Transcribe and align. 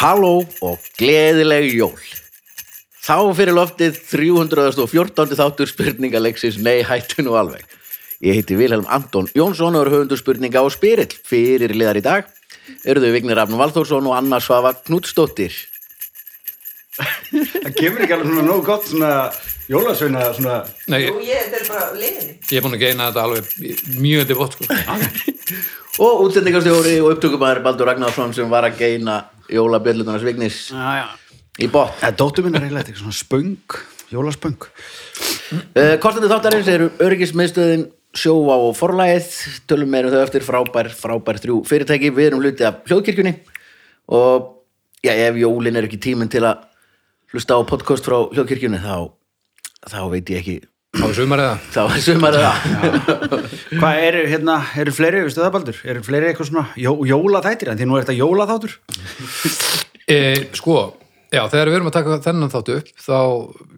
Halló 0.00 0.46
og 0.64 0.80
gleðileg 0.96 1.74
jól. 1.76 1.96
Þá 3.04 3.16
fyrir 3.36 3.52
loftið 3.52 3.98
314. 4.08 5.34
þáttur 5.36 5.68
spurningaleiksins 5.68 6.56
Nei 6.64 6.80
hættu 6.88 7.20
nú 7.26 7.34
alveg. 7.36 7.66
Ég 8.24 8.38
heiti 8.38 8.56
Vilhelm 8.56 8.86
Anton 8.88 9.28
Jónsson 9.36 9.76
og 9.76 9.84
er 9.84 9.90
höfundur 9.92 10.16
spurninga 10.16 10.62
á 10.64 10.64
Spyrill. 10.72 11.12
Fyrir 11.28 11.74
liðar 11.76 12.00
í 12.00 12.04
dag 12.04 12.30
þau 12.80 13.10
Vignir 13.12 13.36
Rafn 13.36 13.58
Valþórsson 13.60 14.08
og 14.08 14.16
Anna 14.16 14.38
Svafa 14.40 14.72
Knudsdóttir. 14.86 15.52
Það 16.96 17.76
kemur 17.76 18.04
ekki 18.04 18.16
alveg 18.16 18.30
svona 18.30 18.44
nógu 18.46 18.64
gott 18.64 18.88
svona 18.88 19.10
jólasveina 19.70 20.30
svona 20.36 20.56
Nei, 20.90 21.02
Jú, 21.04 21.18
ég, 21.20 21.28
ég, 21.28 21.44
þetta 21.44 21.60
er 21.60 21.68
bara 21.68 21.90
liðinni. 21.96 22.38
ég 22.40 22.56
er 22.56 22.64
búin 22.64 22.76
að 22.78 22.84
geina 22.86 23.10
þetta 23.10 23.26
alveg 23.26 24.00
mjög 24.00 24.24
undir 24.24 24.40
vott 24.40 24.56
sko. 24.56 25.60
Og 26.00 26.24
útsendingarstjóri 26.24 26.96
og 27.04 27.12
upptökumæður 27.14 27.62
Baldur 27.68 27.88
Ragnarsson 27.90 28.34
sem 28.36 28.48
var 28.52 28.64
að 28.68 28.80
geina 28.80 29.20
jólabjörlutunars 29.52 30.24
Vignis 30.26 30.58
Já, 30.70 30.88
já. 31.00 31.06
í 31.60 31.68
botn. 31.70 31.94
Það 32.00 32.10
er 32.10 32.18
dóttur 32.22 32.46
minn 32.46 32.58
er 32.58 32.66
eiginlega 32.66 32.86
þetta 32.88 33.02
svona 33.02 33.18
spöng, 33.18 33.78
jólaspöng. 34.12 34.68
Uh, 35.50 35.96
Kostandi 36.02 36.30
þáttarins 36.30 36.70
eru 36.70 36.90
öryggismiðstöðin 37.02 37.88
sjóa 38.16 38.56
og 38.66 38.74
forlæðið 38.78 39.28
tölum 39.70 39.92
meirum 39.92 40.14
þau 40.14 40.22
eftir. 40.24 40.46
Frábær, 40.46 40.90
frábær 40.94 41.38
þrjú 41.42 41.60
fyrirtæki, 41.68 42.10
við 42.14 42.30
erum 42.30 42.42
hluti 42.42 42.66
af 42.66 42.80
hljóðkirkjunni 42.90 43.36
og 44.10 44.48
já, 45.06 45.12
ef 45.14 45.38
jólin 45.38 45.78
er 45.78 45.86
ekki 45.86 46.00
tíminn 46.02 46.30
til 46.32 46.42
að 46.48 46.66
hlusta 47.30 47.54
á 47.54 47.62
podcast 47.62 48.06
frá 48.06 48.16
hljóðkirkjunni 48.32 48.80
þá, 48.82 49.10
þá 49.86 50.00
veit 50.10 50.32
ég 50.34 50.40
ekki 50.42 50.56
á 50.98 51.06
sumarið 51.14 51.46
það 51.46 51.58
þá 51.74 51.82
er 51.84 52.04
sumarið 52.06 52.46
það 52.46 52.56
Hvað 53.80 54.04
eru 54.08 54.22
hérna, 54.26 54.56
eru 54.82 54.94
fleiri, 54.94 55.22
veistu 55.26 55.42
það 55.44 55.52
Baldur? 55.54 55.82
Eru 55.92 56.02
fleiri 56.04 56.30
eitthvað 56.30 56.48
svona 56.50 56.64
jó, 56.80 56.92
jólaþættir? 57.06 57.70
En 57.70 57.78
því 57.78 57.86
nú 57.86 57.96
er 57.96 58.02
þetta 58.04 58.16
jólaþáttur. 58.18 58.74
E, 60.10 60.16
sko, 60.58 60.76
já, 61.30 61.44
þegar 61.52 61.70
við 61.70 61.78
erum 61.78 61.90
að 61.92 61.96
taka 62.00 62.18
þennan 62.26 62.50
þáttu 62.52 62.78
upp 62.80 62.90
þá, 63.06 63.18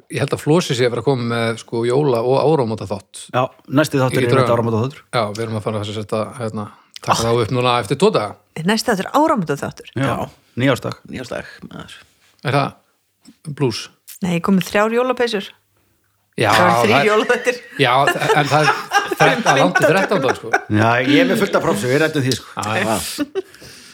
ég 0.08 0.24
held 0.24 0.36
að 0.38 0.44
Flósi 0.46 0.76
sé 0.78 0.86
að 0.88 0.94
vera 0.94 1.04
að 1.04 1.08
koma 1.10 1.28
með 1.34 1.60
sko 1.60 1.84
jóla 1.88 2.22
og 2.24 2.38
áramóta 2.40 2.88
þátt 2.88 3.26
Já, 3.28 3.42
næsti 3.68 4.00
þáttur 4.00 4.24
er 4.24 4.32
þetta 4.32 4.56
áramóta 4.56 4.80
þáttur 4.86 5.02
já, 5.04 5.22
við 5.36 5.44
erum 5.44 5.58
að 5.60 5.66
fara 5.68 5.82
að 5.84 5.92
setja 5.92 6.22
hérna, 6.40 6.70
taka 7.02 7.20
það 7.20 7.42
upp 7.44 7.54
núna 7.58 7.76
eftir 7.84 8.00
tóta 8.00 8.30
Næst 8.60 8.88
þetta 8.88 9.06
er 9.06 9.10
áramöndu 9.16 9.56
þáttur. 9.56 9.88
Já, 9.96 10.28
er 12.44 12.56
það 12.56 13.54
blues? 13.56 13.86
Nei, 14.22 14.36
ég 14.36 14.42
kom 14.44 14.58
með 14.58 14.68
þrjár 14.68 14.94
jólapeysur. 14.98 15.46
Já, 16.40 16.48
Það 16.56 16.88
var 16.88 16.92
er- 16.96 17.06
jólaþættir. 17.10 17.56
já, 17.78 17.92
en 18.08 18.46
það 18.48 18.62
er 18.62 18.70
þetta 19.22 19.56
langt 19.58 19.76
til 19.76 19.88
13 19.92 20.22
dag 20.24 20.36
sko. 20.38 20.52
Já, 20.72 20.88
ég 21.04 21.18
er 21.20 21.26
með 21.28 21.42
fullt 21.42 21.58
af 21.58 21.64
prófsu, 21.66 21.90
við 21.90 22.00
rættum 22.02 22.24
því 22.24 22.32
sko 22.38 22.48
já, 22.56 22.72
já. 22.80 22.94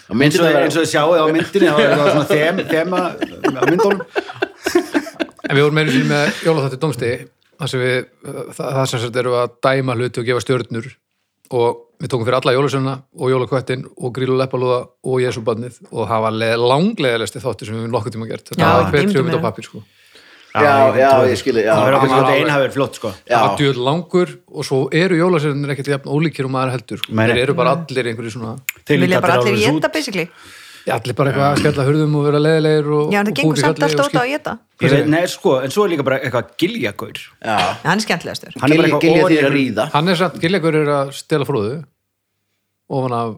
og 0.09 0.23
eins 0.23 0.39
og, 0.39 0.47
þið 0.79 0.87
sjáu 0.93 1.17
á 1.19 1.25
myndinni 1.35 1.73
þá 1.73 1.81
er 1.83 1.97
það 1.99 2.13
svona 2.13 2.29
þem, 2.31 2.63
þema 2.71 3.01
á 3.59 3.63
myndunum 3.69 4.05
En 5.49 5.57
við 5.57 5.65
vorum 5.65 5.77
meira 5.81 5.93
sín 5.95 6.09
með 6.11 6.41
jólaþátti 6.45 6.79
domstegi 6.83 7.19
þar 7.59 7.71
sem 7.73 7.83
við, 7.83 7.99
það, 8.55 8.73
það 8.79 8.89
sem 8.93 9.03
sagt 9.03 9.19
erum 9.23 9.35
við 9.35 9.43
að 9.43 9.53
dæma 9.67 9.95
hluti 9.99 10.21
og 10.23 10.27
gefa 10.29 10.43
stjörnur 10.45 10.89
og 11.59 11.79
við 11.99 12.11
tókum 12.13 12.27
fyrir 12.29 12.37
alla 12.39 12.53
jólasönna 12.55 12.95
og 13.19 13.31
jólakvættin 13.33 13.87
og 13.97 14.13
grílu 14.15 14.37
leppalúða 14.39 14.81
og 15.09 15.23
jésúbarnið 15.25 15.79
og 15.91 16.05
það 16.11 16.25
var 16.27 16.37
langleðilegsti 16.63 17.43
þáttur 17.43 17.71
sem 17.73 17.79
við 17.81 17.89
nokkuð 17.95 18.15
tíma 18.19 18.29
gert 18.31 18.53
þetta 18.53 18.69
var 18.77 18.93
hver 18.93 19.09
trjómið 19.09 19.31
mér 19.33 19.35
á 19.35 19.41
það. 19.41 19.47
pappir 19.49 19.69
sko 19.71 19.83
já, 20.55 20.97
já, 20.97 21.11
ég 21.29 21.39
skilji 21.41 21.65
Það 21.69 21.83
verður 21.85 21.97
okkur 21.99 22.13
svona 22.13 22.37
einhafur 22.39 22.73
flott 22.77 22.95
sko 23.01 23.11
já, 23.13 23.35
það 23.35 23.43
var 23.49 23.59
djöð 23.61 23.81
langur 23.89 24.31
og 24.49 24.65
svo 24.69 24.79
eru 24.93 25.19
jólasönnir 25.19 25.75
ekkert 25.75 25.91
jafn 25.93 26.09
ólíkir 26.09 26.49
og 26.49 26.55
maður 26.55 26.73
heldur 26.77 27.03
sko. 27.03 27.13
Þeir 27.19 27.43
eru 27.43 27.55
bara 27.59 27.75
allir 27.77 28.09
einhverju 28.13 28.33
svona 28.37 28.55
Þeir 28.89 29.03
Vilja 29.05 29.21
bara 29.21 29.37
allir 29.43 29.69
út 29.75 29.89
basically. 29.93 30.29
allir 30.97 31.15
bara 31.19 31.33
eitthvað 31.33 31.49
að 31.53 31.59
skella 31.61 31.85
hurðum 31.85 32.15
og 32.17 32.23
vera 32.25 32.39
leðilegir 32.41 32.87
og, 32.97 33.11
Já, 33.13 33.19
en 33.21 33.27
og 33.29 33.33
það 33.33 33.37
gengur 33.43 33.59
samt 33.61 33.77
skip- 33.77 34.31
geta. 34.33 34.55
Ég 34.81 34.95
veit, 34.95 35.09
Nei, 35.13 35.27
sko, 35.29 35.57
en 35.61 35.75
svo 35.75 35.85
er 35.85 35.91
líka 35.93 36.05
bara 36.07 36.19
eitthvað 36.23 36.55
giljagaur. 36.63 37.19
Hann 37.45 37.99
er 37.99 38.05
skemmtilegastur. 38.07 38.57
Hann 38.63 38.73
er 38.73 38.81
bara 38.81 39.01
Gilja, 39.03 39.27
því 39.29 39.39
að 39.43 39.53
ríða 39.53 39.89
hann 39.93 40.09
er 40.09 40.17
samt, 40.17 40.41
Giljagur 40.41 40.75
er 40.81 40.89
að 40.95 41.13
stela 41.19 41.45
fróðu 41.45 41.85
ofan 42.89 43.13
af 43.19 43.37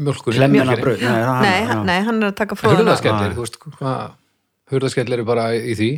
mjólkinni. 0.00 0.80
bröð 0.80 1.04
Nei, 1.04 1.60
hann- 1.68 1.88
er 1.90 2.30
að 2.30 2.34
taka 2.40 2.56
fróðan. 2.56 4.12
Hurðaskellir 4.72 5.18
eru 5.20 5.26
bara 5.28 5.50
í 5.56 5.74
því 5.78 5.90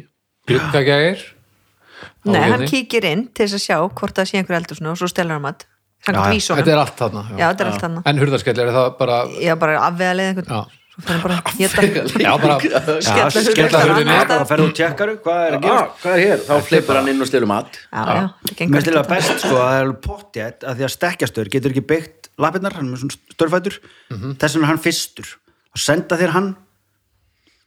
gluggagægir 0.51 1.25
Nei, 2.29 2.41
Á 2.41 2.53
hann 2.55 2.65
kíkir 2.69 3.05
inn 3.09 3.27
til 3.37 3.47
þess 3.47 3.57
að 3.59 3.65
sjá 3.65 3.77
hvort 3.97 4.17
það 4.19 4.29
sé 4.31 4.39
einhver 4.41 4.57
eldur 4.59 4.77
svona 4.79 4.93
og 4.95 4.99
svo 5.01 5.09
stelur 5.09 5.37
hann. 5.39 5.61
Já, 6.05 6.13
já. 6.13 6.23
vísunum. 6.35 6.59
þetta 6.61 6.73
er 6.75 6.81
allt 6.83 6.97
þarna 7.01 7.21
Já, 7.39 7.45
þetta 7.49 7.65
er 7.65 7.69
allt 7.71 7.85
hann. 7.87 8.01
en 8.11 8.19
hurðaskellir 8.21 8.67
er 8.71 8.75
það 8.77 8.89
bara 8.99 9.19
Já, 9.41 9.55
bara 9.61 9.77
afvegalega 9.89 10.33
einhvern. 10.35 10.51
já, 10.53 10.81
Svo 10.95 11.03
fyrir 11.03 11.15
hann 11.15 11.23
bara 11.25 11.37
að 11.41 12.21
já 12.27 12.33
bara 12.43 12.57
Já, 12.63 13.23
Skella 13.33 13.81
hurðinni. 13.87 14.19
bara 14.29 14.45
ferðu 14.51 14.67
og 14.69 14.75
tjekkaru 14.79 15.15
hvað 15.25 15.41
er 15.49 15.57
að 15.57 15.65
gera 15.65 15.79
ah, 15.81 15.89
hvað 16.03 16.19
er 16.19 16.23
hér? 16.27 16.45
þá 16.47 16.53
fleipur 16.69 16.99
hann 17.01 17.09
inn 17.15 17.25
og 17.25 17.31
stelur 17.31 17.51
mat 17.51 17.79
Já, 17.81 18.03
já, 18.05 18.27
það 18.45 18.59
gengur 18.61 18.75
Mér 18.77 18.85
stilja 18.85 19.01
ekki. 19.05 19.15
best 19.15 19.47
sko 19.47 19.57
að 19.57 19.65
það 19.73 19.81
er 19.81 19.95
pottjætt 20.09 20.69
að 20.71 20.77
því 20.83 20.87
að 20.89 20.93
stekkjastöður 20.99 21.53
getur 21.57 21.75
ekki 21.75 21.85
byggt 21.95 22.31
lapirnar, 22.45 22.77
hann 22.79 22.87
er 22.87 22.93
með 22.95 23.03
svona 23.07 23.35
störfætur 23.35 23.81
þess 24.13 24.55
vegna 24.55 24.67
er 24.69 24.71
hann 24.75 24.85
fyrstur 24.85 25.33
og 25.75 25.83
senda 25.89 26.21
þér 26.21 26.37
hann 26.37 26.53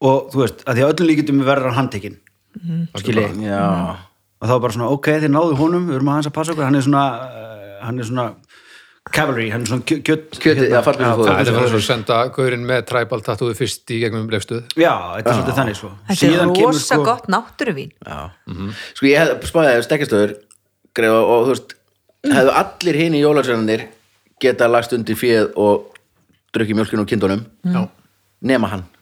og 0.01 0.31
þú 0.33 0.43
veist, 0.43 0.63
að 0.67 0.75
því 0.79 0.83
að 0.85 0.91
öllum 0.93 1.07
líkitum 1.11 1.43
verður 1.47 1.69
hann 1.71 1.79
handtekinn. 1.81 2.17
Skilji, 2.97 3.27
já, 3.45 3.61
og 4.41 4.49
þá 4.49 4.55
bara 4.63 4.73
svona 4.73 4.89
ok, 4.93 5.07
þið 5.23 5.31
náðu 5.33 5.57
honum, 5.59 5.87
við 5.89 5.95
erum 5.99 6.09
aðeins 6.13 6.29
að 6.31 6.35
passa 6.37 6.53
okkur. 6.53 6.65
Hann 6.67 6.75
er 6.79 6.85
svona, 6.85 7.03
uh, 7.27 7.73
hann 7.85 7.99
er 8.01 8.07
svona 8.09 8.25
cavalry, 9.13 9.45
hann 9.53 9.61
er 9.63 9.69
svona 9.71 9.85
kjö- 9.87 10.01
kjöt 10.03 10.39
Kjötið, 10.41 10.65
já, 10.73 10.81
fallbyssu 10.83 11.11
fóður. 11.15 11.29
það 11.31 11.47
er 11.51 11.57
bara 11.57 11.69
svo 11.71 11.77
að 11.79 11.85
senda 11.85 12.17
gaurinn 12.35 12.65
með 12.67 12.81
træbal 12.89 13.21
tattúðu 13.23 13.55
fyrst 13.55 13.93
í 13.95 13.99
gegnum 14.01 14.25
lefstuð 14.33 14.65
já, 14.75 14.91
þetta 15.15 15.31
er 15.31 15.37
svolítið 15.37 15.59
þannig 15.61 15.77
sko. 15.79 15.91
Þetta 16.09 16.17
er 16.17 16.33
Síðan 16.33 16.51
kemur, 16.57 16.73
rosa 16.75 16.97
gott 17.07 17.29
náttúruvín. 17.31 17.93
já. 18.03 18.17
sko 18.97 19.05
ég 19.07 19.21
hef 19.21 19.47
spáðið 19.47 19.77
að 19.77 19.85
stekkjastöður 19.87 20.33
greiða 20.97 21.21
og 21.23 21.45
þú 21.47 21.53
veist 21.53 21.73
hefðu 22.33 22.53
allir 22.59 22.99
hinn 22.99 23.15
í 23.15 23.21
jólarsennanir 23.23 23.85
geta 24.43 24.67
lagst 24.67 24.91
undir 24.97 25.15
fjöð 25.15 25.53
og 25.55 25.87
drukkið 26.51 26.75
mjölkinu 26.81 27.05
og 27.05 27.07
kindunum? 27.07 27.45
Já, 27.63 27.87
nema 28.43 28.67
hann. 28.75 28.83
að 28.83 28.96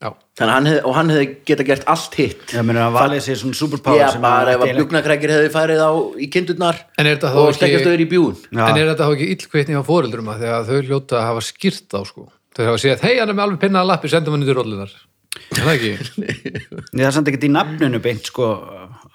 hann 0.00 0.68
hef, 0.68 0.78
og 0.88 0.94
hann 0.96 1.10
hefði 1.12 1.26
geta 1.48 1.64
gert 1.68 1.82
allt 1.92 2.14
hitt. 2.16 2.44
Ég 2.54 2.64
meina 2.64 2.86
að 2.88 2.94
valið 2.96 3.24
sér 3.26 3.38
svona 3.42 3.58
superpower 3.58 4.12
sem 4.14 4.22
bara 4.24 4.38
hann 4.46 4.52
ef 4.54 4.64
að 4.64 4.78
bjúknakrækir 4.78 5.32
hefði 5.34 5.50
farið 5.52 5.82
á 5.84 5.90
í 6.16 6.28
kindurnar 6.32 6.78
En 6.96 7.04
er 7.04 7.18
þetta 7.18 7.32
þá 7.34 7.40
og 7.42 7.52
stekkjastöður 7.58 8.04
í 8.04 8.08
bjún 8.08 8.38
Já. 8.48 8.62
en 8.64 8.80
er 8.80 8.88
þetta 8.94 9.08
þá 9.10 9.12
ekki 9.18 9.28
illkveitni 9.34 9.76
á 9.76 9.82
fóreldrum 9.84 10.32
að 10.32 10.46
þegar 10.46 10.64
þau 10.70 10.80
hljóta 10.88 11.18
að 11.20 11.26
hafa 11.28 11.44
skýrt 11.50 11.86
þá 11.92 12.00
sko? 12.08 12.26
Þau 12.56 12.64
hafa 12.70 12.80
séð, 12.80 13.04
hei 13.04 13.14
hann 13.20 13.28
er 13.28 13.36
með 13.36 13.44
alveg 13.44 13.62
pinnaða 13.66 13.90
lappi 13.92 14.12
sendum 14.14 14.36
hann 14.36 14.46
yfir 14.46 14.58
rollunar. 14.58 14.96
Er 15.50 15.60
það 15.60 15.74
ekki? 15.74 15.92
Nei, 16.24 16.32
það 16.96 17.06
er 17.10 17.14
samt 17.18 17.30
ekkert 17.30 17.46
í 17.46 17.52
nafninu 17.52 18.00
beint 18.02 18.32
sko 18.32 18.48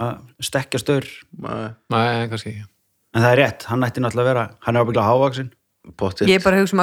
að 0.05 0.21
stekja 0.45 0.79
stöður 0.83 1.09
Nei, 1.41 2.29
kannski 2.29 2.53
ekki. 2.53 2.69
En 3.15 3.25
það 3.25 3.31
er 3.33 3.41
rétt, 3.41 3.67
hann 3.71 3.87
ætti 3.87 4.03
náttúrulega 4.05 4.25
að 4.27 4.31
vera 4.35 4.45
hann 4.67 4.77
er 4.77 4.85
ábygglega 4.85 5.09
hávaksin 5.09 5.51
Pottet. 5.97 6.29
Ég 6.29 6.41
bara 6.41 6.57
hugsa 6.61 6.73
um 6.73 6.81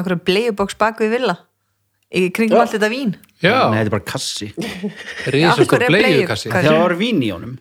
í 2.12 2.26
kringum 2.34 2.60
allt 2.62 2.74
þetta 2.76 2.90
vín. 2.92 3.14
Nei, 3.42 3.78
þetta 3.80 3.88
er 3.88 3.92
bara 3.96 4.04
kassi. 4.06 4.50
Er 5.26 5.34
bleiukassi. 5.34 5.88
bleiukassi? 5.88 6.52
það 6.52 6.78
var 6.82 6.94
vín 7.00 7.22
í 7.24 7.30
honum. 7.34 7.56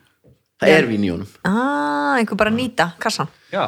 Það 0.62 0.73
er 0.78 0.88
vín 0.91 1.06
í 1.07 1.09
honum. 1.13 1.29
Ah, 1.47 2.19
einhver 2.19 2.38
bara 2.38 2.53
nýta 2.53 2.91
kassan. 3.01 3.28
já. 3.53 3.66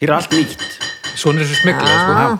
Hér 0.00 0.10
er 0.10 0.14
allt 0.18 0.34
nýtt. 0.34 0.64
Svona 1.16 1.40
er 1.40 1.46
þessu 1.46 1.60
smiklað 1.62 1.94
sko. 1.96 2.16
Ah, 2.20 2.38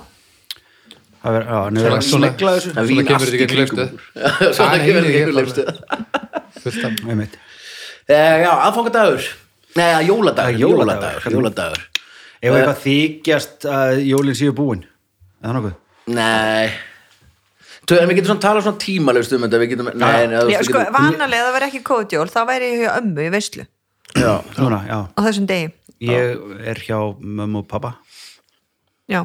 það 1.22 1.36
er, 1.38 1.46
er 1.46 1.80
Svona- 1.80 1.96
að 1.96 2.02
svona- 2.10 2.32
Það 2.76 2.90
kemur 3.06 3.30
þetta 3.32 3.58
lefstuð. 3.60 3.86
okkur. 3.86 4.52
Svona 4.58 4.80
kemur 4.82 5.06
þetta 5.06 5.22
bara- 5.24 5.38
lefstuð 5.40 5.66
fullt 6.66 6.84
af 6.84 7.08
Einmitt. 7.12 7.38
Eh, 8.08 8.36
Já, 8.44 8.50
aðfangadagur 8.66 9.24
Nei, 9.76 9.86
jóladagur 10.08 10.58
Jóladagur, 10.58 10.58
jóladagur. 10.58 11.32
jóladagur. 11.32 11.80
Ef 12.42 12.52
eitthvað 12.54 12.78
þykjast 12.84 13.66
að 13.68 13.98
jólinn 14.08 14.36
séu 14.38 14.52
búin? 14.56 14.84
Nei 16.06 16.70
en 17.94 18.08
við 18.10 18.16
getum 18.18 18.30
svona 18.32 18.42
talað 18.42 18.64
svona 18.66 18.80
tímalust 18.82 19.32
um 19.36 19.42
þetta 19.46 19.58
við 19.62 19.68
getum, 19.72 19.90
nei, 19.94 20.26
nei, 20.26 20.36
þú 20.36 20.50
Já, 20.50 20.58
veist, 20.58 20.60
við 20.60 20.68
sko, 20.70 20.78
getum- 20.82 20.96
vanalega 20.96 21.44
það 21.46 21.52
var 21.56 21.66
ekki 21.68 21.80
kóðjól, 21.86 22.28
þá 22.34 22.40
væri 22.48 22.70
ég 22.72 22.80
hjá 22.82 22.90
ömmu 23.00 23.20
í 23.26 23.30
veislu. 23.36 23.66
Já, 24.16 24.32
núna, 24.58 24.78
já, 24.88 24.98
á 25.14 25.20
þessum 25.26 25.46
degi. 25.46 25.68
ég 26.00 26.66
er 26.72 26.80
hjá 26.86 26.98
mömmu 27.20 27.58
og 27.62 27.68
pappa 27.68 27.94
Já, 29.08 29.22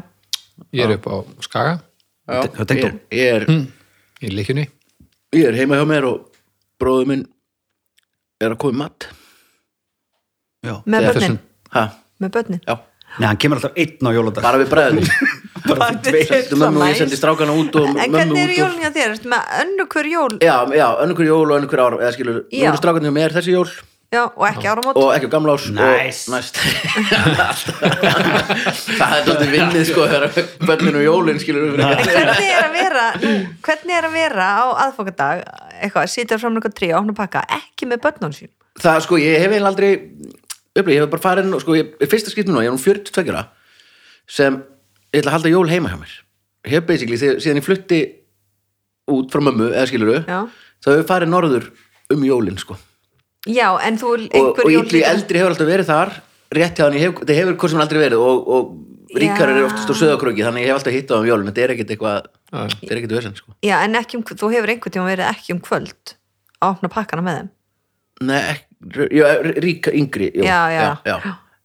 Ég 0.73 0.85
er 0.85 0.93
upp 0.99 1.07
á 1.09 1.15
Skaga. 1.41 1.81
Já, 2.29 2.41
Hjá 2.53 2.65
Tengdó. 2.69 2.87
ég, 2.87 2.99
ég, 3.17 3.33
er, 3.33 3.45
í 4.21 4.29
líkjunni 4.29 4.67
ég 5.33 5.47
er 5.49 5.57
heima 5.57 5.75
hjá 5.79 5.85
mér 5.89 6.05
og 6.05 6.27
bróður 6.79 7.07
minn 7.09 7.25
er 8.41 8.51
að 8.53 8.57
koma 8.61 8.73
í 8.73 8.77
mat. 8.83 9.07
Já. 10.61 10.75
með 10.85 10.99
Þegar 11.01 11.13
börnin. 11.17 11.39
ha, 11.73 11.83
Með 12.21 12.29
börnin. 12.35 12.61
já, 12.67 12.75
Nei, 13.19 13.27
hann 13.27 13.37
kemur 13.41 13.57
alltaf 13.57 13.73
einn 13.75 14.07
á 14.07 14.09
jóladag. 14.13 14.43
Bara 14.45 14.57
við 14.61 14.69
bræðum 14.69 15.01
Bara 15.71 16.00
Þetta 16.01 16.59
mömmu 16.59 16.81
og 16.81 16.89
ég 16.91 17.00
sendi 17.00 17.19
strákana 17.19 17.56
út 17.57 17.77
og 17.79 17.88
En 17.88 17.95
mömmu 17.95 18.18
hvernig 18.18 18.41
er 18.41 18.50
út 18.50 18.51
og 18.51 18.59
jólun 18.59 18.81
hjá 18.83 18.91
þér? 18.97 19.15
Önnu 19.62 19.88
hver 19.94 20.12
jól? 20.12 20.33
Já, 20.41 20.57
já, 20.75 20.88
önnur 21.06 21.15
hver 21.21 21.29
jól 21.31 21.47
og 21.47 21.56
önnur 21.59 21.71
hver 21.71 21.83
ára 21.85 22.01
eða 22.01 22.12
skilur, 22.18 22.44
nú 22.51 22.68
eru 22.68 22.81
strákarnir 22.81 23.12
hjá 23.12 23.18
mér 23.19 23.35
þessi 23.38 23.56
jól. 23.56 23.71
Já, 24.12 24.25
og 24.27 24.44
ekki 24.44 24.68
áramót. 24.68 24.97
Og 25.00 25.13
ekki 25.15 25.27
á 25.27 25.31
gamla 25.31 25.53
ás 25.56 25.69
Nice. 25.71 26.27
og 26.27 26.35
næst. 26.35 26.57
Það 29.00 29.13
er 29.15 29.21
tóttið 29.27 29.53
vinnið 29.56 29.85
sko 29.88 30.07
þegar 30.12 30.50
bönninu 30.68 31.00
og 31.00 31.06
jólin 31.06 31.39
skilur 31.39 31.69
En 31.71 31.79
hvernig 31.79 32.50
er 32.51 32.65
að 32.65 32.74
vera 32.75 33.06
hvernig 33.63 33.95
er 33.95 34.09
að 34.09 34.17
vera 34.17 34.50
á 34.51 34.63
aðfokadag? 34.88 35.45
Eitthvað, 35.81 36.12
sitja 36.12 36.39
fram 36.41 36.57
með 36.57 36.65
eitthvað 36.65 36.75
trí 36.81 36.91
og 36.91 37.00
opna 37.00 37.15
pakka, 37.21 37.45
ekki 37.56 37.88
með 37.88 38.03
börnun 38.03 38.35
sín 38.35 38.51
það 38.81 39.01
sko 39.06 39.19
ég 39.19 39.39
hef 39.41 39.51
eiginlega 39.51 39.71
aldrei 39.71 39.91
upplýð, 40.77 40.95
ég 40.95 41.03
hef 41.03 41.12
bara 41.12 41.24
farin 41.24 41.56
og 41.56 41.63
sko 41.63 41.75
ég 41.77 41.95
er 42.00 42.12
fyrsta 42.12 42.31
skiptum 42.31 42.56
nú, 42.56 42.63
ég 42.63 42.71
er 42.71 42.75
nú 42.75 42.81
42 42.81 43.33
ára 43.33 43.45
sem 44.29 44.59
ég 45.13 45.21
ætla 45.21 45.31
að 45.31 45.37
halda 45.37 45.53
jól 45.53 45.69
heima 45.71 45.91
hjá 45.91 45.99
mér 46.01 46.13
ég 46.67 46.75
hef 46.77 46.85
basically, 46.87 47.17
þegar, 47.19 47.39
síðan 47.43 47.59
ég 47.61 47.65
flutti 47.67 48.01
út 49.11 49.31
frá 49.33 49.41
mömmu, 49.43 49.71
eða 49.73 49.87
skilur 49.89 50.11
við 50.13 50.29
Já. 50.29 50.39
þá 50.83 50.87
hef 50.93 50.99
ég 51.01 51.09
farið 51.09 51.31
norður 51.33 51.69
um 52.15 52.25
jólin 52.27 52.59
sko 52.61 52.77
Já, 53.49 53.67
en 53.81 53.97
þú 53.97 54.11
og, 54.37 54.59
og 54.61 54.67
líka- 54.69 55.01
eldri 55.09 55.39
hefur 55.41 55.55
alltaf 55.55 55.67
verið 55.71 55.87
þar 55.89 56.11
rétt 56.53 56.77
hjá 56.77 56.85
hann, 56.85 56.97
ég 56.99 57.05
hef, 57.07 57.21
það 57.25 57.39
hefur 57.41 57.55
hvort 57.57 57.73
sem 57.73 57.81
aldrei 57.81 58.01
verið 58.03 58.21
og, 58.21 58.51
og 58.53 59.17
ríkar 59.17 59.49
Já. 59.49 59.55
er 59.57 59.65
oftast 59.65 59.89
á 59.91 59.95
söðakröki 59.97 60.45
þannig 60.45 60.63
ég 60.67 60.69
hef 60.71 60.77
alltaf 60.79 60.93
hitt 60.95 61.09
á 61.11 61.15
um 61.17 61.25
jólin 61.27 61.49
þetta 61.49 61.63
er 61.65 61.73
ekkit 61.75 61.93
eitthvað, 61.95 62.27
Já. 62.51 62.61
þetta 62.75 62.91
er 62.93 62.99
ekkit 63.01 63.15
vesend 63.17 63.41
sko. 63.41 63.55
Já, 63.65 63.75
en 63.87 63.97
ekki 63.99 64.19
um, 64.19 64.23
þú 64.29 64.51
hefur 64.53 64.71
einhvern 64.75 64.93
tíma 64.95 65.07
verið 65.09 65.31
ekki 65.31 65.55
um 65.55 65.61
kvöld 65.65 66.13
að 66.61 66.75
opna 66.75 66.91
pakkana 66.93 67.25
með 67.25 67.39
þeim 67.41 67.49
Nei, 68.21 68.53
já, 69.17 69.25
ríka 69.65 69.89
yngri 69.97 70.29
jú, 70.35 70.45
Já, 70.45 70.59
já. 70.69 70.83
já. 71.09 71.15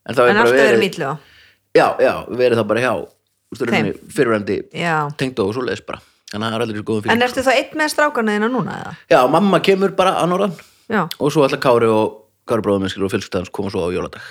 En, 0.08 0.16
það 0.16 0.22
hefur 0.22 0.32
En 0.32 0.40
alltaf 0.40 0.56
verið 0.62 0.80
mýtlu 0.86 1.10
á 1.12 1.14
Já, 1.76 1.86
já, 2.00 2.12
verið 2.32 2.56
það 2.62 2.68
bara 2.72 2.84
hjá 2.86 2.92
Já, 4.74 4.96
tengd 5.20 5.38
og 5.44 5.54
svoleiðis 5.54 5.84
bara. 5.86 6.00
Þannig 6.32 6.46
að 6.46 6.50
það 6.50 6.56
er 6.56 6.64
allir 6.64 6.76
svo 6.80 6.86
góðum 6.88 7.04
en 7.06 7.20
fyrir 7.20 7.28
ertu 7.28 7.44
þá 7.46 7.52
einn 7.54 7.78
með 7.78 7.92
strákana 7.92 8.34
þína 8.34 8.48
núna 8.50 8.76
eða? 8.80 8.94
Já, 9.12 9.18
mamma 9.30 9.60
kemur 9.62 9.92
bara 9.98 10.16
að 10.18 10.30
norðan 10.32 10.56
Já, 10.90 11.02
og 11.06 11.30
svo 11.32 11.44
alltaf 11.46 11.62
Kári 11.62 11.86
og 11.90 12.16
Kári 12.46 12.64
bróðum 12.66 12.86
og 12.86 13.12
fjölskyldaðans 13.14 13.52
koma 13.54 13.70
svo 13.70 13.86
á 13.86 13.90
jóladag. 13.94 14.26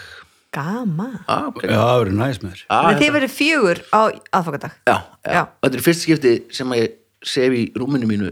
Gaman. 0.56 1.18
Ah, 1.28 1.48
okay. 1.50 1.68
Já, 1.72 1.80
það 1.80 1.98
verður 2.02 2.18
næs 2.20 2.40
með 2.44 2.52
þér. 2.54 2.62
Ah, 2.72 2.90
En 2.92 3.00
þið 3.02 3.14
verið 3.16 3.34
fjögur 3.36 3.82
á 3.92 4.00
aðfokadag 4.40 4.76
já, 4.88 4.96
já. 4.96 5.32
Já. 5.36 5.42
Þetta 5.66 5.80
er 5.80 5.84
fyrst 5.88 6.06
skipti 6.06 6.34
sem 6.56 6.72
að 6.72 6.82
ég 6.82 6.94
sef 7.28 7.56
í 7.56 7.64
rúminu 7.76 8.08
mínu 8.08 8.32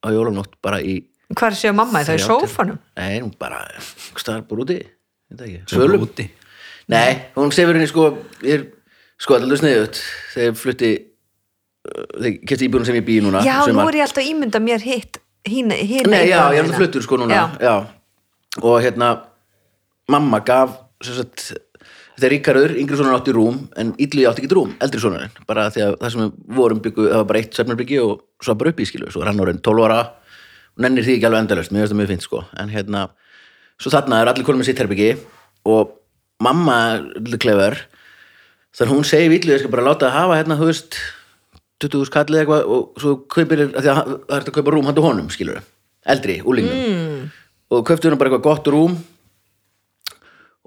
á 0.00 0.08
jólanótt 0.08 0.56
bara 0.64 0.80
í 0.80 1.02
Hvar 1.36 1.54
séu 1.54 1.74
mamma 1.76 2.00
Þrjá 2.02 2.16
til- 2.16 2.26
sófanum? 2.26 2.78
Nei, 2.96 3.20
hún 3.20 3.32
bara 3.38 3.60
staðar 4.16 4.46
bara 4.48 4.64
úti. 4.64 4.78
Það. 5.30 5.52
Svölum 5.70 6.08
Nei, 6.90 7.10
hún 7.36 7.52
sefur 7.54 7.76
henni 7.76 7.86
sko 7.86 8.06
ég 8.42 8.54
er, 8.56 8.64
sko 9.20 9.36
alltaf 9.36 9.62
sniðut 9.62 10.02
þegar 10.34 10.58
flutti 10.58 10.92
uh, 10.96 12.04
þegar 12.16 12.38
kefti 12.50 12.68
íbúðum 12.68 12.88
sem 12.88 13.00
ég 13.00 13.08
býi 13.08 13.24
núna 13.24 13.44
Já, 13.46 13.58
nú 13.68 13.86
er 13.86 14.00
ég 14.00 14.06
alltaf 14.08 14.26
ímynda 14.26 14.62
mér 14.64 14.84
hitt 14.84 15.20
hína, 15.48 15.76
hína 15.76 16.12
Nei, 16.12 16.28
já, 16.28 16.42
ég 16.52 16.60
er 16.60 16.64
alltaf 16.64 16.80
fluttur 16.80 17.04
sko 17.04 17.20
núna. 17.20 17.48
Já. 17.60 17.74
og 18.60 18.80
hérna 18.82 19.10
mamma 20.10 20.40
gaf 20.44 20.74
sagt, 21.04 21.52
þetta 22.16 22.26
er 22.26 22.34
Ríkarður, 22.34 22.74
yngri 22.80 22.98
sonur 22.98 23.16
átti 23.16 23.34
rúm 23.34 23.62
en 23.80 23.92
Ítli 24.00 24.26
átti 24.28 24.42
ekki 24.44 24.56
rúm, 24.56 24.74
eldri 24.82 25.00
sonurinn. 25.00 25.32
Bara 25.48 25.68
því 25.72 25.84
að 25.86 25.94
það 26.00 26.14
sem 26.14 26.24
við 26.24 26.56
vorum 26.58 26.82
byggu 26.84 27.06
það 27.06 27.22
var 27.22 27.28
bara 27.30 27.40
eitt 27.40 27.56
svefnarbyggi 27.56 28.00
og 28.02 28.44
svo 28.44 28.56
bara 28.60 28.74
upp 28.74 28.82
í 28.82 28.88
skilu 28.88 29.12
svo 29.12 29.24
hann 29.24 29.40
orðin 29.40 29.62
12 29.64 29.86
ára. 29.86 30.00
Og 30.76 30.84
nennir 30.84 31.06
því 31.06 31.16
ekki 31.16 31.28
alveg 31.30 31.44
endalaust, 31.46 31.72
mér 31.72 31.86
finnst 31.86 31.94
það 31.94 32.00
mjög 32.00 32.12
fint 32.12 32.26
sko. 32.26 32.42
En 32.60 32.74
hérna, 32.74 33.06
svo 33.80 33.94
þarna 33.94 34.20
er 34.20 34.32
allir 34.32 34.46
konum 34.46 34.60
með 34.60 34.70
sitt 34.70 34.82
herbyggi 34.82 35.14
og 35.70 35.96
mamma 36.44 36.76
þannig 38.76 38.94
hún 38.94 39.08
segir 39.08 39.34
Ítli, 39.36 39.54
ég 39.54 39.62
skal 39.62 39.72
bara 39.72 39.86
láta 39.86 40.08
það 40.08 40.16
hafa 40.18 40.38
hérna, 40.40 40.58
þú 40.60 40.70
veist 40.70 40.98
20 41.80 42.08
skallið 42.10 42.42
eitthvað 42.42 42.72
og 42.74 43.02
svo 43.02 43.14
kaupir, 43.32 43.66
af 43.68 43.84
því 43.84 43.92
að 43.92 44.00
það 44.00 44.34
er 44.36 44.42
að 44.44 44.56
kaupa 44.56 44.74
rúm 44.74 44.88
handa 44.90 45.04
honum, 45.04 45.30
skilur 45.32 45.62
eldri, 46.10 46.40
úlingnum 46.44 46.80
mm. 46.80 47.22
og 47.76 47.86
kauptu 47.88 48.08
hennar 48.08 48.20
bara 48.20 48.32
eitthvað 48.32 48.46
gott 48.48 48.72
rúm 48.72 48.98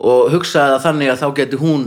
og 0.03 0.31
hugsaði 0.33 0.75
það 0.75 0.88
þannig 0.88 1.11
að 1.13 1.21
þá 1.21 1.27
geti 1.39 1.59
hún 1.61 1.83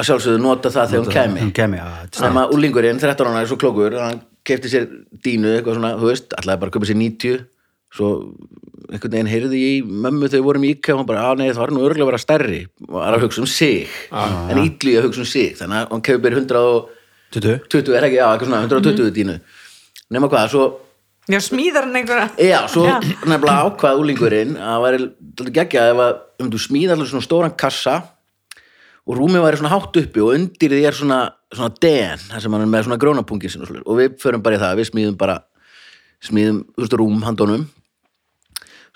að 0.00 0.08
sjálfsögðu 0.08 0.40
nota 0.40 0.70
það 0.72 0.92
þegar 0.92 1.04
hún 1.04 1.14
kæmi. 1.14 1.40
Hún 1.44 1.54
kemi, 1.56 1.80
þannig 2.16 2.42
að 2.42 2.52
úlingurinn, 2.56 3.00
13 3.02 3.30
ára 3.30 3.42
er 3.42 3.48
svo 3.50 3.58
klókur 3.60 3.96
og 3.96 4.04
hann 4.04 4.20
kefti 4.46 4.70
sér 4.72 4.86
dínu, 5.24 5.56
eitthvað 5.56 5.76
svona 5.76 5.94
þú 6.00 6.08
veist, 6.08 6.36
ætlaði 6.36 6.62
bara 6.62 6.72
að 6.72 6.76
kaupa 6.76 6.88
sér 6.88 7.00
90 7.00 7.42
svo 7.94 8.10
einhvern 8.90 9.14
veginn 9.14 9.30
heyrði 9.30 9.60
ég 9.60 9.78
í 9.78 9.80
mömmu 9.86 10.28
þegar 10.28 10.40
við 10.40 10.46
vorum 10.46 10.66
í 10.66 10.72
IKEA 10.74 10.94
og 10.94 11.00
hann 11.00 11.08
bara, 11.08 11.24
að 11.30 11.40
nei, 11.40 11.48
það 11.50 11.62
var 11.62 11.72
nú 11.74 11.82
örgulega 11.86 12.06
að 12.06 12.10
vera 12.10 12.22
stærri. 12.22 12.60
Og 12.88 12.94
var 12.96 13.16
að 13.16 13.24
hugsa 13.26 13.42
um 13.42 13.48
sig 13.50 13.90
en 14.10 14.62
ítli 14.62 14.94
að 14.98 15.08
hugsa 15.08 15.24
um 15.24 15.30
sig, 15.30 15.56
þannig 15.58 15.80
að 15.80 15.94
hann 15.94 16.06
kaupir 16.10 16.38
120 16.38 16.96
Tuttu 17.30 17.94
er 17.94 18.06
ekki, 18.08 18.18
já, 18.18 18.26
eitthvað 18.26 18.48
svona 18.48 18.62
120 18.66 19.12
dínu 19.14 19.36
nema 20.10 20.30
hvað, 20.30 20.48
svo 20.54 20.70
Já, 21.30 21.38
smíðar 21.44 21.84
hann 21.86 21.98
einhverja. 22.00 22.30
Já, 22.42 22.60
svo 22.70 22.86
Já. 22.88 22.96
nefnilega 23.30 23.66
ákvað 23.68 24.00
úlingurinn 24.02 24.56
að 24.56 24.70
það 24.72 24.86
væri 24.86 25.02
til 25.38 25.52
geggja 25.58 25.84
ef 25.92 26.00
að 26.02 26.14
um 26.42 26.48
þú 26.50 26.62
smíða 26.64 26.96
allir 26.96 27.10
svona 27.10 27.26
stóran 27.26 27.54
kassa 27.60 27.98
og 29.06 29.18
rúmið 29.18 29.44
væri 29.44 29.60
svona 29.60 29.72
hátt 29.74 30.00
uppi 30.00 30.24
og 30.24 30.32
undir 30.34 30.72
því 30.74 30.80
er 30.88 30.96
svona, 30.96 31.20
svona 31.54 31.76
den 31.84 32.24
þar 32.24 32.42
sem 32.42 32.56
hann 32.56 32.64
er 32.64 32.72
með 32.72 32.88
svona 32.88 32.98
svoleiðis. 32.98 33.86
og 33.86 34.00
við 34.00 34.16
förum 34.22 34.42
bara 34.42 34.58
í 34.58 34.62
það, 34.62 34.80
við 34.80 34.90
smíðum 34.90 35.20
bara 35.20 35.36
smíðum, 36.24 36.64
þú 36.74 36.82
veist, 36.82 36.98
rúm 36.98 37.22
handónum 37.28 37.68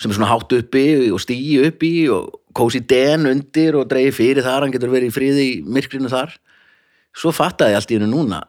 sem 0.00 0.10
er 0.10 0.18
svona 0.18 0.30
hátt 0.32 0.56
uppi 0.56 0.86
og 1.14 1.22
stíi 1.22 1.60
uppi 1.68 1.92
og 2.12 2.40
kósi 2.54 2.82
den 2.86 3.28
undir 3.30 3.78
og 3.78 3.88
dreigi 3.90 4.14
fyrir 4.14 4.46
þar, 4.46 4.66
hann 4.66 4.74
getur 4.74 4.92
verið 4.92 5.10
í 5.10 5.14
friði 5.14 5.46
í 5.46 5.54
myrkrinu 5.66 6.10
þar. 6.12 6.34
Svo 7.14 7.30
fattaði 7.34 7.78
allt 7.78 7.94
í 7.94 7.98
hennu 7.98 8.10
núna 8.10 8.42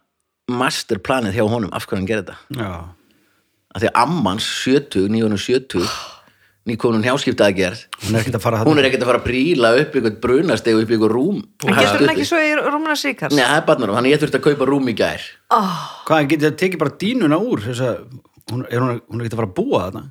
masterplanið 0.52 1.40
hjá 1.40 1.46
honum 1.50 1.74
af 1.74 1.88
hverju 1.88 2.02
hann 2.02 2.10
gerði 2.10 2.26
þetta. 2.28 2.60
Já, 2.60 2.74
að 3.76 3.84
því 3.84 3.90
að 3.92 4.04
ammans 4.04 4.50
70, 4.66 5.08
970 5.14 5.88
nýkonun 6.66 7.06
hjáskipta 7.06 7.46
að 7.46 7.58
gerð 7.60 7.82
hún 8.08 8.16
er 8.16 8.24
ekkert 8.24 8.38
að 8.40 8.42
fara 8.42 8.60
hún 8.66 8.80
er 8.82 8.88
ekkert 8.88 9.04
að 9.04 9.10
fara 9.12 9.20
að 9.22 9.26
príla 9.28 9.70
upp 9.78 9.98
ykkur 10.00 10.16
brunasteg 10.24 10.80
upp 10.82 10.94
ykkur 10.98 11.14
rúm. 11.14 11.42
En 11.62 11.78
getur 11.78 12.00
hann 12.02 12.14
ekki 12.16 12.26
svo 12.26 12.42
í 12.42 12.54
rúmuna 12.58 12.96
síkars? 12.98 13.36
Nei, 13.38 13.44
það 13.44 13.58
er 13.60 13.68
barnarum, 13.68 13.98
þannig 14.00 14.16
ég 14.16 14.24
þurfti 14.24 14.40
að 14.40 14.46
kaupa 14.48 14.70
rúm 14.72 14.90
í 14.90 14.96
gær. 14.98 15.28
Hvað, 15.54 16.16
hann 16.16 16.32
getur 16.32 16.50
að 16.50 16.58
tekið 16.64 16.82
bara 16.82 16.96
dínuna 17.06 17.42
úr 17.42 17.62
þess 17.68 17.86
að 17.86 18.00
hún 18.50 18.66
er, 18.66 18.82
hún, 18.82 18.98
hún 18.98 19.22
er 19.22 19.28
ekkert 19.28 19.38
að 19.38 19.42
fara 19.44 19.52
að 19.52 19.58
búa 19.60 19.84
þarna 19.84 20.04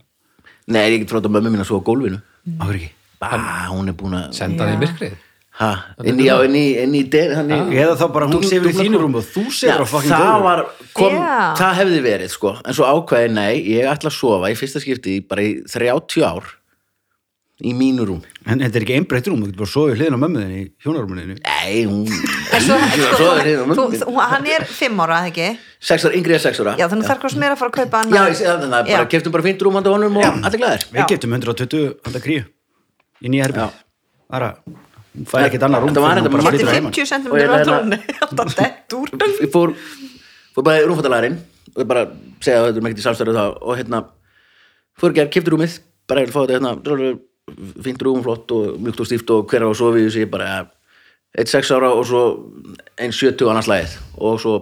Nei, 0.66 0.84
ég 0.94 1.02
get 1.04 1.10
frá 1.12 1.20
þetta 1.20 1.32
mömmu 1.34 1.50
mín 1.52 1.60
að 1.64 1.68
svo 1.68 1.80
á 1.80 1.84
gólfinu? 1.84 2.18
Akkur 2.58 2.78
ekki? 2.78 2.90
Bá, 3.20 3.30
hún 3.72 3.88
er 3.88 3.96
búin 3.98 4.16
að 4.18 4.32
senda 4.36 4.64
hann 4.68 4.76
í 4.78 4.80
myrkrið. 4.86 5.14
Ha, 5.54 5.68
inn 6.02 6.18
í, 6.18 6.24
á, 6.26 6.36
inn 6.42 6.56
í, 6.58 6.64
inn 6.82 6.94
í 6.98 7.02
den, 7.06 7.30
þannig, 7.30 7.68
Eða 7.78 7.92
þá 8.00 8.06
bara 8.12 8.26
hún 8.26 8.32
Dúll- 8.40 8.48
sefur 8.48 8.66
í 8.66 8.72
dúlla- 8.74 8.84
þínu 8.88 9.00
rúm 9.04 9.14
og 9.20 9.22
þú 9.28 9.44
Já, 9.44 9.52
sefur 9.60 9.84
á 9.84 9.86
fucking 9.86 10.10
það 10.10 10.24
döðru 10.24 10.42
var, 10.42 10.62
kom, 10.98 11.14
Já. 11.14 11.54
það 11.60 11.74
hefði 11.78 12.00
verið 12.08 12.30
sko, 12.34 12.50
en 12.64 12.74
svo 12.74 12.84
ákveði, 12.90 13.28
nei, 13.30 13.54
ég 13.70 13.86
ætla 13.86 14.10
að 14.10 14.16
sofa 14.18 14.50
í 14.50 14.56
fyrsta 14.58 14.82
skipti 14.82 15.14
í- 15.20 15.28
bara 15.28 15.42
í 15.46 15.52
30 15.62 16.24
ár 16.26 16.42
í 17.64 17.72
mínu 17.76 18.04
rúm 18.08 18.20
En 18.44 18.60
þetta 18.60 18.76
er 18.76 18.84
ekki 18.84 18.96
einbreytt 18.98 19.28
rúm, 19.30 19.40
þú 19.40 19.48
getur 19.48 19.60
bara 19.62 19.68
að 19.68 19.72
sofa 19.72 19.92
í 19.94 19.96
hliðin 19.98 20.16
á 20.16 20.20
mömmu 20.20 20.38
þinni 20.42 20.58
í 20.60 20.64
hjónarúminu 20.84 21.36
Nei, 21.40 21.78
hún 21.88 22.04
En 22.04 22.60
svo, 22.64 22.76
Svo 22.76 23.08
sko, 23.14 23.28
er 23.32 23.46
hérna 23.48 23.64
þú, 23.64 23.68
mömmu 23.70 24.00
þú, 24.02 24.08
hann 24.32 24.46
er 24.52 24.62
fimm 24.68 25.00
ára, 25.04 25.16
eða 25.22 25.30
ekki? 25.32 25.48
Sex 25.88 25.98
ára, 26.04 26.14
yngri 26.18 26.32
er 26.36 26.42
sex 26.44 26.54
ára. 26.60 26.72
Já, 26.78 26.86
þannig 26.92 27.06
þarf 27.08 27.20
hvað 27.24 27.32
sem 27.34 27.42
er 27.46 27.54
að 27.54 27.60
fara 27.62 27.70
að 27.72 27.76
kaupa 27.80 27.96
hann 28.02 28.10
Já, 28.12 28.22
það, 28.28 28.28
þannig 28.64 28.76
að 28.78 28.84
bara 28.92 29.08
keftum 29.14 29.32
bara 29.36 29.46
fint 29.48 29.60
rúm 29.64 29.76
handa 29.80 29.90
honum 29.94 30.18
og 30.20 30.24
allir 30.28 30.60
glæðir 30.60 30.82
Við 30.92 31.04
getum 31.14 31.30
120 31.38 31.88
handa 32.04 32.20
kríu 32.24 32.42
í 33.24 33.32
nýja. 33.32 33.68
Bara, 34.34 34.48
hún 35.16 35.26
fær 35.30 35.48
ekkert 35.48 35.64
annað 35.68 35.80
rúm 35.84 35.88
Þetta 35.94 36.00
þetta 36.20 36.30
Þetta 36.44 36.68
er 36.68 36.76
heima. 36.76 36.90
50 36.92 37.08
cm 37.10 37.24
Og 37.32 37.36
ég 37.40 37.48
á 37.48 37.50
lærði 37.54 37.66
trónu 37.70 37.96
Alltaf 38.28 38.48
dett 38.60 38.88
úr. 38.98 39.08
Ég 39.40 39.50
fór 39.54 39.68
bara 40.60 40.76
í 40.80 40.84
rúmfattalærin 40.88 41.36
og 41.74 41.80
ég 41.82 41.88
bara 41.90 42.02
segja 42.44 42.58
að 42.60 42.66
þetta 42.70 43.96
er 46.84 47.14
samstæðu 47.44 47.94
þá 47.94 48.08
og 48.08 48.16
að 48.16 48.24
að 48.24 48.78
flott 48.84 49.00
og 49.00 49.06
stíft 49.06 49.30
og 49.30 49.48
hver 49.50 49.64
á 49.64 49.68
að 49.68 49.78
sofi 49.78 50.04
þessi 50.06 50.30
bara 50.30 50.70
eitt 51.34 51.50
sex 51.50 51.70
ára 51.70 51.92
og 51.92 52.06
svo 52.06 52.22
einn 52.96 53.12
sjötu 53.12 53.50
annars 53.50 53.68
lagið. 53.68 53.98
Og 54.18 54.40
svo 54.40 54.54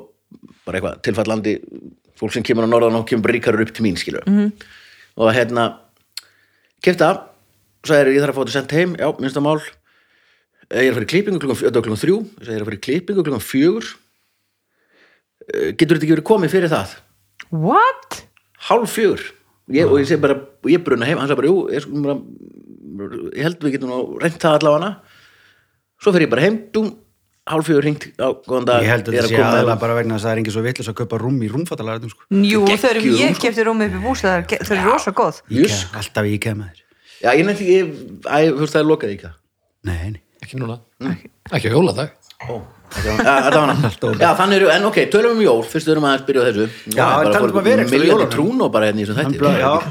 bara 0.66 0.78
eitthvað 0.78 1.02
tilfallandi 1.02 1.56
fólk 2.18 2.32
sem 2.32 2.42
kemur 2.42 2.66
á 2.66 2.70
norðan 2.70 3.00
og 3.00 3.06
kemur 3.06 3.30
ríkarur 3.30 3.62
upp 3.62 3.72
til 3.74 3.84
mín 3.84 3.96
skilur 3.96 4.22
-hmm. 4.26 4.52
og 5.16 5.34
hérna 5.34 5.78
kefta, 6.82 7.28
svo 7.84 7.94
er 7.94 8.06
ég 8.06 8.20
þarf 8.20 8.30
að 8.30 8.34
fá 8.34 8.44
þetta 8.44 8.52
sendt 8.52 8.72
heim 8.72 8.96
já, 8.96 9.20
minnsta 9.20 9.40
mál. 9.40 9.60
Ég 10.70 10.88
er 10.88 10.90
að 10.90 10.94
fara 10.94 11.04
í 11.04 11.12
klippingu 11.12 11.38
klukkan, 11.38 11.56
þetta 11.56 11.74
var 11.74 11.82
klukkan 11.82 12.04
þrjú 12.04 12.18
ég 12.18 12.44
segi, 12.44 12.52
ég 12.52 12.56
er 12.56 12.62
að 12.62 12.64
fara 12.64 12.76
í 12.76 12.86
klippingu 12.86 13.22
klukkan 13.22 13.50
fjögur. 13.52 13.86
Eh, 15.54 15.72
getur 15.76 15.96
þetta 15.96 16.04
ekki 16.04 16.14
verið 16.16 16.30
komið 16.30 16.50
fyrir 16.50 16.70
það? 16.70 16.96
What? 17.50 18.22
hálf 18.68 18.94
fjögur. 18.94 19.22
Ég, 19.72 19.86
og 19.86 20.00
ég 20.00 20.06
segi 20.06 20.20
bara, 20.20 20.36
ég 20.68 20.82
bruna 20.84 21.06
heim 21.06 21.18
hann 21.18 21.28
sagði 21.30 21.40
bara, 21.40 21.50
jú, 21.50 21.58
ég, 21.72 21.84
sko 21.84 22.02
bara, 22.02 22.16
ég 23.36 23.42
held 23.46 23.58
við 23.64 23.74
getum 23.76 23.92
nú 23.92 24.00
reynt 24.22 24.38
það 24.42 24.58
allavega. 24.60 24.90
Svo 26.02 26.12
fer 26.14 26.24
ég 26.26 26.30
bara 26.32 26.44
heim 26.46 26.56
dum, 26.74 26.88
hálf 27.46 27.66
fjögur 27.68 27.86
hringt. 27.86 28.06
Á 28.18 28.28
góðan 28.46 28.68
dag 28.68 28.82
Ég 28.82 28.90
held 28.92 29.08
að 29.08 29.16
þetta 29.18 29.28
sé 29.30 29.40
aðalega 29.42 29.78
bara 29.82 29.96
vegna 29.98 30.14
þess 30.16 30.24
að 30.24 30.28
það 30.28 30.34
er 30.36 30.42
engin 30.42 30.56
svo 30.56 30.64
vitlis 30.66 30.90
að 30.92 30.98
kaupa 31.02 31.20
rúm 31.22 31.38
í 31.42 31.50
rúmfattalæðum 31.52 32.12
sko. 32.14 32.26
Jú, 32.30 32.62
þau 32.66 32.88
eru 32.90 33.02
Geggjuð 33.02 33.18
rúm, 33.18 33.20
ég 33.22 33.42
kefti 33.42 33.66
rúmi 33.68 33.88
upp 33.90 33.98
í 33.98 34.02
búsi 34.06 34.26
það 34.26 34.38
er- 34.38 34.66
eru 34.76 34.90
rosa 34.90 35.12
góð. 35.12 35.42
Íkea, 35.50 35.80
Alltaf 35.98 36.28
með 36.58 36.70
þér. 36.72 36.82
Já, 37.22 37.30
ég 37.38 37.46
nefndi 37.46 37.66
ekki, 37.70 38.12
þú 38.50 38.58
veist 38.62 38.74
það 38.74 38.82
er 38.82 38.88
lokað 38.90 39.14
ekki 39.14 39.32
Nei, 39.82 40.10
nei. 40.10 40.22
Ekki 40.42 40.58
núna, 40.58 40.80
ekki 41.54 41.70
á 41.70 41.74
jóladag 41.74 42.10
Já, 44.20 44.34
þannig 44.36 44.58
eru, 44.58 44.66
en 44.74 44.84
ok, 44.90 44.98
tölum 45.12 45.38
um 45.38 45.40
jól. 45.40 45.62
Fyrst 45.64 45.88
við 45.88 45.94
erum 45.94 46.06
að 46.10 46.24
byrja 46.28 46.42
á 46.42 46.44
þessu. 46.50 46.66
Já, 46.92 47.06
er 47.22 47.38
fólk 47.38 47.54
um 47.54 47.60
að 47.62 47.68
vera 47.70 47.86
í 47.86 48.26
trún 48.34 48.58
og 48.66 48.68
bara 48.74 48.90
hérna 48.90 49.00
í 49.00 49.06
þessum 49.08 49.16
þætti. 49.22 49.38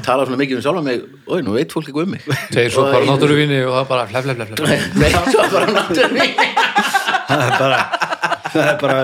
Tala 0.06 0.26
svona 0.28 0.38
mikið 0.38 0.60
um 0.60 0.64
sjálfa 0.68 0.84
mig. 0.86 1.02
Ói, 1.26 1.40
nú 1.42 1.56
veit 1.56 1.74
fólk 1.74 1.90
ekki 1.90 2.04
um 2.04 2.14
mig. 2.14 2.22
Þeir 2.54 2.70
svo 2.76 2.86
bara 2.92 3.08
náttúruvinni 3.10 3.58
og 3.66 3.74
það 3.80 3.90
bara 3.90 4.06
flef, 4.12 4.22
flef, 4.28 4.36
flef. 4.54 4.86
Nei, 5.02 5.10
svo 5.32 5.42
bara 5.50 5.66
náttúrulega 5.72 6.52
það 7.32 7.42
er 7.46 7.54
bara 7.58 7.80
það 8.52 8.66
er 8.68 8.78
bara 8.82 8.98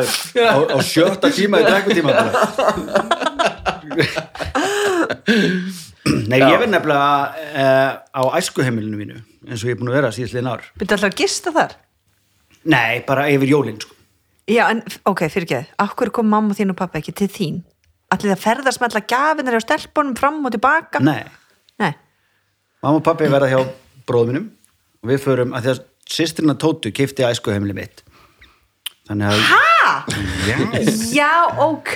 á, 0.53 0.59
á 0.69 0.79
sjötta 0.85 1.31
tíma 1.35 1.63
í 1.63 1.67
drekkutíma 1.67 2.11
bara. 2.15 2.31
Nei, 6.29 6.39
ég 6.41 6.57
verð 6.61 6.73
nefnilega 6.73 7.11
uh, 7.65 7.91
á 8.13 8.23
æskuheimilinu 8.39 8.97
mínu 9.01 9.19
eins 9.49 9.63
og 9.63 9.71
ég 9.71 9.77
er 9.77 9.81
búin 9.81 9.93
að 9.93 9.99
vera 10.01 10.15
síðastliðin 10.15 10.51
ár. 10.53 10.67
Byrja 10.79 10.99
alltaf 10.99 11.11
að 11.11 11.21
gista 11.23 11.53
þar? 11.55 11.77
Nei, 12.69 13.01
bara 13.09 13.29
yfir 13.33 13.49
jólin 13.55 13.79
sko. 13.81 13.95
Já, 14.49 14.65
en 14.73 14.81
ok, 15.09 15.27
fyrir 15.29 15.45
ekki 15.49 15.59
Akkur 15.85 16.11
kom 16.15 16.29
mamma 16.33 16.57
þín 16.57 16.73
og 16.73 16.79
pappa 16.79 17.01
ekki 17.03 17.13
til 17.17 17.29
þín? 17.33 17.59
Allir 18.13 18.33
það 18.33 18.45
ferðast 18.45 18.81
með 18.81 18.95
alla 18.95 19.03
gafinir 19.13 19.57
á 19.57 19.61
stelpunum 19.65 20.17
fram 20.17 20.39
og 20.49 20.55
tilbaka? 20.55 21.03
Nei, 21.05 21.21
Nei. 21.81 21.93
mamma 22.83 23.01
og 23.01 23.05
pappi 23.05 23.29
verða 23.29 23.51
hjá 23.53 23.61
bróðum 24.09 24.33
mínum 24.33 24.47
og 25.05 25.11
við 25.13 25.21
förum 25.25 25.53
að 25.57 25.67
því 25.67 25.75
að 25.75 25.83
sýstrina 26.09 26.57
Tótu 26.61 26.93
kifti 26.97 27.27
æskuheimili 27.29 27.77
mitt 27.77 28.05
Þannig 29.09 29.33
að 29.33 29.45
Ha? 29.49 30.05
yes. 30.49 31.05
Já, 31.17 31.31
ok 31.65 31.93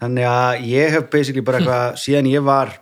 Þannig 0.00 0.28
að 0.28 0.62
ég 0.70 0.94
hef 0.96 1.08
basically 1.12 1.44
bara 1.44 1.60
eitthvað 1.60 1.98
síðan 2.00 2.28
ég 2.30 2.44
var 2.46 2.72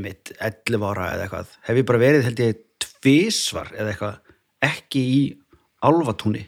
mitt 0.00 0.32
11 0.38 0.84
ára 0.88 1.08
eða 1.16 1.26
eitthvað 1.26 1.56
hef 1.68 1.80
ég 1.80 1.88
bara 1.88 2.00
verið 2.00 2.28
held 2.28 2.42
ég 2.44 2.60
tvísvar 2.84 3.72
eða 3.74 3.92
eitthvað 3.92 4.20
ekki 4.68 5.02
í 5.02 5.20
álfatúni. 5.82 6.46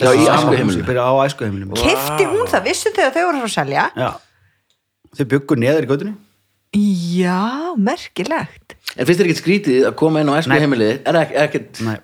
Já, 0.00 0.10
í 0.16 0.24
æskuheimilinu. 0.26 1.76
Kefti 1.78 2.26
hún 2.26 2.48
það, 2.50 2.68
vissu 2.70 2.92
þau 2.96 3.04
að 3.06 3.16
þau 3.16 3.24
voru 3.28 3.42
frá 3.42 3.48
að 3.48 3.54
selja? 3.54 3.86
Já, 3.94 4.10
þau 5.18 5.26
byggur 5.34 5.60
neður 5.60 5.86
í 5.86 5.90
göttunni 5.90 6.14
Já, 6.72 7.76
merkilegt. 7.76 8.78
En 8.96 9.04
finnst 9.04 9.20
þér 9.20 9.26
ekkert 9.28 9.40
skrítið 9.42 9.86
að 9.90 9.96
koma 10.00 10.22
inn 10.22 10.30
á 10.32 10.40
æsku 10.40 10.52
Nei. 10.54 10.60
heimilið? 10.62 10.92
Er 11.04 11.18
ekkert 11.20 11.82
Nei, 11.84 11.98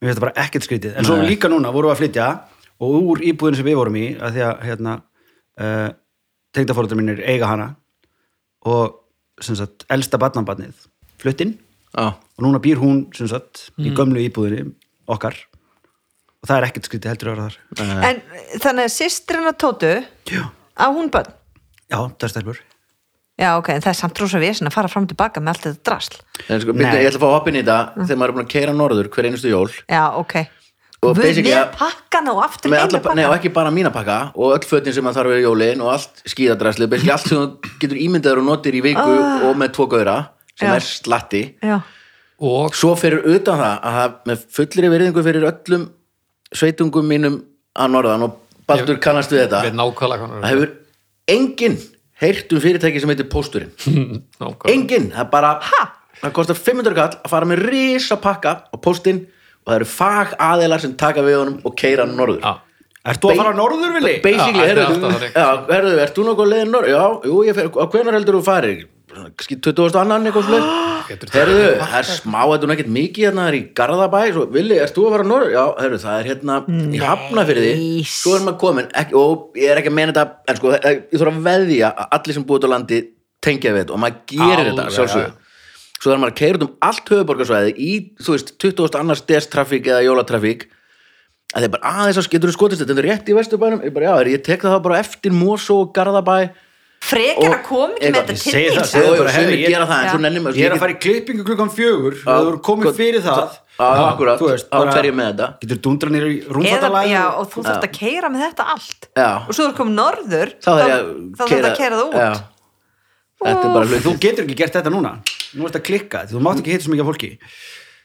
mér 0.00 0.08
finnst 0.08 0.16
það 0.16 0.24
bara 0.24 0.44
ekkert 0.46 0.64
skrítið. 0.64 0.94
En 0.96 1.08
svo 1.08 1.18
Nei. 1.20 1.26
líka 1.28 1.50
núna 1.52 1.72
vorum 1.74 1.92
við 1.92 1.96
að 1.96 2.00
flytja 2.00 2.28
og 2.80 2.96
úr 3.12 3.20
íbúðin 3.28 3.58
sem 3.58 3.68
við 3.68 3.76
vorum 3.76 3.98
í 4.00 4.06
að 4.16 4.38
því 4.38 4.44
að 4.46 4.64
hérna 4.70 4.94
uh, 5.60 5.88
tengdafóröldur 6.56 7.00
mínir 7.00 7.20
eiga 7.28 7.50
hana 7.50 7.68
og 8.64 8.96
sem 9.44 9.58
sagt 9.58 9.84
elsta 9.92 10.20
barnanbarnið 10.20 10.88
fluttinn 11.20 11.58
Já, 11.92 12.16
og 12.16 12.40
núna 12.44 12.62
býr 12.64 12.80
hún 12.80 13.04
sem 13.16 13.28
sagt 13.28 13.68
í 13.76 13.92
gömlu 13.92 14.24
íbúðinni 14.24 14.72
okkar 15.12 15.36
og 16.42 16.48
það 16.50 16.56
er 16.58 16.66
ekkert 16.68 16.88
skrítið 16.88 17.12
heldur 17.12 17.30
að 17.32 17.36
vera 17.36 17.48
þar. 17.48 18.08
En 18.08 18.22
þannig 18.62 18.88
að 18.88 18.94
sýstrina 18.94 19.52
Tótu 19.58 19.92
já, 20.30 20.42
á 20.78 20.86
hún 20.94 21.10
bönn 21.14 21.30
já 21.88 21.98
það 21.98 22.26
er 22.28 22.34
stelpur. 22.34 22.60
Já, 23.38 23.52
ok, 23.54 23.68
en 23.70 23.82
það 23.84 23.92
er 23.92 23.98
samt 24.00 24.18
rosa 24.18 24.38
vesen 24.42 24.66
að 24.66 24.74
fara 24.74 24.88
fram 24.90 25.04
og 25.06 25.10
tilbaka 25.12 25.38
með 25.38 25.52
allt 25.52 25.66
þetta 25.68 25.84
drasl. 25.86 26.16
En 26.50 26.62
sko, 26.62 26.72
byrja, 26.74 26.96
ég 26.98 27.12
ætla 27.12 27.20
að 27.20 27.22
fá 27.22 27.34
hoppin 27.36 27.54
í 27.54 27.60
þetta. 27.62 27.76
Þegar 28.00 28.18
maður 28.18 28.32
er 28.32 28.34
búin 28.34 28.46
að 28.48 28.54
keira 28.54 28.72
norður 28.74 29.10
hver 29.14 29.28
einustu 29.28 29.52
jól. 29.52 29.68
Já, 29.86 30.00
ok. 30.18 30.34
Að- 30.98 31.76
pakkana 31.78 32.32
og 32.34 32.40
aftur 32.42 32.74
alla, 32.74 32.98
með 32.98 33.14
nei, 33.14 33.24
og 33.28 33.34
ekki 33.36 33.52
bara 33.54 33.70
mína 33.70 33.92
pakka 33.94 34.32
og 34.34 34.56
öll 34.56 34.66
fötin 34.66 34.92
sem 34.92 35.04
maður 35.06 35.20
þarf 35.20 35.30
við 35.30 35.44
jólin 35.44 35.84
og 35.84 35.92
allt 35.92 36.22
skíðadræsli, 36.26 36.88
basically 36.90 37.12
allt 37.14 37.28
sem 37.30 37.44
getur 37.78 38.00
ímyndaður 38.02 38.40
og 38.42 38.48
notir 38.48 38.74
í 38.74 38.82
viku 38.82 39.04
og 39.46 39.54
með 39.62 39.76
tvo 39.76 39.86
gauðra 39.86 40.16
sem 40.58 40.66
Já. 40.66 40.74
er 40.74 40.88
slatti. 40.88 41.42
Já, 41.62 41.78
og 42.42 42.74
svo 42.74 42.96
fyrir 42.98 43.22
utan 43.22 43.62
það 43.62 43.78
að 43.78 44.00
það 44.00 44.18
með 44.32 44.42
fullri 44.58 44.90
veriðingu 44.96 45.24
fyrir 45.28 45.46
öllum 45.52 45.86
sveitungum 46.54 47.08
mínum 47.08 47.40
að 47.78 47.94
norðan 47.94 48.26
og 48.28 48.36
Baldur 48.68 48.98
kannast 49.00 49.32
við 49.32 49.46
þetta 49.46 49.62
það 50.42 50.50
hefur 50.50 50.74
enginn 51.28 51.78
heyrt 52.22 52.52
um 52.52 52.62
fyrirtæki 52.62 53.00
sem 53.02 53.12
heitir 53.12 53.28
Pósturinn 53.32 53.72
enginn, 54.68 55.10
það 55.14 55.24
er 55.24 55.32
bara 55.32 55.54
ha, 55.64 55.82
það 56.22 56.36
kostar 56.38 56.58
500 56.60 56.96
kall 56.98 57.10
að 57.16 57.34
fara 57.34 57.48
með 57.48 57.64
risa 57.68 58.18
pakka 58.20 58.54
á 58.68 58.76
Póstinn 58.82 59.24
og 59.64 59.70
það 59.70 59.76
eru 59.80 59.90
fag 59.92 60.34
aðeilar 60.48 60.84
sem 60.84 60.96
taka 60.98 61.24
við 61.26 61.38
honum 61.42 61.60
og 61.64 61.76
keira 61.78 62.06
hann 62.06 62.16
norður 62.18 62.44
ah. 62.48 62.64
Erst 63.08 63.22
þú 63.22 63.30
að 63.30 63.38
fara 63.40 63.52
á 63.54 63.56
norður, 63.56 63.92
Vili? 63.94 64.14
Basically, 64.20 64.64
ah, 65.38 65.62
herruðu, 65.70 66.00
er 66.02 66.10
þú 66.12 66.24
nokkuð 66.26 66.44
að 66.44 66.50
leiða 66.52 66.64
norður? 66.68 66.90
Já, 66.92 67.04
jú, 67.30 67.36
fer, 67.56 67.68
á 67.72 67.84
hvernar 67.94 68.16
heldur 68.18 68.36
þú 68.36 68.40
farið? 68.44 68.82
22. 69.18 69.88
eitthvað 70.18 70.46
sluð 70.48 70.68
Herðu, 71.32 71.68
það 71.80 71.94
er 71.98 72.08
smá, 72.08 72.38
þetta 72.50 72.66
er 72.66 72.70
nægt 72.72 72.90
mikið 72.92 73.26
hérna, 73.28 73.44
það 73.46 73.50
er 73.50 73.56
í 73.56 73.60
Garðabæ, 73.78 74.18
svo 74.34 74.44
Vili, 74.52 74.76
erst 74.82 74.96
þú 74.96 75.06
að 75.08 75.14
fara 75.14 75.24
á 75.24 75.30
Norður? 75.30 75.52
Já, 75.54 75.62
herru, 75.80 76.00
það 76.02 76.18
er 76.18 76.28
hérna 76.28 76.58
í 76.68 77.00
Hafnafyrði 77.02 77.72
svo 78.12 78.34
er 78.36 78.44
maður 78.44 78.58
komin, 78.62 78.90
ekki, 79.02 79.16
og 79.18 79.58
ég 79.58 79.72
er 79.72 79.80
ekki 79.80 79.92
að 79.92 79.96
mena 79.98 80.14
þetta, 80.14 80.52
en 80.52 80.60
sko, 80.60 80.72
eh, 80.76 80.98
ég 81.00 81.22
þurfa 81.22 81.34
að 81.34 81.48
veðja 81.48 81.92
að 81.94 82.16
allir 82.18 82.38
sem 82.38 82.46
búið 82.48 82.60
út 82.60 82.68
á 82.68 82.74
landi 82.74 83.00
tengja 83.48 83.74
við 83.74 83.84
þetta 83.84 83.96
og 83.96 84.02
maður 84.04 84.20
gerir 84.34 84.54
Alveg, 84.58 84.72
þetta, 84.74 84.96
sjálfsög 84.98 85.24
ja. 85.24 85.32
svo 85.96 86.10
þarf 86.12 86.22
maður 86.24 86.34
að 86.34 86.40
keira 86.42 86.60
út 86.60 86.66
um 86.66 86.74
allt 86.90 87.12
höfuborgarsvæði 87.14 87.74
í, 87.78 87.92
þú 88.20 88.36
veist, 88.36 88.54
20. 88.60 89.00
annars 89.00 89.24
destrafík 89.28 89.88
eða 89.88 90.04
jólatrafík 90.04 90.68
að 91.56 91.64
þeir 91.64 91.74
bara, 91.78 91.92
að 91.96 92.10
þess 92.10 92.20
að 92.20 92.32
getur 92.34 92.50
þú 92.50 92.56
skotist 92.58 92.82
þetta, 92.82 92.92
þetta 92.92 93.04
er 93.04 93.08
rétt 93.08 93.30
í 93.30 93.36
Vesturbænum 93.38 93.84
ég 93.86 93.94
bara, 93.94 94.10
já, 94.10 94.32
ég 94.34 94.42
tek 94.44 94.64
það 94.64 94.74
þá 94.74 94.82
bara 94.84 94.98
eftir 95.00 95.32
Mosó 95.32 95.78
og 95.86 95.94
Garðabæ 95.96 96.38
frekar 97.00 97.48
Og- 97.48 97.54
að 97.54 97.62
koma 97.68 97.94
ekki 97.94 98.10
með 98.10 98.18
þetta 98.18 98.34
ég 98.34 98.42
segi 98.42 98.68
það, 98.68 98.78
til 98.78 98.90
segðu 98.92 99.12
og 99.12 99.18
bara, 99.18 99.30
við 99.38 99.54
ég- 99.58 99.68
gera 99.72 99.86
það 99.86 99.98
en 99.98 100.04
Já. 100.04 100.10
svo 100.12 100.20
nennum 100.24 100.46
Ég 100.58 100.66
er 100.66 100.72
að 100.74 100.78
fara 100.82 100.92
í 100.92 100.98
klippingu 101.04 101.44
klukkan 101.46 101.70
fjögur 101.72 102.14
og 102.18 102.42
þú 102.42 102.48
eru 102.48 102.58
komið 102.68 102.84
gott. 102.88 102.96
fyrir 102.98 103.22
það. 103.22 103.48
þá 103.78 104.92
fer 104.92 105.06
ég 105.06 105.14
með 105.14 105.26
þetta. 105.30 105.46
Getur 105.62 105.78
dundra 105.86 106.10
nýra 106.10 106.26
í 106.28 106.38
Eða, 106.42 106.52
rúmfattalæð 106.58 107.08
já, 107.12 107.24
og 107.38 107.44
þú 107.52 107.62
þarft 107.68 107.86
að 107.86 107.92
keira 107.94 108.28
með 108.28 108.40
þetta 108.48 108.64
allt. 108.74 109.08
Og 109.48 109.54
svo 109.54 109.62
þú 109.62 109.68
er 109.70 109.76
komið 109.78 109.94
norður 109.94 110.48
þá 110.58 110.70
það 110.74 110.90
að 111.38 111.76
keira 111.78 111.94
það 111.94 112.06
út. 112.08 112.14
Já. 112.18 112.32
þetta 113.38 113.64
er 113.64 113.74
bara 113.78 113.86
Þú 114.02 114.12
getur 114.18 114.44
ekki 114.44 114.56
gert 114.58 114.72
þetta 114.74 114.90
núna. 114.90 115.12
Nú 115.54 115.64
ert 115.64 115.76
að 115.78 115.84
klikka, 115.86 116.26
þú 116.28 116.40
mátt 116.42 116.58
ekki 116.60 116.74
hitta 116.74 116.84
svo 116.84 116.92
mikið 116.92 117.04
af 117.06 117.10
fólki. 117.12 117.30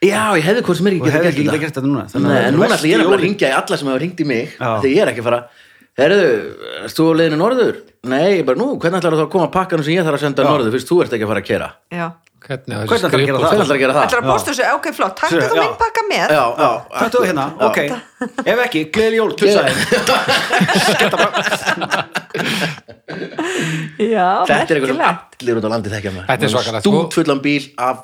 Já, 0.03 0.35
ég 0.35 0.43
hefði 0.43 0.62
hvort 0.67 0.77
sem 0.77 0.88
er 0.88 0.93
ekki 0.93 1.12
ekki 1.12 1.43
gert 1.47 1.62
getað 1.63 1.73
þetta. 1.73 1.88
núna. 1.89 2.05
Þannig 2.12 2.31
að 2.38 2.53
núna 2.53 2.65
er 2.67 2.73
ætla 2.77 2.89
ég 2.91 3.00
er 3.00 3.05
að 3.07 3.23
ringja 3.23 3.47
í 3.50 3.55
alla 3.57 3.77
sem 3.77 3.88
hafa 3.88 4.00
ringt 4.03 4.19
í 4.19 4.25
mig 4.27 4.50
þegar 4.59 4.89
ég 4.93 5.01
er 5.01 5.12
ekki 5.13 5.21
að 5.23 5.27
fara 5.29 5.41
herðu, 6.00 6.23
erst 6.83 6.97
þú 7.00 7.03
á 7.13 7.15
leiðinu 7.19 7.38
norður? 7.43 7.75
Nei, 8.09 8.29
ég 8.39 8.45
bara, 8.47 8.57
nú, 8.59 8.67
hvernig 8.81 8.97
ætlar 9.00 9.17
þú 9.19 9.23
að 9.27 9.33
koma 9.35 9.47
pakkanum 9.53 9.85
sem 9.85 9.95
ég 9.97 10.03
þarf 10.07 10.17
að 10.19 10.23
senda 10.27 10.41
norður 10.47 10.73
fyrst 10.75 10.89
þú 10.89 10.95
ert 11.05 11.13
ekki 11.15 11.25
að 11.27 11.31
fara 11.33 11.41
að 11.43 11.50
kera 11.51 11.67
já 11.93 12.07
hvernig 12.43 12.75
Hvernig 12.75 13.07
ætlarðu 13.07 13.07
að 13.07 13.12
gera 13.23 13.38
það? 13.39 13.47
hvernig 13.47 13.63
ætlar 13.63 13.77
að 13.77 13.83
gera 13.83 13.93
það? 13.95 14.03
Ætlar 14.03 14.19
að 14.19 14.27
posta 14.33 14.50
þessu, 14.51 14.63
ok, 14.75 14.85
flott, 14.97 15.15
taktu 15.21 15.39
þú 15.39 15.55
já. 15.55 15.62
minn 15.63 15.75
pakka 15.79 16.01
með 16.09 16.27
Já, 16.33 16.43
já, 16.59 16.71
Taktu 16.97 17.15
það 17.21 17.27
hérna, 17.29 17.45
Já. 17.53 17.57
ok 17.69 17.79
Ef 18.53 18.57
ekki, 18.65 18.81
gleðileg 18.97 19.19
jól, 19.21 19.31
tussaði 19.39 19.71
Já, 24.13 24.27
Þetta 24.47 24.57
er 24.57 24.77
eitthvað 24.77 24.91
sem 24.91 25.01
allir 25.07 25.57
út 25.59 25.65
á 25.67 25.69
landi 25.73 25.89
þekkja 25.93 26.12
með 26.17 26.23
Þetta 26.29 26.43
er 26.47 26.51
svakalegt, 26.53 26.83
sko. 26.83 26.91
Stútfullan 26.91 27.41
bíl 27.43 27.65
af 27.77 27.97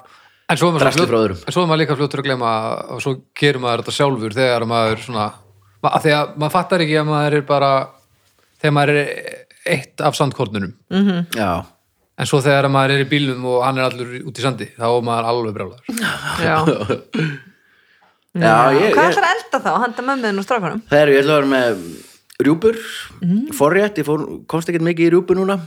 en 0.49 0.57
svo 0.57 0.67
er 0.69 0.73
maður, 0.73 0.83
Drasli 0.87 1.05
frá 1.09 1.17
öðrum. 1.19 1.39
en 1.45 1.51
svo 1.53 1.61
er 1.61 1.67
maður 1.69 1.81
líka 1.83 1.95
fljótur 1.99 2.19
að 2.23 2.27
glema 2.29 2.49
og 2.95 2.99
svo 3.03 3.11
gerir 3.37 3.59
maður 3.61 3.79
þetta 3.83 3.97
sjálfur 3.99 4.31
þegar 4.39 4.61
maður 4.71 4.97
svona 5.03 5.25
af 5.87 6.03
því 6.03 6.13
að 6.15 6.31
maður 6.35 6.55
fattar 6.55 6.83
ekki 6.85 6.97
að 6.99 7.09
maður 7.09 7.37
er 7.39 7.45
bara 7.47 7.71
þegar 8.59 8.75
maður 8.75 8.99
er 9.01 9.11
eitt 9.69 10.03
af 10.03 10.17
sandkornunum. 10.17 10.73
Já, 11.37 11.51
en 12.19 12.29
svo 12.29 12.41
þegar 12.43 12.69
maður 12.73 12.95
er 12.97 13.05
í 13.05 13.09
bílnum 13.11 13.47
og 13.53 13.63
hann 13.63 13.79
er 13.79 13.87
allur 13.87 14.15
út 14.27 14.39
í 14.39 14.43
sandi 14.43 14.69
þá 14.75 14.87
er 14.89 15.07
maður 15.07 15.29
alveg 15.31 15.57
brjálar 15.57 15.81
Já. 16.47 16.57
já 18.39 18.55
ég, 18.75 18.93
Hvað 18.93 19.11
ætlar 19.13 19.27
að 19.27 19.33
elda 19.35 19.61
þá, 19.63 19.71
handa 19.85 20.05
mömmuðin 20.11 20.41
og 20.41 20.47
strákunum? 20.47 20.83
Það 20.91 21.03
eru, 21.05 21.15
ég 21.15 21.23
ætla 21.23 21.35
að 21.35 21.39
vera 21.39 21.51
með 21.55 21.83
rjúpur. 22.39 22.77
Forrétt, 23.55 23.99
ég 23.99 24.07
fór, 24.07 24.23
komst 24.51 24.71
ekkert 24.71 24.85
mikið 24.87 25.09
í 25.09 25.13
rjúpur 25.15 25.39
núna. 25.39 25.59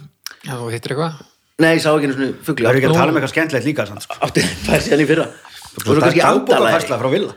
Já, 0.42 0.56
og 0.56 0.70
hittir 0.72 0.94
eitthvað? 0.94 1.20
Nei, 1.62 1.74
ég 1.76 1.82
sá 1.84 1.90
ekki 1.92 2.08
einu 2.08 2.16
svona 2.16 2.44
fugli 2.46 2.64
Það 2.64 2.72
er 2.72 2.78
ekki 2.78 2.88
að 2.88 2.96
tala 2.96 3.12
um 3.12 3.18
eitthvað 3.18 3.32
skemmtilegt 3.34 3.66
líka 3.68 3.84
það 3.86 4.76
er 4.76 4.84
síðan 4.86 5.02
í 5.02 5.08
fyrra 5.10 5.26
og 5.72 5.86
svo 5.86 5.96
kannski 6.00 6.20
andalæri 6.20 6.72
dagbókafærsla 6.76 6.98
frá 7.00 7.10
Villa. 7.12 7.34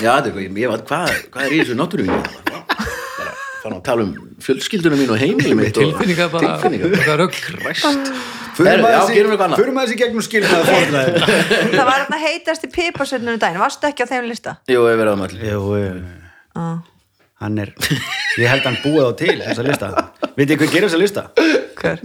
Já, 0.00 0.12
þetta 0.12 0.14
er 0.14 0.30
eitthvað, 0.30 0.60
ég 0.64 0.72
veit, 0.74 0.84
hvað, 0.90 1.14
hvað 1.34 1.46
er 1.46 1.54
í 1.56 1.60
þessu 1.62 1.78
bara 1.80 3.32
fann 3.60 3.74
að 3.76 3.82
tala 3.84 4.04
um 4.06 4.12
fjölskyldunum 4.40 5.02
mín 5.02 5.10
og 5.12 5.18
heimilum 5.20 5.58
mitt 5.60 5.76
og 5.76 5.90
tilfinningar 5.90 6.30
bara, 6.32 6.52
er 8.70 8.80
förum 9.60 9.80
aðeins 9.80 9.94
í 9.94 9.98
gegnum 10.00 10.24
skilnaði 10.24 10.64
fórnaði 10.70 11.12
Það 11.74 11.84
var 11.90 11.98
hérna 11.98 12.20
heitast 12.22 12.64
í 12.66 12.70
piparsveitnum 12.72 13.36
daginn, 13.42 13.60
varstu 13.62 13.90
ekki 13.90 14.06
á 14.06 14.10
þeim 14.10 14.30
lista? 14.30 14.56
Jú, 14.70 14.86
ég 14.88 15.00
verið 15.00 15.12
á 15.12 15.18
jú, 15.50 15.60
Ah. 16.60 16.80
hann 17.44 17.60
er 17.62 17.70
Ég 18.40 18.48
held 18.50 18.64
hann 18.66 18.78
búið 18.84 19.06
á 19.06 19.12
til 19.18 19.36
þessa 19.42 19.64
lista. 19.66 19.90
Vitið 20.36 20.50
þið 20.54 20.58
hvað 20.60 20.72
gerir 20.74 20.88
þessa 20.88 21.00
lista? 21.00 21.22
Hver? 21.80 22.02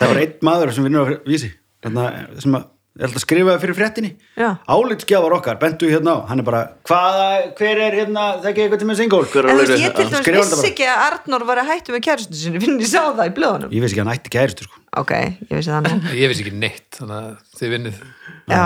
Það 0.00 0.10
var 0.12 0.20
einn 0.22 0.34
maður 0.48 0.72
sem 0.74 0.86
vinnur 0.86 1.12
á 1.12 1.16
vísi. 1.28 1.50
Þarna, 1.84 2.04
sem 2.42 2.56
að, 2.58 2.64
ég 2.98 3.04
held 3.06 3.14
að 3.14 3.22
skrifa 3.22 3.52
fyrir 3.62 3.76
fréttinni 3.78 4.08
Já. 4.38 4.48
Álitsgjafar 4.74 5.34
okkar, 5.38 5.58
bentu 5.62 5.86
hérna 5.90 6.16
á 6.18 6.26
Hann 6.32 6.42
er 6.42 6.46
bara, 6.48 6.62
hvaða, 6.88 7.26
hver 7.58 7.80
er 7.84 7.94
hérna 8.00 8.24
Það 8.42 8.48
ekki 8.50 8.64
eitthvað 8.64 8.82
til 8.82 8.88
með 8.90 8.98
singól 8.98 9.20
ég 9.22 9.30
til 9.30 9.44
dæmis 9.46 10.24
vissi 10.26 10.56
bara. 10.56 10.66
ekki 10.72 10.88
að 10.90 11.04
Arnór 11.06 11.44
var 11.48 11.60
að 11.62 11.70
hættu 11.72 11.94
með 11.94 12.02
kæristu 12.08 12.34
sinni, 12.40 12.62
finn 12.64 12.80
ég 12.82 12.90
sá 12.90 13.04
það 13.14 13.22
í 13.30 13.34
blöðunum. 13.38 13.70
Ég 13.76 13.84
veist 13.84 13.94
ekki 13.94 14.02
að 14.02 14.08
hann 14.10 14.18
ætti 14.18 14.34
kæristu 14.34 14.66
sko. 14.66 14.82
Ok, 14.98 15.12
ég 15.14 15.54
vissi 15.54 15.70
það 15.70 15.86
nú. 15.86 16.16
ég 16.18 16.32
vissi 16.32 16.44
ekki 16.46 16.56
neitt 16.58 16.98
þannig 16.98 17.22
að 17.22 17.60
þið 17.60 17.72
vinnið 17.76 18.02
Já. 18.50 18.64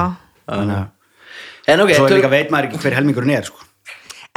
Þannig 0.49 0.79
að 0.81 0.89
En 1.73 1.79
ok, 1.85 1.93
Svo 1.95 2.09
er 2.09 2.17
líka 2.19 2.33
veit 2.33 2.49
maður 2.51 2.67
ekki 2.73 2.81
hver 2.83 2.97
helmingurinn 2.99 3.37
er 3.37 3.45
sko. 3.47 3.61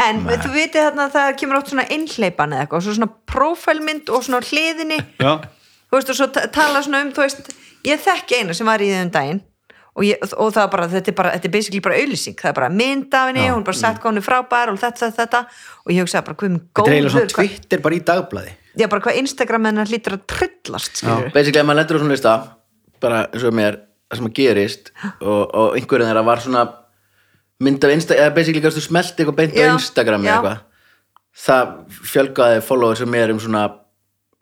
en 0.03 0.19
þú 0.27 0.49
vitið 0.53 0.83
þarna 0.89 1.05
að 1.07 1.13
það 1.15 1.29
kemur 1.39 1.57
átt 1.61 1.69
svona 1.71 1.85
einhleipan 1.95 2.51
eða 2.53 2.65
eitthvað, 2.67 2.83
svo 2.85 2.93
svona 2.99 3.07
prófælmynd 3.31 4.09
og 4.13 4.25
svona 4.27 4.41
á 4.43 4.47
hliðinni 4.49 4.97
já, 5.23 5.31
þú 5.87 5.95
veist 5.95 6.11
og 6.11 6.17
svo 6.19 6.27
ta- 6.35 6.43
tala 6.53 6.81
svona 6.83 6.99
um 7.05 7.13
þú 7.15 7.23
veist, 7.23 7.49
ég 7.87 8.03
þekki 8.03 8.41
eina 8.41 8.53
sem 8.59 8.67
var 8.67 8.83
í 8.83 8.89
þeim 8.91 9.09
daginn 9.15 9.39
og, 9.95 10.03
ég, 10.03 10.19
og 10.35 10.51
það 10.51 10.61
er 10.65 10.71
bara, 10.73 10.87
þetta 10.91 11.11
er 11.11 11.15
bara 11.17 11.31
þetta 11.35 11.47
er 11.49 11.53
basically 11.55 11.81
bara 11.85 11.97
auðlýsing, 12.01 12.35
það 12.41 12.51
er 12.51 12.57
bara 12.59 12.69
mynd 12.73 13.15
af 13.15 13.29
henni 13.31 13.45
hún 13.47 13.61
er 13.63 13.67
bara 13.69 13.79
sett 13.79 14.01
hvað 14.01 14.11
hún 14.11 14.19
er 14.19 14.25
frábær 14.25 14.71
og 14.73 14.79
þetta, 14.81 15.07
þetta, 15.07 15.23
þetta. 15.23 15.41
Og 15.85 15.93
ég 15.95 16.05
hugsaði 16.05 16.27
bara, 16.27 16.37
hvað 16.41 16.51
minn 16.51 16.61
þetta 16.65 16.85
er 16.85 16.95
eiginlega 16.95 17.15
góður 17.15 17.31
svona 17.31 17.35
Twitter 17.35 17.83
bara 17.85 17.95
í 17.95 18.01
dagblaði. 18.11 18.55
Já, 18.75 18.87
bara 18.91 19.05
hvað 19.05 19.19
Instagram 19.21 19.69
hennar 19.69 19.91
hlýtur 19.91 20.17
að 20.17 20.25
trillast 20.33 20.99
skilur 20.99 21.31
basically 21.31 21.61
ef 21.61 21.67
maður 21.69 21.79
lendur 21.79 21.95
á 21.95 22.01
svona 22.03 22.15
lista 22.17 22.35
bara 23.05 23.21
eins 23.29 23.45
og 23.47 23.55
mér, 23.55 23.79
það 24.09 24.19
sem 24.19 24.27
að 24.27 24.35
gerist 24.41 24.91
og, 25.21 25.41
og 25.45 25.77
einhverjum 25.79 26.11
þeirra 26.11 26.25
var 26.27 26.43
svona 26.43 26.65
mynd 27.63 27.87
af 27.87 27.95
Instagram, 27.95 28.25
eða 28.25 28.35
basically 28.35 28.63
kannski 28.65 28.83
smelti 28.83 29.23
eitthvað 29.23 29.39
beint 29.39 29.55
á 29.55 29.63
Já, 29.63 29.71
Instagram 29.77 30.27
já. 30.27 30.27
eða 30.27 30.35
eitthvað? 30.35 30.63
Það 31.45 31.71
fjölgaði 32.11 32.61
follower 32.63 32.99
sem 32.99 33.15
er 33.19 33.31
um 33.33 33.39
svona 33.43 33.63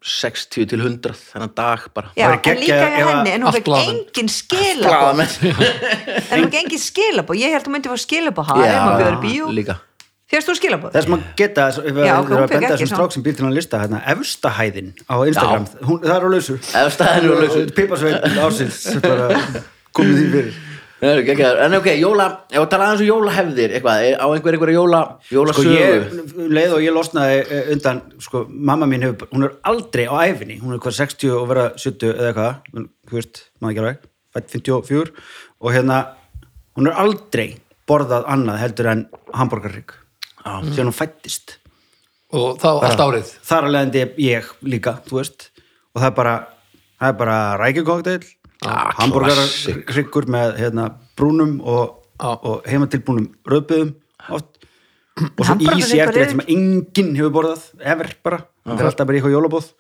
60 0.04 0.68
til 0.68 0.82
100 0.82 1.16
þennan 1.32 1.54
dag 1.56 1.86
bara. 1.96 2.12
Já, 2.18 2.26
en 2.28 2.42
geggjað 2.44 2.60
líka 2.60 2.76
hjá 2.82 3.06
að 3.06 3.10
henni, 3.10 3.32
en 3.32 3.46
hún 3.46 3.56
fekk 3.56 3.70
engin 3.80 4.30
skilabóð 4.34 4.90
Blaðamenn. 4.90 5.32
en 6.34 6.44
hún 6.44 6.50
fekk 6.50 6.60
engin 6.60 6.84
skilabóð 6.84 7.40
ég 7.40 7.56
held 7.56 7.70
hún 7.70 7.76
myndi 7.78 7.92
fá 7.94 8.04
skilabóð 8.04 8.50
það 8.52 8.64
er 8.68 8.76
maður 8.82 9.00
bjóður 9.00 9.20
bíó. 9.24 9.48
líka. 9.62 9.78
Fyrst 10.34 10.50
þú 10.50 10.58
skilabóð 10.60 10.98
þess 10.98 11.10
maður 11.14 11.32
geta, 11.40 11.70
að 11.70 11.80
fékk 11.88 12.52
benda 12.52 12.74
þessum 12.74 12.92
strák 12.92 13.16
sem 13.16 13.24
býr 13.24 13.38
til 13.38 13.48
hann 13.48 13.56
lista 13.56 13.80
hérna, 13.84 14.04
efstahæðin 14.16 14.92
á 15.08 15.16
Instagram. 15.30 15.72
Hún, 15.88 16.04
það 16.04 16.16
er 16.18 16.28
á 16.28 16.30
lausu. 16.36 16.60
Ef 16.84 16.94
staðinu 16.98 17.34
og 17.36 17.44
lausu. 17.46 17.66
Piparsveinn 17.78 18.40
ásins 18.44 18.84
bara 19.04 19.28
komið 19.96 20.20
því 20.20 20.30
fyrir. 20.36 20.62
En 21.66 21.76
ok, 21.80 21.90
jóla, 22.00 22.28
ef 22.52 22.62
að 22.62 22.70
tala 22.72 22.88
aðeins 22.90 23.04
um 23.04 23.10
jólahefðir 23.10 23.76
eitthvað, 23.78 24.06
á 24.16 24.26
einhver 24.28 24.58
einhverja 24.58 24.78
jóla 24.78 25.02
sko 25.20 25.36
jólasögu 25.38 25.74
ég, 25.76 26.22
leið 26.58 26.76
og 26.78 26.86
ég 26.86 26.96
losnaði 26.96 27.40
eh, 27.44 27.72
undan, 27.76 28.04
sko, 28.24 28.46
mamma 28.50 28.90
mín 28.90 29.06
hefur 29.08 29.32
hún 29.34 29.48
er 29.50 29.58
aldrei 29.72 30.06
á 30.08 30.16
æfinni, 30.24 30.60
hún 30.64 30.78
er 30.78 30.84
hvað 30.84 31.00
60 31.02 31.36
og 31.38 31.50
vera 31.52 31.66
70 31.76 32.14
eða 32.14 32.30
eitthvað 32.32 33.18
veist, 33.18 33.44
maður 33.60 33.74
ekki 33.74 33.84
alveg, 33.84 34.06
fætt 34.38 34.56
54 34.58 35.12
og 35.64 35.76
hérna, 35.76 36.00
hún 36.80 36.92
er 36.92 37.04
aldrei 37.04 37.50
borðað 37.90 38.30
annað 38.32 38.64
heldur 38.64 38.94
en 38.94 39.04
hambúrgarrygg, 39.36 39.98
sem 40.72 40.88
hún 40.88 40.96
fættist 40.96 41.58
og 42.34 42.58
þá 42.62 42.70
allt 42.88 43.04
árið? 43.04 43.32
þar 43.46 43.68
að 43.68 43.76
leiðandi 43.76 44.04
ég 44.24 44.48
líka, 44.66 44.96
þú 45.08 45.20
veist. 45.20 45.50
Og 45.94 46.02
það 46.02 46.08
er 46.10 46.16
bara, 46.18 46.36
það 46.98 47.12
er 47.12 47.18
bara 47.20 47.38
rækjukokteil, 47.62 48.24
Ah, 48.66 48.92
hambúrgarryggur 49.00 50.28
með 50.32 50.58
hérna, 50.62 50.90
brúnum 51.20 51.58
og, 51.62 51.96
Já. 52.20 52.32
og 52.44 52.68
heimatilbúnum 52.70 53.30
röðböðum 53.50 53.96
oft. 54.30 54.60
Og 55.38 55.46
svo 55.46 55.56
ísi 55.62 56.00
eftir 56.02 56.02
er- 56.02 56.14
þetta 56.14 56.30
sem 56.32 56.46
enginn 56.48 57.16
hefur 57.20 57.34
borðað, 57.36 57.66
ever 57.80 58.14
bara. 58.24 58.40
Það 58.66 58.80
er 58.80 58.90
alltaf 58.90 59.08
bara 59.08 59.18
í 59.18 59.22
eitthvað 59.22 59.36
jólabóð 59.38 59.74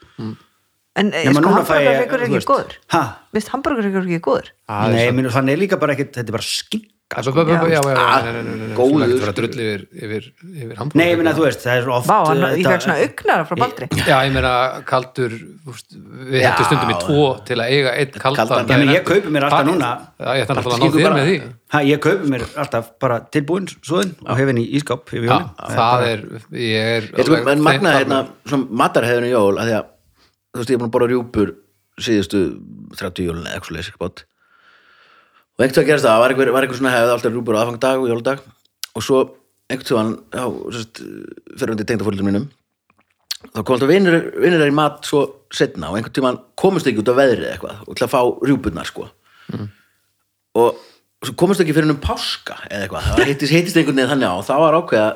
en 0.94 1.08
eh, 1.14 1.24
sko 1.34 1.50
hamburgarryggur 1.50 2.22
er 2.22 2.28
ekki 2.28 2.46
góður. 2.46 2.74
Ha? 2.94 3.04
vist 3.34 3.50
hamburgarryggur 3.50 4.04
er 4.04 4.10
ekki 4.12 4.22
góður. 4.28 4.50
Nei, 4.94 5.30
þannig 5.34 5.56
er 5.56 5.62
líka 5.64 5.80
bara 5.82 5.96
ekkert, 5.96 6.12
þetta 6.20 6.30
er 6.30 6.36
bara 6.38 6.46
skinka 6.46 6.93
Sko. 7.14 7.44
Ah, 7.94 8.24
góður. 8.74 9.20
Nei, 10.98 11.04
ég 11.12 11.20
minna, 11.20 11.34
þú 11.38 11.44
veist, 11.46 11.62
það 11.62 11.76
er 11.84 11.90
oft 11.94 12.08
vá, 12.10 12.16
hann, 12.26 12.42
uh, 12.42 12.56
ég 12.58 12.66
fekk 12.66 12.86
svona 12.88 12.96
augnara 13.04 13.46
frá 13.46 13.58
Baldri 13.60 13.88
Já, 14.00 14.16
ég 14.26 14.32
meina 14.34 14.54
kaldur 14.90 15.36
við 15.38 16.42
hættum 16.42 16.66
stundum 16.72 16.90
í 16.90 16.98
tvo 17.04 17.28
til 17.46 17.60
að 17.62 17.70
eiga 17.76 17.94
einn 18.02 18.16
kaldan 18.18 18.50
Kaldan. 18.50 18.66
Já, 18.74 18.80
menn, 18.82 18.94
ég 18.96 19.06
kaupi 19.06 19.34
mér 19.36 19.46
alltaf 19.46 19.68
núna 19.70 19.92
Já, 20.18 20.30
ég 20.40 20.46
ætla 20.48 20.58
náttúrulega 20.58 20.74
að 20.74 20.82
ná 20.82 20.98
þér 20.98 21.18
með 21.20 21.30
því 21.30 21.38
ha, 21.76 21.84
ég 21.92 22.02
kaupi 22.08 22.34
mér 22.34 22.48
alltaf 22.66 22.90
bara 23.06 23.20
tilbúin 23.38 23.70
svoðin 23.76 24.16
og 24.26 24.42
hef 24.42 24.52
henni 24.54 24.66
í 24.66 24.74
ískáp 24.82 25.06
það 25.14 26.08
er, 26.10 26.26
er 26.74 27.10
sko, 27.14 27.40
en 27.54 27.66
magnaði 27.70 27.94
þeim- 27.94 28.02
hérna 28.02 28.24
svona 28.50 28.82
matarhefðinu 28.84 29.30
jól 29.36 29.54
að 29.62 29.70
því 29.70 29.78
að 29.78 29.86
þú 30.54 30.64
veist 30.64 30.70
ég 30.70 30.78
er 30.78 30.82
búin 30.82 30.90
að 30.90 30.96
borða 30.98 31.12
rjúpur 31.14 31.54
síðustu 32.02 32.44
30 32.98 33.28
jólun 33.30 33.46
eða 33.54 33.62
eitthvað 33.62 34.24
og 35.54 35.64
einhvern 35.64 35.78
veginn 35.78 35.90
gerist 35.92 36.08
það, 36.08 36.20
var 36.24 36.34
einhver, 36.34 36.52
var 36.56 36.66
einhver 36.66 36.80
svona 36.80 36.94
hefð 36.96 37.14
alltaf 37.14 37.34
rjúpur 37.34 37.58
á 37.58 37.62
aðfangdag 37.62 38.02
og 38.02 38.10
jóludag 38.10 38.44
og 38.94 39.06
svo 39.06 39.20
einhvern 39.72 40.16
sérst, 40.74 41.02
fyrir 41.58 41.74
undir 41.76 41.88
tengdafórildum 41.90 42.30
mínum. 42.30 42.48
Þá 43.52 43.60
kom 43.60 43.76
alltaf 43.76 43.92
vinnir, 43.92 44.18
vinnir 44.40 44.64
er 44.64 44.72
í 44.72 44.76
mat 44.76 45.04
svo 45.08 45.26
setna 45.54 45.92
og 45.92 46.00
einhvern 46.00 46.16
tímann 46.16 46.42
komust 46.60 46.88
ekki 46.90 47.04
út 47.04 47.12
á 47.12 47.20
veðrið 47.20 47.46
eða 47.46 47.54
eitthvað 47.58 47.86
og 47.86 48.00
til 48.00 48.08
að 48.08 48.14
fá 48.14 48.22
rjúpurnar 48.50 48.90
sko. 48.90 49.08
Og 50.64 50.82
svo 51.24 51.36
komust 51.40 51.62
ekki 51.64 51.76
fyrir 51.76 51.92
um 51.94 52.02
páska 52.02 52.58
eða 52.70 52.88
eitthvað, 52.88 53.10
það 53.10 53.22
var 53.22 53.32
hittist, 53.32 53.54
hittist 53.54 53.80
einhvern 53.80 54.00
veginn 54.00 54.14
þannig 54.14 54.32
á. 54.32 54.36
Og 54.40 54.48
þá 54.48 54.56
var 54.64 54.80
ákveða 54.80 55.10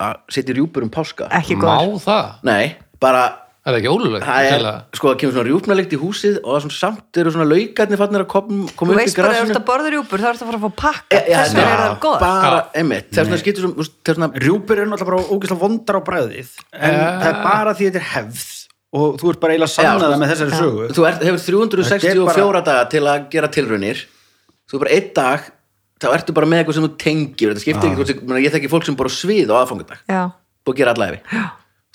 að 0.00 0.18
setja 0.36 0.56
rjúpur 0.56 0.86
um 0.86 0.92
páska. 0.92 1.28
Ekki 1.40 1.56
Má 1.60 1.76
það? 2.04 2.28
Nei, 2.48 2.76
bara 3.02 3.24
Er 3.60 3.74
það 3.74 3.78
ekki 3.82 3.90
ólulegt? 3.92 4.24
það 4.24 4.46
er, 4.48 4.62
sko, 4.96 5.10
það 5.10 5.16
kemur 5.20 5.34
svona 5.34 5.48
rjúpnalikt 5.50 5.90
í 5.92 5.98
húsið 6.00 6.36
og 6.40 6.46
það 6.46 6.54
er 6.56 6.62
svona 6.64 6.76
samt 6.78 7.18
eru 7.20 7.32
svona 7.34 7.46
laukarnir 7.50 7.98
fannir 8.00 8.22
að 8.24 8.28
koma, 8.32 8.56
þú 8.70 8.76
koma 8.80 8.94
upp 8.94 8.96
í 8.96 9.02
veist 9.02 9.18
bara 9.20 9.34
þú 9.34 9.42
ert 9.44 9.58
að 9.58 9.66
borða 9.68 9.90
rjúpur 9.92 10.22
þá 10.22 10.28
ert 10.30 10.40
að 10.40 10.48
fara 10.48 10.60
að 10.60 10.64
fá 10.64 10.78
pakka. 10.80 11.18
Ja, 11.18 11.20
ja, 11.28 11.42
þess 11.42 11.58
vegna 11.58 11.74
er 11.74 11.82
það 11.82 11.98
góð 12.06 12.16
bara, 12.24 12.62
einmitt, 12.80 13.10
þess 13.10 13.20
vegna 13.20 13.40
skiptir 13.42 13.66
svona, 13.66 13.84
þú 13.84 14.14
vegna 14.14 14.30
Rjúpur 14.46 14.80
eru 14.80 14.88
náttúrulega 14.94 15.10
bara 15.10 15.36
ógeðslega 15.36 15.60
vondar 15.60 16.00
á 16.00 16.02
bræðið 16.08 16.56
en 16.72 16.96
það 16.96 17.28
er 17.28 17.38
bara 17.44 17.76
því 17.76 17.90
þetta 17.90 18.00
er 18.00 18.08
hefð 18.14 18.48
og 18.96 19.20
þú 19.20 19.34
ert 19.34 19.44
bara 19.44 19.54
eiginlega 19.54 19.74
sannaða 19.76 20.08
sko, 20.08 20.20
með 20.24 20.32
þessari 20.32 20.56
sögu. 20.56 20.88
Þú 20.96 21.06
ert, 21.10 21.22
hefur 21.28 21.40
Þetta 21.44 22.00
er 22.00 22.16
364 22.16 22.64
daga 22.66 22.88
til 22.90 23.04
að 23.06 23.28
gera 23.30 23.50
tilraunir. 23.54 24.02
Þú 24.66 24.78
er 24.78 24.82
bara 24.86 24.96
einn 24.96 25.12
dag 25.20 25.46
þá 26.00 26.08
ertu 26.16 26.34
bara 26.34 26.48
með 26.48 26.62
eitthvað 26.62 26.78
sem 26.80 26.88
þú 26.88 26.92
tengir. 27.04 27.52
Þetta 27.52 27.62
skiptir 27.62 28.02
ekki, 28.02 28.40
ég 28.40 28.56
þekki 28.56 28.72
fólk 28.72 28.88
sem 28.88 28.98
bara 28.98 29.12
svið 29.14 29.52
á 29.52 29.60
aðfangadag 29.60 30.02
já, 30.10 30.22
búið 30.64 30.74
að 30.74 30.80
gera 30.80 30.96
allæfi 30.96 31.22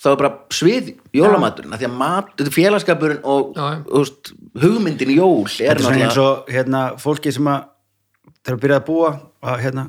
þá 0.06 0.10
er 0.12 0.20
bara 0.20 0.32
svið 0.54 0.90
jólamaturinn 1.18 1.74
af 1.74 1.82
því 1.82 1.88
að 1.88 1.96
mat, 1.98 2.32
þetta 2.38 2.54
félagskapurinn 2.54 3.24
og, 3.26 3.56
og 3.58 4.04
veist, 4.04 4.34
hugmyndin 4.62 5.14
í 5.14 5.18
jól 5.18 5.46
er 5.48 5.56
Þetta 5.56 5.74
er 5.74 5.86
svona 5.86 6.06
eins 6.06 6.20
og 6.22 6.52
hérna, 6.54 6.82
fólki 7.02 7.34
sem 7.34 7.50
að 7.50 7.64
þegar 8.46 8.60
byrjaði 8.62 8.82
að 8.84 8.90
búa 8.90 9.12
að 9.46 9.64
hérna, 9.64 9.86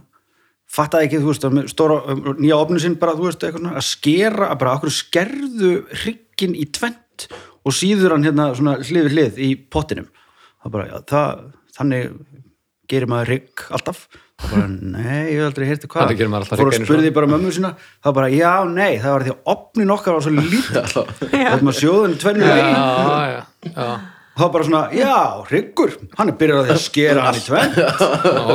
fattaði 0.76 1.08
ekki, 1.08 1.20
þú 1.22 1.32
veist, 1.32 1.46
að 1.46 1.56
með 1.58 1.68
stóra 1.72 1.98
um, 2.14 2.22
nýja 2.40 2.60
opnu 2.64 2.80
sinn 2.82 2.96
bara, 3.00 3.16
þú 3.18 3.28
veist, 3.28 3.44
eitthvað 3.44 3.62
svona, 3.62 3.74
að 3.76 3.88
skera 3.90 4.48
að 4.48 4.60
bara 4.62 4.76
okkur 4.78 4.94
skerðu 4.96 5.72
hrygginn 5.92 6.56
í 6.56 6.66
tvent 6.78 7.28
og 7.66 7.76
síður 7.76 8.16
hann 8.16 8.26
hérna 8.26 8.48
svona 8.56 8.78
hlið 8.80 9.08
við 9.08 9.16
hlið 9.16 9.42
í 9.44 9.50
pottinum? 9.72 10.08
Það 10.64 10.76
bara, 10.78 10.88
já, 10.88 10.96
það, 11.12 11.44
þannig 11.76 12.16
gerir 12.90 13.10
maður 13.10 13.34
hrygg 13.34 13.66
alltaf 13.76 14.06
það 14.36 14.50
bara, 14.52 14.66
nei, 14.68 15.22
ég 15.32 15.38
hef 15.40 15.46
aldrei 15.48 15.66
heyrti 15.70 15.88
hvað. 15.92 16.10
Fór 16.60 16.68
að 16.68 16.74
einu 16.76 16.88
spurði 16.90 17.12
bara 17.16 17.30
mömmu 17.32 17.52
sína 17.56 17.70
það 18.04 18.16
bara, 18.18 18.28
já, 18.36 18.50
nei, 18.68 18.98
það 19.00 19.14
var 19.16 19.24
því 19.26 19.32
að 19.32 19.54
opnin 19.54 19.94
okkar 19.96 20.16
var 20.18 20.26
svo 20.26 20.34
lítið 20.36 20.90
það 20.92 21.08
veginn 22.52 22.76
já, 22.76 23.40
já 23.72 23.88
og 24.36 24.42
það 24.42 24.50
bara 24.52 24.64
svona, 24.68 24.80
já, 24.92 25.14
Hryggur 25.48 25.92
hann 26.18 26.28
er 26.28 26.34
byrjað 26.36 26.58
að 26.60 26.66
því 26.68 26.74
að 26.76 26.82
skera 26.84 27.22
hann 27.24 27.38
í 27.38 27.44
tvenn 27.46 27.70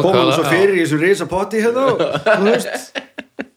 koma 0.03 0.19
hann 0.19 0.33
svo 0.35 0.43
fyrir 0.45 0.75
í 0.77 0.83
þessu 0.83 0.99
risa 1.01 1.25
potti 1.31 1.63
hérna 1.63 1.87
og 1.89 2.03
þú 2.27 2.43
veist. 2.45 2.99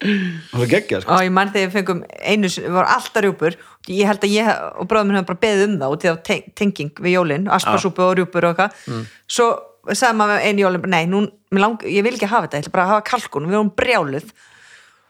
Og 0.04 0.62
það 0.62 0.70
geggja, 0.70 0.98
sko. 1.04 1.12
Og 1.18 1.26
ég 1.26 1.32
mann 1.36 1.50
þegar 1.52 1.68
við 1.68 1.74
fengum 1.76 2.00
einu, 2.24 2.48
við 2.48 2.72
varum 2.72 2.90
alltaf 2.94 3.22
rjúpur. 3.24 3.54
Ég 3.92 4.08
held 4.08 4.24
að 4.24 4.32
ég 4.32 4.48
og 4.80 4.88
bróðum 4.88 5.10
minn 5.12 5.18
hefði 5.20 5.28
bara 5.34 5.42
beðið 5.44 5.64
um 5.66 5.76
það 5.82 5.94
út 5.98 6.04
í 6.04 6.08
þá 6.08 6.18
te- 6.28 6.52
tenging 6.60 6.90
við 7.04 7.14
jólin 7.18 7.46
asparsúpu 7.58 8.04
og 8.08 8.16
rjúpur 8.18 8.46
og 8.48 8.54
eitthvað. 8.64 9.06
Svo 9.36 9.48
sagði 9.92 10.16
maður 10.18 10.46
einu 10.48 10.64
jólin, 10.64 10.86
nei, 10.92 11.04
nú, 11.10 11.24
lang, 11.60 11.82
ég 11.88 12.06
vil 12.06 12.14
ekki 12.16 12.30
hafa 12.30 12.46
þetta, 12.46 12.60
ég 12.60 12.64
ætla 12.64 12.74
bara 12.76 12.86
að 12.86 12.92
hafa 12.94 13.06
kalkun 13.10 13.48
við 13.48 13.58
vorum 13.58 13.74
brjáluð 13.76 14.30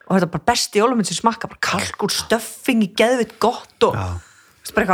og 0.04 0.16
þetta 0.16 0.26
er 0.26 0.32
bara 0.34 0.48
besti 0.50 0.82
jóluminn 0.82 1.08
sem 1.08 1.18
smakka, 1.18 1.50
bara 1.52 1.62
kalkun, 1.64 2.12
stöffing 2.12 2.88
geðvitt 2.98 3.38
gott 3.42 3.86
og 3.88 3.94
það 3.94 4.72
er 4.72 4.74
bara 4.74 4.84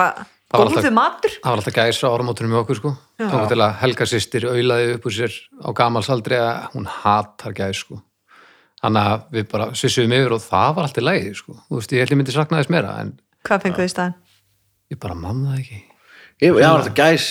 eitthvað 0.51 0.71
góður 0.75 0.95
matur. 0.95 1.35
Það 1.39 1.51
var 1.53 1.61
alltaf 1.61 1.77
gæs 1.79 2.03
á 2.03 2.09
áramótunum 2.11 2.55
með 2.55 2.63
okkur 2.65 2.79
sko. 2.81 2.93
Tókum 3.21 3.51
til 3.53 3.61
að 3.63 3.75
Helga 3.85 4.07
systir 4.11 4.47
auðlaði 4.51 4.95
upp 4.97 5.05
úr 5.07 5.15
sér 5.15 5.37
á 5.63 5.69
gamalsaldri 5.79 6.41
að 6.43 6.65
hún 6.75 6.89
hatar 6.91 7.55
gæs 7.55 7.85
sko. 7.85 8.01
Þannig 8.81 9.11
að 9.13 9.37
við 9.37 9.47
bara 9.53 9.69
svissuðum 9.77 10.17
yfir 10.17 10.35
og 10.35 10.43
það 10.43 10.73
var 10.77 10.89
alltaf 10.89 11.07
lægi 11.07 11.37
sko. 11.39 11.55
Þú 11.69 11.79
veist, 11.79 11.95
ég 11.95 12.03
held 12.03 12.15
ég 12.15 12.21
myndi 12.21 12.35
sakna 12.35 12.63
þess 12.63 12.73
meira 12.73 12.97
en 13.03 13.15
hvað 13.47 13.67
fenguð 13.67 13.87
í 13.87 13.93
staðan? 13.93 14.17
ég 14.91 14.99
bara 14.99 15.17
það 15.21 15.55
ekki. 15.61 15.79
Ég, 16.41 16.49
ég 16.49 16.57
var 16.57 16.81
alltaf 16.81 16.97
gæs 16.99 17.29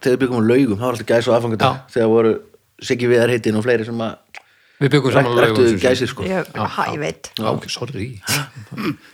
þegar 0.00 0.16
við 0.16 0.20
byggum 0.24 0.40
á 0.40 0.44
laugum, 0.50 0.76
það 0.78 0.86
var 0.86 0.94
alltaf 0.96 1.10
gæs 1.10 1.28
á 1.28 1.32
aðfangadag 1.36 1.76
Já. 1.76 1.84
þegar 1.94 2.10
voru 2.14 2.32
Siggi 2.80 3.06
Viðar 3.10 3.28
heitin 3.34 3.56
og 3.60 3.64
fleiri 3.66 3.84
sem 3.84 4.00
að 4.00 4.16
Við 4.80 4.92
byggum 4.94 5.12
saman 5.12 5.36
á 5.36 5.40
laugum 5.44 5.78
gæsir 5.82 6.08
sko. 6.08 6.24
Ég, 6.24 6.46
ha, 6.56 6.84
ég 6.88 7.00
veit. 7.02 7.28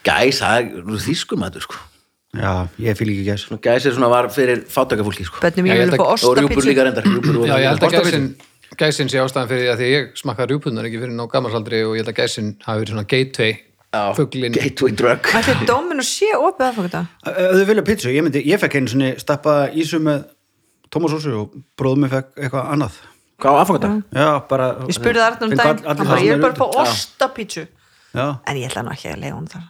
Gæs, 0.06 0.38
það 0.38 0.56
er 0.62 0.98
þýskumatur 1.06 1.64
sko. 1.66 1.78
Já, 2.36 2.52
ég 2.82 2.98
fíl 2.98 3.08
ekki 3.10 3.24
gæs. 3.26 3.46
Gæs 3.64 3.86
er 3.88 3.94
svona 3.96 4.10
var 4.12 4.28
fyrir 4.30 4.62
fátakafólki 4.70 5.24
sko. 5.26 5.40
Bönnum 5.42 5.66
Já, 5.66 5.72
ég 5.72 5.80
ég 5.80 5.82
vil 5.82 5.90
held 5.90 6.00
fá 6.00 6.06
að- 6.06 6.26
og 6.28 6.36
rjúpur 6.36 6.60
ostapítsu 6.60 6.68
líka 6.70 6.84
reyndar 6.86 7.04
rjúpur 7.06 7.38
og 7.40 7.46
Já, 7.48 7.56
ég 7.58 7.68
held 7.70 7.82
að 7.82 7.96
gæsin, 7.96 8.26
gæsin 8.76 9.08
sé 9.10 9.18
ástæðan 9.22 9.48
fyrir 9.50 9.62
því 9.64 9.70
að 9.72 9.78
því 9.80 9.88
ég 9.96 10.04
smakkaði 10.20 10.48
rjúpunar 10.52 10.84
ekki 10.86 11.00
fyrir 11.02 11.14
ná 11.16 11.24
gamalsaldri 11.32 11.82
og 11.86 11.96
ég 11.96 12.04
held 12.04 12.12
að 12.12 12.18
gæsin 12.20 12.52
hafi 12.66 12.78
verið 12.84 12.92
svona 12.94 13.06
gateway 13.08 13.52
Já, 13.94 14.12
fuglin 14.14 14.52
gateway 14.52 14.92
drug. 14.92 15.22
Ætli 15.32 15.66
dóminu 15.66 16.04
sé 16.04 16.28
opið 16.36 16.66
aðfokta 16.68 17.06
ef 17.26 17.52
þau 17.56 17.64
vilja 17.70 17.82
pizzu, 17.86 18.10
ég 18.12 18.22
myndi, 18.26 18.44
ég 18.44 18.60
fekk 18.60 18.74
einu 18.76 18.92
svona 18.92 19.12
stappa 19.18 19.54
ísu 19.72 19.98
með 20.02 20.26
tómasósu 20.96 21.36
og 21.42 21.54
bróðum 21.78 22.04
mig 22.06 22.10
fekk 22.16 22.32
eitthvað 22.40 22.72
annað. 22.74 22.98
Hvað 23.36 23.52
á 23.52 23.60
aðfangadag? 23.62 23.96
já, 24.16 24.28
bara 24.48 24.66
Ég 24.88 24.96
spurði 24.96 25.20
Arnum 25.26 25.50
Fengu 25.50 25.60
daginn, 25.60 25.84
all- 25.86 25.90
allir 25.92 25.96
hann 25.96 25.96
bara, 25.96 26.08
það 26.08 26.18
sem 26.18 26.26
ég 26.26 26.32
er 26.32 26.36
er 26.36 26.44
bara 26.46 26.54
að 26.56 26.66
undir. 26.66 26.92
ostapítsu. 26.96 27.64
Já, 28.16 28.26
en 28.48 28.56
ég 28.56 28.70
ætla 28.70 28.82
nú 28.86 28.92
ekki 28.96 29.10
að 29.12 29.20
leiða 29.20 29.36
hún 29.36 29.48
það. 29.52 29.64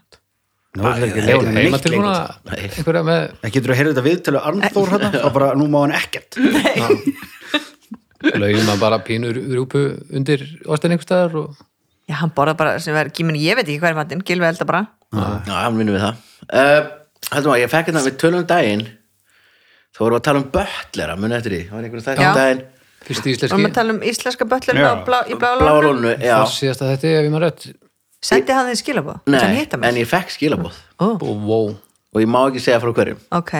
Nú 0.76 0.84
er 0.86 0.92
þetta 0.92 1.06
ekki 1.08 1.22
leiðan 1.26 1.56
heima 1.56 1.70
neitt 1.72 1.86
til 1.86 1.92
með 1.96 3.22
Það 3.42 3.52
getur 3.56 3.72
að 3.72 3.78
heyra 3.80 3.92
þetta 3.92 4.04
viðtölu 4.06 4.40
Arnþór 4.50 4.90
hérna, 4.92 5.10
þá 5.24 5.30
bara 5.32 5.48
nú 5.56 5.66
má 5.72 5.78
hann 5.86 5.94
ekkert. 5.96 6.36
Lögum 8.36 8.70
að 8.72 8.80
bara 8.80 8.98
pínur 9.04 9.36
rjúpu 9.36 9.82
undir 10.16 10.42
ostin 10.72 10.92
einhver 10.94 11.06
staðar 11.06 11.34
og 11.42 11.56
já, 12.08 12.14
hann 12.20 12.32
borða 12.36 12.54
bara 12.58 12.76
sem 12.82 12.94
verður 12.96 13.14
gíminn, 13.18 13.38
ég 13.40 13.56
veit 13.58 13.66
ekki 13.66 13.80
hvað 13.82 13.92
er 13.92 13.98
matinn. 13.98 14.22
Gilvi 14.26 14.46
elda 14.48 14.66
bara. 14.68 14.84
Já, 15.12 15.52
hann 15.64 15.76
vinnur 15.80 15.96
við 15.98 16.06
það. 16.06 16.22
Uh, 16.46 16.92
Heldum 17.32 17.52
að 17.56 17.60
ég 17.64 17.70
fekk 17.72 17.88
hérna 17.90 18.04
við 18.06 18.16
tölum 18.22 18.40
um 18.44 18.46
daginn 18.46 18.84
þá 19.96 20.00
vorum 20.04 20.16
við 20.16 20.20
að 20.20 20.26
tala 20.28 20.42
um 20.42 20.48
böllera 20.56 21.16
muni 21.16 21.36
eftir 21.38 21.54
því, 21.56 21.60
það 21.70 21.76
var 21.78 21.86
einhverju 21.88 22.06
þetta 22.06 22.26
Já. 22.26 22.28
um 22.28 22.38
daginn. 22.40 22.62
Fyrst 23.06 23.22
og 23.22 23.30
íslenski. 23.32 23.58
Maður 23.62 23.74
tala 23.78 23.94
um 23.96 24.00
íslenska 24.12 24.48
böllur 24.50 24.80
Já. 24.82 24.90
blá, 25.06 25.18
í 25.24 25.38
blá 25.38 25.50
Bláa 25.56 25.74
lónu 25.80 25.90
lónu, 25.94 26.12
já. 26.20 26.36
Það 26.42 26.52
síðast 26.56 26.84
að 26.84 26.92
þetta 26.92 27.10
ef 27.12 27.24
ég 27.26 27.32
maður 27.32 27.46
rétt. 27.46 27.66
Sendi 28.26 28.54
hann 28.56 28.70
þið 28.70 28.78
skilabóð 28.80 29.18
Nei, 29.30 29.66
en 29.86 29.98
ég 30.00 30.08
fekk 30.10 30.32
skilabóð 30.34 30.78
Ó, 30.98 31.06
og 31.14 31.34
wow 31.46 31.66
og 32.16 32.22
ég 32.22 32.30
má 32.32 32.40
ekki 32.48 32.62
segja 32.64 32.80
frá 32.80 32.90
hverjum. 32.96 33.18
Ok, 33.36 33.52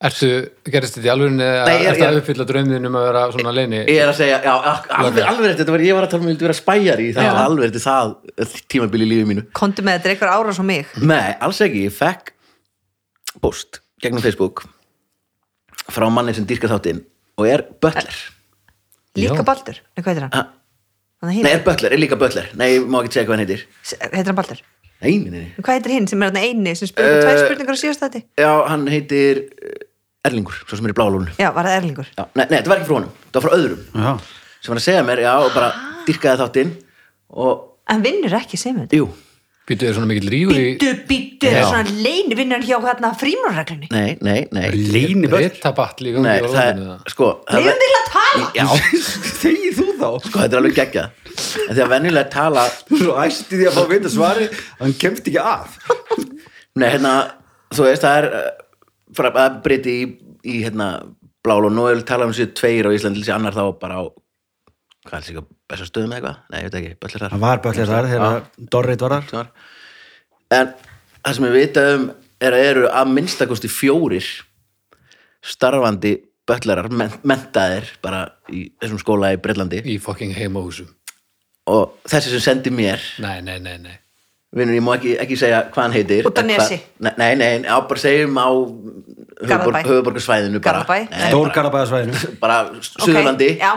Ertu, 0.00 0.28
gerist 0.64 0.94
þetta 0.96 1.12
í 1.12 1.30
Nei, 1.36 1.48
ég- 1.76 1.90
ertu 1.90 2.04
að 2.06 2.18
uppfylla 2.22 2.44
draumðin 2.48 2.86
um 2.88 2.94
að 2.96 3.02
vera 3.04 3.24
svona 3.34 3.52
leini? 3.52 3.80
Ég 3.84 3.98
er 4.00 4.08
að 4.08 4.16
segja, 4.16 4.38
já, 4.40 4.54
alveg, 4.96 5.26
alveg 5.28 5.58
þetta 5.58 5.72
var 5.74 5.80
ég 5.84 5.92
var 5.94 6.06
að 6.06 6.10
tala 6.14 6.22
um 6.24 6.30
að 6.30 6.40
vera 6.40 6.56
spæjar 6.56 7.02
í 7.04 7.08
það, 7.12 7.26
Já. 7.28 7.34
alveg 7.44 7.64
rétt 7.66 7.82
það 7.84 8.14
eh, 8.38 8.54
tímabil 8.72 9.02
í 9.04 9.08
lífi 9.10 9.26
mínu. 9.28 9.44
Kontu 9.52 9.84
með 9.84 9.98
þetta 9.98 10.08
er 10.08 10.14
eitthvað 10.14 10.32
ára 10.38 10.54
svo 10.56 10.64
mig. 10.64 10.86
Nei, 11.04 11.36
alls 11.44 11.60
ekki, 11.60 11.84
ég 11.84 11.92
fekk 11.92 12.32
post 13.42 13.80
gegnum 14.02 14.22
Facebook 14.24 14.64
frá 15.90 16.06
manni 16.12 16.34
sem 16.36 16.46
dýrka 16.48 16.70
þáttinn 16.70 17.02
og 17.40 17.46
er 17.48 17.64
butler 17.82 18.16
líka 19.18 19.44
baldur, 19.46 19.78
nei 19.96 20.02
hvað 20.04 20.12
heitir 20.14 20.26
hann? 20.26 20.34
ah, 20.38 20.50
hann 21.24 21.40
Nei, 21.44 21.52
er 21.56 21.64
butler, 21.66 21.92
er 21.92 22.00
líka 22.00 22.16
butler 22.20 22.46
Nei, 22.56 22.68
ég 22.78 22.86
má 22.88 23.00
ekki 23.02 23.16
segja 23.18 23.26
hvað 23.28 23.36
hann 23.36 23.42
heitir. 23.44 23.64
Heitir 24.14 24.30
hann 24.30 24.38
baldur? 24.38 24.60
Nei, 25.00 25.12
nei, 25.24 25.30
nei, 25.34 25.46
hvað 25.58 25.76
heitir 25.78 25.94
hinn 25.96 26.06
sem 26.10 26.22
er 26.22 26.30
hann 26.30 26.40
eini 26.40 26.74
sem 26.78 26.88
spurði 26.90 27.16
uh, 27.18 27.22
tvær 27.24 27.40
spurningar 27.44 27.76
á 27.76 27.80
síðast 27.82 28.04
þetta? 28.04 28.20
já, 28.40 28.50
hann 28.70 28.84
heitir 28.92 29.40
eh, 29.64 29.86
Erlingur, 30.28 30.58
svo 30.68 30.76
sem 30.78 30.88
er 30.88 30.92
í 30.92 30.96
bláalónu 30.98 31.32
já, 31.40 31.48
var 31.56 31.68
það 31.68 31.76
Erlingur? 31.80 32.08
Já, 32.16 32.24
nei, 32.36 32.44
nei, 32.44 32.58
þetta 32.58 32.72
var 32.72 32.80
ekki 32.82 32.88
frá 32.90 32.96
honum, 32.98 33.14
þetta 33.26 33.40
var 33.40 33.46
frá 33.48 33.56
öðrum. 33.56 33.82
Já, 33.96 34.12
sem 34.60 34.74
var 34.74 34.80
að 34.82 34.86
segja 34.86 35.04
mér, 35.08 35.22
já, 35.24 35.32
og 35.40 35.54
bara 35.56 35.70
dýrkaði 36.08 36.42
þáttinn 36.44 36.72
og, 37.40 37.66
hann 37.90 38.04
vinnur 38.04 38.36
ekki 38.40 38.60
sem 38.60 38.76
þetta 38.82 39.00
jú, 39.00 39.08
Býtu 39.70 39.86
þér 39.86 39.94
svona 39.96 40.08
mikill 40.10 40.30
rífur 40.34 40.56
í 40.58 40.64
Bittu, 40.74 40.88
bittu, 41.06 41.50
Já. 41.54 41.60
svona 41.68 41.92
leini 42.02 42.34
vinnur 42.38 42.58
hann 42.58 42.66
hjá 42.66 42.78
hérna 42.88 43.10
frímurreglunni 43.20 43.90
nei, 43.94 44.16
nei, 44.26 44.40
nei. 44.50 44.64
Leini 44.74 45.30
börn 45.30 45.44
Ritabatt 45.46 46.02
líka 46.02 46.24
Nei, 46.24 46.40
á 46.42 46.46
það 46.50 46.56
lóðinu 46.56 46.88
er, 46.96 47.12
sko 47.14 47.28
það 47.46 47.68
Leifum 47.68 47.84
til 47.84 47.90
að 48.00 48.08
tala? 48.10 48.48
Já, 48.58 48.66
Þegir 49.40 49.76
þú 49.78 49.86
þá? 50.00 50.08
sko, 50.26 50.34
þetta 50.40 50.50
er 50.50 50.60
alveg 50.60 50.76
því 51.76 51.84
að 51.84 51.92
venjulega 51.94 52.32
tala 52.34 52.64
Svo 52.90 53.14
æsti 53.22 53.60
því 53.60 53.68
að 53.70 53.76
fá 53.78 53.80
að 53.84 53.92
vita 53.94 54.12
svari 54.16 54.48
að 54.50 54.82
hann 54.82 54.96
kemst 55.04 55.30
ekki 55.30 55.44
að. 55.44 55.78
Nei, 56.80 56.88
hérna, 56.94 57.12
þú 57.74 57.86
veist, 57.86 58.04
það 58.04 58.18
er 58.20 58.28
uh, 58.40 58.50
frá 59.16 59.30
að 59.44 59.56
breyti 59.64 59.94
í, 60.02 60.04
í 60.50 60.58
hérna, 60.64 60.90
er 61.90 62.02
talað 62.06 62.30
um 62.30 62.34
sér 62.36 62.50
tveir 62.58 62.90
á 62.90 62.94
Íslandi, 62.94 63.22
þessi 63.22 63.34
annar 63.34 63.56
þá 63.56 63.64
bara 63.80 64.02
á 64.02 64.04
hvað 65.06 65.16
er 65.16 65.24
þessi 65.24 65.34
ekki, 65.36 65.44
besta 65.70 65.88
stöðum 65.88 66.14
eða 66.14 66.18
eitthvað? 66.20 66.40
Nei, 66.50 66.58
ég 66.60 66.66
veit 66.68 66.78
ekki, 66.80 66.92
böllir 67.00 67.22
þar. 67.24 67.34
Hann 67.34 67.44
var 67.44 67.62
böllir 67.64 67.90
þar 67.90 68.08
þegar 68.10 68.42
Dorrit 68.74 69.04
var 69.04 69.16
þar. 69.30 69.50
En 70.50 70.72
það 71.24 71.36
sem 71.38 71.48
ég 71.48 71.56
vita 71.56 71.86
um 71.94 72.08
er 72.40 72.56
að 72.56 72.66
eru 72.70 72.84
að 72.88 73.14
minnstakosti 73.14 73.70
fjórir 73.72 74.28
starfandi 75.44 76.14
böllarar, 76.48 76.88
men 76.92 77.12
mentaðir 77.28 77.88
bara 78.02 78.24
í 78.50 78.66
þessum 78.80 79.00
skóla 79.00 79.32
í 79.34 79.40
Breitlandi 79.40 79.82
í 79.86 79.96
fucking 80.02 80.34
heimahúsum. 80.36 80.88
Og 81.70 82.00
þessi 82.08 82.32
sem 82.34 82.42
sendi 82.42 82.72
mér. 82.74 83.02
Nei, 83.22 83.38
nei, 83.46 83.58
nei, 83.62 83.76
nei. 83.78 83.96
Vinnur, 84.56 84.74
ég 84.74 84.82
má 84.82 84.96
ekki, 84.96 85.12
ekki 85.22 85.36
segja 85.38 85.60
hvað 85.70 85.84
hann 85.84 85.92
heitir 85.94 86.26
Út 86.26 86.38
en 86.42 86.48
Nesi. 86.50 86.80
Nei, 87.06 87.12
nei, 87.20 87.28
nei, 87.38 87.50
á 87.70 87.78
bara 87.86 88.02
segjum 88.02 88.34
á 88.34 88.50
höfuborgarsvæðinu 89.46 90.58
bara, 90.64 90.80
Garðabæ, 90.82 91.04
Nei, 91.12 91.28
Stór 91.30 91.44
bara, 91.46 91.54
Garabæðasvæðinu 91.54 92.32
bara 92.42 92.56
Suðurlandi. 92.82 93.50
já, 93.60 93.70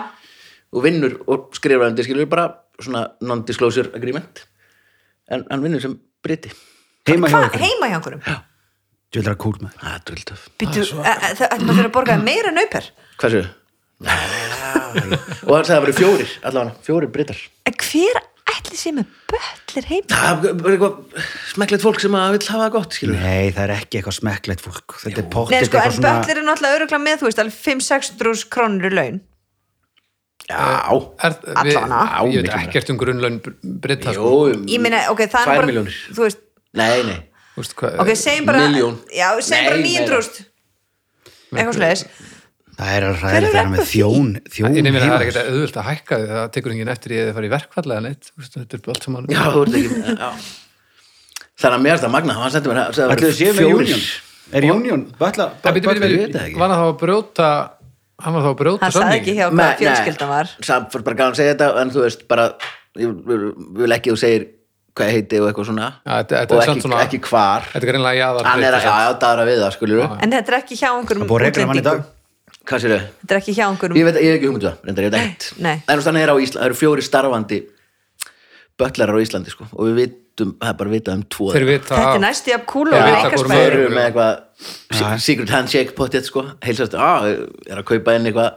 og 0.73 0.83
vinnur 0.85 1.19
og 1.29 1.53
skrifar 1.57 1.91
undir 1.91 2.07
skilur 2.07 2.29
bara 2.29 2.49
svona 2.81 3.05
non-disclosure 3.21 3.93
agreement. 3.97 4.43
En 5.31 5.45
hann 5.49 5.63
vinnur 5.63 5.83
sem 5.83 5.95
briti. 6.23 6.51
Heima 7.07 7.29
hjá 7.29 7.37
hvað, 7.37 7.49
okkur 7.51 7.63
heima 7.63 7.89
hjá 7.91 7.97
einhverjum? 7.99 8.43
Djöldra 9.13 9.35
kúl 9.37 9.57
með 9.61 9.75
það. 9.77 10.13
Er 10.13 10.45
Bittu, 10.61 10.85
það 10.89 11.65
maður 11.67 11.89
að 11.89 11.95
borga 11.97 12.19
meira 12.21 12.53
en 12.53 12.61
auper? 12.63 12.87
Hversu? 13.21 13.43
og 14.03 15.55
hann 15.55 15.65
sagði 15.65 15.73
að 15.73 15.73
það 15.73 15.81
voru 15.83 15.95
fjórir 15.97 16.31
allavega, 16.49 16.73
fjórir 16.85 17.11
britar. 17.13 17.41
En 17.69 17.75
hver 17.79 18.19
ætli 18.53 18.79
sé 18.79 18.93
með 18.95 19.11
böllir 19.31 19.87
heima? 19.89 20.07
Það 20.13 20.47
er 20.49 20.71
eitthvað 20.73 21.27
smekklegt 21.53 21.85
fólk 21.85 22.01
sem 22.03 22.17
að 22.19 22.37
vill 22.37 22.47
hafa 22.47 22.63
það 22.63 22.73
gott 22.77 22.97
skilur 22.97 23.21
Nei, 23.21 23.51
það 23.53 23.63
er 23.65 23.75
ekki 23.77 23.99
eitthvað 23.99 24.17
smekklegt 24.19 24.65
fólk. 24.65 24.97
Þetta 25.03 25.21
er 25.21 25.27
Nei, 25.27 25.31
pottið 25.35 25.67
sko, 25.67 25.77
en 25.77 25.85
eitthvað 25.85 25.95
svona 25.99 26.15
böllir 26.19 26.41
er 26.41 26.47
náttúrulega 26.49 26.79
öruglega 26.79 27.03
með, 27.05 27.21
þú 27.21 27.29
veist, 27.29 27.43
alveg 27.43 27.61
5-6 27.61 28.45
krónur 28.53 28.89
í 28.89 28.97
laun 28.97 29.21
já, 30.49 30.61
er, 31.27 31.35
við, 31.43 31.77
Allavega. 31.79 32.23
Ég 32.33 32.41
veit 32.43 32.55
ekkert 32.59 32.89
um 32.93 32.97
grunnlaun 33.01 33.37
Britta 33.83 34.13
sko. 34.13 34.31
jú, 34.51 34.57
Ég 34.73 34.81
meina, 34.83 35.03
ok, 35.13 35.21
það 35.31 35.47
er 35.47 35.53
bara 35.61 35.69
milljónir. 35.71 35.95
Þú 36.13 36.25
veist, 36.27 36.41
nei, 36.73 37.03
nei 37.07 37.19
Þú 37.53 37.61
veist 37.61 37.75
hvað- 37.77 37.99
ok, 38.01 38.09
segjum 38.17 38.45
bara 38.49 38.61
Milljón. 38.67 38.95
Já, 39.13 39.27
segjum 39.45 39.67
bara 39.69 39.77
Nei, 39.77 39.91
900 39.99 40.45
Eitthvað 41.53 41.75
slegis 41.77 42.05
Það 42.73 42.89
er 42.97 43.03
að 43.05 43.19
ræða 43.21 43.41
þeirra 43.43 43.63
með 43.69 43.83
þjón 43.91 44.29
Þjón 44.49 44.73
Ég 44.79 44.83
nefnir 44.87 45.03
að 45.03 45.11
það 45.11 45.13
er 45.13 45.25
ekkert 45.27 45.51
auðvöld 45.53 45.75
að 45.77 45.87
hækka 45.91 46.17
því 46.17 46.27
það 46.33 46.47
tekur 46.55 46.73
enginn 46.73 46.89
eftir 46.95 47.13
ég 47.13 47.27
að 47.29 47.35
fara 47.37 47.45
í 47.45 47.51
verkfall 47.53 47.85
eða 47.93 48.01
neitt 48.07 48.29
Þú 48.31 48.41
veist, 48.41 48.55
þetta 48.57 48.79
er 48.79 48.89
allt 48.95 49.03
saman 49.05 49.27
já, 49.29 49.43
þú 49.53 49.61
ert 49.63 49.77
ekki 49.77 50.17
já. 50.17 50.29
þannig 51.61 51.77
að 51.77 51.83
mér 51.85 51.93
er 51.93 52.01
það 52.01 52.13
magna 52.15 52.33
mér 52.33 52.49
það 52.49 52.55
sagði 52.57 53.05
að 53.05 53.13
Ætli 53.13 53.27
það 53.27 53.29
þau 53.29 53.37
séu 53.37 53.53
voru 53.53 53.69
með. 53.69 53.83
Union 53.85 54.01
Er 54.53 54.65
Union 54.73 55.03
Það 55.13 55.37
það 55.61 55.77
byrja, 55.77 56.25
ekki. 56.43 56.57
var 56.63 56.73
þá 56.73 56.81
að 56.81 56.97
brjóta 57.03 57.49
hann 58.21 58.33
var 58.33 58.43
þá 58.45 58.49
að 58.51 58.57
brjóta 58.61 58.83
Hann 58.85 58.91
sagði 58.93 59.19
ekki 59.19 59.35
hjá 59.37 59.45
hvað 59.49 59.77
fjölskyldan 59.81 60.29
var. 60.29 60.51
Samt 60.61 60.91
fyrir 60.93 61.03
bara 61.07 61.15
gæðan 61.19 61.33
að 61.33 61.39
segja 61.41 61.53
þetta 61.55 61.69
en 61.81 61.93
þú 61.93 62.03
veist 62.05 62.27
bara 62.27 62.45
ég 62.99 63.15
vil, 63.27 63.91
ekki 63.97 64.11
að 64.11 64.15
þú 64.15 64.21
segir 64.23 64.45
hvað 64.93 65.07
ég 65.09 65.15
heiti 65.17 65.39
og 65.41 65.47
eitthvað 65.49 65.69
svona. 65.71 65.87
Ja, 66.05 66.17
þetta- 66.21 66.39
þetta 66.43 66.53
og 66.53 66.59
er 66.61 66.65
samt 66.67 66.77
ekki, 66.77 66.85
svona- 66.87 67.03
ekki 67.07 67.19
hvar. 67.29 67.61
Þetta 67.73 67.83
er 67.83 67.91
greinlega 67.91 68.19
jaðar 68.21 68.45
hann 68.45 68.63
er 68.63 68.73
að, 68.77 69.19
daðra 69.23 69.45
við 69.49 69.57
það, 69.63 69.71
skulur 69.77 70.03
En 70.21 70.31
þetta 70.31 70.53
er 70.53 70.57
ekki 70.59 70.75
hjá 70.77 70.89
einhverjum 70.93 71.77
í 71.77 71.81
dag. 71.83 72.03
Hvað 72.63 72.79
sér 72.79 72.91
þau? 72.93 73.05
Þetta 73.23 73.33
er 73.33 73.39
ekki 73.41 73.53
hjá 73.57 73.65
einhverjum 73.67 73.97
Ég 73.97 74.05
veit, 74.07 74.15
ég 74.23 74.35
ekki 74.37 74.47
hugmyndu 74.47 74.67
það, 74.69 74.77
reyndar, 74.87 75.03
ég 75.03 75.11
veit 75.11 75.19
ekkert. 75.19 75.59
Nei. 75.59 75.83
en 75.89 75.99
þannig 75.99 76.21
er 76.23 76.29
á 76.31 76.35
Íslandi, 76.39 76.59
það 76.61 76.65
eru 76.69 76.77
fjóri 76.79 77.03
starfandi 77.03 77.57
böllarar 78.79 79.17
á 79.17 79.23
Íslandi, 79.23 79.49
sko 79.51 79.67
og 79.73 79.89
við 79.97 80.13
vitum, 80.33 80.51
það 80.59 80.69
er 80.73 80.77
bara 80.81 80.93
vitað 80.97 81.13
um 81.19 81.23
tvo 81.29 81.47
Þeir 81.53 81.65
vita 81.69 81.93
Þetta 81.95 82.17
er 82.17 82.21
næstu 82.25 82.51
jafn 82.53 82.65
kúl 82.73 82.85
og 82.89 82.93
við 82.97 83.07
vita 83.07 83.29
hvor 83.29 83.37
þeir 83.37 83.53
maður- 83.53 83.65
eru 83.71 83.81
einhverspæður 83.85 83.95
með 83.95 84.05
eitthvað 84.09 85.19
secret 85.29 85.49
handshake 85.53 85.95
potið, 85.97 86.23
sko. 86.29 86.45
Heilsast, 86.65 86.93
á, 86.97 87.11
er 87.69 87.77
að 87.81 87.85
kaupa 87.93 88.15
inn 88.17 88.25
eitthvað 88.31 88.51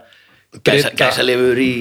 gæsa, 0.63 0.89
Brita. 0.89 0.97
gæsalifur 1.11 1.59
í 1.61 1.71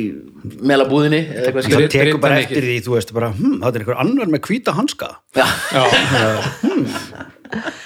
melabúðinni 0.67 1.21
eða 1.31 1.47
eitthvað 1.47 1.63
Það 1.63 1.69
skilur 1.71 1.83
Brit- 1.87 1.95
tekur 1.97 2.21
bara 2.21 2.41
eftir 2.43 2.67
því, 2.67 2.77
þú 2.85 2.95
veist 2.97 3.13
bara 3.17 3.31
hm, 3.33 3.55
Það 3.63 3.69
er 3.79 3.81
einhver 3.85 4.01
annar 4.03 4.27
með 4.35 4.41
hvíta 4.51 4.75
hanska. 4.77 5.09
Já, 5.39 5.47
Já, 5.73 6.27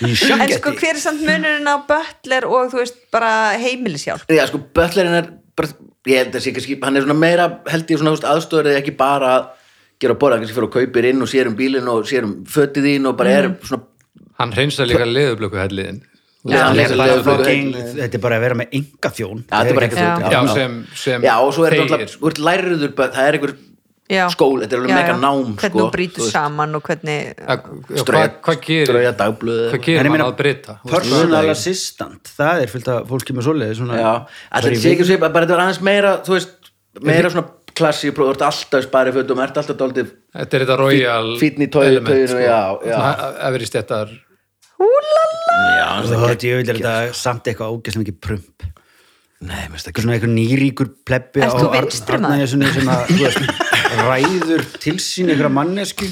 Í 0.01 0.15
En 0.41 0.51
sko, 0.57 0.73
hver 0.73 0.95
er 0.97 1.01
samt 1.03 1.21
munurinn 1.21 1.69
á 1.69 1.77
böllir 1.87 2.47
og 2.49 2.71
þú 2.73 2.81
veist, 2.81 2.97
bara 3.13 3.31
heimilishjálp? 3.61 4.25
Já, 4.33 4.47
sko, 4.49 4.63
böllarinn 4.75 5.19
er 5.21 5.29
bara, 5.59 5.69
ég 6.09 6.23
held 6.25 6.39
að 6.39 6.45
sé 6.47 6.55
kannski, 6.57 6.79
hann 6.83 6.97
er 6.97 7.05
svona 7.05 7.19
meira 7.21 7.47
held 7.69 7.93
ég 7.93 8.01
svona 8.01 8.15
aðstofur 8.17 8.71
eða 8.73 8.81
ekki 8.81 8.95
bara 8.99 9.35
að 9.37 9.49
gera 10.01 10.17
að 10.17 10.21
borða, 10.23 10.41
kannski 10.41 10.57
fyrir 10.57 10.71
að 10.71 10.77
kaupir 10.79 11.11
inn 11.11 11.25
og 11.25 11.31
sér 11.31 11.51
um 11.51 11.57
bílinn 11.59 11.91
og 11.93 12.07
sér 12.09 12.29
um 12.29 12.37
fötið 12.49 12.89
þín 12.91 13.11
og 13.11 13.19
bara 13.21 13.35
er 13.39 13.51
svona, 13.65 13.85
hann 14.41 14.55
hreinsa 14.57 14.89
líka 14.89 15.09
leðublöku 15.09 15.61
helliðin 15.61 16.07
Hann 16.49 16.79
er 16.81 16.89
Þetta 16.89 18.17
er 18.17 18.21
bara 18.23 18.39
að 18.39 18.45
vera 18.47 18.57
með 18.57 18.77
enga 18.79 19.11
þjón 19.13 19.43
Já, 19.45 19.59
þetta 19.69 20.31
er 20.31 20.53
sem, 20.55 20.77
sem 20.97 21.27
Já, 21.27 21.35
og 21.37 21.51
svo 21.53 21.67
er 21.69 21.75
þetta 21.77 21.99
þegir. 21.99 22.07
alltaf, 22.07 22.23
þú 22.23 22.31
ert 22.31 22.41
lærður 22.47 22.95
börn, 22.97 23.13
það 23.13 23.27
er 23.27 23.37
einhver 23.37 23.53
skól, 24.33 24.57
þetta 24.63 24.75
er 24.75 24.81
alveg 24.81 24.97
mega 24.97 25.17
nám, 25.21 25.43
Hvernig 25.51 25.67
sko 25.67 25.83
þú 25.83 25.91
brýtur 25.95 26.31
saman 26.33 26.79
og 26.79 26.87
hvernig 26.89 27.19
hvað, 27.45 28.57
gerir 28.65 28.89
strauja 28.89 29.13
dagblöð 29.21 29.61
hvað 29.67 29.77
En 29.77 29.85
gerir 29.85 30.01
ég 30.01 30.09
mann 30.09 30.17
meina, 30.17 30.31
að 30.33 30.39
breyta? 30.41 30.79
Personal 30.89 31.53
assistant, 31.53 32.33
það 32.41 32.65
er 32.65 32.73
fyllt 32.73 32.91
af 32.95 33.13
fólki 33.13 33.37
með 33.37 33.47
svoleiði 33.51 33.77
svona, 33.83 34.01
Já, 34.01 34.11
allir 34.59 34.81
sé 34.81 34.95
ekki 34.97 35.07
svip, 35.13 35.23
bara 35.29 35.45
þetta 35.45 35.59
var 35.59 35.65
aðeins 35.67 35.83
meira, 35.87 36.17
þú 36.27 36.39
veist, 36.39 36.57
meira 37.07 37.31
svona 37.31 37.47
klassi, 37.81 38.15
þú 38.15 38.31
ert 38.31 38.47
alltaf 38.47 38.87
spari 38.87 39.15
fötum, 39.17 39.41
ert 39.43 39.61
alltaf 39.61 39.79
daldið 39.81 40.11
þetta 40.37 40.59
er 40.59 40.67
þetta 40.67 40.81
royal 40.81 41.31
tauinu, 41.41 42.19
já, 42.45 42.61
já. 42.87 42.99
ef 43.49 43.57
er 43.57 43.65
í 43.65 43.71
stettar 43.71 44.19
Já, 44.81 45.89
og 46.01 46.09
þetta 46.09 46.47
ég 46.47 46.61
vil 46.61 46.71
er 46.73 46.79
þetta 46.79 47.17
samt 47.17 47.49
eitthvað 47.51 47.75
ógeðslega 47.75 48.05
mikið 48.05 48.19
prump. 48.25 48.65
Nei, 49.41 49.61
mér 49.65 49.75
finnst 49.75 49.89
eitthvað 49.89 50.05
svona 50.05 50.17
eitthvað 50.17 50.33
nýríkur 50.37 50.89
plebbi 51.09 51.43
Ert 51.45 51.55
þú 51.57 51.69
vinstri 51.73 52.19
maður? 52.21 52.33
Arnægjasunni 52.35 52.73
sem 52.75 52.91
að 52.93 53.05
þú 53.11 53.21
veist, 53.25 53.63
ræður 54.01 54.65
til 54.85 54.97
sín 55.01 55.31
einhverja 55.33 55.53
mannesku 55.57 56.09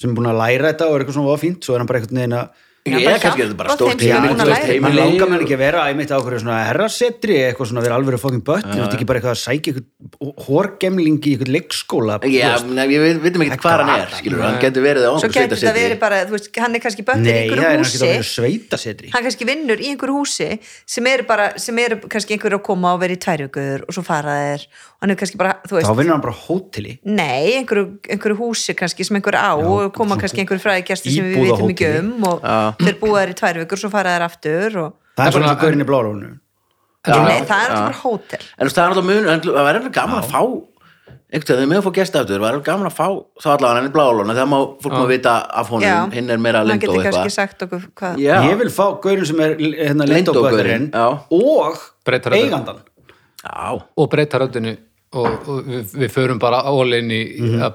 sem 0.00 0.10
er 0.10 0.16
búin 0.16 0.30
að 0.30 0.38
læra 0.40 0.70
þetta 0.70 0.88
og 0.88 0.96
er 0.96 1.04
eitthvað 1.04 1.18
svona 1.18 1.42
fínt 1.42 1.66
svo 1.66 1.76
er 1.76 1.82
hann 1.82 1.90
bara 1.90 2.00
einhvern 2.00 2.20
veginn 2.22 2.36
að 2.38 2.62
Já, 2.84 2.98
Ég 3.00 3.06
bara 3.06 3.16
er 3.16 3.22
kannski 3.22 3.40
þetta 3.40 3.56
bara 3.56 3.68
er 3.68 3.72
að 3.72 3.78
stórt 3.78 4.02
heimili. 4.04 4.80
Man 4.84 4.92
langar 4.98 5.30
mér 5.32 5.42
ekki 5.46 5.54
að 5.56 5.60
vera 5.62 5.84
einmitt 5.88 6.10
á 6.12 6.16
okkur 6.20 6.34
svona 6.42 6.56
herrasetri 6.68 7.36
eitthvað 7.46 7.68
svona 7.70 7.80
að 7.80 7.86
vera 7.88 7.96
alveg 7.96 8.20
fókin 8.20 8.42
bött 8.44 8.66
Þú 8.68 8.76
veist 8.76 8.96
ekki 8.98 9.06
bara 9.08 9.20
eitthvað 9.22 9.32
að 9.32 9.40
sækja 9.40 9.72
eitthvað 9.72 10.44
hórgemling 10.44 11.16
í 11.24 11.32
eitthvað 11.32 11.52
leikskóla 11.54 12.18
þú 12.20 12.32
Já, 12.34 12.50
við 12.90 13.22
veitum 13.24 13.44
ekki 13.46 13.58
hvað 13.64 13.80
hann 13.80 13.92
er, 13.94 14.12
skilur, 14.18 14.42
hann 14.44 14.58
getur 14.60 14.84
verið 14.84 15.06
á 15.08 15.12
svo 15.16 15.16
einhver 15.16 15.32
getur 15.32 15.56
þetta 15.56 15.56
sveitasetri. 15.56 15.80
verið 15.80 15.98
bara, 16.04 16.18
þú 16.28 16.36
veist, 16.36 16.50
hann 16.60 16.76
er 16.76 16.80
kannski 16.84 17.02
böttir 17.08 17.24
í 17.24 17.38
einhverju 17.40 17.64
er 17.64 17.72
að 17.72 17.80
húsi. 17.80 19.12
hann 19.16 19.24
kannski 19.30 19.44
vinnur 19.48 19.78
í 19.80 19.88
einhverju 19.94 20.14
húsi 20.20 20.50
sem 20.84 21.08
eru 21.14 21.24
bara, 21.24 21.46
kannski 21.56 22.36
einhverju 22.36 22.60
að 22.60 22.66
koma 22.68 22.92
og 22.92 23.00
vera 23.00 23.16
í 23.16 23.20
tværjögur 23.24 23.88
og 23.88 23.96
svo 23.96 24.04
fara 24.04 24.36
þeir 24.44 24.68
og 24.68 24.93
hann 25.04 25.12
er 25.12 25.18
kannski 25.20 25.36
bara, 25.40 25.54
þú 25.68 25.74
Þá 25.76 25.78
veist 25.82 25.96
vinnur 26.00 26.14
hann 26.16 26.22
bara 26.24 26.36
hóteli. 26.46 26.94
Nei, 27.04 27.58
einhverju, 27.60 27.86
einhverju 28.08 28.36
húsi 28.40 28.74
kannski 28.78 29.04
sem 29.04 29.18
einhverju 29.20 29.36
á 29.44 29.52
og 29.60 29.92
koma 29.96 30.16
kannski 30.20 30.40
einhverju 30.42 30.64
fræðigjasti 30.64 31.12
sem 31.12 31.28
við 31.28 31.42
vitum 31.50 31.68
ekki 31.74 31.90
íbúðahóteli. 31.92 32.00
um 32.00 32.24
og 32.30 32.80
þeir 32.80 32.96
búa 33.02 33.20
þær 33.20 33.34
í 33.34 33.36
tvær 33.42 33.60
vikur 33.64 33.82
svo 33.84 33.90
fara 33.92 34.16
þær 34.16 34.24
aftur 34.30 34.78
og... 34.86 34.94
Það 35.20 35.26
er 35.28 35.36
svona- 35.36 35.52
og 35.54 35.60
gaurin 35.62 35.84
í 35.84 35.88
blárónu 35.92 36.30
Já, 37.04 37.18
Nei, 37.20 37.42
það 37.44 37.50
er 37.52 37.68
já. 37.68 37.74
alltaf 37.76 37.82
bara 37.84 37.98
hótel. 38.00 38.38
En 38.56 38.64
þú 38.64 38.70
veist, 38.70 38.76
það 38.78 38.84
er 38.84 38.94
náttúrulega 38.94 39.08
mun, 39.12 39.26
en 39.34 39.40
það 39.44 39.66
væri 39.68 39.80
alveg 39.82 39.92
gaman 39.98 40.22
að 40.22 40.30
fá 40.32 40.40
einhvern 40.40 41.44
veginn, 41.44 41.44
þegar 41.44 41.68
með 41.68 41.76
að 41.80 41.84
fá 41.84 41.92
gesta 41.98 42.20
aftur, 42.22 42.34
það 42.38 42.44
væri 42.46 42.54
alveg 42.54 42.64
gaman 42.70 42.88
að 42.88 42.94
fá 42.96 43.06
þá 43.44 43.48
allavega 43.52 43.74
hann 43.76 43.88
er 43.90 43.92
blálóna, 43.96 44.36
þegar 44.38 44.48
má 44.54 44.56
fólk 44.86 44.94
má 44.94 45.04
vita 45.10 45.34
af 45.60 45.68
honum, 45.74 45.84
Já. 45.84 45.98
hinn 46.14 46.30
er 46.32 46.40
meira 46.40 46.62
hann 46.62 46.70
lind 46.70 46.80
og 46.80 46.86
getur 46.86 47.04
kannski 47.04 47.20
eitthvað 47.20 47.34
sagt 47.36 47.64
okkur 47.66 47.84
hvað 48.00 48.22
Já, 48.24 48.34
Ég 48.48 48.56
vil 48.62 48.70
fá 48.72 48.86
gaurin 49.04 49.28
sem 49.28 49.42
er 49.44 49.52
hérna, 49.60 50.06
Leyndógaurinn, 50.08 50.88
leyndógaurinn 50.88 50.88
já. 50.94 51.06
og 51.28 51.84
Breytar 52.08 52.32
þetta. 52.32 52.40
eigandan 52.48 52.80
já, 53.44 53.82
og 54.00 54.08
breyta 54.14 54.40
röddinu 54.40 54.76
og, 55.14 55.48
og 55.48 55.64
við, 55.70 55.94
við 56.02 56.10
förum 56.14 56.38
bara 56.42 56.60
álein 56.66 57.10
í 57.14 57.20
Mhm. 57.40 57.62
að 57.62 57.72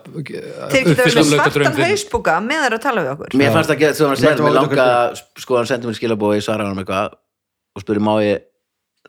Þeir 0.74 0.86
geta 0.90 1.04
verið 1.08 1.32
svartan 1.32 1.80
hausbúka 1.82 2.38
með 2.44 2.64
þeir 2.66 2.78
að 2.78 2.82
tala 2.86 3.04
við 3.06 3.12
okkur. 3.16 3.36
Mér 3.40 3.52
fannst 3.56 3.70
það 3.72 3.76
ekki, 3.80 3.92
þú 4.00 4.10
veist, 4.12 4.24
Mættu 4.28 4.44
mér 4.44 4.52
á 4.52 4.58
langa 4.60 4.88
sko, 5.44 5.58
hann 5.58 5.70
sendi 5.72 5.88
mér 5.90 6.00
skilabói, 6.00 6.40
svaraði 6.44 6.72
hann 6.74 6.84
eitthvað 6.84 7.14
og 7.76 7.84
spurði 7.86 8.04
má 8.10 8.14
ég 8.26 8.42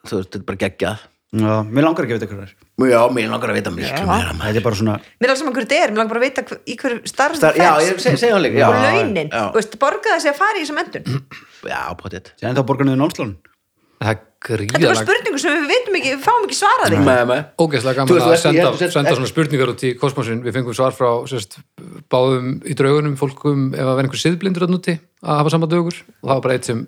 þú 0.07 0.21
veist, 0.21 0.31
þetta 0.31 0.39
er 0.43 0.47
bara 0.51 0.63
geggjað. 0.67 1.09
Já, 1.31 1.63
mér 1.63 1.85
langar 1.87 2.03
ekki 2.09 2.15
að 2.17 2.19
vita 2.19 2.27
hvað 2.27 2.39
það 2.41 2.49
er. 2.49 2.55
Já, 2.91 3.01
mér 3.15 3.29
langar 3.31 3.51
að 3.53 3.59
vita 3.61 3.71
miklu 3.71 3.87
Já. 3.87 4.07
meira 4.43 4.57
er 4.59 4.65
bara 4.65 4.75
svona 4.81 4.95
Mér 5.21 5.29
alveg 5.31 5.39
saman 5.39 5.55
hverju 5.55 5.69
þetta 5.71 5.79
er, 5.85 5.91
mér 5.93 5.99
langar 6.01 6.11
bara 6.11 6.21
að 6.21 6.27
vita 6.27 6.43
í 6.67 6.75
hverju 6.81 7.07
starf 7.07 7.37
Star- 7.39 7.55
það 7.55 7.61
Já, 7.63 7.71
felst. 7.77 7.91
ég 7.91 8.01
seg- 8.03 8.19
segi 8.19 8.33
hann 8.35 8.43
líka 8.43 8.59
já, 8.59 8.67
og 8.67 8.75
launin, 8.83 9.29
já, 9.31 9.45
þú 9.53 9.55
veist, 9.61 9.77
borga 9.79 10.17
þessi 10.17 10.31
að 10.33 10.39
fara 10.41 10.59
í 10.59 10.65
þessum 10.65 10.81
endun 10.83 11.05
já, 11.71 11.81
potið 12.03 12.33
Sér 12.41 12.57
þá 12.59 12.63
borgarnuðu 12.67 12.99
námslán 12.99 13.37
það 14.01 14.13
er 14.15 14.27
Þetta 14.41 14.57
er 14.57 14.57
bara 14.57 14.65
gríðalega 14.81 15.01
spurningu 15.05 15.39
sem 15.41 15.57
við 15.59 15.67
vitum 15.69 15.97
ekki, 15.99 16.13
við 16.15 16.21
fáum 16.25 16.45
ekki 16.47 17.01
með. 17.29 17.41
ógeðslega 17.61 17.97
gaman 17.99 18.23
að 18.25 18.37
senda, 18.41 18.69
að 18.71 18.93
senda 18.95 19.13
svona 19.19 19.29
spurningar 19.29 19.73
út 19.75 19.83
í 19.85 19.91
kosmosin 20.01 20.41
við 20.47 20.55
fengum 20.57 20.77
svar 20.79 20.97
frá 20.97 21.11
sérst, 21.29 21.59
báðum 22.09 22.55
í 22.65 22.77
draugunum 22.79 23.19
fólkum 23.21 23.67
ef 23.75 23.85
að 23.85 23.99
vera 23.99 24.07
einhver 24.07 24.23
siðblindur 24.23 24.65
að 24.65 24.73
núti 24.73 24.95
að 25.21 25.43
hafa 25.43 25.53
samband 25.53 25.77
við 25.77 25.83
okkur. 25.83 26.01
Og 26.09 26.25
það 26.25 26.33
var 26.33 26.45
bara 26.47 26.57
eitt 26.57 26.71
sem 26.71 26.81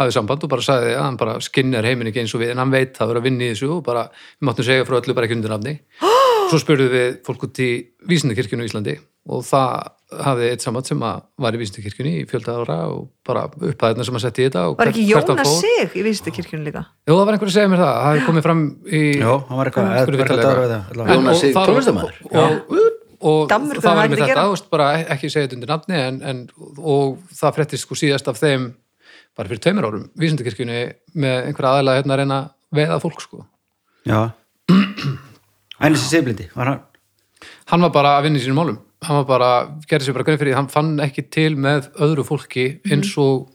hafði 0.00 0.16
samband 0.16 0.46
og 0.46 0.52
bara 0.54 0.64
sagði 0.64 0.94
að 0.94 1.04
hann 1.04 1.18
bara 1.20 1.34
skinnar 1.44 1.86
heiminn 1.86 2.08
ekki 2.08 2.24
eins 2.24 2.34
og 2.34 2.40
við 2.40 2.54
en 2.54 2.62
hann 2.64 2.72
veit 2.72 2.96
það 2.96 3.10
verður 3.12 3.20
að 3.20 3.28
vinna 3.28 3.44
í 3.44 3.50
þessu 3.52 3.68
og 3.76 3.84
bara 3.84 4.06
við 4.08 4.48
máttum 4.48 4.66
segja 4.70 4.86
frá 4.88 4.96
öllu 5.02 5.18
bara 5.18 5.28
ekki 5.28 5.36
undir 5.36 5.52
nafni. 5.52 5.74
Svo 6.48 6.60
spurðum 6.62 6.94
við 6.96 7.10
fólk 7.28 7.44
út 7.46 7.60
í 7.60 7.68
vísindakirkjunu 8.08 8.64
í 8.64 8.72
Íslandi 8.72 8.96
og 9.28 9.44
það 9.44 9.92
hafði 10.24 10.48
eitt 10.52 10.64
samband 10.64 10.88
sem 10.88 11.00
að 11.04 11.22
var 11.44 11.56
í 11.56 11.60
vísindakirkjunni 11.60 12.12
í 12.20 12.24
fjölda 12.30 12.54
ára 12.60 12.76
og 12.92 13.06
bara 13.26 13.44
upphæðina 13.50 14.06
sem 14.06 14.18
að 14.18 14.24
setja 14.24 14.44
í 14.44 14.48
þetta 14.48 14.64
og 14.70 14.76
Var 14.80 14.90
ekki 14.92 15.04
Jónas 15.08 15.54
sig 15.60 15.96
í 15.98 16.04
vísindakirkjunni 16.06 16.68
líka? 16.68 16.82
Jú, 17.08 17.14
það 17.14 17.24
var 17.24 17.36
einhver 17.36 17.50
að 17.50 17.56
segja 17.56 17.70
mér 17.72 17.82
það, 17.82 17.94
það 17.98 18.10
hefði 18.10 18.26
komið 18.28 18.46
fram 18.46 18.62
í 18.84 19.02
Já, 19.18 19.32
hann 19.48 19.60
var 19.60 19.70
eitthvað 19.70 19.84
það, 19.90 21.12
Jónas 21.14 21.40
Sig, 21.40 21.54
það- 21.56 21.72
tónlistarmaður. 21.72 22.16
og, 23.24 23.48
það 23.50 23.88
var 23.88 24.08
með 24.12 24.24
þetta, 24.24 24.70
bara 24.76 24.88
ekki 25.16 25.30
segja 25.32 25.48
þetta 25.48 25.58
undir 25.58 25.72
nafni 25.74 26.00
en, 26.00 26.22
en, 26.32 26.42
og 26.78 27.18
það 27.34 27.58
fréttist 27.58 27.86
sko 27.86 27.98
síðast 27.98 28.28
af 28.30 28.40
þeim 28.40 28.70
bara 29.34 29.50
fyrir 29.50 29.62
tveimur 29.64 29.88
árum, 29.88 30.08
vísindakirkjunni 30.20 30.80
með 31.18 31.48
einhverja 31.48 31.74
aðalega 31.74 32.00
hérna 32.02 32.14
að 32.14 32.20
reyna 32.22 32.38
að 32.38 32.50
veiða 32.78 32.98
fólk 33.02 33.22
sko. 33.24 33.44
Já. 34.06 34.20
Hann 37.70 37.84
var 37.84 37.92
bara 37.94 38.18
að 38.18 38.28
vinna 38.28 38.40
í 38.40 38.44
sínum 38.44 38.58
málum 38.60 38.78
hann 39.08 39.18
var 39.22 39.26
bara, 39.28 39.50
gerði 39.90 40.08
sér 40.08 40.16
bara 40.18 40.26
grein 40.28 40.38
fyrir 40.40 40.52
því 40.54 40.58
hann 40.60 40.70
fann 40.72 40.92
ekki 41.04 41.24
til 41.34 41.52
með 41.60 41.90
öðru 42.04 42.24
fólki 42.28 42.66
eins 42.92 43.10
og 43.20 43.50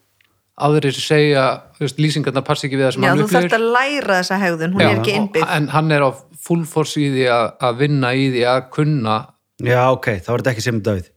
aðrir 0.60 0.96
segja 1.00 1.44
þú 1.78 1.86
veist, 1.86 2.00
lýsingarnar 2.04 2.44
passi 2.48 2.68
ekki 2.68 2.80
við 2.80 2.90
það 2.90 2.96
sem 2.98 3.06
Já, 3.06 3.10
hann 3.14 3.22
þú 3.22 3.28
þarft 3.32 3.46
upplifir 3.48 3.60
að 3.60 3.70
læra 3.78 4.18
þessa 4.20 4.40
hegðun, 4.42 4.74
hún 4.76 4.84
Já, 4.84 4.90
er 4.90 4.98
ekki 5.00 5.14
innbyggð. 5.22 5.54
en 5.56 5.70
hann 5.76 5.92
er 5.96 6.04
á 6.04 6.10
full 6.50 6.66
force 6.68 7.00
í 7.00 7.08
því 7.14 7.26
að, 7.32 7.46
að 7.70 7.80
vinna 7.84 8.12
í 8.16 8.26
því 8.34 8.44
að 8.52 8.60
kunna. 8.76 9.16
Já, 9.64 9.82
ok, 9.92 10.08
þá 10.24 10.30
var 10.34 10.44
þetta 10.44 10.54
ekki 10.56 10.66
sem 10.68 10.82
Davíð. 10.84 11.10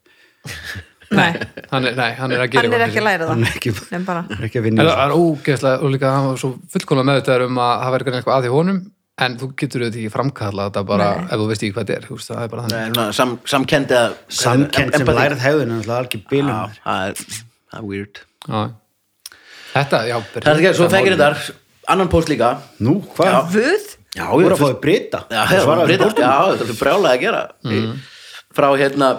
Nei, 1.13 1.29
hann 1.69 1.85
er, 1.91 1.93
nei, 1.99 2.11
hann 2.17 2.33
er 2.33 2.41
að 2.47 2.55
gera 2.55 2.63
hann 2.65 2.73
er 2.73 2.83
eitthvað 2.87 2.87
ekki 2.87 3.01
að 3.03 3.05
fyrir 3.05 3.05
læra 3.05 3.27
Hann 3.29 3.43
það 3.45 3.51
er 3.51 3.57
ekki, 3.59 3.73
Nei, 3.93 4.05
bara. 4.07 4.23
hann 4.31 4.39
er 4.39 4.47
ekki 4.49 4.59
að 4.59 4.63
sig. 4.63 4.65
vinna 4.65 4.81
En 4.83 4.87
í 4.89 4.93
það 4.93 5.03
er 5.05 5.15
ógeðslega 5.19 5.83
og 5.85 5.91
líka 5.93 6.13
hann 6.15 6.29
var 6.31 6.39
svo 6.41 6.51
fullkomlega 6.73 7.09
meðvitaður 7.11 7.45
um 7.51 7.59
að 7.61 7.73
það 7.83 7.93
verður 7.97 8.17
eitthvað 8.17 8.37
að 8.39 8.47
því 8.47 8.53
honum 8.55 8.79
en 9.27 9.37
þú 9.41 9.49
getur 9.61 9.83
auðvitað 9.85 10.01
ekki 10.03 10.13
framkalla 10.13 10.67
þetta 10.69 10.83
bara 10.89 11.07
Nei. 11.17 11.25
ef 11.27 11.41
þú 11.41 11.47
veist 11.51 11.63
ekki 11.65 11.75
hvað 11.77 11.87
þetta 11.89 11.97
er 11.99 12.07
þú 12.09 12.17
veist, 12.19 12.29
það 12.33 12.43
er 12.45 12.53
bara 12.53 12.63
Það 12.63 12.71
þannig. 12.73 12.89
Er 12.89 12.95
svona 12.95 13.17
sam, 13.19 13.33
samkendi 13.55 13.97
að 13.99 14.15
Samkend 14.43 14.97
sem 14.99 15.11
lærið 15.19 15.43
hegðun 15.47 15.75
en 15.77 15.83
það 15.87 15.97
er 15.99 16.09
ekki 16.09 16.21
bilum 16.31 16.53
Já, 16.53 16.63
það 16.85 17.09
er 17.09 17.25
það 17.73 17.81
er 17.81 17.89
weird. 17.89 18.23
Já. 18.49 18.63
þetta, 19.73 20.01
já 20.11 20.17
Það 20.33 20.51
er 20.53 20.63
ekki, 20.63 20.73
svo 20.79 20.89
fengir 20.93 21.17
þetta 21.19 21.59
annan 21.93 22.09
post 22.13 22.29
líka. 22.31 22.53
Nú, 22.85 22.97
hvað? 23.17 23.39
Vöð? 23.57 23.87
Já, 24.13 24.27
Þú 24.29 24.41
ég 24.43 24.47
voru 24.47 24.55
að 24.57 24.61
fáið 24.63 24.81
breyta 24.83 25.21
Já, 25.33 25.43
já, 25.51 25.63
breyta, 25.83 26.09
já, 26.21 26.33
þetta 26.53 26.69
er 26.69 26.81
brjálega 26.83 27.13
að 27.13 27.23
gera. 27.23 27.43
Frá 28.53 28.69
hérna 28.77 29.13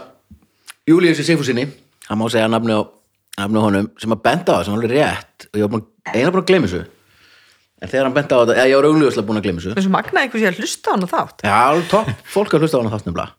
Júliusi 0.87 1.23
Sigfúsinni 1.25 1.65
hann 2.09 2.19
má 2.19 2.27
segja 2.29 2.49
nafni 2.51 2.75
á, 2.75 2.81
honum 3.63 3.87
sem 3.97 4.11
að 4.13 4.21
benda 4.25 4.53
á 4.53 4.55
það 4.59 4.65
sem 4.67 4.73
var 4.75 4.83
alveg 4.83 4.91
rétt. 4.93 5.47
Og 5.49 5.57
ég 5.57 6.93
en 7.83 7.91
þegar 7.91 8.07
hann 8.07 8.15
benda 8.15 8.37
á 8.37 8.41
þetta, 8.41 8.57
eða 8.57 8.67
ég 8.71 8.79
var 8.79 8.87
augljóslega 8.89 9.27
búin 9.27 9.39
að 9.39 9.47
gleyma 9.47 9.61
þessu. 9.63 9.73
Þessu 9.77 9.93
magnaði 9.93 10.27
einhversi 10.27 10.49
að 10.49 10.61
hlusta 10.61 10.87
á 10.87 10.93
hann 10.93 11.05
og 11.05 11.11
þátt. 11.11 11.43
Já, 11.43 11.87
topp, 11.91 12.11
fólk 12.33 12.55
að 12.55 12.63
hlusta 12.63 12.79
á 12.79 12.81
hann 12.81 12.93
þátt 12.93 13.09
nefnilega. 13.09 13.33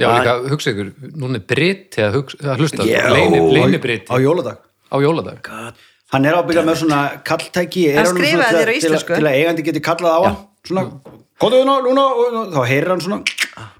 Já, 0.00 0.08
líka, 0.08 0.34
hugsa 0.50 0.72
ykkur, 0.72 0.92
núna 1.20 1.38
er 1.38 1.46
breytti 1.52 2.04
að, 2.04 2.18
hugsa, 2.18 2.38
að 2.42 2.62
hlusta, 2.64 2.86
Já. 2.88 3.02
leini, 3.12 3.40
leini 3.52 3.96
Á 4.08 4.16
jóladag. 4.20 4.62
Á 4.92 4.96
jóladag. 5.00 5.42
God. 5.46 5.82
Hann 6.12 6.28
er 6.28 6.36
ábyggað 6.36 6.66
með 6.68 6.80
svona 6.82 7.00
kalltæki 7.24 7.86
er 7.92 8.00
Hann 8.00 8.10
skrifaði 8.10 8.32
svona 8.32 8.48
til 8.48 8.62
þér 8.62 8.72
á 8.72 8.76
íslensku. 8.78 9.14
Til 9.16 9.28
að 9.28 9.36
eigandi 9.38 9.64
geti 9.68 9.84
kallað 9.84 10.16
á 10.16 10.20
hann. 10.26 10.40
Svona, 10.68 10.84
komdu 11.40 11.60
hérna, 11.60 11.78
núna 11.86 12.04
og 12.12 12.52
þá 12.52 12.60
heyrir 12.68 12.92
hann 12.92 13.00
svona 13.02 13.22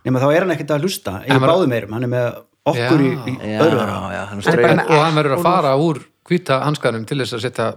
Nefnir 0.02 0.22
þá 0.22 0.28
er 0.32 0.44
hann 0.44 0.54
ekkert 0.56 0.72
að 0.74 0.86
hlusta 0.86 1.12
Ég 1.28 1.44
báðum 1.44 1.70
meirum, 1.70 1.92
hann 1.94 2.06
er 2.06 2.10
með 2.10 2.24
okkur 2.72 3.04
í, 3.04 3.10
í 3.30 3.34
Já, 3.38 3.62
já, 3.62 4.22
hann 4.32 4.82
og 4.82 4.98
hann 4.98 5.18
verður 5.18 5.36
að 5.36 5.46
fara 5.46 5.74
úr 5.78 6.00
hvíta 6.28 6.58
hanskanum 6.64 7.04
til 7.08 7.20
þess 7.22 7.36
að 7.38 7.44
setja 7.46 7.68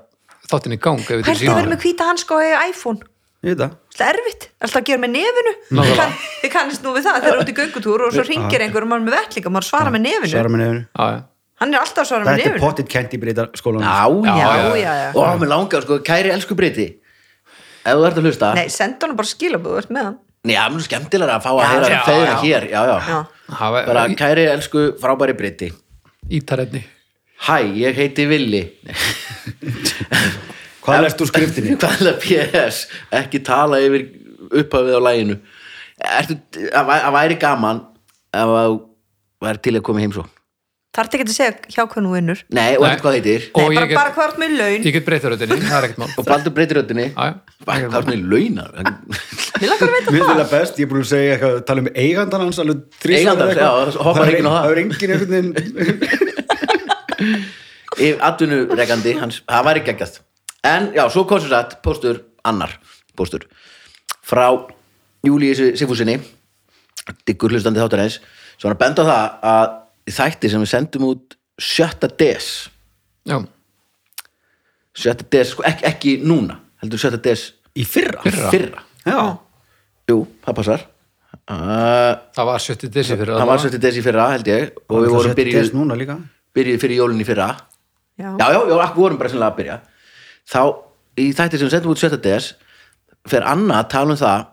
þáttin 0.51 0.75
í 0.75 0.79
gang 0.81 0.99
þetta 1.01 1.13
er 1.13 1.19
er 1.19 1.27
verið 1.29 1.41
síma 1.43 1.65
með 1.73 1.79
hvíta 1.85 2.07
hanska 2.09 2.35
og 2.37 2.41
eiga 2.45 2.63
iPhone? 2.69 2.99
Ég 3.45 3.53
veit 3.53 3.59
það. 3.61 3.73
Það 3.95 4.07
er 4.09 4.17
erfitt, 4.19 4.43
alltaf 4.65 4.79
að 4.81 4.85
gera 4.89 5.01
með 5.05 5.11
nefinu. 5.15 5.51
Þið 5.69 5.95
kann- 5.99 6.15
Þið 6.41 6.51
kannist 6.55 6.81
nú 6.85 6.93
við 6.95 7.03
það, 7.05 7.17
þeir 7.21 7.31
eru 7.35 7.41
út 7.45 7.51
í 7.51 7.55
göngutúr 7.59 8.03
og 8.07 8.13
svo 8.15 8.23
ringir 8.25 8.63
einhver 8.65 8.81
og 8.85 8.89
maður 8.89 9.05
með 9.05 9.15
vettlinga, 9.19 9.51
maður 9.53 9.67
svarar 9.69 9.93
með 9.93 10.01
nefinu. 10.07 10.31
Svara 10.33 10.49
með 10.55 10.61
nefinu. 10.63 10.81
Já, 10.97 11.05
já. 11.13 11.19
Hann 11.61 11.73
er 11.73 11.79
alltaf 11.79 12.01
að 12.03 12.07
svara 12.09 12.23
með 12.25 12.31
Þetta 12.31 12.41
er 12.41 12.51
nefinu. 12.55 12.63
pottit 12.65 12.89
kent 12.89 13.13
í 13.13 13.19
breyta 13.21 13.45
skólanum. 13.55 13.85
Já, 13.85 14.01
Já, 14.25 14.35
já, 14.35 14.75
já, 14.81 14.93
já. 15.05 15.11
Ó, 15.13 15.37
mér 15.39 15.47
langar, 15.53 15.81
sko, 15.85 15.99
kæri 16.03 16.31
elsku 16.33 16.55
breyti 16.57 16.87
ef 17.85 17.93
þú 17.93 18.07
ert 18.09 18.17
að 18.17 18.25
hlusta. 18.25 18.53
Nei, 18.57 18.67
senda 18.73 19.05
hann 19.07 19.15
bara 19.15 19.29
skilabúð, 19.29 19.71
þú 19.71 19.77
ert 19.83 19.93
með 19.93 20.03
hann. 20.09 20.17
Nei, 20.45 20.55
það 20.55 20.75
er 20.75 20.85
skemmtilega 20.89 21.37
að 21.37 21.45
fá 21.45 21.51
að 21.53 21.61
Já, 21.61 21.69
heyra 21.69 21.87
já, 21.93 22.01
þeirra 22.09 22.33
já. 22.33 22.41
hér. 22.41 22.67
Já, 22.73 22.81
já, 22.89 22.97
Já. 23.05 23.85
Bara 23.85 24.07
kæri 24.17 24.43
elsku 24.49 24.83
frábæri 24.99 25.37
breyti 25.37 25.71
ítarenni 26.33 26.81
Hæ, 27.45 27.57
ég 27.77 27.93
heiti 27.95 28.25
Willi 28.27 28.63
Hvað 30.85 31.01
lest 31.07 31.21
úr 31.25 31.31
skriftinni? 31.31 31.75
Hvað 31.81 31.95
er 31.97 32.05
það 32.11 32.17
PS? 32.25 32.77
Ekki 33.21 33.43
tala 33.47 33.81
yfir 33.85 34.07
upphafið 34.61 34.95
á 34.97 35.01
læginu 35.09 35.35
Ertu, 36.05 36.35
að 36.75 36.85
væ- 36.91 37.03
að 37.07 37.13
væri 37.15 37.35
gaman 37.41 37.77
ef 38.35 38.49
að 38.61 38.73
væri 39.45 39.59
til 39.65 39.75
að 39.79 39.85
koma 39.87 40.01
í 40.01 40.05
heimsókn 40.07 40.31
Þarf 40.95 41.09
ekki 41.17 41.25
að 41.27 41.35
segja 41.35 41.53
hjá 41.75 41.83
hvernig 41.91 42.07
þú 42.07 42.11
vinnur 42.15 42.39
Nei, 42.55 42.71
og 42.77 42.83
Nei. 42.85 42.89
eftir 42.93 43.03
hvað 43.03 43.15
heitir 43.17 43.41
Nei, 43.45 43.63
ég 43.65 43.75
bara, 43.75 43.87
get- 43.89 43.97
bara 43.99 44.11
hvað 44.15 44.25
ert 44.29 44.37
með 44.43 44.51
laun 44.59 44.85
ég 44.87 44.93
get 44.95 45.05
breytta 45.07 45.31
röddinni, 45.33 45.57
það 45.65 45.75
er 45.79 45.87
ekkert 45.89 45.99
mál 46.03 46.11
og 46.21 46.27
Baldur 46.29 46.53
hvað 47.91 47.97
er 47.97 48.05
svona 48.05 48.15
í 48.15 48.19
launar? 48.31 48.69
Mér 48.75 49.67
langar 49.71 49.87
að 49.87 49.91
Mér 49.95 50.03
það 50.05 50.15
vil 50.15 50.43
að 50.45 50.53
best, 50.53 50.79
ég 50.79 50.85
er 50.85 50.91
búin 50.93 51.03
að 51.03 51.09
segja 51.11 51.33
eitthvað 51.35 51.57
tala 51.71 51.79
um 51.83 51.89
eigandan 52.05 52.43
hans 52.45 52.59
eitthvað. 53.55 53.65
já, 53.65 53.71
hoppar 54.05 54.21
Það 54.21 54.31
enginn 54.31 54.47
á 54.47 54.53
það. 54.53 54.61
Það 54.61 54.71
er 54.71 54.79
enginn 54.83 55.11
einhvern 55.15 55.33
veginn 55.35 55.51
Atvinnurekandi, 58.29 59.11
hans, 59.19 59.41
það 59.47 59.67
væri 59.71 59.83
geggjast 59.89 60.15
En 60.65 60.89
já, 60.95 61.03
svo 61.13 61.25
kom 61.29 61.41
sem 61.41 61.51
sagt 61.51 61.79
póstur 61.85 62.23
annar 62.45 62.71
póstur 63.17 63.45
frá 64.25 64.47
Júlíu 65.25 65.53
Sigfúsinni 65.77 66.17
diggur 67.27 67.53
hlustandi 67.53 67.81
þáttarins 67.81 68.19
svo 68.57 68.69
hann 68.69 68.75
að 68.77 68.81
benda 68.81 69.05
á 69.05 69.09
það 69.09 69.25
að 69.51 69.75
í 70.05 70.15
þætti 70.15 70.51
sem 70.53 70.63
við 70.63 70.71
sendum 70.71 71.05
út 71.11 71.37
sjötta 71.61 72.09
des 72.19 72.47
já, 73.29 73.37
sjötta 74.95 75.27
des, 75.31 75.53
sko, 75.53 75.63
ekki, 75.69 75.85
ekki 75.89 76.15
núna 76.25 76.59
heldur 76.83 77.01
sjötta 77.01 77.21
des 77.29 77.51
Í 77.75 77.83
fyrra? 77.83 78.21
Fyrra. 78.23 78.49
fyrra. 78.53 78.83
Já, 79.03 79.23
Jú, 80.07 80.21
það 80.45 80.55
passar. 80.61 80.83
Uh, 81.45 82.13
það 82.37 82.47
var 82.47 82.61
70 82.63 82.91
desi 82.93 83.17
fyrir 83.19 83.35
Það 83.35 83.49
var 83.49 83.59
sjötta 83.63 83.79
des 83.83 83.97
í 83.99 84.03
fyrra 84.05 84.27
held 84.31 84.47
ég 84.47 84.77
og 84.85 85.01
við 85.03 85.11
vorum 85.11 85.33
byrjuð 85.35 85.57
byrjuð, 85.59 85.73
núna 85.75 85.97
líka. 85.99 86.15
byrjuð 86.55 86.79
fyrir 86.85 87.01
jólinn 87.01 87.19
í 87.19 87.27
fyrra. 87.27 87.49
Já. 88.15 88.29
já, 88.39 88.45
já, 88.55 88.59
já, 88.71 88.75
akkur 88.85 89.01
vorum 89.03 89.19
bara 89.19 89.33
sennilega 89.33 89.51
að 89.51 89.57
byrja 89.59 89.75
þá, 90.49 90.61
í 91.21 91.29
þætti 91.35 91.59
sem 91.59 91.67
við 91.69 91.75
setjum 91.75 91.93
út 91.95 92.01
7. 92.03 92.19
DS 92.25 92.51
fer 93.31 93.45
Anna 93.49 93.79
að 93.81 93.89
tala 93.95 94.13
um 94.15 94.19
það 94.19 94.45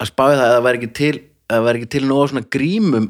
að 0.00 0.10
spáði 0.10 0.38
það 0.40 0.46
að 0.48 0.54
það 0.56 0.64
væri 0.68 0.80
ekki 0.80 0.92
til 1.00 1.12
að 1.14 1.54
það 1.58 1.66
væri 1.68 1.80
ekki 1.82 1.90
til 1.94 2.04
nóg 2.08 2.28
svona 2.30 2.44
grímum 2.56 3.08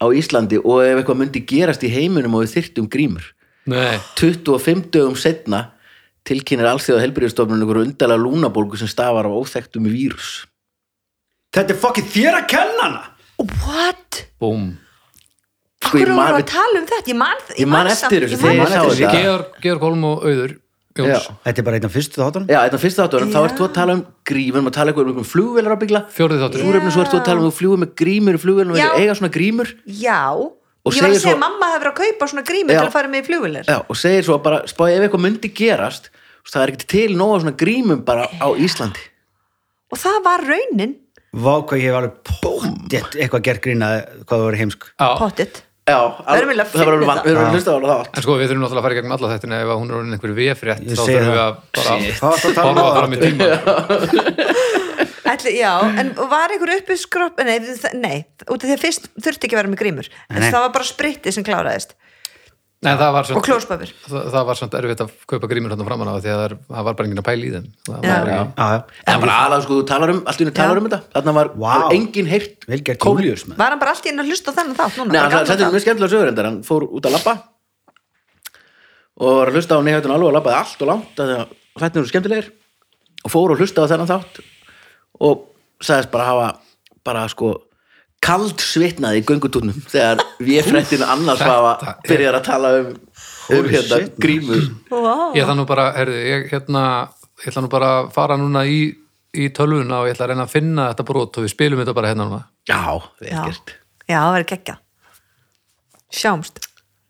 á 0.00 0.06
Íslandi 0.16 0.58
og 0.64 0.80
ef 0.84 0.96
eitthvað 1.02 1.20
myndi 1.20 1.42
gerast 1.52 1.84
í 1.86 1.90
heiminum 1.92 2.34
og 2.38 2.44
við 2.46 2.54
þyrftum 2.56 2.88
grímur 2.90 3.28
Nei, 3.70 3.98
25 4.18 4.86
dögum 4.94 5.16
setna 5.20 5.60
tilkynir 6.26 6.66
allþjóða 6.70 7.02
helbriðstofnun 7.04 7.60
einhverju 7.62 7.86
undalega 7.90 8.20
lúnabólgu 8.24 8.78
sem 8.80 8.88
stafar 8.90 9.28
af 9.28 9.36
óþekktum 9.42 9.86
vírus 9.88 10.46
Þetta 11.54 11.74
er 11.74 11.80
fokkið 11.82 12.08
þér 12.14 12.38
að 12.40 12.46
kenna 12.52 12.86
hana 12.86 13.02
What? 13.66 14.24
búm 14.42 14.72
Sko, 15.80 15.96
Akkur 15.96 16.00
ég 16.02 16.10
voru 16.10 16.16
man- 16.18 16.34
að 16.42 16.48
tala 16.50 16.80
um 16.82 16.86
þetta? 16.90 17.08
Ég 17.10 17.16
man, 17.16 17.38
Ég 17.58 17.68
man 17.70 17.86
samt- 17.88 18.12
eftir 18.12 18.26
þessu 18.26 18.36
ég 18.36 18.42
þegar 18.42 18.58
man 18.58 18.66
ég 18.66 18.74
sá 18.74 18.82
þetta. 19.00 19.62
Georg 19.64 19.80
Holm 19.86 20.04
og 20.10 20.26
Auður 20.28 20.52
Jóns, 20.98 21.10
Já. 21.26 21.34
Þetta 21.46 21.60
er 21.62 21.64
bara 21.68 21.76
einn 21.78 21.86
af 21.86 21.92
fyrstu 21.94 22.18
þáttunum. 22.18 22.48
Já, 22.50 22.58
þetta 22.66 22.78
fyrsta 22.82 23.04
þáttunum, 23.06 23.28
þá 23.30 23.40
ert 23.46 23.58
þú 23.60 23.64
að 23.68 23.74
tala 23.76 23.92
um 23.94 24.00
grímur, 24.26 24.62
maður 24.66 24.74
tala 24.74 24.90
eitthvað 24.90 25.10
um 25.22 25.28
flugvélar 25.30 25.74
að 25.76 25.82
byggla 25.84 26.00
fjórið 26.16 26.40
þáttur 26.42 26.64
Súrefni, 26.64 26.90
svo 26.96 27.04
ert 27.04 27.12
þú 27.14 27.18
að 27.20 27.26
tala 27.28 27.38
um 27.40 27.44
að 27.46 27.50
þú 27.50 27.58
fljúið 27.60 27.80
með 27.84 27.92
grímur 28.00 28.34
í 28.34 28.40
flugvélum 28.42 28.74
og 28.74 28.96
eiga 28.98 29.14
svona 29.20 29.30
grímur. 29.36 29.70
Já, 29.86 30.18
Og 30.80 30.94
ég 30.96 31.02
var 31.04 31.10
að 31.10 31.14
segja 31.14 31.20
svo- 31.28 31.36
að 31.36 31.42
mamma 31.44 31.66
hefur 31.76 31.90
að 31.92 31.96
kaupa 32.00 32.26
svona 32.32 32.42
grími 32.48 32.72
Já. 32.74 32.80
til 32.80 32.88
að 32.88 32.92
fara 32.96 33.08
með 33.12 33.20
í 33.20 33.26
flugvilir 33.28 33.64
Já, 33.68 33.78
og 33.86 33.96
segir 34.00 34.24
svo 34.24 34.38
bara, 34.42 34.62
spáði 34.66 34.96
ef 34.96 35.02
eitthvað 35.06 35.20
myndi 35.26 35.50
gerast 35.54 36.10
það 36.50 36.62
er 36.64 36.70
ekkert 36.72 36.88
til 36.88 37.16
nóga 37.20 37.40
svona 37.44 37.56
grímum 37.60 38.04
bara 38.04 38.24
á 38.40 38.48
Íslandi. 38.58 39.02
Og 39.92 39.98
það 40.00 40.22
var 40.24 40.40
raunin. 40.48 40.96
Vá 41.36 41.52
hvað 41.62 41.78
ég 41.78 41.86
hef 41.86 41.98
alveg 42.00 42.14
póttið 42.26 43.20
eitthvað 43.20 43.42
gert 43.46 43.62
grína 43.62 43.88
hvað 44.24 44.34
það 44.40 44.46
voru 44.48 44.56
heimsk. 44.58 44.88
Pottit 44.98 45.62
Já, 45.90 45.98
það 46.20 46.30
alveg 46.30 46.46
finna 46.50 47.08
van- 47.10 47.22
við 47.24 47.32
erum 47.34 47.44
að 47.44 47.54
hlusta 47.56 47.70
á 47.70 47.78
það 47.90 48.02
en 48.14 48.24
sko 48.26 48.36
við 48.40 48.46
þurfum 48.50 48.62
náttúrulega 48.64 48.80
að 48.80 48.86
fara 48.86 48.94
í 48.94 48.98
gegnum 49.00 49.16
alla 49.16 49.32
þetta 49.34 49.46
ef 49.60 49.72
hún 49.74 49.90
er 49.90 49.96
orðin 50.00 50.14
einhver 50.16 50.34
VF-rétt 50.40 50.84
Ég 50.86 50.94
þá 50.94 51.04
þurfum 51.10 51.34
við 51.34 51.42
að 51.44 51.54
bara 51.76 51.92
tala 52.60 53.06
um 53.06 53.14
í 53.14 53.22
tíma 53.24 53.44
Ætli, 55.30 55.52
Já, 55.60 55.72
en 56.00 56.08
var 56.30 56.50
einhver 56.50 56.72
uppi 56.74 56.96
skropp 56.98 57.38
nei, 57.44 58.24
út 58.50 58.56
af 58.58 58.66
því 58.66 58.74
að 58.74 58.82
fyrst 58.82 59.04
þurfti 59.14 59.46
ekki 59.46 59.54
að 59.56 59.60
vera 59.60 59.70
með 59.70 59.80
grímur. 59.84 60.08
En 60.32 60.42
það 60.42 60.64
var 60.64 60.72
bara 60.74 60.88
spritti 60.88 61.34
sem 61.34 61.46
kláraðist 61.46 61.94
Nei, 62.80 62.94
það 62.96 63.10
var 63.12 63.26
og 63.26 63.28
samt, 63.28 63.44
klóspapir 63.44 63.90
það, 64.08 64.22
það 64.32 64.44
var 64.48 64.56
samt 64.56 64.74
erfitt 64.78 65.00
að 65.04 65.10
kaupa 65.28 65.48
grímur 65.50 65.72
hann 65.74 65.82
framan 65.84 66.08
á 66.08 66.16
því 66.16 66.30
að 66.32 66.38
það, 66.38 66.44
er- 66.46 66.54
það 66.70 66.84
var 66.86 66.94
bara 66.96 67.08
enginn 67.10 67.20
að 67.20 67.26
pæla 67.26 67.44
í 67.44 67.50
þeim. 67.52 67.66
Það 67.84 68.06
Já. 68.08 68.14
var 68.56 68.84
En 69.12 69.20
bara 69.20 69.34
aðlega, 69.42 69.64
sko, 69.66 69.76
þú 69.76 69.84
talar 69.90 70.12
um, 70.14 70.20
allt 70.24 70.40
í 70.40 70.44
henni 70.46 70.54
talar 70.56 70.80
um 70.80 70.86
þetta. 70.88 71.00
Þarna 71.12 71.34
var, 71.36 71.50
Vá. 71.60 71.66
var 71.84 71.92
engin 71.98 72.30
heyrt 72.30 72.64
Vel 72.72 72.80
gert 72.80 73.02
Kóli- 73.04 73.26
Július 73.26 73.44
maður. 73.50 73.58
Var 73.60 73.70
hann 73.74 73.82
bara 73.84 73.90
allt 73.92 74.06
í 74.08 74.12
einu 74.14 74.22
að 74.24 74.30
hlusta 74.32 74.48
á 74.48 74.56
þennan 74.56 74.78
þátt 74.80 74.96
núna? 74.96 75.24
Settir 75.44 75.60
þátt? 75.60 75.74
mjög 75.76 75.84
skemmtilega 75.84 76.12
sögur 76.14 76.44
Hann 76.48 76.62
fór 76.64 76.88
út 76.88 77.04
að 77.10 77.12
labba. 77.18 77.34
Og 79.20 79.36
var 79.36 79.50
að 79.52 79.56
hlusta 79.60 79.76
á 79.76 79.80
neyhættun 79.84 80.14
alveg 80.16 80.28
og 80.30 80.36
labbaði 80.38 80.56
allt 80.62 80.80
og 80.80 80.88
langt 80.88 81.20
að 81.20 81.32
þetta 81.84 82.00
eru 82.00 82.08
skemmtilegir. 82.08 82.48
Og 83.26 83.30
fór 83.34 83.52
og 83.52 83.60
hlusta 83.60 83.84
á 83.84 83.90
þennan 83.92 84.08
þátt. 84.08 84.40
Og 85.20 85.44
sagðist 85.84 86.10
bara 86.14 86.24
hafa 86.32 86.48
bara 87.04 87.26
sko 87.28 87.52
kald 88.24 88.60
svitnaði 88.62 89.22
í 89.22 89.26
göngutúnum 89.28 89.76
þegar 89.90 90.20
við 90.42 90.64
fréttin 90.68 91.04
annars 91.06 91.42
hafa 91.44 91.94
byrjar 92.06 92.34
að 92.38 92.46
tala 92.46 92.68
um, 92.80 92.88
um 93.56 93.64
hérna, 93.70 93.96
grímur. 94.20 94.62
Vá. 94.92 95.14
ég 95.36 95.42
ætla 95.44 95.56
nú 95.56 95.64
bara, 95.68 95.84
herði, 95.96 96.18
ég 96.28 96.40
hérna 96.52 96.82
ég 97.40 97.48
ætla 97.52 97.62
nú 97.64 97.70
bara 97.72 97.88
að 98.00 98.10
fara 98.16 98.34
núna 98.40 98.60
í 98.68 98.80
í 99.30 99.44
tölvuna 99.54 100.00
og 100.02 100.08
ég 100.08 100.14
ætla 100.16 100.24
að 100.26 100.30
reyna 100.32 100.46
að 100.46 100.54
finna 100.54 100.88
þetta 100.90 101.06
brot 101.06 101.36
og 101.38 101.44
við 101.46 101.52
spilum 101.52 101.80
þetta 101.80 101.96
bara 101.96 102.10
hérna 102.10 102.24
núna. 102.26 102.42
Já, 102.68 102.82
vel 103.20 103.30
Já, 103.30 103.42
gert. 103.46 103.66
Já, 104.10 104.18
það 104.18 104.34
verður 104.34 104.50
geggja 104.54 104.74
Sjáumst. 106.10 106.56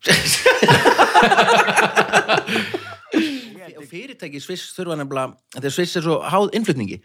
Fyrirtæki 3.90 4.38
í 4.38 4.42
Sviss 4.44 4.74
þurfa 4.76 4.94
nefnilega 5.00 5.34
þegar 5.56 5.72
Sviss 5.74 5.96
er 5.98 6.04
svo 6.04 6.16
háð 6.22 6.52
innflutningi 6.54 6.98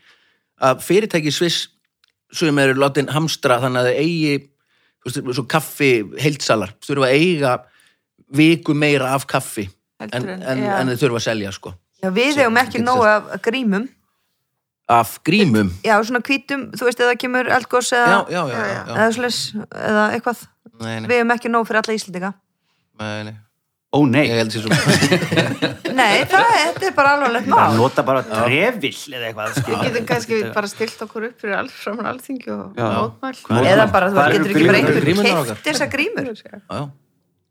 að 0.63 0.83
fyrirtæki 0.85 1.31
í 1.31 1.33
Sviss 1.33 1.59
sem 2.35 2.59
eru 2.63 2.75
látin 2.81 3.07
hamstra 3.15 3.57
þannig 3.63 3.81
að 3.81 3.89
þau 3.89 4.03
eigi 4.03 4.35
veist, 5.05 5.19
svo 5.37 5.45
kaffi 5.49 5.91
heildsalar 6.21 6.73
þurfa 6.85 7.09
að 7.09 7.17
eiga 7.19 7.53
viku 8.35 8.73
meira 8.77 9.13
af 9.15 9.25
kaffi 9.29 9.67
en, 10.01 10.09
Heldur 10.11 10.29
en, 10.35 10.41
en- 10.43 10.63
en, 10.63 10.63
já. 10.65 10.95
þau 10.95 11.01
þurfa 11.05 11.21
að 11.21 11.25
selja 11.29 11.51
sko. 11.55 11.73
Já, 12.03 12.09
við 12.13 12.41
hefum 12.41 12.57
ekki 12.61 12.81
nógu 12.83 13.05
af 13.07 13.29
grímum. 13.45 13.85
Af 14.91 15.15
grímum? 15.25 15.71
Já, 15.81 15.95
svona 16.05 16.19
hvítum, 16.21 16.67
þú 16.77 16.85
veist, 16.85 16.99
eða 17.01 17.15
kemur 17.17 17.47
eldgós 17.55 17.87
eða, 17.95 18.19
eða, 18.29 19.05
slis, 19.15 19.39
eða 19.71 20.03
eitthvað. 20.13 20.43
Nei, 20.83 20.99
nei, 20.99 21.07
Við 21.09 21.15
hefum 21.21 21.31
ekki 21.33 21.49
nógu 21.53 21.65
fyrir 21.69 21.79
alla 21.81 21.95
Íslendinga. 21.95 22.33
Nei, 22.99 23.23
nei. 23.29 23.33
Ó 23.95 23.99
nei, 24.11 24.25
sér 24.51 24.65
svo 24.65 24.69
Nei, 25.99 26.25
það 26.27 26.83
er 26.83 26.91
bara 26.97 27.13
bara 27.21 27.41
mál. 27.47 27.77
Nota 27.77 28.03
bara 28.03 28.23
trefill 28.27 29.15
eða 29.15 29.29
eitthvað. 29.29 29.59
Við 29.69 29.83
getum 29.85 30.07
kannski 30.09 30.39
bara 30.57 30.67
stilt 30.71 30.99
okkur 31.05 31.29
upp 31.29 31.39
fyrir 31.39 31.55
alls 31.61 31.77
framan 31.79 32.09
alþingi 32.11 32.51
og 32.51 32.75
mótmæl 32.75 33.63
Eða 33.71 33.87
bara, 33.93 34.11
þú 34.11 34.25
getur 34.35 34.51
ekki 34.51 34.67
bara 34.67 34.75
grímurnar? 34.75 34.79
einhver 34.81 35.05
Grímurnar 35.07 35.41
okkar? 35.45 35.59
keift 35.61 35.69
þessar 35.71 35.91
grímur. 35.95 36.31
Já, 36.35 36.59
já. 36.59 36.85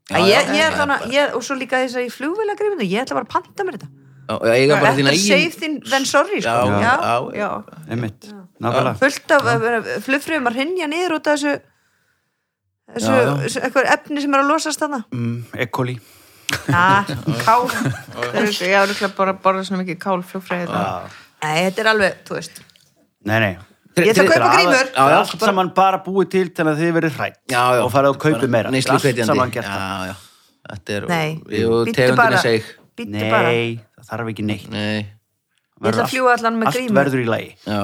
Já, 0.05 0.17
ég, 0.21 0.49
ég 0.53 0.65
ætla 0.69 0.83
hana, 0.85 0.97
ég, 1.09 1.31
og 1.33 1.41
svo 1.41 1.55
líka 1.57 1.79
þess 1.81 1.97
að 1.97 2.05
í 2.05 2.11
flugvila 2.13 2.53
grímur 2.59 2.85
ég 2.85 3.01
ætla 3.01 3.17
bara 3.17 3.25
að 3.25 3.33
panta 3.39 3.65
mér 3.65 3.79
þetta. 3.79 3.89
Já, 4.25 4.35
já, 4.45 4.53
eiga 4.59 4.77
bara 4.81 4.91
þína 4.97 5.13
Þetta 5.13 5.17
eigin 5.17 5.29
save 5.33 5.55
þín 5.63 5.73
then 5.89 6.05
sorry 6.09 6.41
sko. 6.41 6.49
já, 6.49 6.81
já, 6.85 6.93
já, 7.01 7.39
Já, 7.41 7.49
Einmitt, 7.89 8.27
nákvæmlega. 8.61 8.93
Fullt 9.01 9.33
af 9.33 9.41
flugfröðum 10.05 10.49
að 10.51 10.59
hrinja 10.59 10.87
niður 10.93 11.17
út 11.19 11.29
af 11.33 11.41
þessu 11.41 11.55
efni 13.85 14.21
sem 14.21 14.33
er 14.37 14.43
að 14.43 14.49
losast 14.53 14.81
þarna. 14.81 15.01
Mm, 15.13 15.39
E. 15.57 15.65
coli 15.73 15.97
Já, 16.45 17.05
kál? 17.45 17.65
Ég 18.35 18.61
er 18.69 18.83
örugglega 18.83 19.11
bara 19.17 19.33
að 19.33 19.39
borða 19.45 19.63
svona 19.67 19.81
mikið 19.83 19.97
kálflugfræði 20.03 20.67
þetta. 20.67 21.15
Nei, 21.45 21.55
þetta 21.65 21.83
er 21.83 21.89
alveg, 21.91 22.19
þú 22.27 22.37
veist. 22.37 22.61
Nei, 23.25 23.37
nei. 23.41 23.51
Ég 23.95 24.11
ætla 24.11 24.25
að 24.25 24.29
er 24.29 24.43
kaupa 24.43 24.53
grímur. 24.57 24.87
Já, 24.91 25.03
já, 25.07 25.17
allt 25.21 25.43
saman 25.45 25.71
bara 25.75 25.99
búið 26.03 26.31
til 26.33 26.45
til 26.55 26.65
að 26.67 26.81
þið 26.81 26.95
verið 26.97 27.19
hrætt 27.19 27.37
já, 27.47 27.61
já. 27.77 27.81
og 27.85 27.91
farið 27.93 28.11
að 28.11 28.17
kaupa 28.25 28.49
meira. 28.51 28.71
allt 28.75 29.21
saman 29.29 29.53
gert 29.55 29.69
það. 29.69 29.83
já, 29.85 30.09
já. 30.09 30.15
þetta 30.71 30.95
er 30.97 31.07
Nei, 31.11 31.29
tegundinni 31.45 32.17
bara. 32.19 32.41
bara 32.41 32.41
Ég 32.43 32.71
Nei, 33.05 33.69
það 33.95 34.09
þarf 34.09 34.31
ekki 34.33 34.47
neitt. 34.47 34.67
Nei, 34.71 35.05
ætla 35.83 36.03
að 36.05 36.11
fljúga 36.11 36.35
allan 36.37 36.59
með 36.59 36.69
Allt 36.71 36.79
grímur. 36.79 36.99
verður 36.99 37.23
í 37.23 37.29
lagi. 37.29 37.49
Já. 37.63 37.79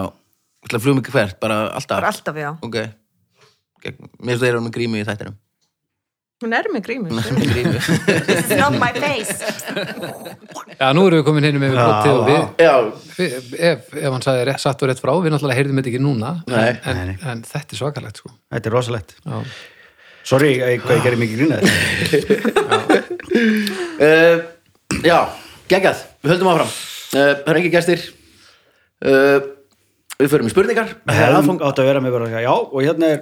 Ætla 0.61 0.77
að 0.77 0.83
fljóða 0.85 0.99
mikið 0.99 1.15
hvert, 1.17 1.39
bara 1.41 1.61
alltaf? 1.71 1.95
Bara 1.95 2.11
alltaf, 2.11 2.41
já. 2.43 2.51
Mér 2.61 3.95
finnst 4.27 4.43
það 4.43 4.49
eru 4.51 4.61
með 4.67 4.75
grími 4.75 5.01
í 5.01 5.07
þættinum 5.07 5.39
Hún 6.41 6.53
er 6.57 6.65
með 6.73 6.81
Með 6.81 6.85
grími. 7.53 7.77
It's 8.33 8.53
not 8.57 8.73
my 8.81 8.89
face. 8.97 9.35
Já, 10.79 10.87
nú 10.97 11.03
erum 11.05 11.19
við 11.19 11.25
komin 11.27 11.45
hérna 11.45 11.59
með 11.61 11.75
brotið 11.77 12.13
og 12.15 12.23
við, 12.25 12.39
já, 12.65 12.71
við 13.19 13.35
ef, 13.69 13.91
ef 14.01 14.07
hann 14.15 14.23
sagði 14.25 14.55
satt 14.63 14.81
og 14.81 14.89
rétt 14.89 15.01
frá, 15.03 15.11
við 15.21 15.35
náttúrulega 15.35 15.59
heyrðum 15.59 15.77
þetta 15.81 15.91
ekki 15.91 16.01
núna 16.01 16.31
Nei. 16.49 16.71
en, 16.81 16.97
Nei, 16.97 17.03
nei. 17.11 17.17
en 17.29 17.43
þetta 17.45 17.75
er 17.75 17.81
svakalegt 17.83 18.21
sko. 18.23 18.31
Þetta 18.55 18.71
er 18.71 18.75
rosalegt. 18.75 19.13
Já. 19.21 19.35
Sorry, 20.31 20.49
ég, 20.57 20.81
hvað 20.81 20.97
ég 20.97 21.05
gerir 21.05 21.21
mikið 21.21 21.37
grínað 21.41 21.61
uh, 24.01 24.37
já. 25.11 25.17
Geggjað, 25.71 26.01
við 26.25 26.33
höldum 26.33 26.49
áfram. 26.55 26.71
Uh, 27.11 27.33
það 27.45 27.51
er 27.53 27.59
ekki 27.61 27.73
gestir. 27.77 28.07
Uh, 29.05 29.37
við 30.17 30.33
förum 30.33 30.49
í 30.49 30.53
spurningar. 30.55 30.89
Það 31.05 31.13
er 31.15 31.21
Helm 31.27 31.37
aðfang- 31.43 31.61
átt 31.69 31.79
að 31.85 31.87
vera 31.91 32.01
með 32.03 32.17
bara 32.17 32.41
Já, 32.43 32.51
og 32.57 32.81
hérna 32.81 33.13
er 33.13 33.21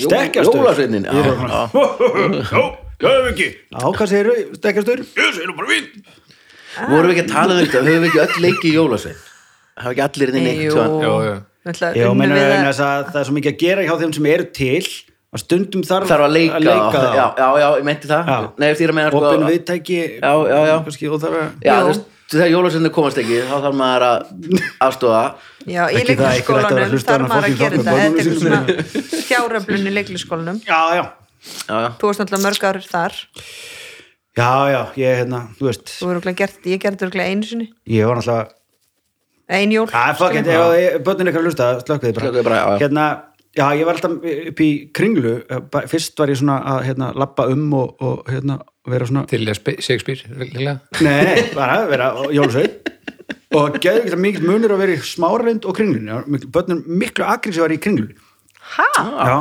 stekkjastur 0.00 0.58
jólasveinninn, 0.60 1.04
já, 1.04 1.12
Ég 1.14 1.26
er 1.26 1.36
já. 1.48 1.62
Já, 2.54 2.62
já, 3.00 3.08
hef 3.14 3.30
ekki. 3.32 3.48
Já, 3.70 3.84
hvað 3.94 4.06
segir 4.10 4.30
stekkjastur? 4.58 4.98
Ég 5.04 5.32
segir 5.36 5.54
bara 5.58 5.68
fín 5.70 5.86
vorum 6.90 7.08
við 7.10 7.14
ekki 7.14 7.24
að 7.24 7.32
tala 7.34 7.54
um 7.54 7.60
þetta? 7.62 7.82
Höfum 7.86 8.02
við 8.02 8.08
ekki 8.10 8.22
öll 8.24 8.42
leiki 8.44 8.70
í 8.70 8.74
jólasvein 8.74 9.18
hafa 9.78 9.90
ekki 9.94 10.04
allir 10.06 10.30
inn 10.32 10.38
í 10.38 10.44
neitt 10.44 10.62
Jú, 10.64 10.70
Já, 10.74 12.06
vegna 12.50 12.70
það- 12.70 12.84
að 12.84 13.10
það 13.12 13.20
er 13.20 13.28
svo 13.28 13.34
mikið 13.38 13.52
að 13.54 13.58
gera 13.64 13.84
hjá 13.86 13.94
þeim 14.00 14.14
sem 14.14 14.26
eru 14.26 14.44
til 14.58 14.82
að 15.34 15.40
stundum 15.42 15.82
þarf, 15.82 16.06
þarf 16.10 16.24
að 16.28 16.34
leika, 16.34 16.58
það 16.94 17.14
já, 17.18 17.26
já, 17.38 17.46
já, 17.58 17.68
ég 17.78 17.84
meinti 17.88 18.06
það. 18.10 18.28
Að 18.34 18.94
meina 18.94 19.10
sko, 19.10 19.22
viðtæki 19.50 19.96
Já, 20.22 20.32
já, 20.46 20.58
já. 20.68 20.76
Að 20.78 20.84
já, 21.64 21.74
Jú. 21.74 21.80
þú 21.82 21.88
veist, 21.90 22.04
þegar 22.34 22.50
jólasveinir 22.54 22.92
komast 22.94 23.18
ekki 23.18 23.40
þá 23.48 23.56
þarf 23.64 23.74
maður 23.80 24.04
að 24.10 24.18
aðstofa 24.86 25.24
Já, 25.70 25.84
í 25.90 26.02
leiklisskólanum 26.04 26.98
þarf 27.04 27.28
maður 27.30 27.46
að 27.48 27.60
gera 27.60 27.78
þetta. 27.78 27.94
er 27.94 28.10
börnunum 28.14 28.40
svona 28.40 28.58
fjáröflun 29.28 29.86
í 29.88 29.94
leiklisskólanum 29.94 30.58
Já, 30.66 30.80
já, 30.98 31.04
já, 31.04 31.78
já, 31.86 31.88
Þú 32.00 32.10
varst 32.10 32.22
náttúrulega 32.24 32.44
mörg 32.48 32.66
ár 32.68 32.80
þar. 32.88 33.16
Já, 34.34 34.50
já, 34.74 34.80
ég, 34.98 35.18
hérna, 35.22 35.40
þú 35.58 35.68
veist. 35.70 35.94
Þú 36.00 36.10
verður 36.10 36.36
gert, 36.42 36.64
ég 36.66 36.80
gerði 36.82 37.04
þetta 37.04 37.26
einu 37.30 37.48
sinni. 37.48 37.68
Ég 37.86 38.08
var 38.10 38.18
náttúrulega 38.18 38.52
Ein 39.54 39.72
jól. 39.74 39.86
Æ, 39.92 40.14
fuck 40.16 40.34
it, 40.40 40.46
ef 40.48 41.02
börnin 41.04 41.28
eitthvað 41.28 41.42
að 41.42 41.48
hlusta, 41.50 41.66
slökkuði 41.84 42.14
bara. 42.16 42.30
Bara, 42.46 42.56
já, 42.56 42.64
já. 42.64 42.78
Hérna, 42.80 43.04
já, 43.52 43.64
ég 43.76 43.84
var 43.84 43.98
alltaf 43.98 44.14
upp 44.50 44.62
í 44.64 44.68
kringlu 44.96 45.34
eh, 45.52 45.82
Fyrst 45.92 46.16
var 46.18 46.32
ég 46.32 46.40
svona 46.40 46.56
að, 46.72 46.78
hérna, 46.88 47.10
lappa 47.20 47.44
um 47.52 47.66
og, 47.76 47.92
og 48.00 48.30
hérna, 48.32 48.56
vera 48.88 49.08
svona 49.10 49.26
til 49.28 49.42
að 49.44 49.58
spe- 49.60 49.76
Shakespeare 49.84 50.40
líklega. 50.40 50.78
Nei, 51.04 51.44
bara 51.52 51.82
vera 51.90 52.08
jólusveit 52.32 52.88
og 53.54 53.78
geður 53.78 54.02
ekki 54.02 54.12
það 54.14 54.22
mikil 54.24 54.46
munur 54.48 54.74
að 54.74 54.82
vera 54.82 54.94
í 54.96 55.02
smáralind 55.06 55.66
og 55.68 55.76
kringlunni. 55.78 56.46
Börnum 56.54 56.82
miklu 56.86 57.26
agri 57.28 57.54
sem 57.54 57.64
var 57.64 57.74
í 57.74 57.80
kringlu 57.80 58.10
ha? 58.76 58.86
Já, 58.98 59.36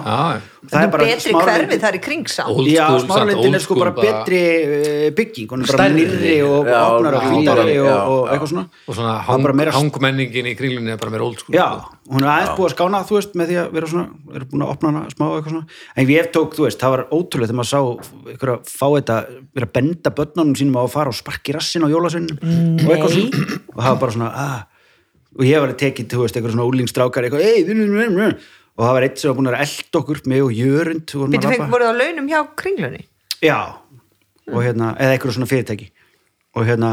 Já, 0.64 0.70
það 0.72 0.84
er 0.86 0.92
bara 0.94 1.06
betri 1.08 1.32
Smáralind- 1.34 1.68
hverfi 1.68 1.78
þar 1.84 1.96
í 1.98 2.02
kring 2.06 2.28
samt. 2.32 2.60
Já, 2.72 2.86
smáralindin 3.04 3.56
er 3.58 3.64
sko 3.64 3.76
bara 3.80 3.92
betri 3.98 4.40
uh, 4.64 5.10
bygging, 5.18 5.48
hún 5.52 5.64
er 5.66 5.72
bara 5.74 5.78
Stærri. 5.84 6.06
nýrri 6.08 6.36
og 6.48 6.70
opnar 6.70 7.18
og 7.20 7.46
bara- 7.48 7.98
og, 8.08 8.30
eitthvað 8.32 8.52
svona. 8.54 8.64
Og 8.88 8.96
svona 8.98 9.16
hang, 9.28 9.44
bara 9.44 9.54
meira- 9.60 9.74
hangmenningin 9.76 10.50
í 10.52 10.56
kringlunni 10.58 10.94
er 10.96 10.98
bara 11.02 11.12
meira 11.12 11.26
old 11.28 11.40
school 11.44 11.58
Já, 11.58 11.68
sko. 11.82 11.98
hún 12.14 12.24
er 12.24 12.32
aðeins 12.34 12.56
búið 12.58 12.70
að 12.70 12.76
skána 12.78 13.04
þú 13.10 13.18
veist, 13.20 13.36
með 13.42 13.48
því 13.52 13.58
að 13.64 13.72
vera 13.78 13.88
svona, 13.94 14.08
er 14.40 14.46
búin 14.54 14.64
að 14.68 14.74
opna 14.76 14.92
hana 14.94 15.06
smá 15.14 15.26
og 15.28 15.36
eitthvað 15.42 15.56
svona, 15.58 15.68
en 15.98 16.08
ég 16.14 16.32
tók, 16.32 16.56
þú 16.58 16.68
veist, 16.68 16.80
það 16.80 16.94
var 16.96 17.06
ótrúlega 17.12 17.50
þegar 17.52 17.60
maður 17.60 17.72
sá 17.74 17.82
ykkur 18.34 18.54
að 18.56 18.74
fá 18.74 18.88
þetta 18.98 19.18
vera 19.54 19.68
að 19.68 19.74
benda 19.80 20.10
börnunum 20.22 20.56
sínum 20.56 20.78
á 20.80 20.82
að 20.88 20.94
fara 20.96 21.10
og 21.12 21.18
sparki 21.20 21.54
rassin 21.58 21.84
á 21.84 21.92
jólasveinin 21.92 22.38
og 22.40 22.92
eitthvað 22.94 23.16
svona, 23.18 23.60
og 23.74 23.80
það 23.84 23.90
var 23.92 24.00
bara 24.04 24.16
svona 24.16 24.32
ah, 24.34 24.60
og 25.34 25.44
ég 25.50 25.60
var 25.64 25.72
að 25.74 25.80
tekið, 25.82 26.08
þú 26.14 26.22
veist, 26.24 26.36
eitthvað 26.38 26.54
svona 26.54 26.68
úlingstrákar, 26.70 27.26
eitthvað, 27.26 27.42
ei, 27.42 27.64
og 28.74 28.86
það 28.86 28.96
var 28.98 29.06
eitt 29.08 29.22
sem 29.22 29.30
var 29.30 29.38
búin 29.40 29.50
að 29.52 29.60
elda 29.66 30.00
okkur 30.00 30.22
mig 30.32 30.44
og 30.44 30.54
jörund 30.58 31.04
Býttu 31.06 31.50
labba. 31.50 31.68
voruð 31.74 31.92
á 31.92 31.96
launum 32.00 32.30
hjá 32.32 32.40
kringlunni? 32.60 33.04
Já, 33.44 33.60
og 34.50 34.60
hérna, 34.64 34.94
eða 34.98 35.16
eitthvað 35.18 35.38
svona 35.38 35.50
fyrirtæki. 35.52 35.90
Og 36.58 36.68
hérna 36.68 36.92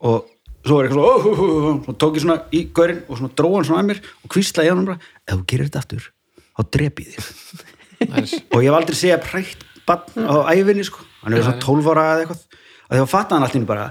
og 0.00 0.26
svo 0.66 0.78
var 0.78 0.88
eitthvað 0.88 0.98
svona, 0.98 1.12
oh, 1.12 1.26
oh, 1.26 1.40
oh, 1.46 1.66
oh, 1.70 1.80
og 1.90 1.98
tók 2.00 2.18
ég 2.18 2.24
svona 2.24 2.38
í 2.54 2.62
gaurinn 2.74 3.02
og 3.06 3.20
svona 3.20 3.34
dróð 3.38 3.56
hann 3.58 3.68
svona 3.68 3.82
að 3.84 3.90
mér 3.92 4.00
og 4.22 4.32
kvíslaði 4.34 4.72
hann 4.72 4.88
bara, 4.88 4.98
ef 5.26 5.36
þú 5.36 5.46
gerir 5.52 5.68
þetta 5.68 5.82
aftur 5.84 6.08
þá 6.56 6.62
drep 6.76 7.02
ég 7.04 7.12
þig. 7.12 7.64
Nice. 7.96 8.40
og 8.52 8.58
ég 8.60 8.68
hef 8.68 8.76
aldrei 8.76 8.96
segja 8.98 9.20
prætt 9.24 9.62
bann 9.88 10.26
á 10.28 10.36
æfinni 10.52 10.84
sko, 10.84 11.04
hann 11.22 11.36
er 11.36 11.44
svona 11.46 11.62
12 11.64 11.92
ára 11.92 12.06
eða 12.14 12.24
eitthvað. 12.24 12.42
Og 12.86 12.90
þegar 12.96 13.12
fatta 13.12 13.36
hann 13.38 13.46
allir 13.46 13.68
bara 13.68 13.86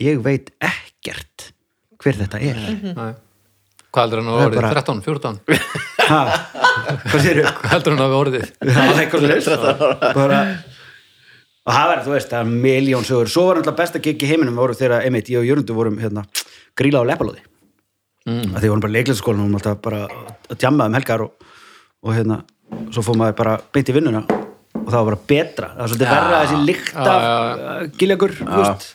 ég 0.00 0.20
veit 0.24 0.50
ekkert 0.60 1.50
hver 2.02 2.18
þetta 2.20 2.40
er. 2.44 2.60
Nei. 2.96 3.12
Hvað 3.94 4.02
heldur 4.06 4.22
hann 4.22 4.30
að 4.30 4.36
Það 4.36 4.42
er 4.42 4.48
orðið? 4.48 4.60
bara- 4.60 4.72
13, 4.76 5.02
14? 5.02 5.40
ha, 6.06 6.22
hvað 7.06 7.20
sér 7.26 7.42
Hvað 7.46 7.70
heldur 7.74 7.94
hann 7.96 8.04
að 8.06 8.16
orðið? 8.20 8.48
Já, 8.60 8.80
eitthvað 8.96 9.20
svoleiðis. 9.20 10.14
bara 10.20 10.40
og 11.66 11.74
það 11.74 11.88
var, 11.90 12.02
þú 12.04 12.12
veist, 12.14 12.30
það 12.30 12.40
er 12.44 12.50
miljón 12.62 13.06
sögur 13.06 13.30
svo 13.30 13.46
var 13.48 13.58
náttúrulega 13.58 13.80
besta 13.80 14.02
gig 14.02 14.22
í 14.22 14.28
heiminum 14.30 14.58
voru 14.60 14.76
þegar, 14.78 15.02
einmitt, 15.02 15.30
ég 15.32 15.40
og 15.40 15.48
Jörgundur 15.48 15.78
vorum 15.78 15.96
hérna 15.98 16.22
gríla 16.78 17.02
á 17.02 17.08
leppalóði 17.10 17.42
mm. 18.26 18.52
því 18.54 18.70
vorum 18.70 18.84
bara 18.84 18.94
leiklæðskólan 18.94 19.40
og 19.42 19.48
vorum 19.48 19.58
alltaf 19.58 19.80
bara 19.82 20.02
að 20.06 20.60
djamma 20.62 20.86
um 20.86 20.98
helgar 20.98 21.24
og, 21.26 21.48
og 22.06 22.14
hérna 22.14 22.38
svo 22.94 23.02
fór 23.06 23.18
maður 23.18 23.38
bara 23.40 23.56
beint 23.74 23.90
í 23.90 23.96
vinnuna 23.96 24.22
og 24.26 24.86
það 24.92 24.98
var 25.00 25.08
bara 25.10 25.20
betra, 25.32 25.72
það 25.72 25.82
var 25.82 25.92
svolítið 25.92 26.12
verra 26.14 26.40
þessi 26.44 26.62
lykt 26.70 26.92
Já, 26.92 27.00
af 27.02 27.26
já, 27.26 27.34
uh, 27.56 27.90
giljagur, 27.98 28.36
þú 28.38 28.62
veist 28.62 28.86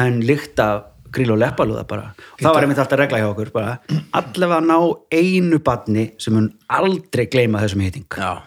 en 0.00 0.20
lykt 0.24 0.64
af 0.64 0.86
gríla 1.14 1.34
og 1.36 1.40
leppalóða 1.42 1.84
bara. 1.90 2.10
Og 2.36 2.42
það 2.44 2.54
var 2.56 2.66
einmitt 2.66 2.80
alltaf 2.82 3.00
regla 3.00 3.20
hjá 3.22 3.28
okkur 3.32 3.50
bara, 3.54 3.76
allavega 4.20 4.60
ná 4.66 4.76
einu 5.20 5.58
badni 5.66 6.04
sem 6.22 6.34
mun 6.36 6.50
aldrei 6.68 7.26
gleyma 7.32 7.62
þessum 7.64 7.82
hitting. 7.86 8.06
Já, 8.16 8.42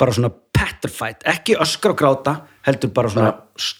bara 0.00 0.14
svona 0.16 0.32
petrified, 0.52 1.22
ekki 1.32 1.56
öskra 1.62 1.94
og 1.94 1.98
gráta 2.00 2.36
heldur 2.66 2.92
bara 2.94 3.10
svona 3.12 3.30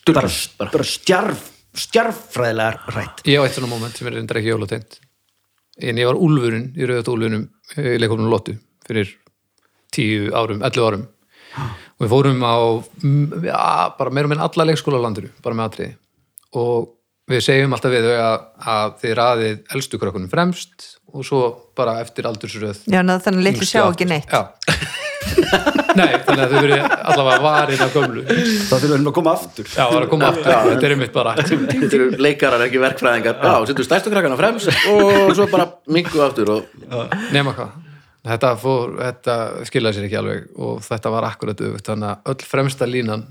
Bara 0.06 0.28
bara, 0.58 0.70
bara. 0.72 0.84
stjarf 0.84 1.48
stjarffræðilega 1.72 2.92
rætt 2.92 3.22
Ég 3.28 3.40
á 3.40 3.44
eitt 3.46 3.54
svona 3.56 3.70
moment 3.70 3.96
sem 3.96 4.06
er 4.10 4.16
reyndar 4.18 4.36
ekki 4.40 4.50
jólatengt 4.52 4.98
en 5.80 5.96
ég 6.00 6.04
var 6.08 6.18
úlfurinn 6.20 6.66
í 6.76 6.84
rauðat 6.88 7.08
úlfunum 7.08 7.46
í 7.80 7.94
leikofnum 8.02 8.28
Lottu 8.28 8.58
fyrir 8.86 9.08
10 9.96 10.30
árum, 10.36 10.60
11 10.64 10.84
árum. 10.86 11.02
Og 11.96 12.04
við 12.04 12.10
fórum 12.12 12.44
á 12.44 12.54
ja, 13.44 13.62
bara 13.98 14.12
meira 14.12 14.28
meina 14.30 14.46
alla 14.48 14.66
leikskóla 14.68 15.00
á 15.00 15.04
landinu 15.04 15.30
bara 15.44 15.56
með 15.58 15.68
atriði. 15.68 15.94
Og 16.60 16.90
við 17.31 17.45
segjum 17.47 17.77
alltaf 17.77 17.93
við 17.93 18.09
þau 18.09 18.16
að, 18.23 18.39
að 18.73 18.97
þið 19.03 19.14
raðið 19.18 19.77
elstu 19.77 20.01
krökkunum 20.03 20.33
fremst 20.33 20.89
og 21.12 21.27
svo 21.27 21.43
bara 21.79 21.99
eftir 22.03 22.27
aldursröð 22.29 22.83
Já, 22.91 23.03
ná, 23.05 23.14
þannig 23.23 23.43
að 23.43 23.47
litlu 23.47 23.62
yngstu 23.62 23.68
sjá 23.68 23.85
ekki 23.85 24.09
neitt. 24.09 24.33
Já. 24.33 24.49
Nei, 25.99 26.09
þannig 26.25 26.43
að 26.43 26.53
þau 26.53 26.62
verið 26.64 26.83
allavega 27.12 27.45
varin 27.45 27.85
af 27.85 27.95
gömlu. 27.95 28.23
Þá 28.27 28.73
þurfum 28.73 28.93
við 28.93 29.11
að 29.11 29.14
koma 29.18 29.35
aftur. 29.37 29.68
Já, 29.68 29.77
það 29.79 29.95
var 29.95 30.07
að 30.07 30.11
koma 30.12 30.31
aftur, 30.33 30.51
þetta 30.66 30.89
er 30.89 30.95
einmitt 30.97 31.14
bara 31.14 31.35
þetta 31.39 31.99
eru 31.99 32.09
leikarar 32.27 32.64
ekki 32.66 32.83
verkfræðingar. 32.83 33.39
Já, 33.45 33.55
setur 33.70 33.87
stærstu 33.87 34.12
krakkana 34.12 34.39
fremst 34.41 34.73
og 34.91 35.33
svo 35.37 35.47
bara 35.53 35.68
mingu 35.93 36.25
aftur 36.25 36.55
og 36.57 37.14
nema 37.35 37.55
hvað. 37.57 37.79
Þetta, 38.23 38.53
fór, 38.62 38.97
þetta 39.01 39.37
skilaði 39.66 39.99
sér 39.99 40.09
ekki 40.09 40.18
alveg 40.20 40.51
og 40.62 40.83
þetta 40.87 41.11
var 41.11 41.27
akkurat 41.27 41.62
öfugt 41.66 41.89
þannig 41.91 42.12
að 42.12 42.33
öll 42.33 42.51
fremsta 42.53 42.87
línan 42.87 43.25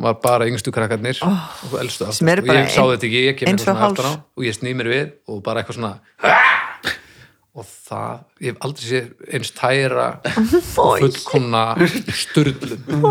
var 0.00 0.16
bara 0.24 0.48
yngstu 0.48 0.72
krakkarnir 0.74 1.18
og 1.26 1.76
elstu 1.80 2.06
aftast 2.08 2.22
og 2.24 2.48
ég 2.48 2.70
sá 2.72 2.82
þetta 2.82 3.08
ekki, 3.08 3.22
ég 3.28 3.36
kem 3.38 3.52
eitthvað 3.52 3.60
og 3.60 3.64
svona 3.66 3.90
aftan 3.90 4.08
á 4.08 4.12
og 4.38 4.46
ég 4.46 4.56
sný 4.56 4.72
mér 4.78 4.88
við 4.92 5.12
og 5.28 5.42
bara 5.44 5.62
eitthvað 5.62 5.78
svona 5.80 5.94
og 7.52 7.66
það, 7.68 8.20
ég 8.40 8.54
hef 8.54 8.62
aldrei 8.64 8.86
séð 8.88 9.32
eins 9.36 9.50
tæra 9.52 10.04
og 10.80 11.02
fullkomna 11.02 11.64
sturlun 12.16 13.02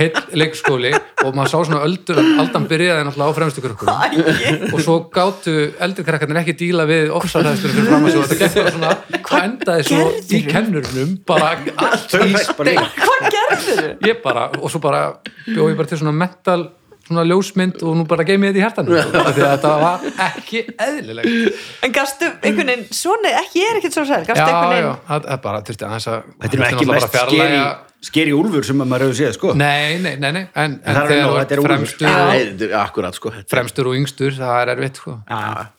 heill 0.00 0.22
leikskóli 0.40 0.92
og 1.20 1.34
maður 1.36 1.50
sá 1.52 1.56
svona 1.58 1.82
öldur 1.84 2.20
aldan 2.22 2.64
byrjaði 2.70 3.04
náttúrulega 3.04 3.28
á 3.28 3.36
fremstu 3.36 3.64
krökkunum 3.66 4.70
og 4.70 4.80
svo 4.86 4.96
gátu 5.12 5.54
eldri 5.84 6.06
krakkarnir 6.08 6.40
ekki 6.40 6.56
díla 6.62 6.86
við 6.88 7.12
ofsarhæðstur 7.18 7.74
fyrir 7.74 7.90
fram 7.90 8.08
að 8.08 8.16
svo 8.16 8.24
þetta 8.24 8.40
gekk 8.40 8.56
bara 8.56 8.72
svona, 8.78 9.20
hvað 9.28 9.48
endaði 9.50 9.86
svo 9.90 10.06
í 10.24 10.40
kennurnum 10.48 11.12
bara 11.28 11.52
allt 11.84 12.16
í 12.24 12.32
stein 12.40 12.80
Hvað 13.04 13.28
gerður 13.36 13.84
þau? 13.84 14.08
ég 14.08 14.24
bara, 14.24 14.46
og 14.62 14.72
svo 14.72 14.80
bara 14.80 15.04
bjóð 15.44 15.74
ég 15.74 15.78
bara 15.82 15.92
til 15.92 16.00
svona 16.00 16.16
mental 16.24 16.70
svona 17.06 17.24
ljósmynd 17.28 17.82
og 17.84 17.96
nú 17.98 18.06
bara 18.08 18.26
geimi 18.26 18.50
þetta 18.50 18.60
í 18.60 18.64
hjartanum 18.64 18.98
af 19.20 19.30
því 19.36 19.44
að 19.44 19.50
þetta 19.54 19.72
var 19.82 20.06
ekki 20.26 20.62
eðlilegt. 20.86 21.62
En 21.84 21.94
gastu 21.94 22.30
einhvern 22.32 22.72
veginn, 22.72 22.84
svona, 22.96 23.34
ekki, 23.42 23.62
ég 23.62 23.72
er 23.72 23.80
ekkert 23.80 23.98
svo 23.98 24.06
sæl. 24.08 24.22
Gastu 24.24 24.40
já, 24.40 24.48
einhvern 24.48 24.72
já, 24.72 24.78
veginn 24.78 25.06
það 25.10 25.30
er 25.36 25.42
bara 25.44 25.62
þurfti 25.68 25.88
aðeins 25.88 26.08
að 26.10 26.18
þetta 26.44 26.60
er 26.60 26.66
ekki 26.70 26.90
mest 26.90 27.18
skeri, 27.20 27.62
skeri 28.10 28.34
úlfur 28.36 28.68
sem 28.70 28.82
maður 28.82 29.06
hefur 29.08 29.20
séð 29.20 29.38
sko. 29.38 29.54
Nei, 29.60 30.00
nei, 30.02 30.16
nei, 30.16 30.30
nei. 30.40 30.44
En, 30.52 30.80
en 30.80 31.00
það 31.00 31.14
þegar 31.14 31.30
þú 31.30 31.40
er 31.44 31.64
fremstur 31.68 32.76
og, 32.80 33.08
sko 33.20 33.34
fremstur 33.52 33.90
og 33.92 34.02
yngstur, 34.02 34.36
það 34.40 34.60
er 34.62 34.76
erfitt 34.76 35.02
sko. 35.02 35.18
Já, 35.28 35.70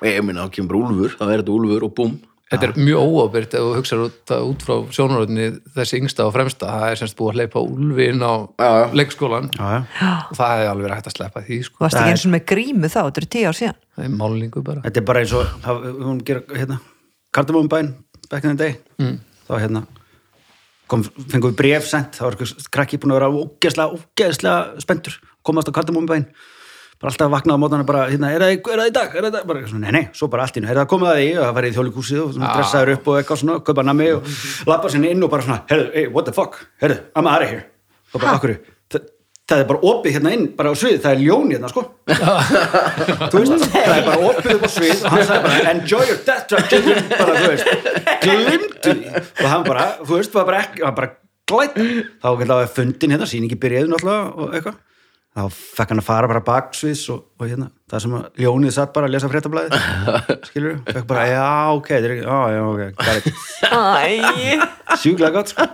Ég 0.00 0.22
minna, 0.24 0.48
þá 0.48 0.56
kemur 0.56 0.80
úlfur, 0.80 1.12
þá 1.18 1.24
er 1.28 1.42
þetta 1.42 1.52
úlfur 1.54 1.84
og 1.86 1.92
búm 1.94 2.14
þetta 2.50 2.66
er 2.66 2.72
mjög 2.82 3.12
óábyrgt 3.14 3.54
ef 3.54 3.62
þú 3.62 3.74
hugsaður 3.78 4.06
út, 4.08 4.32
út 4.50 4.64
frá 4.66 4.74
sjónaröðinni 4.96 5.44
þessi 5.76 6.00
yngsta 6.00 6.26
og 6.26 6.32
fremsta, 6.34 6.66
það 6.74 6.86
er 6.90 7.00
semst 7.00 7.16
búið 7.18 7.30
að 7.30 7.38
hleypa 7.38 7.62
úlfi 7.62 8.08
inn 8.10 8.24
á 8.26 8.34
leikskólan 8.98 9.50
og 9.54 10.34
það 10.34 10.52
hefði 10.56 10.70
alveg 10.72 10.94
hægt 10.96 11.10
að 11.12 11.16
sleppa 11.16 11.44
því 11.46 11.60
sko. 11.68 11.82
Varst 11.84 12.00
ekki 12.00 12.14
eins 12.16 12.26
og 12.26 12.34
með 12.34 12.44
grímu 12.50 12.90
þá, 12.90 12.98
þetta 13.06 13.22
eru 13.22 13.30
tíu 13.36 13.46
ár 13.50 13.58
síðan. 13.60 13.78
Það 13.94 14.04
er 14.08 14.12
málningu 14.18 14.64
bara. 14.66 14.82
Þetta 14.88 15.00
er 15.02 15.06
bara 15.12 15.22
eins 15.24 15.32
og 15.38 15.54
það- 15.64 15.88
hún 16.10 16.20
gera 16.26 16.42
hérna 16.58 16.80
kardamónbæn 17.32 17.94
back 18.30 18.44
in 18.44 18.56
the 18.56 18.64
day. 18.64 18.76
Mm. 18.98 19.18
þá 19.48 19.54
hérna 19.62 19.86
kom, 20.90 21.02
fengum 21.30 21.52
við 21.52 21.56
bref 21.62 21.86
sent, 21.86 22.12
það 22.18 22.26
var 22.26 22.34
eitthvað 22.36 22.70
krakki 22.74 22.98
búin 22.98 23.12
að 23.14 23.20
vera 23.20 23.30
ógeðslega, 23.30 23.98
ógeðslega 23.98 24.80
spenntur. 24.82 25.20
Komast 25.46 25.70
á 25.70 25.72
kardamónbæn 25.78 26.26
bara 27.00 27.10
alltaf 27.14 27.30
vaknað 27.32 27.56
á 27.56 27.60
mótana 27.62 27.84
bara, 27.88 28.02
hérna, 28.10 28.30
er 28.36 28.42
það, 28.44 28.50
í- 28.52 28.72
er 28.74 28.80
það 28.82 28.88
í 28.90 28.94
dag, 28.96 29.14
er 29.16 29.22
það 29.24 29.30
í 29.30 29.34
dag? 29.36 29.44
Bara, 29.48 29.60
nei, 29.84 29.92
nei, 29.96 30.02
svo 30.16 30.26
bara 30.32 30.42
allt 30.44 30.56
nú, 30.60 30.66
er 30.68 30.76
það 30.82 30.88
komið 30.92 31.08
að 31.12 31.16
því? 31.20 31.28
Og 31.38 31.44
það 31.46 31.54
farið 31.58 31.70
í 31.70 31.76
þjólikúsið 31.78 32.18
og 32.24 32.34
svona, 32.34 32.50
dressaður 32.58 32.92
upp 32.98 33.06
og 33.08 33.14
eitthvað 33.22 33.40
svona, 33.40 33.54
kaupa 33.64 33.82
nami 33.88 34.08
og 34.18 34.20
lappa 34.68 34.90
sinni 34.92 35.08
inn 35.14 35.24
og 35.24 35.30
bara 35.32 35.46
svona, 35.46 35.62
herðu, 35.70 35.86
hey, 35.96 36.06
what 36.12 36.24
the 36.28 36.34
fuck? 36.36 36.58
Herðu, 36.82 36.98
I'm 37.16 37.26
out 37.30 37.40
of 37.46 37.48
here. 37.48 37.64
Og 38.12 38.20
bara, 38.20 38.34
okkur, 38.36 38.52
það, 38.92 39.00
það 39.50 39.62
er 39.64 39.66
bara 39.70 39.80
opið 39.90 40.10
hérna 40.18 40.30
inn, 40.36 40.44
bara 40.60 40.68
á 40.70 40.74
svið, 40.76 40.98
það 41.06 41.12
er 41.16 41.20
ljón 41.24 41.48
hérna, 41.54 41.68
sko. 41.72 41.82
Þú 43.32 43.36
veist, 43.40 43.64
það 43.72 43.94
er 43.96 44.04
bara 44.10 44.20
opið 44.28 44.50
upp 44.58 44.64
á 44.68 44.70
svið 44.76 44.96
og 45.00 45.08
hann 45.14 45.24
sagði 45.30 45.42
bara, 45.48 45.56
enjoy 45.72 46.04
your 46.04 46.20
death 46.28 46.44
trap 46.52 46.68
bara, 47.16 47.32
þú 47.40 47.48
veist, 47.48 47.66
glimtu 48.26 48.92
og 49.40 49.48
hann 49.48 49.64
bara, 49.66 49.88
þú 50.04 50.12
veist, 50.20 50.36
var 50.36 50.44
bara 50.52 50.60
bara 51.00 51.08
glætt, 51.50 51.80
þá 52.20 52.28
þá 55.30 55.42
fekk 55.54 55.92
hann 55.94 56.02
að 56.02 56.06
fara 56.08 56.28
bara 56.30 56.42
baksviðs 56.46 57.04
og, 57.14 57.20
og 57.38 57.46
hérna, 57.46 57.68
það 57.90 58.02
sem 58.04 58.14
að 58.18 58.42
ljónið 58.42 58.74
satt 58.76 58.92
bara 58.96 59.06
að 59.08 59.14
lesa 59.14 59.30
fréttablaðið, 59.30 59.76
skilur 60.50 60.78
fekk 60.88 61.06
bara, 61.10 61.26
já, 61.30 61.48
ok, 61.76 61.90
þetta 61.94 62.08
er 62.10 62.14
ekki, 62.16 62.26
já, 62.26 62.38
já, 62.56 62.62
ok 62.66 62.82
got 63.00 63.16
it. 63.20 63.26
Æ, 63.70 64.96
sjúklega 65.04 65.34
gott, 65.38 65.52
sko. 65.54 65.68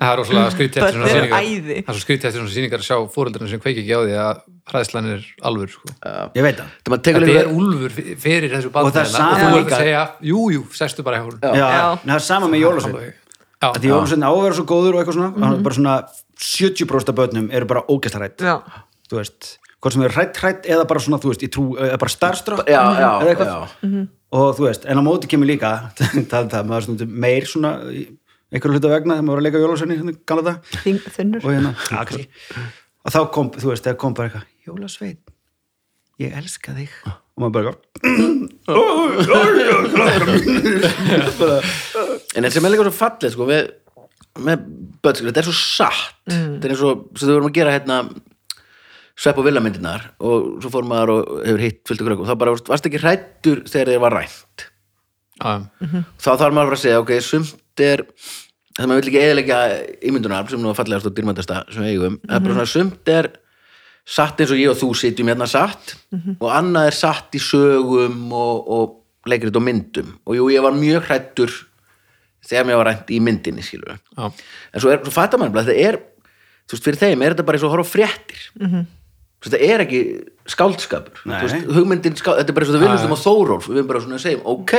Það 0.00 0.10
er 0.14 0.16
rosalega 0.16 0.52
skrítið 0.54 0.84
eftir 0.86 0.96
svona 0.96 1.38
æði. 1.44 1.74
Það 1.84 1.90
er 1.92 1.96
svo 1.98 2.02
skrítið 2.06 2.28
eftir 2.30 2.40
svona 2.40 2.52
sýningar 2.54 2.80
að 2.80 2.86
sjá 2.86 2.96
fóreldrarnir 3.12 3.50
sem 3.52 3.60
kveiki 3.60 3.82
ekki 3.82 3.96
á 3.96 4.00
því 4.00 4.14
að 4.22 4.38
hræðslan 4.70 5.08
er 5.12 5.26
alvur 5.50 5.72
sko. 5.74 5.90
ég 6.38 6.46
veit 6.46 6.60
það. 6.62 6.70
Það 6.88 7.18
er 7.34 7.50
úlfur 7.52 7.96
fyrir 8.22 8.54
þessu 8.54 8.70
það 8.72 9.00
er 9.02 9.10
sama 9.12 9.34
og 9.34 9.42
þú 9.42 9.58
líka- 9.58 9.76
að 9.76 9.84
segja, 9.84 10.04
jú, 10.30 10.44
jú, 10.54 10.62
sestu 10.78 11.04
bara 11.04 11.20
hjá 11.20 11.26
hún 11.26 11.36
já, 11.42 11.52
Já. 11.52 11.82
en 12.00 12.08
það 12.08 12.16
er 12.16 12.26
sama 12.30 12.48
með 12.48 12.64
jólasvein 12.64 13.12
Já, 13.60 13.68
að 13.68 13.82
því 13.82 13.90
jólasvein 13.90 14.24
á 14.24 14.30
að 14.32 14.42
vera 14.42 14.56
svo 14.56 14.64
góður 14.68 14.94
og 14.94 15.00
eitthvað 15.00 15.16
svona 15.18 15.30
mm 15.30 15.42
-hmm. 15.42 15.64
bara 15.64 15.76
svona 15.76 15.94
70% 16.40 17.10
af 17.12 17.16
börnum 17.18 17.50
eru 17.52 17.66
bara 17.66 17.82
ógæstarætt 17.88 18.40
já, 18.40 18.56
þú 19.10 19.16
veist, 19.20 19.58
hvort 19.80 19.92
sem 19.92 20.02
eru 20.02 20.14
hrætt 20.14 20.36
hrætt 20.36 20.64
eða 20.66 20.86
bara 20.88 21.00
svona, 21.00 21.18
þú 21.20 21.28
veist, 21.28 21.42
ég 21.42 21.52
trú, 21.52 21.76
eða 21.76 21.98
bara 21.98 22.10
já, 23.00 23.12
eða 23.20 23.28
eitthvað. 23.28 23.48
já. 23.82 24.08
og 24.32 24.56
þú 24.56 24.64
veist, 24.64 24.84
en 24.86 24.98
á 24.98 25.02
móti 25.04 25.28
kemur 25.28 25.46
líka 25.46 25.92
það, 26.32 26.48
það, 26.50 26.66
maður 26.66 26.82
stundum 26.82 27.08
meir 27.08 27.44
svona 27.44 27.70
í 27.92 28.08
einhverju 28.50 28.74
hluta 28.74 28.88
vegna 28.88 29.14
þegar 29.14 29.24
maður 29.24 29.36
var 29.36 29.40
að 29.40 29.46
leika 29.46 29.58
hérna, 29.92 30.14
gala 30.26 30.42
það, 30.42 30.56
og 31.44 31.50
hérna 31.52 31.74
kannski. 31.84 32.28
og 33.04 33.12
þá 33.12 33.20
kom, 33.30 33.50
þú 33.50 33.68
veist, 33.70 33.84
þegar 33.84 33.98
kom 34.00 34.14
bara 34.14 34.28
eitthvað 34.28 34.46
jólasvein, 34.66 35.18
ég 36.18 36.36
elska 36.36 36.72
þig. 36.72 36.90
Og 37.06 37.29
maður 37.40 37.54
bara 37.58 37.72
En 42.30 42.44
þetta 42.44 42.54
sem 42.54 42.66
er 42.66 42.72
líka 42.72 42.86
svo 42.86 42.94
fallið 42.94 43.32
sko, 43.34 43.46
við, 43.48 43.70
með 44.46 44.66
bötskri, 45.02 45.28
þetta 45.30 45.42
er 45.42 45.48
svo 45.48 45.56
satt 45.58 46.18
þetta 46.30 46.68
er 46.68 46.74
eins 46.74 46.84
og, 46.86 47.06
svo 47.16 47.26
þau 47.26 47.36
vorum 47.36 47.50
að 47.50 47.56
gera 47.58 47.74
hérna 47.74 47.96
svepp 49.20 49.40
og 49.40 49.46
villamyndirnar 49.48 50.06
og 50.24 50.60
svo 50.62 50.72
fór 50.72 50.86
maður 50.88 51.14
og 51.16 51.32
hefur 51.44 51.64
hitt 51.64 51.80
fullt 51.88 52.04
ykkur 52.04 52.14
og 52.16 52.28
þá 52.28 52.36
bara, 52.40 52.54
varst 52.70 52.86
ekki 52.88 53.02
hrættur 53.02 53.64
þegar 53.68 53.92
þið 53.94 54.04
var 54.04 54.16
rænt 54.20 54.66
Já, 55.40 55.52
þá 56.20 56.30
þarf 56.36 56.52
maður 56.52 56.70
bara 56.70 56.76
að 56.76 56.82
segja, 56.84 57.00
ok, 57.00 57.12
sumt 57.24 57.84
er 57.84 58.04
það 58.76 58.90
maður 58.90 59.00
vil 59.00 59.10
ekki 59.10 59.22
eðilegja 59.24 59.60
ímyndunar 60.10 60.50
sem 60.52 60.60
nú 60.62 60.70
að 60.72 60.78
fallegast 60.80 61.08
og 61.08 61.14
dýrmæntasta 61.16 61.62
sem 61.72 61.84
við 61.84 61.94
eigum 61.94 62.18
það 62.22 62.36
er 62.36 62.44
bara 62.44 62.56
svona, 62.56 62.72
sumt 62.74 63.12
er 63.12 63.30
satt 64.06 64.40
eins 64.40 64.52
og 64.54 64.60
ég 64.60 64.72
og 64.72 64.78
þú 64.80 64.90
sitjum 64.98 65.30
hérna 65.30 65.48
satt 65.50 65.96
og 66.40 66.48
annað 66.50 66.90
er 66.90 66.96
satt 66.96 67.34
í 67.36 67.42
sögum 67.42 68.32
og, 68.32 68.70
og 68.70 69.30
leikrit 69.30 69.56
og 69.56 69.62
myndum. 69.62 70.14
Og 70.26 70.38
jú, 70.38 70.48
ég 70.50 70.64
var 70.64 70.72
mjög 70.72 71.04
hrættur 71.08 71.52
þegar 72.46 72.66
mér 72.66 72.80
var 72.80 72.88
rænt 72.88 73.10
í 73.12 73.20
myndinni, 73.20 73.62
skilur 73.62 73.92
já, 73.92 74.30
en 74.72 74.80
svo, 74.80 74.90
er, 74.90 75.02
svo 75.04 75.12
fattar 75.12 75.38
maður 75.38 75.66
þetta 75.66 75.76
er 75.76 76.00
þú 76.66 76.76
veist, 76.76 76.86
fyrir 76.86 77.02
þeim 77.02 77.22
er 77.22 77.34
þetta 77.34 77.44
bara 77.46 77.60
eins 77.60 77.66
og 77.68 77.84
á 77.84 77.86
fréttir. 77.86 78.46
Mm 78.58 78.88
þetta 79.40 79.60
er 79.64 79.84
ekki 79.86 80.00
skáldskapur. 80.50 81.22
Veist, 81.24 81.68
hugmyndin, 81.72 82.16
ská, 82.18 82.34
þetta 82.40 82.52
er 82.52 82.56
bara 82.56 82.66
eins 82.66 82.72
og 82.72 82.76
það 82.76 82.84
viljum 82.84 83.06
um 83.06 83.16
á 83.16 83.24
Þórólf 83.24 83.68
við 83.70 83.78
erum 83.78 83.88
bara 83.88 84.02
svona 84.04 84.18
að 84.18 84.24
segja, 84.26 84.40
ok, 84.52 84.74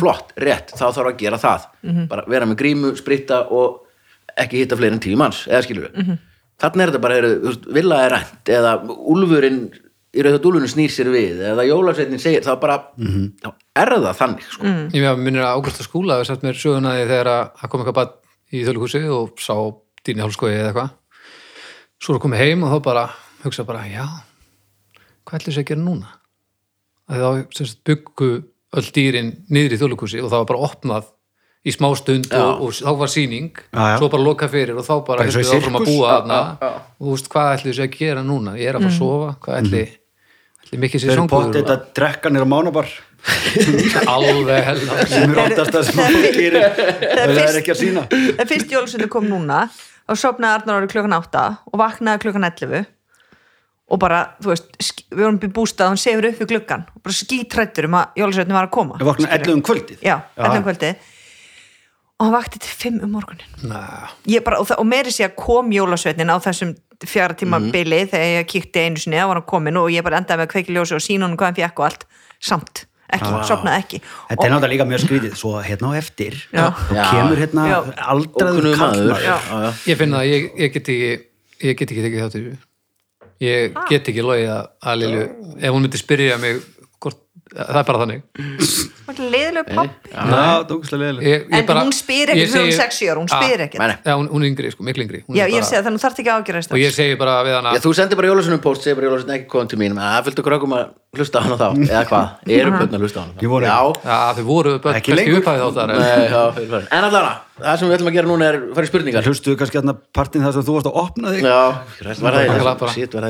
flott, 0.00 0.34
rétt 0.44 0.74
þá 0.74 0.84
þarf 0.84 1.08
að 1.08 1.18
gera 1.22 1.40
það, 1.40 1.66
bara 2.10 2.26
vera 2.34 2.48
með 2.50 2.58
grímu 2.60 2.92
spritta 3.00 3.40
og 3.54 3.80
ekki 4.44 4.60
hitta 4.60 4.76
fleiri 4.76 4.98
en 4.98 5.02
tíu 5.04 5.16
manns, 5.20 5.44
eða 5.48 5.62
skilur 5.64 5.88
við 5.88 6.16
þannig 6.64 6.84
er 6.84 6.92
þetta 6.92 7.02
bara, 7.04 7.20
veist, 7.44 7.66
villa 7.76 8.00
er 8.04 8.14
rænt 8.14 8.52
eða 8.56 8.74
úlfurinn 8.88 9.62
í 10.14 10.22
rauða 10.22 10.40
dúlunum 10.44 10.70
snýr 10.70 10.92
sér 10.94 11.10
við, 11.10 11.40
eða 11.52 11.64
jólasveitin 11.66 12.22
segir 12.22 12.44
þá 12.46 12.52
bara, 12.62 12.76
þá 13.42 13.48
er 13.82 13.94
það 13.94 14.18
þannig 14.20 14.44
sko. 14.46 14.74
Ég 14.94 15.02
með 15.02 15.24
minnir 15.24 15.42
að 15.42 15.56
Ágústa 15.58 15.86
skúla 15.86 16.20
hefur 16.20 16.28
sagt 16.30 16.44
mér 16.46 16.60
söguna 16.60 16.94
því 16.94 17.08
þegar 17.10 17.30
að 17.34 17.64
kom 17.72 17.82
eitthvað 17.82 17.98
bann 17.98 18.12
í 18.54 18.62
þjóðlíkhúsi 18.62 19.02
og 19.10 19.42
sá 19.42 19.56
dýni 20.06 20.22
hálskói 20.22 20.52
eða 20.52 20.70
eitthvað 20.70 20.92
svo 22.04 22.14
er 22.14 22.18
að 22.18 22.24
koma 22.26 22.38
heim 22.38 22.62
og 22.66 22.74
þá 22.74 22.78
bara 22.84 23.04
hugsa 23.42 23.66
bara, 23.66 23.82
já 23.88 24.04
hvað 25.24 25.40
ætlir 25.40 25.56
sér 25.56 25.64
að 25.64 25.70
gera 25.72 25.84
núna? 25.84 26.14
Að 27.10 27.24
þá 27.50 27.74
byggu 27.88 28.30
öll 28.74 28.88
dýrin 28.94 29.30
niður 29.52 29.74
í 29.74 29.80
þjóðlíkhúsi 29.80 30.22
og 30.22 30.30
það 30.30 30.42
var 30.42 30.50
bara 30.52 30.68
opnað 30.68 31.10
í 31.64 31.72
smá 31.72 31.88
stund 31.96 32.28
og, 32.36 32.62
og 32.66 32.76
þá 32.76 32.90
var 33.00 33.10
sýning. 33.12 33.50
Já, 33.72 33.82
já. 33.94 33.96
svo 34.02 34.10
bara 34.12 34.26
loka 34.26 34.48
fyrir 34.52 34.76
og 34.76 34.84
þá 34.84 34.94
bara 35.06 35.24
í 35.24 35.32
haldið 35.32 35.52
áfram 35.56 35.78
að 35.80 35.86
búa 35.88 36.04
Já, 36.04 36.14
þarna. 36.14 36.40
og 37.00 37.06
þú 37.06 37.14
veist, 37.14 37.30
hvað 37.32 37.50
ætlir 37.54 37.76
sér 37.78 37.88
að 37.88 37.98
gera 37.98 38.24
núna? 38.26 38.56
Ég 38.60 38.68
er 38.68 38.78
að 38.78 38.84
fara 38.84 38.92
að 38.92 38.98
sofa, 38.98 39.30
hvað 39.46 39.60
ætli 39.62 39.84
ætli 40.64 40.80
mikið 40.82 41.00
Þau 41.00 41.04
sér 41.04 41.14
eru 41.14 41.24
bótt 41.24 41.32
sjónbúður 41.32 41.58
þetta 41.60 41.76
drekka 41.96 42.32
nýra 42.32 42.48
mánabar. 42.48 42.88
Alveg 44.14 44.66
hella 44.66 45.04
sem 45.08 45.30
er 45.32 45.38
oftast 45.46 45.72
það 45.72 45.86
sem 45.88 45.96
maður 45.96 46.26
gerir. 46.36 46.66
það 46.76 47.38
er 47.40 47.58
ekki 47.62 47.72
að 47.72 47.78
sína 47.80 48.02
þegar 48.12 48.50
fyrst 48.50 48.74
jólusunni 48.74 49.08
kom 49.14 49.30
núna 49.30 49.62
og 50.04 50.20
sopnaði 50.20 50.58
Arnar 50.58 50.82
árið 50.82 50.92
klukkan 50.92 51.16
8 51.16 51.44
og 51.70 51.80
vaknaði 51.80 52.20
klukkan 52.26 52.44
11 52.50 52.84
og 53.94 54.00
bara, 54.00 54.20
þú 54.44 54.52
veist, 54.52 54.68
við 55.08 55.24
vorum 55.24 55.40
býð 55.40 55.54
bústað 55.56 55.86
og 55.86 55.94
hann 55.94 56.02
sefur 56.04 56.28
upp 56.28 56.42
við 56.42 56.50
gluggan 56.52 56.84
og 56.90 57.00
bara 57.04 57.16
skítrættur 57.16 57.88
um 57.88 57.96
að 58.02 58.20
jólusveitni 58.20 58.56
var 58.56 58.68
að 58.68 58.74
koma 58.76 59.00
og 62.20 62.26
hann 62.26 62.34
vakti 62.36 62.58
til 62.62 62.70
5 62.92 63.02
um 63.04 63.10
morgunin 63.10 64.42
bara, 64.44 64.58
og, 64.60 64.66
það, 64.68 64.78
og 64.78 64.86
meiri 64.86 65.10
sé 65.14 65.24
að 65.26 65.34
kom 65.36 65.70
jólasveitnin 65.74 66.30
á 66.30 66.38
þessum 66.38 66.74
fjara 67.04 67.34
tíma 67.34 67.58
Mhm. 67.60 67.70
bili 67.72 68.06
þegar 68.06 68.42
ég 68.42 68.46
kíkti 68.48 68.84
einu 68.86 68.96
sinni, 68.96 69.16
þá 69.18 69.26
var 69.26 69.40
hann 69.40 69.48
komin 69.50 69.76
og 69.76 69.90
ég 69.90 70.02
bara 70.06 70.20
endaði 70.20 70.38
með 70.40 70.46
að 70.46 70.52
kveiki 70.54 70.74
ljósi 70.76 70.94
og 70.94 71.02
sína 71.02 71.26
hann 71.26 71.36
hvað 71.36 71.50
hann 71.50 71.54
fekk 71.58 71.78
og 71.80 71.84
allt. 71.90 72.04
Samt, 72.40 72.84
ekki, 73.12 73.30
sopnaði 73.48 73.82
ekki. 73.82 74.00
Þetta 74.30 74.46
er 74.46 74.50
náttúrulega 74.52 74.72
líka 74.72 74.86
mjög 74.88 75.02
skrítið. 75.04 75.34
Svo 75.36 75.62
hérna 75.62 75.90
á 75.90 75.92
eftir 75.98 76.34
Já. 76.52 76.66
og 76.66 76.96
kemur 77.10 77.36
hérna 77.40 77.66
Já. 77.68 77.78
aldraður 78.08 78.76
kallmaður 78.78 79.22
já, 79.24 79.36
já. 79.50 79.72
Ég 79.86 79.96
finn 79.98 80.12
að 80.14 80.24
ég, 80.28 80.50
ég 80.58 80.72
get 80.72 80.88
ekki 80.88 81.10
ég 81.64 81.76
get 81.78 81.90
ekki 81.90 82.04
tekið 82.04 82.22
þáttur 82.24 82.56
ég 83.40 83.74
get 83.90 84.08
ekki 84.08 84.22
logið 84.22 84.50
að, 84.54 84.98
Lilju 85.00 85.22
ef 85.60 85.70
hún 85.74 85.82
myndi 85.84 85.98
spyrja 85.98 86.38
mig 86.40 86.62
það 87.54 87.78
er 87.80 87.86
bara 87.88 87.98
þannig. 88.02 88.22
Leðilega 89.14 89.64
papp 89.68 90.06
Já, 90.10 90.64
dókuslega 90.66 91.00
leðileg 91.02 91.26
ég, 91.28 91.42
ég 91.52 91.68
en 91.70 91.80
hún 91.84 91.92
spyr 91.94 92.30
ég 92.32 92.38
ekkert, 92.40 92.54
hún 92.54 92.64
er 92.64 92.72
segi- 92.72 92.78
6 92.80 93.00
ára, 93.04 93.18
hún 93.20 93.28
Ah, 93.30 93.42
spyr 93.42 93.60
ekkert. 93.66 93.78
Nei, 93.82 93.88
nei. 93.92 93.96
Já, 94.04 94.12
hún, 94.16 94.28
hún 94.32 94.42
er 94.42 94.48
yngri, 94.50 94.70
sko, 94.72 94.82
miklu 94.88 95.04
yngri. 95.04 95.20
Já, 95.28 95.44
ég 95.44 95.52
bara- 95.52 95.68
segi 95.68 95.76
það, 95.78 95.84
þannig 95.88 96.02
þarf 96.04 96.18
ekki 96.18 96.30
að 96.32 96.38
ágjöra 96.40 96.62
og 96.74 96.78
ég 96.80 96.92
segi 96.96 97.18
bara 97.20 97.34
við 97.44 97.54
hana 97.58 97.74
Já, 97.76 97.80
þú 97.84 97.92
sendir 97.94 98.16
bara 98.16 98.28
jólasunum 98.32 98.62
post, 98.64 98.82
segir 98.82 98.96
bara 98.96 99.06
jólasunum 99.10 99.34
ekki 99.36 99.48
komið 99.54 99.68
til 99.68 99.78
mín, 99.78 99.92
að 99.94 100.10
það 100.14 100.24
fylgdu 100.30 100.42
krökkum 100.48 100.72
að 100.74 100.84
hlusta 101.14 101.36
á 101.38 101.42
hana 101.44 101.56
þá, 101.60 101.68
eða 101.84 102.04
hvað, 102.10 102.26
eru 102.48 102.70
bönn 102.74 102.94
að 102.96 103.00
hlusta 103.04 103.18
á 103.20 103.22
hana 103.22 103.34
Ég 103.44 103.48
Já, 104.04 104.34
þau 104.34 104.44
voru 104.48 104.78
börn 104.80 104.94
Ekki 104.98 105.12
lengur. 105.14 105.42
en 105.44 106.86
en 106.90 107.04
allavega, 107.04 107.34
það 107.54 107.76
sem 107.78 107.86
við 107.86 107.94
ætlum 107.94 108.08
að 108.10 108.14
gera 108.16 108.28
núna 108.30 108.46
er 108.50 108.56
fara 108.74 108.86
í 108.86 108.88
spurningar. 108.90 109.22
Hlustuðu 109.28 109.56
kannski 109.60 109.78
hérna 109.78 109.94
partin 110.16 110.42
þar 110.42 110.52
sem 110.56 110.64
þú 110.66 110.72
varst 110.74 110.88
að 110.90 110.96
opna 110.98 111.26
þig? 111.34 111.42
Já, 111.46 111.60
það 112.02 112.24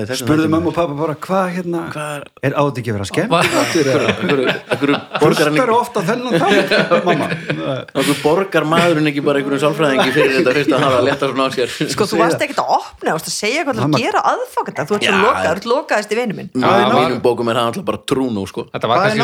það 0.08 0.16
Spurðu 0.20 0.46
mamma 0.54 0.68
og 0.70 0.76
pappa 0.78 0.94
bara 0.96 1.14
hvað 1.26 1.46
hérna 1.58 1.80
Hvað- 1.92 2.24
er 2.48 2.52
átt 2.62 2.76
ekki 2.80 2.88
að 2.88 2.96
vera 2.96 3.04
skemmt 3.10 3.32
hann 3.34 3.44
Hlustar 5.24 5.48
ekki 5.52 5.74
ofta 5.74 6.00
þennan 6.08 6.32
þá 6.40 6.46
mamma. 7.08 7.26
Borgar 8.24 8.64
maðurinn 8.68 9.08
ekki 9.10 9.22
bara 9.24 9.40
einhverjum 9.42 9.62
sálfræðingi 9.64 10.10
fyrir 10.14 10.32
þetta 10.38 10.52
fyrst 10.58 10.72
að 10.72 10.80
hafa 10.86 10.96
að 11.00 11.06
leta 11.10 11.24
svona 11.30 11.44
á 11.44 11.50
sér. 11.54 11.68
Sko, 11.92 12.02
þú 12.08 12.16
varst 12.22 12.40
ekkert 12.46 12.60
að 12.64 12.68
opna, 12.78 13.08
þú 13.10 13.14
varst 13.18 13.28
að 13.28 13.36
segja 13.36 13.60
hvað 13.66 13.74
þú 13.76 13.84
Mamma- 13.84 13.98
að 13.98 14.04
gera 14.06 14.20
aðfangata, 14.32 14.80
þú 14.88 14.92
ert 15.52 15.64
lokaðist 15.68 16.10
í 16.14 16.16
vinnu 16.20 16.34
minn. 16.40 16.48
Mínum 16.54 17.20
bókum 17.24 17.48
er 17.52 17.56
það 17.60 17.66
alltaf 17.70 17.84
bara 17.92 18.00
trúnú 18.08 18.42
sko. 18.48 18.60
Þetta 18.72 18.86
var 18.88 18.96
er 19.04 19.16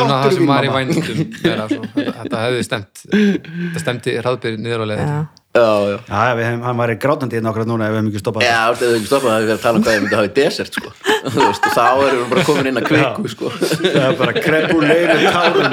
kannski 4.21 4.90
það 4.91 5.03
þetta, 5.03 5.11
þetta 5.11 5.11
þetta 5.11 5.11
leið 5.11 5.31
Já. 5.31 5.41
Já, 5.51 5.59
já 5.59 5.97
Já, 6.07 6.31
við 6.37 6.45
hefum, 6.47 6.61
hann 6.63 6.77
væri 6.79 6.93
grátandi 6.95 7.35
hérna 7.35 7.51
okkur 7.51 7.65
núna 7.67 7.83
ef 7.83 7.91
við 7.91 7.97
hefum 7.99 8.09
ekki 8.11 8.19
stoppað. 8.21 8.43
Já, 8.47 8.71
þú 8.71 8.85
hefði 8.85 8.99
ekki 9.01 9.09
stoppað 9.09 9.31
að 9.31 9.41
við 9.41 9.49
erum 9.49 9.57
að 9.57 9.63
tala 9.65 9.75
um 9.75 9.83
hvað 9.83 9.95
ég 9.97 10.03
myndi 10.05 10.15
hafa 10.15 10.29
í 10.29 10.35
desert 10.37 10.77
sko. 10.77 10.89
Þú 11.33 11.39
veist, 11.41 11.65
og 11.67 11.73
þá 11.75 11.87
erum 12.05 12.21
við 12.21 12.29
bara 12.31 12.45
komin 12.47 12.69
inn 12.71 12.79
að 12.79 12.85
kviku 12.87 13.31
sko. 13.33 13.51
Það 13.81 14.05
er 14.05 14.15
bara 14.21 14.33
krepulegur 14.37 15.19
tárum. 15.35 15.65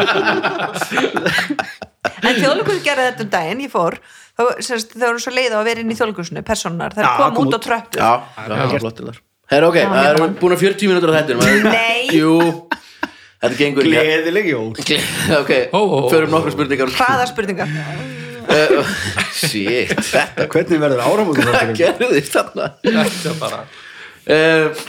En 2.18 2.34
þjóðleikur 2.40 2.82
gerði 2.82 3.06
þetta 3.06 3.22
um 3.22 3.30
daginn, 3.36 3.62
ég 3.68 3.72
fór. 3.76 3.98
Þá, 4.34 4.42
sérst, 4.66 4.98
þau 4.98 5.08
eru 5.12 5.22
svo 5.22 5.34
leið 5.38 5.54
á 5.54 5.58
að 5.62 5.70
vera 5.70 5.86
inn 5.86 5.94
í 5.94 5.98
þjóðleikusinu 5.98 6.44
personar, 6.50 6.98
þær 6.98 7.06
Já, 7.06 7.14
kom 7.14 7.38
kom 7.38 7.46
út 7.46 7.54
á 7.54 7.60
tröppu 7.62 8.02
Já, 8.02 8.12
það 8.34 8.58
var 8.58 8.82
flott 8.82 8.98
til 8.98 9.08
þar. 9.12 9.22
Herra, 9.54 9.70
ok, 9.70 9.78
það 9.94 10.10
eru 10.10 10.28
búin 10.42 10.58
að 10.58 10.66
40 10.66 10.90
mínútur 10.90 11.14
á 11.14 11.16
þettinum 11.22 11.70
Nei. 11.70 12.02
Jú, 12.18 12.34
þetta 13.38 13.54
gengur 13.62 13.88
Gleðileg 13.88 14.52
jól. 14.52 14.70
Ok, 14.74 15.52
förum 15.72 16.34
nokkru 16.34 16.54
spurningar. 16.58 16.94
Hraða 16.98 17.30
spurningar 17.30 18.16
Uh, 18.48 18.94
Shit, 19.38 19.92
þetta 20.08 20.46
Hvernig 20.52 20.80
verður 20.80 21.02
áramóti 21.04 21.44
Hvað 21.44 21.74
gerðist 21.76 22.32
þarna? 22.38 22.70
Þetta 22.86 23.34
bara. 23.42 23.60
Uh, 24.28 24.86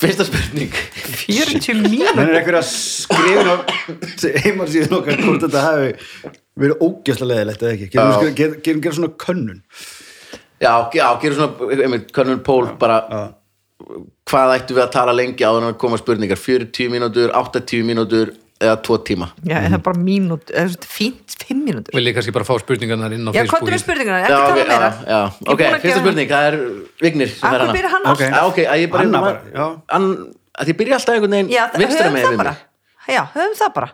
Fyrsta 0.00 0.24
spurning. 0.24 0.72
40 0.72 1.74
mínútur. 1.84 2.14
Menn 2.16 2.30
er 2.32 2.38
einhver 2.38 2.56
að 2.62 2.68
skrifa 2.72 3.56
heimar 4.46 4.70
síðan 4.72 4.94
okkar 4.96 5.18
hvort 5.20 5.42
þetta 5.44 5.64
hafi 5.66 5.90
verið 6.60 6.84
ógæslega 6.86 7.34
leðilegt 7.34 7.64
eða 7.64 7.74
ekki. 7.74 7.88
Gerum 7.92 8.12
Já. 8.14 8.30
ger- 8.38 8.54
gerum 8.64 8.80
gerum 8.86 8.96
svona 8.96 9.12
könnun? 9.20 9.58
Já, 10.60 10.72
já, 10.96 11.04
gerum 11.20 11.36
svona 11.36 11.76
einmitt, 11.84 12.08
Könnun 12.16 12.40
Pól 12.44 12.70
bara 12.80 13.02
Já. 13.10 13.20
Hvað 14.30 14.54
ættum 14.58 14.76
við 14.76 14.84
að 14.84 14.90
tala 14.94 15.12
lengi 15.16 15.42
á 15.44 15.50
þannig 15.50 15.72
að 15.74 15.78
koma 15.80 15.98
spurningar? 16.00 16.38
40 16.38 16.90
mínútur, 16.92 17.32
80 17.34 17.84
mínútur 17.88 18.32
eða 18.60 18.76
2 18.84 18.96
tíma. 19.08 19.26
Já, 19.48 19.56
það 19.64 19.74
er 19.78 19.82
bara 19.86 19.98
mínút, 20.04 20.44
það 20.52 20.68
er 20.68 20.88
fínt 20.92 21.36
5 21.48 21.62
mínútur. 21.64 21.94
Vil 21.96 22.04
ég 22.10 22.14
kannski 22.16 22.34
bara 22.36 22.44
fá 22.44 22.54
spurningarnar 22.60 23.14
inn 23.16 23.24
á 23.24 23.30
já, 23.32 23.40
Facebook 23.40 23.60
komdu 23.64 23.72
með 23.74 23.82
spurningarna, 23.84 24.20
Já, 24.20 24.26
ekki 24.26 24.36
tala 24.36 24.60
já, 24.60 24.68
meira? 24.70 24.90
já, 25.00 25.20
er 25.24 25.52
ok, 25.54 25.62
fyrsta 25.84 26.00
spurning, 26.04 26.28
það 26.30 26.48
er 26.50 26.56
Vignir 27.00 27.28
sem 27.32 27.40
er 27.40 27.48
Akkur 27.50 27.64
hana. 27.64 27.72
byrjar 27.78 27.90
hann 27.94 28.04
Ok. 28.04 28.20
alltaf? 28.20 28.36
Já, 28.36 28.42
ok, 28.50 28.58
að 28.74 28.82
ég 28.84 28.90
bara 28.92 29.02
Anna 29.02 29.18
hérna- 29.18 29.26
bara, 29.26 29.40
já. 29.54 29.66
Að 30.60 30.66
ég 30.68 30.76
byrja 30.76 30.94
alltaf 30.98 31.14
einhvern 31.14 31.30
veginn 31.36 31.50
Já, 31.54 31.62
það- 31.70 31.80
vinstra 31.80 32.04
það 32.10 32.16
við 32.20 32.36
bara. 32.36 32.50
Mig 32.50 33.16
Já, 33.16 33.22
höfum 33.34 33.54
það 33.58 33.72
bara. 33.74 33.88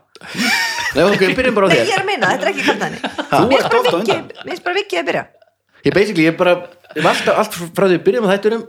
Nei, 0.96 1.04
ok, 1.04 1.22
byrjum 1.36 1.54
bara 1.54 1.66
á 1.66 1.68
Nei, 1.70 1.76
þér. 1.76 1.86
ég 1.86 1.94
er 1.96 2.02
að 2.02 2.06
meina, 2.06 2.26
þetta 2.26 2.42
er 2.42 2.50
ekki 2.50 2.62
Þú 2.66 3.46
Mér 3.46 3.60
er 3.62 3.68
bara 3.70 3.80
á 3.86 3.96
vikið, 3.96 4.22
mér 4.46 4.54
er 4.56 4.62
bara 4.66 4.74
vikið 4.80 4.98
að 4.98 5.06
byrja. 5.10 5.24
Ég 5.86 5.94
basically, 5.94 6.24
ég 6.26 6.36
bara 6.36 6.54
Ég 6.96 7.02
var 7.04 7.12
alltaf 7.12 7.38
allt 7.38 7.52
frá 7.76 7.84
því 7.86 7.96
að 8.00 8.04
byrjum 8.06 8.26
á 8.26 8.28
þættunum 8.34 8.62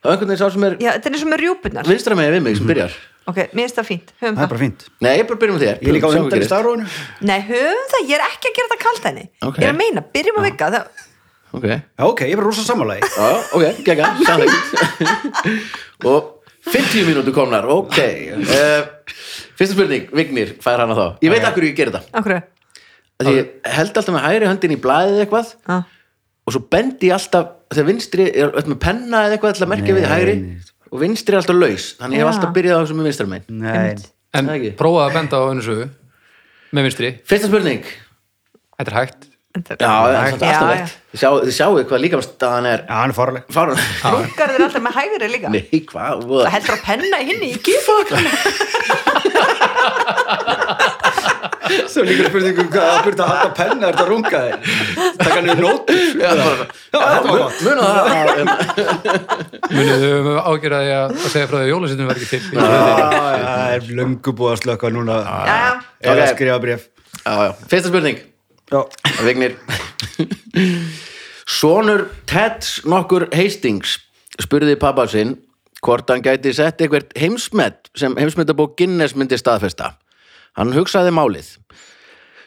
og 0.00 0.10
einhvern 0.10 0.28
veginn 0.30 0.40
sá 0.40 0.48
sem 0.50 0.64
er 0.64 0.76
Já, 0.80 0.90
þetta 0.96 1.06
er 1.06 1.12
eins 1.14 1.24
og 1.24 1.30
með 1.30 1.40
rjúpunar 1.44 1.84
vinstra 1.86 2.16
megin 2.16 2.32
við 2.38 2.42
mig 2.42 2.56
sem 2.56 2.66
byrjar 2.66 2.92
Ok, 3.30 3.38
mér 3.54 3.62
finnst 3.64 3.78
það 3.80 3.86
fínt, 3.90 4.08
höfum 4.20 4.34
Það 4.34 4.40
er 4.40 4.46
það. 4.46 4.50
bara 4.54 4.62
fínt. 4.64 4.84
Nei, 5.06 5.12
ég 5.20 5.28
bara 5.30 5.40
byrjum 5.44 5.56
á 5.56 5.60
þér. 5.62 5.76
Ég 5.80 5.88
er 5.90 5.94
líka 5.96 6.06
á 6.06 6.10
Sjáum 6.10 6.16
hvað 6.16 6.24
undan 6.24 6.34
í 6.34 6.40
gerist. 6.40 6.50
stafróinu 6.50 6.84
Nei, 7.30 7.38
höfum 7.50 7.86
það, 7.94 8.02
ég 8.10 8.16
er 8.18 8.24
ekki 8.26 8.50
að 8.50 8.56
gera 8.58 8.68
þetta 8.70 8.82
kallt 8.84 9.06
henni 9.10 9.24
Ok. 9.48 9.56
Ég 9.60 9.66
er 9.68 9.72
að 9.74 9.78
meina, 9.80 10.04
byrjum 10.16 10.40
að 10.42 10.46
vika 10.50 10.70
það, 10.74 11.06
Ok, 11.50 11.64
Já, 11.66 12.04
ok, 12.06 12.20
ég 12.26 12.32
er 12.34 12.38
bara 12.38 12.46
rosa 12.46 12.62
sammálaði 12.62 13.08
já, 13.10 13.30
ok, 13.58 13.80
gegga, 13.88 14.10
sannleikt 14.22 15.40
Og 16.10 16.28
50 16.70 17.06
mínútur 17.08 17.34
komnar, 17.34 17.66
ok. 17.66 17.98
Uh, 18.38 19.14
Fyrsta 19.58 19.74
spurning, 19.74 20.06
Vignir, 20.14 20.52
fær 20.62 20.82
hana 20.84 20.94
þá? 20.96 21.06
Ég 21.24 21.32
veit 21.34 21.46
akkur 21.48 21.66
ég 21.66 21.74
gerir 21.78 21.90
þetta 21.96 22.20
Akkur 22.20 22.36
Því 23.20 23.32
ég 23.36 23.48
held 23.68 23.90
alltaf 24.00 24.14
með 24.14 24.22
hægri 24.28 24.46
höndin 24.48 24.72
í 24.76 24.78
blaðið 24.80 25.24
eitthvað 25.26 25.50
Já, 25.68 25.80
og 26.48 26.54
svo 26.54 26.62
bendi 26.72 27.10
ég 27.10 27.16
alltaf 27.18 27.50
þegar 27.70 27.86
vinstri 27.90 28.24
er 28.32 28.54
öll 28.56 28.70
með 28.72 28.78
penna 28.86 29.24
eða 29.26 29.36
eitthvað 29.36 29.58
til 29.58 29.66
að 29.66 29.72
merkja 29.74 29.96
við 29.98 30.06
Nei, 30.06 30.12
hægri. 30.14 30.36
nei. 30.40 30.69
Og 30.90 31.00
vinstri 31.00 31.34
er 31.36 31.40
alltaf 31.42 31.56
laus 31.58 31.88
þannig 32.00 32.18
ég 32.18 32.24
hef 32.24 32.30
alltaf 32.34 32.54
byrjað 32.56 32.76
á 32.76 32.82
þessum 32.84 32.98
með 33.02 33.08
vinstra 33.10 33.26
megin. 33.30 33.58
Nei, 33.62 33.96
En 34.34 34.46
Það 34.46 34.54
ekki. 34.60 34.70
prófaði 34.78 35.06
að 35.10 35.14
benda 35.18 35.34
á 35.38 35.44
önnu 35.50 35.62
sögu 35.66 35.86
með 36.76 36.82
vinstri, 36.86 37.08
Fyrsta 37.26 37.48
spurning, 37.50 37.84
þetta 38.78 38.90
er 38.92 38.98
hægt. 39.00 39.26
Þetta 39.50 39.72
er- 39.74 39.80
Já, 39.82 39.90
það 39.90 40.14
er 40.14 40.30
samt 40.30 40.42
alltaf 40.46 40.68
velt 40.70 40.92
Þið 41.10 41.18
sjáu, 41.20 41.34
þið 41.42 41.54
sjáu 41.56 41.72
hvað 41.90 42.02
líkamstaðan 42.04 42.66
er. 42.70 42.80
Já, 42.86 42.94
hann 43.00 43.10
er 43.10 43.16
farleg 43.18 43.42
Fárun 43.50 43.80
Brúkar 44.04 44.52
þeir 44.54 44.62
alltaf 44.68 44.82
með 44.84 44.94
hægri 45.00 45.26
líka. 45.32 45.48
Nei, 45.50 45.80
hvað? 45.90 46.22
Það 46.30 46.52
heldur 46.54 46.76
að 46.76 46.84
penna 46.86 47.16
í 47.18 47.26
hinni 47.32 47.48
í 47.50 47.58
kýfa 47.58 47.96
Svo 51.92 52.02
líka 52.06 52.28
spurningum 52.30 52.68
hvað 52.72 52.86
það 52.86 53.00
byrja 53.06 53.24
að 53.24 53.30
halda 53.30 53.50
penna 53.58 53.88
er 53.90 53.96
þetta 53.96 54.06
runga 54.10 54.40
þig 54.44 54.54
Takka 55.20 55.40
niður 55.44 55.60
nótur. 55.64 55.98
Já, 56.20 56.30
þetta 56.36 57.00
var 57.00 57.40
gott. 57.40 57.58
Muna 57.66 57.82
það. 57.90 58.00
Munið 59.74 60.04
þau 60.04 60.38
ágjörði 60.50 60.94
að, 60.96 61.14
að 61.14 61.28
segja 61.34 61.50
frá 61.50 61.56
því 61.56 61.62
að 61.64 61.70
jólasittum 61.72 62.10
verði 62.10 62.24
ekki 62.26 62.30
til 62.32 62.42
Það 62.60 63.76
er 63.76 63.86
löngu 64.00 64.34
búið 64.40 64.52
að 64.54 64.62
slökka 64.64 64.92
núna. 64.94 65.18
Er 66.00 66.14
að 66.14 66.24
Ok. 66.24 66.34
skrifa 66.36 66.58
bref 66.62 66.88
Já, 67.20 67.32
já, 67.44 67.50
fyrsta 67.68 67.90
spurning. 67.90 68.18
Já, 68.70 68.80
Vignir. 69.26 69.56
Sonur 71.50 72.06
Teds 72.30 72.80
nokkur 72.88 73.26
Hastings 73.34 73.98
spurði 74.40 74.76
pappa 74.80 75.04
sinn 75.10 75.34
hvort 75.84 76.08
hann 76.12 76.22
gæti 76.24 76.52
sett 76.54 76.80
eitthvert 76.84 77.12
heimsmet 77.18 77.90
sem 77.98 78.14
heimsmetabók 78.18 78.76
Guinness 78.78 79.14
myndi 79.18 79.38
staðfesta. 79.40 79.94
Hann 80.58 80.74
hugsaði 80.74 81.12
málið. 81.14 81.56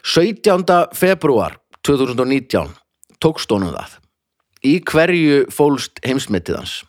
17. 0.04 0.64
februar 0.94 1.58
2019 1.86 2.74
tókst 3.22 3.52
honum 3.52 3.72
það. 3.72 4.00
Í 4.64 4.78
hverju 4.88 5.44
fólst 5.52 6.00
heimsmetið 6.04 6.58
hans? 6.60 6.82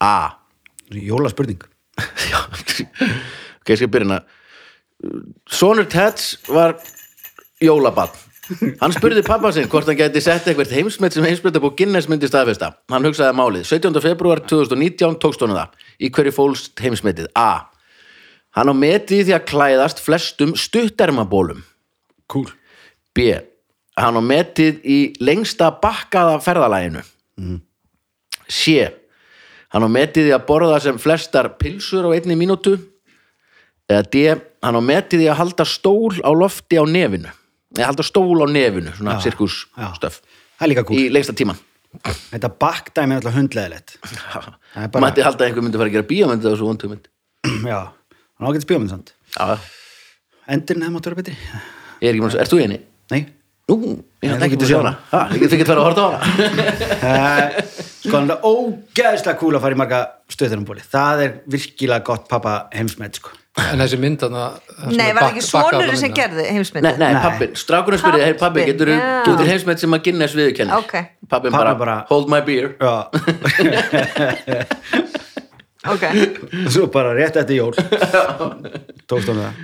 A. 0.00 0.38
jólaspurning 0.92 1.62
Já, 2.30 2.38
ok, 2.54 2.74
ég 3.68 3.80
skal 3.80 3.90
byrja 3.90 4.06
hérna 4.06 4.20
Sonur 5.50 5.88
Teds 5.90 6.36
var 6.48 6.76
jólabann 7.62 8.12
Hann 8.80 8.94
spurði 8.94 9.24
pappa 9.26 9.50
sinn 9.52 9.68
hvort 9.68 9.88
hann 9.90 9.98
gæti 9.98 10.22
sett 10.24 10.46
eitthvað 10.48 10.70
heimsmet 10.72 11.12
sem 11.12 11.26
heimsmetabók 11.26 11.76
Guinness 11.76 12.08
myndi 12.08 12.30
staðfesta 12.30 12.70
Hann 12.92 13.08
hugsaði 13.08 13.36
málið 13.36 13.66
17. 13.68 13.98
februar 14.04 14.44
2019 14.46 15.18
tókst 15.22 15.42
honum 15.44 15.58
það 15.58 15.90
Í 16.00 16.12
hverju 16.14 16.34
fólst 16.38 16.84
heimsmetið? 16.84 17.28
A. 17.36 17.68
Hann 18.58 18.72
á 18.72 18.74
metið 18.74 19.28
því 19.28 19.34
að 19.36 19.44
klæðast 19.52 20.00
flestum 20.02 20.54
stuttermabólum 20.58 21.60
Cool 22.28 22.48
B. 23.14 23.28
Hann 23.98 24.18
á 24.18 24.22
metið 24.22 24.80
í 24.84 24.98
lengsta 25.22 25.70
bakkaða 25.82 26.40
ferðalæginu 26.42 27.02
C. 28.48 28.88
Hann 29.72 29.84
á 29.84 29.90
metið 29.92 30.30
í 30.30 30.34
að 30.34 30.46
borða 30.48 30.78
sem 30.82 30.98
flestar 31.00 31.50
pilsur 31.60 32.06
á 32.08 32.10
einni 32.16 32.36
mínútu. 32.40 32.76
Eða 33.88 34.04
D. 34.12 34.22
Hann 34.64 34.78
á 34.78 34.82
metið 34.82 35.26
í 35.26 35.28
að 35.30 35.38
halda 35.42 35.66
stól 35.68 36.16
á 36.24 36.30
lofti 36.32 36.78
á 36.80 36.84
nefinu. 36.88 37.30
Eða 37.76 37.90
halda 37.92 38.04
stól 38.06 38.40
á 38.42 38.46
nefinu, 38.48 38.94
svona 38.96 39.18
Já, 39.18 39.24
sirkus 39.28 39.66
já. 39.76 39.88
stöf 40.00 40.22
Það 40.58 40.64
er 40.64 40.70
líka 40.72 40.84
cool 40.88 40.98
í 40.98 41.08
lengsta 41.12 41.34
tíman 41.36 41.58
Þetta 42.32 42.48
backdæmi 42.64 43.12
er 43.14 43.18
alltaf 43.20 43.36
hundleðilegt 43.36 43.92
bara- 44.92 45.02
Mætti 45.04 45.24
halda 45.26 45.44
að 45.44 45.50
einhver 45.50 45.64
myndi 45.66 45.78
fara 45.80 45.90
að 45.92 45.96
gera 45.98 46.08
bíómyndi 46.08 46.48
á 46.48 46.50
þessu 46.54 46.64
vondumynd 46.64 47.10
Já, 47.68 47.80
hann 48.38 48.48
ágætt 48.52 48.64
spjóminn 48.66 48.92
samt. 48.92 49.08
Já, 49.36 49.46
Endurinn 50.48 50.84
hefði 50.86 50.94
mátt 50.96 51.06
vera 51.10 51.18
betri. 51.18 51.34
Ég 52.00 52.06
er 52.08 52.12
ekki 52.14 52.22
mann, 52.24 52.38
ert 52.40 52.52
þú 52.54 52.58
eini? 52.64 52.78
Nei. 53.12 53.22
Nú, 53.68 53.74
ég 54.24 54.28
hætti 54.32 54.44
ekki 54.46 54.54
getur 54.56 54.64
að 54.64 54.70
sjá 54.70 54.78
hana. 54.80 54.92
Ha, 55.10 55.18
Ég 55.34 55.40
get 55.42 55.52
ekki 55.58 55.64
að 55.66 55.72
að 55.74 55.86
horta 55.90 56.00
á 56.00 56.02
hana. 56.08 56.18
Eh, 57.08 57.46
Sko 57.98 58.14
hann 58.14 58.30
er 58.32 58.38
ógeðslega 58.46 59.38
cool 59.40 59.56
að 59.58 59.62
fara 59.64 59.74
í 59.74 59.78
marga 59.78 59.98
stöðurumbóli 60.32 60.82
Það 60.86 61.16
er 61.24 61.30
virkilega 61.50 62.04
gott 62.06 62.24
pappa 62.30 62.52
heimsmet 62.72 63.14
sko. 63.18 63.30
En 63.58 63.78
þessi 63.82 63.98
mynd 64.00 64.18
þarna 64.22 64.44
Nei, 64.94 65.10
var 65.16 65.24
ekki 65.32 65.42
sonurinn 65.44 65.98
sem 65.98 66.12
gerði 66.16 66.44
heimsmyndi 66.54 66.86
Nei, 66.86 66.94
nei, 67.02 67.12
Nei. 67.18 67.22
pappin, 67.26 67.52
strákurinn 67.58 67.98
spyrir, 68.00 68.22
hei 68.24 68.34
pappi, 68.38 68.60
getur 68.70 68.88
þú 69.26 69.32
til 69.42 69.48
heimsmet 69.50 69.78
sem 69.82 69.92
að 69.98 70.02
Guinness 70.06 70.34
viðurkennir? 70.38 70.74
Ok. 70.78 70.94
Pappin 70.94 71.28
Pabbinn 71.34 71.54
bara, 71.58 71.72
bara- 71.82 72.00
hold 72.08 72.26
my 72.32 72.40
beer. 72.46 72.68
Já, 72.80 72.94
Ok, 75.94 76.06
svo 76.74 76.86
bara 76.92 77.14
rétt 77.16 77.36
eftir 77.40 77.60
jól. 77.60 77.74
Tókst 79.08 79.30
hann 79.32 79.42
það. 79.42 79.60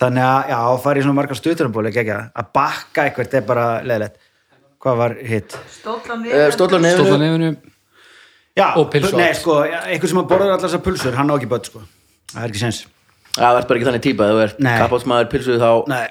Þannig 0.00 0.24
að, 0.24 0.50
já, 0.52 0.58
að 0.64 0.78
fara 0.86 1.00
í 1.00 1.04
svona 1.04 1.18
marga 1.20 1.36
stöðurumbóli 1.36 1.90
ekki 1.92 2.14
að 2.16 2.46
bakka 2.56 3.04
eitthvað 3.04 3.34
er 3.36 3.42
bara 3.48 3.66
leðilegt 3.84 4.16
Hvað 4.80 4.96
var 4.96 5.14
hitt? 5.28 5.56
Eh, 5.60 6.46
stóla 6.54 6.78
nefnu 6.80 7.18
nefinu. 7.20 7.50
Já, 8.56 8.70
Og 8.80 8.86
pylsu 8.92 9.12
Nei, 9.18 9.28
sko, 9.36 9.58
einhver 9.68 10.08
sem 10.08 10.20
að 10.22 10.30
borða 10.30 10.46
allar 10.54 10.62
þessar 10.64 10.80
pulsur, 10.86 11.16
hann 11.18 11.28
á 11.28 11.34
ekki 11.36 11.50
börn, 11.50 11.66
sko. 11.68 11.82
Það 12.32 12.40
er 12.46 12.48
ekki 12.54 12.62
sens 12.62 12.80
Það 13.36 13.58
ert 13.60 13.68
bara 13.68 13.78
ekki 13.78 13.88
þannig 13.90 14.04
típa, 14.06 14.28
þú 14.32 14.40
ert 14.46 14.62
Nei. 14.64 14.72
kappátsmaður 14.80 15.28
pilsuð 15.34 15.60
þá 15.60 15.70
Nei, 15.92 16.06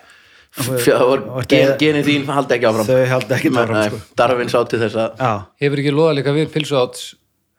þetta- 0.59 1.75
genið 1.81 2.07
þín 2.11 2.29
haldi 2.29 2.55
ekki 2.59 2.69
áfram. 2.69 2.87
Þau 2.89 3.01
halda 3.15 3.39
ekki 3.39 3.51
áfram, 3.55 3.81
sko. 3.89 4.01
Darwin 4.21 4.53
sá 4.53 4.59
til 4.69 4.79
þess 4.85 4.99
að 5.01 5.19
Já, 5.25 5.31
hefur 5.65 5.81
ekki 5.83 5.95
loða 5.97 6.15
líka 6.19 6.35
við 6.37 6.53
pilsu 6.53 6.77
átt 6.79 7.01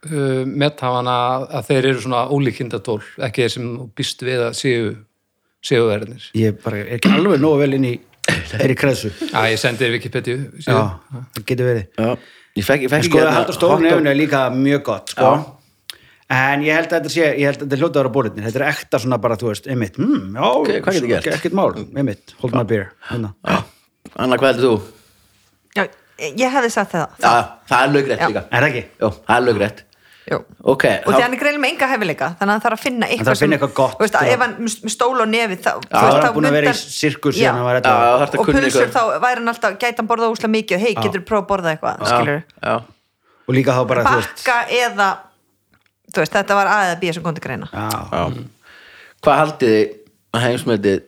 uh, 0.08 0.42
methafana 0.46 1.16
að 1.60 1.68
þeir 1.70 1.88
eru 1.92 2.02
svona 2.04 2.24
ólíkindatól 2.32 3.00
ekki 3.26 3.44
þeir 3.46 3.54
sem 3.56 3.70
býst 3.98 4.24
við 4.26 4.44
að 4.48 4.56
séu 4.60 4.90
séu 5.60 5.86
verðinir 5.90 6.30
ég 6.40 6.60
bara 6.64 6.80
er 6.80 6.94
ekki 6.96 7.12
alveg 7.12 7.40
nógu 7.42 7.60
vel 7.60 7.74
inn 7.76 7.88
í 7.90 7.94
þeirri 8.50 8.76
kreðsu 8.80 9.10
Já, 9.30 9.40
ég 9.50 9.58
sendi 9.60 9.84
þér 9.84 9.96
Wikipedia 9.98 10.36
Já, 10.40 10.60
síðu. 10.66 11.24
það 11.36 11.46
getur 11.52 11.68
verið 11.70 11.86
Já, 12.04 12.10
ég 12.60 12.68
fekk, 12.68 12.84
ég 12.86 12.92
fekk 12.94 13.08
Sko, 13.10 13.18
að 13.20 13.26
hérna 13.30 13.40
hot 13.40 13.60
dog- 13.64 13.82
nefnu 13.84 14.12
er 14.12 14.18
líka 14.20 14.44
mjög 14.54 14.84
gott, 14.90 15.14
sko 15.16 15.32
Já. 15.34 15.56
En 16.30 16.60
ég 16.62 16.76
held 16.78 16.92
að 16.92 17.00
þetta 17.00 17.10
sé, 17.10 17.24
ég 17.40 17.48
held 17.48 17.56
að 17.58 17.64
þetta 17.64 17.74
er 17.74 17.80
hljótaður 17.82 18.06
á 18.06 18.14
bóliðni 18.14 18.44
Þetta 18.44 18.58
er 18.60 18.64
ekta 18.70 18.98
svona 19.02 19.16
bara, 19.18 19.34
þú 19.40 19.48
veist, 19.50 19.64
einmitt 19.66 19.96
hmm, 19.98 20.36
Já, 20.38 20.44
Ok, 20.46 20.68
hvað 20.84 20.94
getur 20.96 21.10
gert? 21.10 21.26
Ekkert 21.34 21.56
mál, 21.58 21.72
einmitt, 21.98 22.34
hold 22.38 22.54
my 22.54 22.62
beer 22.70 22.84
hérna. 23.08 23.32
Anna, 24.14 24.38
hvað 24.38 24.52
heldur 24.52 24.68
þú? 24.68 24.76
já, 25.74 25.82
ég 26.38 26.54
hefði 26.54 26.70
sagt 26.76 26.94
það 26.94 27.18
Já, 27.24 27.32
það 27.72 27.82
er 27.82 27.92
lögrætt 27.96 28.22
Já. 28.22 28.28
líka 28.30 28.44
Er 28.46 28.62
það 28.62 28.68
ekki? 28.70 28.84
Jó, 29.02 29.08
það 29.26 29.34
er 29.40 29.44
lögrætt 29.48 29.82
Jú. 30.30 30.38
Ok, 30.72 30.84
og 30.86 31.10
því 31.10 31.22
hann 31.24 31.32
er 31.34 31.40
greinlega 31.40 31.62
með 31.64 31.72
enga 31.74 31.86
hefileika 31.90 32.26
þannig 32.38 32.50
að 32.50 32.54
hann 32.54 32.64
þarf 32.64 32.76
að 32.76 32.84
finna 32.84 33.06
þarf 33.06 33.14
eitthvað 33.16 33.32
að 33.32 33.40
finna 33.42 33.56
eitthvað 33.56 33.72
gott, 33.80 33.96
þú 33.96 34.04
veist, 34.04 34.18
að 34.20 34.28
ef 34.30 34.44
hann 34.44 34.52
með 34.60 34.76
með 34.86 34.92
stól 34.94 35.16
og 35.24 35.28
nefi 35.32 35.56
þá, 35.58 35.72
þú 35.72 35.90
Já, 35.90 36.04
veist, 36.04 36.14
hann 36.14 36.28
er 36.28 36.36
búin 36.36 36.46
að 36.50 36.56
vera 36.58 36.70
í 36.70 36.78
sirkus 36.78 37.40
að 37.40 38.38
og 38.38 38.50
pulsur 38.50 38.92
þá 38.94 39.00
væri 39.24 39.40
hann 39.40 39.52
alltaf 39.54 39.74
gæti 39.80 39.98
hann 39.98 40.10
borðað 40.12 40.36
úslega 40.36 40.52
mikið 40.54 40.84
hei, 40.84 40.92
getur 41.00 41.24
prófað 41.26 41.42
að 41.42 41.50
borða 41.50 41.74
eitthvað 41.74 42.98
Og 43.50 43.56
líka 43.56 43.74
þá 43.74 43.82
bara, 43.90 44.06
þú 44.06 44.20
bakka 44.22 44.56
eða 44.70 45.06
þú 46.14 46.22
veist, 46.22 46.34
þetta 46.38 46.58
var 46.58 46.70
A 46.70 46.78
eða 46.86 46.98
B 47.00 47.12
sem 47.14 47.24
kom 47.24 47.34
til 47.34 47.42
greina. 47.42 47.66
Hvað 49.20 49.40
haldið 49.40 49.72
þið 49.74 49.96
að 50.36 50.44
heimsmetið 50.46 51.00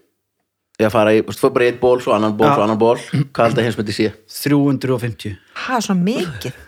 ég 0.82 0.88
að 0.88 0.94
fara 0.96 1.12
í, 1.14 1.20
þú 1.28 1.38
fór 1.38 1.54
bara 1.54 1.68
eitt 1.70 1.78
ból 1.82 1.94
svo 2.02 2.16
annan 2.16 2.34
ból, 2.34 2.48
svo 2.50 2.64
annan 2.64 2.80
ból. 2.80 2.96
Hvað 2.98 3.44
haldið 3.46 3.62
að 3.62 3.68
heimsmetið 3.68 3.98
sé? 4.00 4.10
350 4.40 5.38
ha, 5.62 5.78
svona 5.86 6.02
mikið 6.08 6.58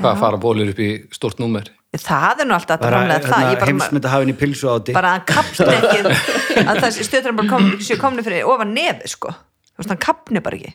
hvað 0.00 0.20
fara 0.22 0.40
bólir 0.40 0.70
upp 0.72 0.82
í 0.82 0.90
stórt 1.14 1.42
númer? 1.42 1.70
Það 1.94 2.42
er 2.42 2.48
nú 2.48 2.56
alltaf 2.56 2.78
að 2.78 2.84
bara 2.84 3.00
framlega 3.00 3.28
það 3.30 3.44
ég 3.44 3.58
bara, 3.60 3.68
heimsmynda 3.70 4.10
hafinn 4.10 4.32
í 4.32 4.36
pilsu 4.38 4.70
áti 4.72 4.94
bara 4.96 5.12
að 5.12 5.20
hann 5.20 5.26
kapni 5.28 5.76
ekki 5.76 6.64
að 6.64 6.80
það 6.82 6.96
stöður 7.06 7.36
bara 7.38 7.52
kom, 7.52 7.68
séu 7.86 7.98
komni 8.00 8.24
fyrir 8.26 8.48
ofan 8.50 8.74
nefi 8.74 9.12
sko, 9.12 9.30
þú 9.70 9.82
veist, 9.82 9.92
hann 9.92 10.02
kapni 10.02 10.42
bara 10.42 10.58
ekki. 10.58 10.74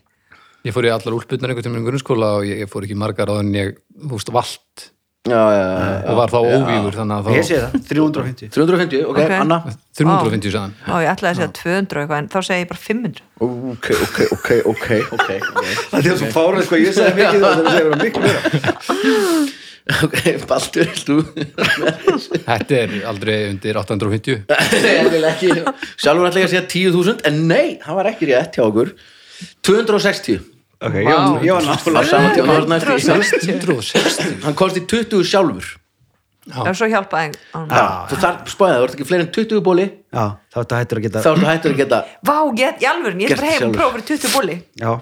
Ég 0.67 0.76
fór 0.76 0.88
í 0.88 0.93
allar 0.93 1.17
úlputnar 1.17 1.51
einhvern 1.51 1.67
tímann 1.67 1.84
í 1.84 1.89
grunnskóla 1.89 2.32
og 2.39 2.47
ég, 2.47 2.63
ég 2.63 2.72
fór 2.72 2.88
ekki 2.88 2.97
margar 2.99 3.32
á 3.32 3.36
en 3.39 3.51
ég, 3.55 3.76
þú 3.99 4.13
veist, 4.15 4.32
vald 4.36 4.88
Já, 5.28 5.36
já, 5.51 5.63
já, 5.76 6.09
og 6.09 6.15
var 6.15 6.32
þá 6.32 6.38
óvígur 6.47 6.95
Ég 7.36 7.43
sé 7.43 7.57
það, 7.59 7.74
350 7.89 8.51
350, 8.55 9.01
ok, 9.03 9.17
Ok. 9.20 9.34
Anna? 9.36 9.57
350 9.99 10.53
sagðan 10.53 10.76
Ó, 10.88 10.93
ég 11.03 11.09
ætlaði 11.11 11.34
að 11.34 11.39
segja 11.41 11.49
200 11.57 11.99
eitthvað 11.99 12.22
en 12.22 12.30
þá 12.32 12.38
segi 12.47 12.63
ég 12.63 12.70
bara 12.70 12.82
500 12.86 13.20
Ok, 13.43 13.89
ok, 14.05 14.20
ok, 14.38 14.49
ok, 14.72 14.88
ok, 15.17 15.28
ok. 15.43 15.74
Það 15.91 16.07
er 16.13 16.22
svo 16.22 16.30
fárið, 16.38 16.63
sko, 16.70 16.80
ég 16.80 16.95
segi 16.95 17.17
mikið 17.20 17.43
það 17.43 17.59
það 17.59 17.89
bara 17.89 17.99
miklu 18.03 18.24
meira. 18.24 18.41
Ok, 20.05 20.20
Baldur, 20.45 20.89
þú? 21.01 21.15
Þetta 22.45 22.78
er 22.78 22.91
aldrei 23.09 23.36
undir 23.49 23.80
850 23.82 24.43
Ég 24.86 25.09
vil 25.09 25.26
ekki. 25.26 25.49
Sjálfur 25.97 26.30
ætla 26.30 26.43
ég 26.43 26.47
að 26.47 26.53
segja 26.53 26.65
10.000 26.93 27.26
En 27.28 27.41
nei, 27.49 27.80
hann 27.84 27.97
var 27.97 28.11
ekki 28.11 28.30
rétt 28.30 28.55
hjá 28.55 28.63
okkur. 28.70 28.93
260 29.65 30.59
Ok, 30.80 30.93
ég 30.95 31.09
var- 31.11 31.43
ég 31.43 31.51
var 31.51 31.61
Á 31.61 31.69
náttúrulega 31.69 32.07
sama 32.09 32.30
tíma. 32.36 32.47
Var 32.47 32.61
hann 32.63 32.69
næst 33.19 33.43
í 33.43 33.51
160 33.51 34.43
Hann 34.45 34.55
komst 34.55 34.77
í 34.80 34.84
20 34.88 35.23
sjálfur. 35.27 35.65
Og 36.49 36.69
svo 36.73 36.88
hjálpaði 36.89 37.36
hann. 37.53 37.67
Þú 38.09 38.15
þar 38.23 38.38
spáðið, 38.49 38.77
þú 38.80 38.84
ert 38.88 38.93
ekki 38.95 39.05
fleiri 39.09 39.25
en 39.25 39.32
20 39.36 39.59
bóli 39.61 39.84
Já, 40.09 40.23
þá 40.49 40.55
er 40.57 40.63
þetta 40.63 40.77
hættur 40.80 40.97
að 40.97 41.03
geta 41.05 41.19
Þá 41.21 41.30
ertu 41.34 41.45
hættur 41.49 41.73
að 41.73 41.77
geta 41.84 41.99
Vá, 42.25 42.38
get, 42.57 42.80
í 42.82 42.88
alvörun, 42.89 43.19
ég 43.21 43.30
er 43.30 43.36
bara 43.36 43.49
heim 43.51 43.53
og 43.53 43.59
sjálfur. 43.59 43.77
prófa 43.77 43.93
fyrir 43.99 44.07
20 44.07 44.32
bóli 44.34 44.55
Já, 44.80 44.93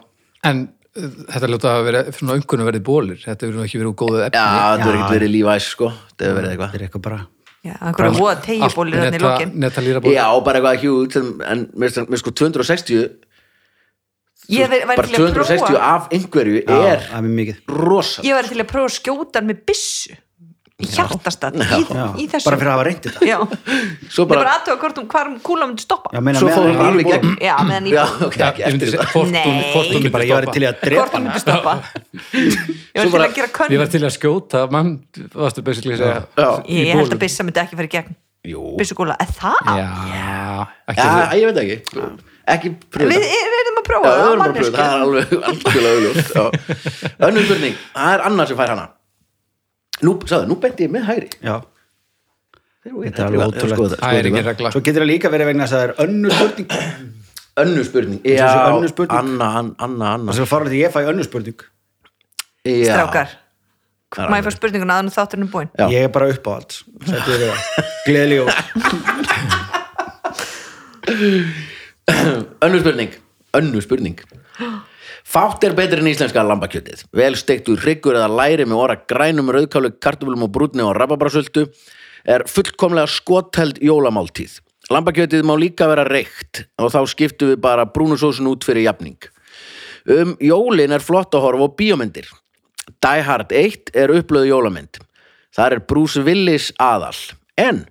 en 0.43 0.63
uh, 0.97 1.07
þetta 1.31 1.47
ljóta 1.53 1.71
að 1.77 1.85
vera 1.87 2.01
svona 2.17 2.35
umkunnu 2.41 2.67
verið 2.67 2.83
bólir 2.89 3.21
þetta 3.23 3.51
nú 3.53 3.63
ekki 3.63 3.79
verið 3.79 3.91
úr 3.93 3.97
góðu 4.01 4.19
efni. 4.25 4.41
Já, 4.41 4.73
er 4.73 4.81
Já. 4.81 4.91
ekkert 4.91 5.13
verið 5.15 5.31
lífæs, 5.37 5.69
sko. 5.71 5.91
Það 6.17 6.25
hefur 6.27 6.37
verið 6.41 6.51
eitthvað. 6.51 6.71
Þetta 6.73 6.81
er 6.81 6.87
eitthvað 6.89 7.05
bara 7.07 7.19
Já, 7.67 7.73
einhverja 7.83 8.11
voða 8.17 8.35
tegjubólir 8.43 9.53
neta 9.53 9.81
líra 9.81 9.99
bólir 10.01 10.17
Já, 10.17 10.27
bara 10.43 10.59
eitthvað 10.59 10.83
hjút 10.83 11.15
En 11.47 11.67
mér 11.77 12.17
sko 12.19 12.31
260 12.31 12.93
Ég 12.97 13.05
væri 13.05 13.26
Bara 14.47 15.07
til 15.07 15.17
að 15.17 15.33
260 15.33 15.65
prófa. 15.65 15.81
af 15.87 16.07
einhverju 16.15 16.61
er 16.63 17.03
það 17.03 17.17
er 17.17 17.25
mjög 17.25 17.35
mikið. 17.41 17.59
rosa 17.87 18.23
Ég 18.23 18.37
væri 18.37 18.53
til 18.53 18.63
að 18.63 18.71
prófa 18.71 18.87
að 18.87 18.95
skjóta 19.01 19.41
hann 19.41 19.51
með 19.51 19.59
byssu 19.67 20.15
í 20.77 20.85
þessu. 22.29 22.45
Bara 22.45 22.57
fyrir 22.61 22.69
að 22.69 22.75
hafa 22.75 22.83
reynt 22.85 23.05
þetta. 23.07 23.25
Já, 23.25 23.37
Svo 24.13 24.25
bara, 24.29 24.51
aðtöga 24.59 24.77
hvort 24.83 24.99
um 25.01 25.07
hvar 25.09 25.31
kúla 25.41 25.65
myndi 25.65 25.81
stoppa. 25.81 26.11
Já, 26.13 26.19
meina, 26.21 26.37
svo 26.37 26.51
ég 26.51 26.59
hún 26.61 26.77
var 26.77 26.89
alveg 26.91 27.09
gegn. 27.09 27.33
Já, 27.41 27.55
meðan 27.65 27.87
Já, 27.89 28.03
ég 28.05 28.43
ekki 28.45 28.61
ég 28.61 28.67
það 30.13 30.27
ég 30.27 30.35
var 30.37 30.49
til 30.53 30.67
að 30.69 30.77
drepa 30.83 31.17
ég 32.93 33.01
var 33.01 33.09
til 33.09 33.23
að 33.23 33.35
gera 33.39 33.49
Ég 33.49 33.57
könn 33.57 33.81
var 33.81 33.91
til 33.95 34.03
að 34.05 34.13
skjóta 34.19 34.63
mann, 34.73 34.93
varstu 35.33 35.65
basically 35.65 35.97
að 35.97 36.03
segja 36.03 36.21
Já. 36.37 36.49
í 36.61 36.85
ég 36.85 37.01
held 37.01 37.17
að 37.17 37.21
byssa 37.25 37.47
myndi 37.47 37.63
ekki 37.65 37.81
fyrir 37.81 37.93
gegn. 37.97 38.17
Jú, 38.47 38.69
byssukúla, 38.77 39.17
er 39.17 39.33
það? 39.33 39.57
Já, 39.65 39.89
ekki 40.93 41.01
já, 41.01 41.09
það 41.17 41.39
ég 41.41 41.49
veit 41.49 41.63
ekki 41.65 42.36
Ekki 42.47 42.69
pröfa 42.95 43.09
við, 43.11 43.23
það. 43.23 43.47
við 43.51 43.57
erum 43.61 43.79
að 43.81 43.85
prófa 43.87 44.07
það 44.07 44.17
það, 44.17 44.27
það 44.67 44.83
er 44.83 44.99
alveg 45.03 45.25
auðljóst 45.91 46.29
já. 46.37 46.45
Önnur 47.27 47.43
spurning, 47.49 47.75
það 47.97 48.11
er 48.13 48.21
annað 48.29 48.45
sem 48.53 48.59
fær 48.61 48.71
hana 48.73 48.85
Nú, 50.05 50.11
sagði, 50.29 50.45
nú 50.51 50.55
benti 50.63 50.85
ég 50.87 50.91
með 50.93 51.03
hægri 51.09 51.29
Já, 51.43 51.55
Þetta 52.87 53.19
er 53.19 53.25
alveg 53.27 53.41
ótrúlegt. 53.51 53.97
Það 53.99 54.17
er 54.21 54.29
ekki 54.29 54.43
regla 54.47 54.69
svo 54.71 54.81
getur 54.85 55.03
það 55.03 55.09
líka 55.11 55.27
verið 55.33 55.49
vegna 55.51 55.65
þess 55.67 55.75
að 55.75 55.81
það 55.81 55.87
er 55.87 55.93
önnur 56.05 56.31
spurning 56.37 56.69
Önnur 57.63 57.85
spurning, 57.87 58.19
já, 58.29 58.47
önnur 58.69 58.91
spurning. 58.93 59.17
Anna, 59.17 59.47
Anna, 59.59 59.73
Anna, 59.81 60.07
Anna. 60.13 60.29
og 60.31 60.35
svo 60.37 60.45
fara 60.47 60.69
því 60.69 60.77
ég 60.85 60.91
fæ 60.93 60.99
önnur 61.09 61.25
spurning 61.27 61.57
Já. 62.67 62.93
strákar, 62.93 63.29
Það 64.13 64.23
er 64.23 64.29
má 64.29 64.35
ég 64.37 64.43
alveg- 64.43 64.47
fá 64.47 64.51
spurninguna 64.59 64.95
að 65.01 65.09
þátturinn 65.17 65.47
er 65.47 65.51
búinn 65.55 65.71
Já. 65.73 65.85
ég 65.91 66.05
er 66.07 66.11
bara 66.15 66.29
upp 66.31 66.45
á 66.47 66.51
allt 66.61 66.73
það. 67.07 67.57
gleðileg 68.05 68.37
jól 68.39 68.51
Önnur 72.65 72.79
spurning. 72.79 73.11
Önnur 73.53 73.81
spurning. 73.81 74.19
Fátt 75.27 75.63
er 75.67 75.75
betri 75.75 75.99
en 75.99 76.07
íslenska 76.07 76.43
lambakjötið. 76.45 77.03
Vel 77.15 77.35
steiktur 77.35 77.79
hryggur 77.83 78.15
eða 78.15 78.29
læri 78.31 78.65
með 78.67 78.79
orra 78.79 78.95
grænum 79.09 79.51
rauðkálu, 79.51 79.91
kartuflum 79.99 80.45
og 80.47 80.53
brúnni 80.55 80.85
og 80.85 80.95
rababrasöldu 80.95 81.65
er 82.27 82.45
fullkomlega 82.47 83.11
skotheld 83.11 83.81
jólamáltíð. 83.83 84.61
Lambakjötið 84.91 85.43
má 85.43 85.57
líka 85.59 85.89
vera 85.91 86.07
reykt 86.07 86.63
og 86.79 86.93
þá 86.93 87.01
skiptum 87.11 87.51
við 87.51 87.59
bara 87.65 87.87
brúnusósun 87.91 88.47
út 88.47 88.63
fyrir 88.63 88.87
jafning. 88.87 89.19
Um 90.07 90.37
jólin 90.39 90.95
er 90.95 91.03
flott 91.03 91.35
að 91.35 91.43
horfa 91.43 91.67
á 91.67 91.75
bíómyndir. 91.75 92.31
Die 93.03 93.23
Hard 93.27 93.51
1 93.51 93.91
er 93.99 94.15
upplöðu 94.15 94.53
jólamynd. 94.53 95.01
Þar 95.51 95.75
er 95.75 95.85
Bruce 95.89 96.23
Willis 96.23 96.71
aðal. 96.79 97.17
En 97.59 97.83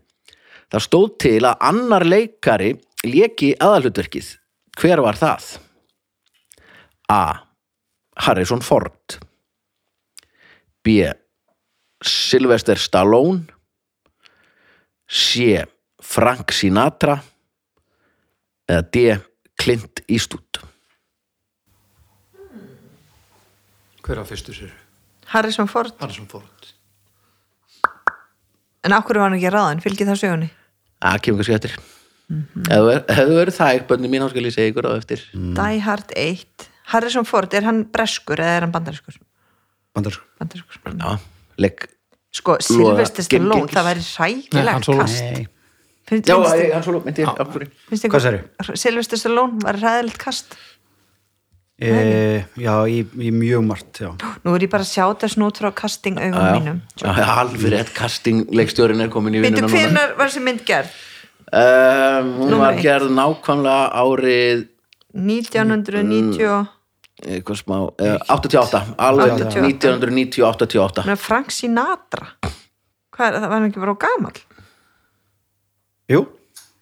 það 0.73 0.87
stóð 0.87 1.09
til 1.21 1.41
að 1.45 1.69
annar 1.69 2.07
leikari 2.09 2.73
léki 3.05 3.53
aðalhutverkið. 3.61 4.33
Hver 4.77 5.01
var 5.05 5.19
það? 5.19 5.57
A. 7.13 7.43
Harrison 8.17 8.63
Ford 8.65 9.19
B. 10.85 11.03
Sylvester 12.05 12.79
Stallone 12.81 13.45
C. 15.09 15.65
Frank 16.03 16.53
Sinatra 16.55 17.19
eða 18.69 18.87
D. 18.93 19.05
Clint 19.57 20.03
Eastwood 20.09 20.63
Hver 24.07 24.23
á 24.23 24.25
fyrstu 24.29 24.55
sér? 24.55 24.73
Harrison 25.33 25.67
Ford, 25.71 25.95
Harrison 26.01 26.29
Ford 26.31 26.73
en 28.87 28.95
okkur 28.95 29.19
var 29.19 29.31
hann 29.31 29.39
ekki 29.39 29.51
ráðan 29.51 29.83
fylgir 29.83 30.07
það 30.09 30.21
sögunni 30.23 30.51
Það 31.03 31.23
kemur 31.27 31.43
kannski 31.43 31.57
eftir 31.57 31.79
Ef 32.27 33.07
þú 33.07 33.35
verður 33.37 33.55
það 33.55 33.83
bönni 33.91 34.09
mín 34.11 34.25
þá 34.25 34.31
skal 34.33 34.47
ég 34.49 34.55
segja 34.57 34.73
ykkur 34.73 34.89
á 34.91 34.93
eftir 34.99 35.21
Die 35.33 35.83
Hard 35.87 36.11
1 36.19 36.67
Harrison 36.91 37.27
Ford, 37.27 37.53
er 37.55 37.67
hann 37.67 37.85
breskur 37.91 38.39
eða 38.43 38.57
er 38.61 38.65
hann 38.67 38.73
bandariskur? 38.75 39.15
Bandar. 39.95 40.19
bandariskur. 40.39 40.95
Já, 40.99 41.13
legg 41.63 41.87
sko, 42.35 42.57
Sylvester 42.63 43.23
Geng- 43.25 43.47
Stallone, 43.47 43.71
það 43.73 43.87
væri 43.91 44.05
rækilegt 44.19 44.91
kast 45.01 45.23
Nei. 45.25 45.47
finnst 46.07 46.29
Já, 46.31 46.37
hann 46.75 46.85
svo 46.87 47.01
myndi 47.07 47.25
ég 47.25 47.31
af 47.43 47.49
hverju. 47.55 47.71
finnst 47.91 48.07
Hvað 48.11 48.29
ykkur 48.41 48.77
Sylvester 48.83 49.23
Stallone 49.23 49.63
var 49.65 49.79
ræðilegt 49.83 50.19
kast 50.23 50.59
E, 51.77 52.45
já, 52.57 52.73
í, 52.89 53.03
í 53.21 53.31
mjög 53.37 53.61
margt 53.69 53.99
já. 54.01 54.09
nú 54.47 54.55
er 54.57 54.63
ég 54.65 54.71
bara 54.73 54.81
að 54.87 54.95
sjá 54.95 55.05
þess 55.21 55.37
nút 55.37 55.59
frá 55.61 55.69
casting 55.77 56.17
augum 56.17 56.47
mínum 56.57 56.79
alveg 57.05 57.67
rétt 57.75 57.91
casting 57.93 58.47
leikstjórin 58.49 59.03
er 59.05 59.11
komin 59.13 59.37
í 59.37 59.43
vinnuna 59.45 59.69
núna 59.69 59.75
hvenar 59.77 60.15
var 60.17 60.31
þessi 60.31 60.41
mynd 60.47 60.63
gerð? 60.65 60.89
Um, 61.53 62.33
Hún 62.41 62.51
Númer 62.51 62.63
var 62.65 62.81
gerð 62.83 63.13
nákvæmlega 63.15 63.85
árið 64.03 64.65
1990 65.17 66.49
og 66.51 66.73
eitthvað 67.27 67.61
smá, 67.63 67.77
eh, 68.03 68.17
88 68.29 68.83
alveg 69.01 69.37
88. 69.39 69.63
1990 69.71 70.45
88 70.45 71.07
með 71.09 71.23
Frank 71.23 71.55
Sinatra. 71.55 72.29
Hvað 73.17 73.27
er 73.31 73.39
það, 73.39 73.47
var 73.49 73.57
hann 73.57 73.69
ekki 73.71 73.81
bara 73.85 73.95
á 73.97 73.99
gamal 74.07 74.37
jú, 76.13 76.27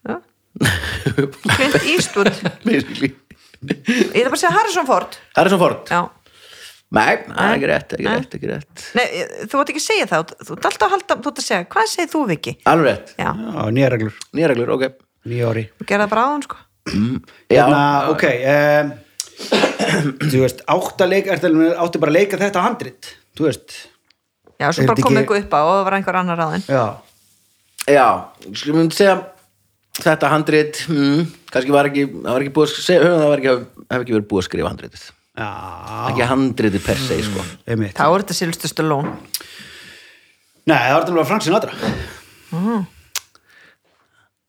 Já. 0.04 0.18
Clint 1.54 1.78
Eastwood. 1.88 2.28
Basically. 2.66 3.14
Ég 3.64 4.20
er 4.20 4.28
bara 4.28 4.36
að 4.36 4.42
segja 4.42 4.52
Harrison 4.54 4.86
Ford. 4.86 5.16
Harrison 5.38 5.60
Ford. 5.62 5.88
Já 5.88 6.02
Nei, 6.94 7.16
það 7.26 7.38
er 7.54 7.58
Nei. 7.58 7.68
rétt, 7.70 8.34
ekki 8.36 8.50
rétt. 8.50 8.82
Nei, 8.94 9.06
þú 9.50 9.60
ert 9.62 9.70
ekki 9.72 9.80
að 9.80 9.86
segja 9.88 10.06
það, 10.10 10.34
þú 10.44 10.56
ert 10.58 10.66
alltaf 10.68 10.84
að 10.86 10.92
halda, 10.94 11.16
þú 11.24 11.30
ert 11.32 11.40
að 11.40 11.46
segja, 11.48 11.64
hvað 11.74 11.88
segir 11.90 12.10
þú 12.12 12.20
Viki? 12.28 12.52
Alveg 12.70 12.86
rétt, 12.90 13.14
Já, 13.18 13.30
já, 13.34 13.64
nýja 13.74 13.88
reglur. 13.94 14.20
Nýja 14.36 14.50
reglur, 14.52 14.70
ok. 14.76 14.84
Nýja 15.24 15.48
ári 15.50 15.64
þú 15.80 15.86
gerði 15.88 16.04
það 16.04 16.12
bara 16.12 16.26
áðan 16.28 16.44
sko. 16.44 16.60
Já, 17.48 17.64
hérna, 17.64 17.80
ok 18.12 18.24
um, 18.52 18.92
þú 20.30 20.42
veist, 20.44 20.62
áttaleik 20.70 21.30
átti 21.32 22.02
bara 22.02 22.12
að 22.12 22.16
leika 22.18 22.38
þetta 22.44 22.62
handrit? 22.66 23.10
Þú 23.34 23.48
veist, 23.48 23.76
Já, 24.60 24.68
svo 24.70 24.84
Er 24.84 24.86
bara 24.86 24.94
þetta 24.94 25.06
kom 25.08 25.16
ekki- 25.16 25.24
eitthvað 25.24 25.42
upp 25.48 25.54
á 25.56 25.60
og 25.64 25.72
það 25.74 25.84
var 25.88 25.96
einhver 25.98 26.18
annar 26.20 26.38
ráðin 26.38 26.66
já. 26.68 26.84
Já, 27.90 28.06
skulum 28.54 28.84
við 28.84 28.94
segja 29.00 29.16
þetta 29.98 30.30
handrit 30.30 30.78
mm, 30.88 31.24
kannski 31.50 31.74
var 31.74 31.88
ekki, 31.90 32.04
það 32.12 32.30
var 32.36 32.44
ekki 32.44 32.54
búið 32.54 32.70
að 32.70 32.86
segja, 32.86 33.02
höfum 33.02 33.18
það 33.24 33.32
var 33.32 33.42
ekki, 33.42 33.56
hef 33.90 34.04
ekki 34.04 34.14
verið 34.18 34.28
búið 34.30 34.42
að 34.44 34.46
skrifa 34.50 34.70
handritið 34.70 35.04
ekki 35.34 36.26
handritið 36.30 36.84
per 36.86 37.00
se, 37.02 37.16
sko. 37.26 37.42
Einmitt. 37.66 37.96
Þá 37.98 38.04
er 38.06 38.22
þetta 38.22 38.36
Sylvester 38.38 38.70
Stallone 38.70 39.10
nei, 40.64 40.78
það 40.78 40.94
var 40.94 41.02
þetta 41.02 41.16
bara 41.18 41.28
Frank 41.28 41.42
Sinatra. 41.44 41.72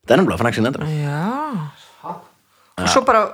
Það 0.06 0.14
er 0.14 0.20
nefnilega 0.20 0.38
Frank 0.40 0.56
Sinatra. 0.56 0.86
Já. 0.88 1.26
Og 2.76 2.88
svo 2.92 3.02
bara 3.08 3.24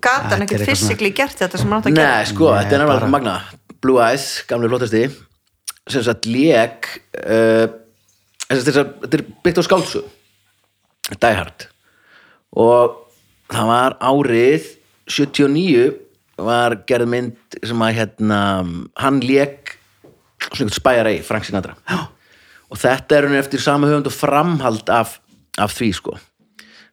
gata 0.00 0.32
hann 0.32 0.42
er 0.42 0.46
ekkert 0.48 0.66
fysikli 0.70 1.12
gert 1.14 1.36
þetta 1.38 1.60
sem 1.60 1.68
hann 1.70 1.82
átt 1.82 1.90
að 1.90 1.98
gera. 1.98 2.16
Nei, 2.16 2.28
sko, 2.30 2.48
Nei, 2.54 2.64
þetta 2.64 2.80
er 2.80 2.90
bara- 2.90 3.10
magna 3.12 3.36
Blue 3.84 4.00
Eyes, 4.02 4.26
gamli 4.48 4.70
flóttasti 4.72 5.04
sem 5.86 6.02
sagt 6.02 6.24
lék 6.26 6.88
uh, 7.22 7.66
þetta 8.50 9.14
er 9.14 9.22
byggt 9.44 9.60
á 9.62 9.64
skáltsu 9.68 10.00
Die 11.22 11.34
Hard. 11.38 11.68
Og 12.56 12.96
það 13.52 13.68
var 13.70 13.94
árið 14.02 14.72
79 15.06 16.05
var 16.36 16.76
gerð 16.88 17.08
mynd 17.10 17.58
sem 17.64 17.82
að 17.82 17.98
hérna 18.00 18.40
hann 19.00 19.20
lék 19.24 19.76
svona 20.46 20.66
einhvern 20.66 20.76
spæjar 20.76 21.10
ei, 21.10 21.20
Frank 21.24 21.46
Sinatra. 21.48 21.76
Já. 21.88 22.08
og 22.70 22.80
þetta 22.80 23.16
er 23.16 23.28
hann 23.28 23.38
eftir 23.38 23.62
sama 23.62 23.88
höfund 23.88 24.08
og 24.10 24.14
framhald 24.14 24.90
af, 24.90 25.18
af 25.58 25.72
því 25.72 25.92
sko. 25.96 26.16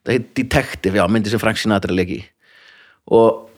Það 0.04 0.12
heit 0.14 0.30
Detective, 0.36 0.98
já, 0.98 1.04
myndi 1.08 1.32
sem 1.32 1.42
Frank 1.42 1.60
Sinatra 1.60 1.94
leki 1.94 2.22
og 3.12 3.50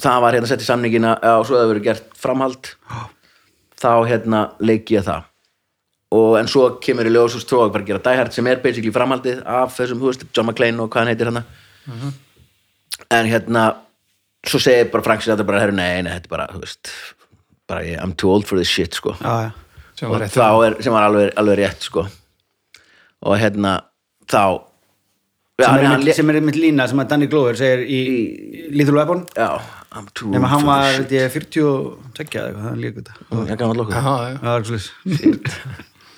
það 0.00 0.22
var 0.24 0.34
hérna 0.34 0.48
sett 0.50 0.62
í 0.64 0.66
samningina 0.66 1.16
og 1.36 1.44
svo 1.46 1.58
það 1.58 1.72
verið 1.74 1.84
gert 1.84 2.14
framhald. 2.18 2.72
Þá 3.80 3.92
hérna 4.08 4.40
leiki 4.60 4.96
ég 4.98 5.06
það. 5.06 5.28
Og 6.10 6.34
en 6.40 6.48
svo 6.50 6.64
kemur 6.82 7.06
í 7.06 7.12
ljós 7.14 7.36
og 7.38 7.44
svo 7.44 7.60
að 7.64 7.74
bara 7.76 7.86
gera 7.86 8.02
Die 8.02 8.18
Hard 8.18 8.34
sem 8.34 8.48
er 8.50 8.58
basically 8.64 8.90
framhaldið 8.94 9.44
af 9.46 9.76
þessum, 9.76 10.00
þú 10.02 10.10
veist, 10.10 10.24
John 10.34 10.50
McClane 10.50 10.82
og 10.82 10.90
hvað 10.90 11.04
hann 11.04 11.12
heitir 11.12 11.30
hann 11.30 11.44
en 13.10 13.30
hérna 13.30 13.62
svo 14.46 14.60
segir 14.62 14.90
bara 14.92 15.04
Frank 15.04 15.22
Sinatra 15.24 15.46
bara, 15.46 15.60
herru, 15.64 15.74
nei, 15.76 16.02
nei, 16.06 16.12
þetta 16.16 16.30
er 16.30 16.34
bara, 16.36 16.46
þú 16.54 16.62
veist 16.64 16.92
bara, 17.68 17.84
ég- 17.86 18.00
I'm 18.02 18.14
too 18.14 18.30
old 18.32 18.46
for 18.46 18.56
this 18.58 18.68
shit, 18.68 18.94
sko. 18.94 19.14
Já, 19.20 19.34
já. 19.48 19.52
Sem 19.98 20.08
og 20.08 20.14
var 20.16 20.22
rétt. 20.24 20.32
þá 20.32 20.66
er, 20.66 20.82
sem 20.82 20.92
var 20.92 21.02
alveg, 21.10 21.32
alveg 21.36 21.58
rétt, 21.60 21.82
sko. 21.84 22.06
Og 23.22 23.36
hérna 23.38 23.74
þá 24.30 24.62
sem, 25.60 26.08
er 26.08 26.14
sem 26.16 26.30
er 26.30 26.38
einmitt 26.40 26.56
lína 26.56 26.86
sem 26.88 27.02
að 27.02 27.10
Danny 27.10 27.26
Glover 27.28 27.58
segir 27.58 27.82
í, 27.84 28.00
í 28.08 28.70
Lethal 28.72 28.96
Weapon. 28.96 29.26
Já, 29.36 29.60
I'm 29.92 30.08
too 30.14 30.30
nema 30.32 30.46
old 30.48 30.52
hann 30.54 30.60
for 30.64 30.70
var, 30.70 31.04
this 31.10 31.32
42 31.34 31.66
eða 31.66 32.24
eitthvað, 32.24 32.62
hann 32.64 32.80
líka 32.80 33.02
þetta. 33.02 33.12
Ég 33.50 33.58
gaf 33.60 33.66
hann 33.68 33.76
lokku, 33.76 33.92
Já, 33.92 34.14
já. 34.30 34.38
það 34.40 34.52
var 34.54 34.68
svolítið 34.70 35.58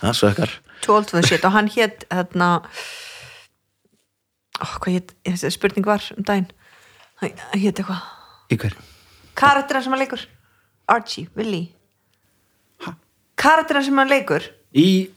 það 0.02 0.18
sökkar. 0.20 0.54
Too 0.82 0.94
old 0.94 1.10
for 1.10 1.20
the 1.20 1.26
shit. 1.26 1.44
Og 1.44 1.52
hann 1.56 1.70
hétt 1.74 2.06
hérna 2.10 2.48
oh, 4.62 4.74
hvað 4.78 5.00
hétt, 5.00 5.14
spurning 5.54 5.86
var 5.86 6.06
um 6.16 6.22
daginn 6.26 6.50
hétt 7.22 7.82
eitthvað. 7.82 8.08
Í 8.52 8.58
hver? 8.60 8.74
karakterinn 9.38 9.84
sem 9.84 9.94
hann 9.94 10.02
leikur. 10.02 10.24
Archie, 10.92 11.28
Willy. 11.38 11.62
Karakterinn 13.40 13.86
sem 13.86 13.98
hann 13.98 14.10
leikur. 14.10 14.46
Í, 14.72 15.10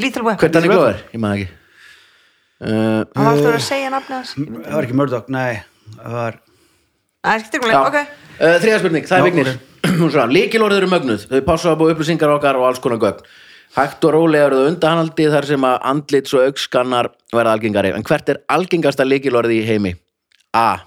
Lethal 0.00 0.24
Weapon. 0.26 0.40
Hvert 0.42 0.58
hann 0.58 0.66
er 0.66 0.72
glóður? 0.72 1.00
Ég 1.14 1.22
maður 1.22 1.42
ekki. 1.42 1.54
Uh, 2.58 2.70
hann 3.14 3.22
var 3.22 3.32
alltaf 3.36 3.54
að 3.54 3.60
segja 3.62 3.90
nafnið 3.94 4.30
það 4.34 4.72
var 4.74 4.86
ekki 4.88 4.94
Murdoch, 4.98 5.28
nei 5.30 5.60
það 5.92 6.14
var, 6.16 6.38
það 7.22 7.44
skiptir 7.44 7.60
ekki 7.60 7.68
máli, 7.68 7.90
ok. 7.92 8.16
Uh, 8.32 8.54
Þriða 8.64 8.80
spurning, 8.80 9.04
það 9.06 9.20
er 9.20 9.26
vignir. 9.28 9.50
Líkilorðið 10.34 10.78
eru 10.80 10.88
mögnuð, 10.90 11.26
þau 11.30 11.44
pása 11.46 11.76
upp 11.76 11.84
á 11.86 11.90
upplýsingar 11.92 12.32
okkar 12.34 12.58
og 12.58 12.66
alls 12.66 12.82
konar 12.82 12.98
gögn. 13.04 13.30
Hægt 13.76 14.08
og 14.08 14.14
rólega 14.16 14.48
eru 14.48 14.58
það 14.58 14.72
undahanaldi 14.72 15.28
þar 15.36 15.48
sem 15.52 15.68
að 15.70 15.78
andlits 15.92 16.34
og 16.34 16.48
augskannar 16.48 17.12
verða 17.30 17.54
algengari. 17.54 17.94
En 17.94 18.06
hvert 18.10 18.34
er 18.34 18.42
algengasta 18.50 19.06
leikilorði 19.06 19.60
í 19.60 19.66
heimi? 19.68 19.94
A. 20.50 20.80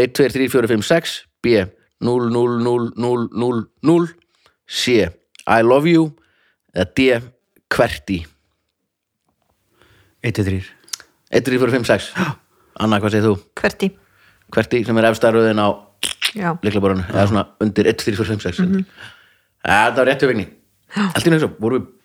1, 0.00 0.16
2, 0.16 0.28
3, 0.32 0.48
4, 0.48 0.70
5, 0.72 0.88
6 0.88 1.16
B. 1.44 1.60
0, 2.00 2.30
0, 2.32 2.58
0, 2.64 2.92
0, 2.96 3.28
0, 3.32 3.64
0 3.82 4.08
C. 4.66 5.08
I 5.46 5.60
love 5.66 5.90
you 5.90 6.08
eða 6.72 6.88
D. 6.96 7.08
Hverti 7.70 8.24
1, 10.22 10.32
2, 10.36 10.44
3 10.44 10.62
1, 11.30 11.44
3, 11.46 11.58
4, 11.58 11.70
5, 11.76 11.84
6 11.86 12.08
Anna, 12.80 12.98
hvað 12.98 13.14
segir 13.14 13.28
þú? 13.28 13.34
Hvert 13.60 13.84
í? 13.86 13.90
Hverti 14.50 14.80
sem 14.86 14.98
er 14.98 15.08
efstaröðin 15.10 15.62
á 15.62 15.68
Já, 16.34 16.54
leiklaborinu 16.62 17.04
eða 17.10 17.26
svona 17.30 17.44
undir 17.62 17.88
1, 17.90 18.00
3, 18.02 18.16
4, 18.18 18.28
5, 18.34 18.42
6 18.48 18.64
mm 18.64 18.84
Það 19.62 20.00
var 20.00 20.10
réttu 20.10 20.30
vegni 20.30 20.46
Allt 20.96 21.26
í 21.28 21.32
nöðsum, 21.32 21.54
vorum 21.62 21.84
við 21.84 21.99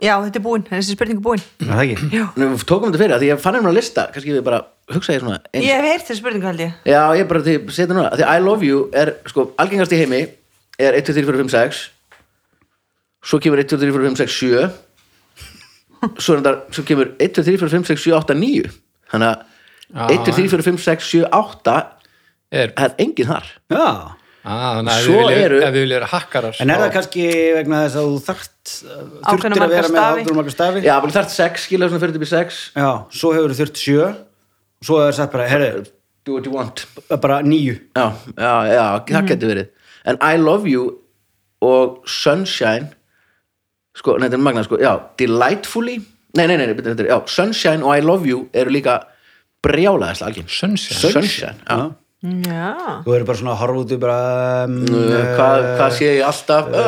já 0.00 0.12
þetta 0.24 0.40
er 0.40 0.44
búin, 0.44 0.64
þessi 0.66 0.96
spurning 0.96 1.20
er 1.20 1.24
búin 1.24 1.42
Er 1.60 1.70
það 1.70 1.82
ekki? 1.84 2.08
Já, 2.16 2.24
Nei, 2.36 2.46
við 2.48 2.64
tókum 2.70 2.90
þetta 2.90 3.02
fyrir 3.02 3.14
að 3.16 3.22
því 3.24 3.30
ég 3.30 3.42
fann 3.44 3.56
hérna 3.58 3.70
að 3.72 3.78
lista 3.78 4.06
kannski 4.14 4.34
við 4.34 4.44
bara 4.46 4.60
hugsaði 4.90 5.22
svona 5.22 5.38
eins. 5.52 5.64
Ég 5.66 5.76
hef 5.76 5.88
heyrt 5.90 6.06
þessi 6.08 6.20
spurning 6.22 6.46
held 6.48 6.62
ég. 6.64 6.76
Já, 6.88 7.00
ég 7.20 7.28
bara 7.30 7.42
til 7.46 7.56
setja 7.70 7.94
núna 7.94 8.10
því 8.16 8.26
I 8.26 8.44
love 8.44 8.66
you 8.66 8.84
er 8.96 9.14
sko 9.30 9.50
algengast 9.60 9.94
í 9.94 10.00
heimi 10.00 10.22
er 10.80 10.96
1, 10.98 11.06
2, 11.10 11.16
3, 11.20 11.26
4, 11.28 11.42
5, 11.44 11.52
6 11.56 11.82
svo 13.30 13.40
kemur 13.44 13.60
1, 13.60 13.68
2, 13.74 13.80
3, 13.84 13.92
4, 13.92 14.08
5, 14.08 14.20
6, 14.24 14.38
7 14.40 14.68
svo, 16.16 16.36
er 16.36 16.40
þetta, 16.40 16.54
svo 16.72 16.86
kemur 16.88 17.12
1, 17.20 17.34
2, 17.36 17.44
3, 17.44 17.58
4, 17.60 17.74
5, 17.76 17.88
6, 17.92 18.04
7, 18.08 18.14
8, 18.16 18.38
9 18.40 18.72
þannig 19.12 19.28
að 19.30 20.14
1, 20.16 20.24
2, 20.24 20.36
3, 20.38 20.48
4, 20.54 20.66
5, 20.70 20.80
6, 20.86 21.10
7, 21.12 21.28
8 21.28 21.76
er, 22.50 22.72
það 22.72 22.86
er 22.86 22.96
engin 23.04 23.30
þar. 23.30 23.52
Já 23.70 23.84
að, 24.44 24.76
þannig 24.76 24.92
að 24.94 25.04
Svo 25.04 25.18
við 25.28 25.74
viljum- 25.74 25.90
vera 25.94 26.06
hakkarar 26.10 26.56
En 26.60 26.70
er 26.70 26.78
það 26.80 26.92
kannski 26.94 27.24
vegna 27.58 27.80
þess 27.84 27.96
að 28.00 28.06
þú 28.08 28.36
Ákveðna 29.20 29.56
þurftir 29.56 29.64
að 29.64 29.74
vera 29.74 29.88
með 29.88 29.96
stafi. 29.96 30.20
ákveðna 30.20 30.36
marga 30.40 30.50
stafi? 30.54 30.82
Já, 30.86 30.94
bara 31.00 31.12
þarft 31.16 31.34
6, 31.36 31.64
skilja 31.66 31.88
svona 31.90 32.00
fyrir 32.04 32.16
upp 32.16 32.24
í 32.26 32.30
6 32.30 32.60
Já, 32.76 32.90
svo 33.20 33.32
hefur 33.36 33.50
þú 33.52 33.58
þurft 33.60 33.76
7 33.84 34.00
og 34.06 34.86
svo 34.88 35.00
er 35.06 35.12
sagt 35.12 35.32
bara, 35.32 35.48
herri, 35.48 35.84
do 36.24 36.32
what 36.34 36.46
you 36.46 36.52
want. 36.52 36.86
bara 37.20 37.42
9 37.42 37.80
Já, 37.96 38.06
já, 38.36 38.54
já, 38.72 38.86
það 39.10 39.28
getur 39.28 39.48
verið. 39.54 39.68
En 40.06 40.16
I 40.22 40.36
love 40.36 40.66
you 40.68 40.98
og 41.60 42.00
Sunshine 42.08 42.88
sko, 43.96 44.16
nei, 44.16 44.28
þetta 44.30 44.38
er 44.38 44.44
magna, 44.46 44.62
sko, 44.64 44.78
já, 44.80 44.94
Delightfully 45.18 45.98
Nei, 46.36 46.46
nei, 46.46 46.56
nei, 46.56 46.66
nei 46.70 46.74
þetta 46.78 47.00
er, 47.04 47.08
já, 47.10 47.18
Sunshine 47.28 47.82
og 47.84 47.96
I 47.96 48.00
love 48.00 48.24
you 48.28 48.48
eru 48.54 48.70
líka 48.70 49.00
brjálaðast 49.66 50.22
algjörn 50.24 50.48
Sunshine. 50.48 51.12
Sunshine, 51.12 51.56
já 51.68 51.90
Já, 52.20 53.00
Þú 53.06 53.14
eru 53.16 53.24
bara 53.24 53.38
svona 53.40 53.52
að 53.54 53.60
horfa 53.62 53.78
út 53.80 53.92
í 53.94 53.98
bara 54.00 54.16
um, 54.68 54.74
Uh, 54.84 55.12
hvað, 55.38 55.62
hvað 55.78 55.94
sé 55.96 56.08
ég 56.18 56.24
alltaf? 56.26 56.66
uh, 56.68 56.82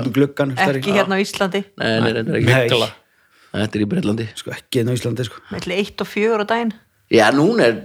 uh, 0.00 0.06
gluggan 0.16 0.54
stærri. 0.56 0.80
ekki 0.80 0.94
hérna 0.96 1.18
á 1.18 1.20
Íslandi. 1.20 1.60
Nei, 1.76 1.90
nei, 2.00 2.12
nei, 2.16 2.22
nei, 2.22 2.40
Nei. 2.46 2.62
ekki 2.64 2.80
Þetta 3.56 3.76
er 3.78 3.84
í 3.84 3.88
Breitlandi 3.88 4.26
Sko 4.36 4.54
ekki 4.56 4.80
hérna 4.80 4.92
á 4.92 4.96
Íslandi 4.96 5.26
sko. 5.28 5.42
Melli 5.52 5.76
eitt 5.76 6.00
og 6.00 6.08
fjögur 6.08 6.44
á 6.44 6.46
daginn. 6.48 6.72
Já, 7.12 7.26
núna 7.36 7.68
er 7.68 7.76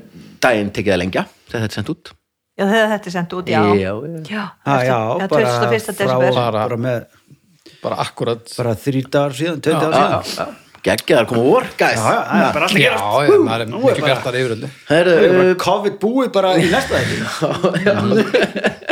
daginn 0.43 0.71
tekið 0.71 0.95
að 0.95 1.01
lengja 1.03 1.25
þegar 1.51 1.61
þetta 1.67 1.71
er 1.71 1.77
sendt 1.81 1.91
út. 1.93 2.13
Já, 2.55 2.63
þegar 2.71 2.89
þetta 2.95 3.07
er 3.11 3.15
sendt 3.17 3.35
út, 3.37 3.51
já. 3.51 3.61
Já, 3.61 3.75
já. 3.75 3.91
Já, 4.31 4.43
ah, 4.65 4.81
Já, 4.87 5.27
bara 5.27 5.53
21. 5.75 6.07
frá 6.07 6.47
Bara- 6.55 6.77
með 6.77 7.05
bara 7.83 7.95
akkurat. 8.03 8.47
bara 8.57 8.73
þrý 8.79 9.03
dagar 9.09 9.35
síðan, 9.35 9.61
tveit 9.61 9.75
dagar 9.75 9.91
Já, 9.91 10.21
síðan. 10.23 10.37
já, 10.37 10.45
já. 10.47 10.70
Geggjaðar 10.81 11.27
koma 11.29 11.43
vor, 11.45 11.65
guys. 11.77 11.99
Já, 11.99 12.09
já, 12.09 12.21
það 12.25 12.41
er 12.41 12.53
bara 12.55 12.65
alltaf 12.67 12.79
já, 12.81 12.91
já, 12.91 13.35
maður 13.45 13.63
er 13.65 13.69
miklu 13.73 14.05
bjartar 14.07 14.37
yfir 14.39 14.53
öllu. 14.55 14.69
Herðu, 14.89 15.11
Það 15.13 15.25
er 15.27 15.35
bara 15.35 15.49
uh, 15.51 15.57
COVID 15.65 15.97
búið 16.01 16.31
bara 16.37 16.53
í 16.57 16.69
næsta 16.71 17.01
þetta 17.01 18.41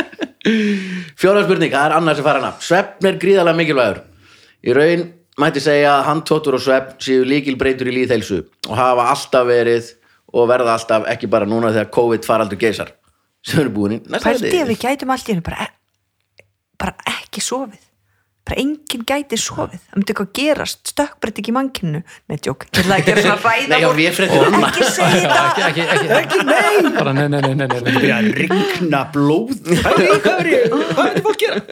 Fjóra 1.20 1.42
spurning, 1.44 1.72
það 1.74 1.86
er 1.90 1.94
annars 1.98 2.20
sem 2.20 2.26
fara 2.26 2.40
hana. 2.40 2.52
Svefn 2.64 3.08
er 3.10 3.18
gríðalega 3.20 3.58
mikilvægur. 3.58 3.98
Í 4.64 4.76
raun 4.76 5.02
mætti 5.40 5.60
segja 5.64 5.96
að 5.98 6.06
handtóttur 6.10 6.56
og 6.58 6.62
svefn 6.64 6.96
séu 7.02 7.26
líkilbreytur 7.28 7.88
í 7.90 7.94
líðheilsu 7.98 8.40
og 8.68 8.74
hafa 8.78 9.06
alltaf 9.12 9.46
verið 9.48 9.90
og 10.36 10.48
verða 10.50 10.74
alltaf 10.76 11.06
ekki 11.10 11.28
bara 11.32 11.48
núna 11.48 11.70
þegar 11.74 11.90
COVID 11.96 12.26
faraldur 12.28 12.60
geisar 12.60 12.90
sem 13.46 13.62
eru 13.64 13.72
búin 13.72 13.94
í 13.96 14.00
næsta 14.04 14.26
Pældi 14.28 14.46
þætti. 14.50 14.60
ef 14.60 14.68
við 14.68 14.80
gætum 14.84 15.12
allt 15.14 15.28
í 15.30 15.32
henni 15.32 15.44
bara, 15.46 15.64
e- 15.64 16.44
bara 16.80 16.92
ekki 17.16 17.40
sofið 17.44 17.80
bara 18.48 18.62
enginn 18.62 19.04
gæti 19.06 19.36
sofið. 19.38 19.82
Það 19.84 19.98
myndi 19.98 20.12
eitthvað 20.14 20.30
gerast, 20.38 20.80
stökkbreytt 20.90 21.40
ekki 21.42 21.52
í 21.52 21.54
mannkinu 21.54 22.00
nei, 22.00 22.38
tjók, 22.40 22.66
ég 22.70 22.80
ætla 22.82 22.96
að 22.96 23.06
gera 23.10 23.24
svona 23.26 23.36
ræða 24.24 24.48
um 24.48 24.66
ekki 24.66 24.88
segja 24.88 25.20
þetta 25.24 25.44
ekki, 25.44 25.64
ekki, 25.68 25.84
ekki, 25.84 26.08
ekki, 26.18 26.40
nei. 26.48 26.92
Bara 26.96 27.14
nei, 27.16 27.26
nei, 27.28 27.40
nei, 27.44 27.54
nei, 27.54 27.68
nei, 27.68 27.78
nei. 27.84 27.92
byrja 27.92 28.18
að 28.18 28.30
rigna 28.40 29.02
blóð. 29.14 29.54
Hvað 29.70 30.02
er 30.02 30.10
er 30.10 30.50
er 30.56 30.66
þetta 30.96 31.24
fólk 31.28 31.40
gera? 31.44 31.62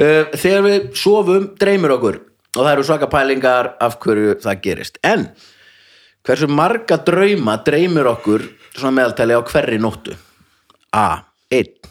Uh, 0.00 0.24
Þegar 0.42 0.66
við 0.68 0.90
sofum 1.02 1.48
dreymir 1.60 1.96
okkur. 1.98 2.20
Og 2.56 2.64
það 2.64 2.72
eru 2.72 2.88
svaka 2.88 3.10
pælingar 3.10 3.74
af 3.82 4.00
hverju 4.02 4.40
það 4.42 4.64
gerist. 4.64 4.98
En 5.06 5.28
hversu 6.26 6.48
marga 6.50 6.98
drauma 7.06 7.60
dreymir 7.66 8.08
okkur 8.10 8.46
svona 8.72 8.96
meðaltali 8.96 9.36
á 9.38 9.42
hverri 9.46 9.78
nóttu? 9.82 10.16
A. 10.94 11.22
1 11.50 11.90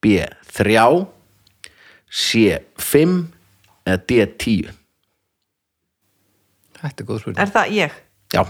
B. 0.00 0.20
3 0.54 0.76
C. 2.10 2.58
5 2.76 3.16
eða 3.86 4.02
D. 4.06 4.20
10 4.26 4.76
þetta 6.80 7.02
er 7.02 7.08
góð 7.08 7.22
spurning. 7.22 7.40
Er 7.42 7.52
það 7.52 7.72
ég? 7.76 7.96
Já, 8.32 8.42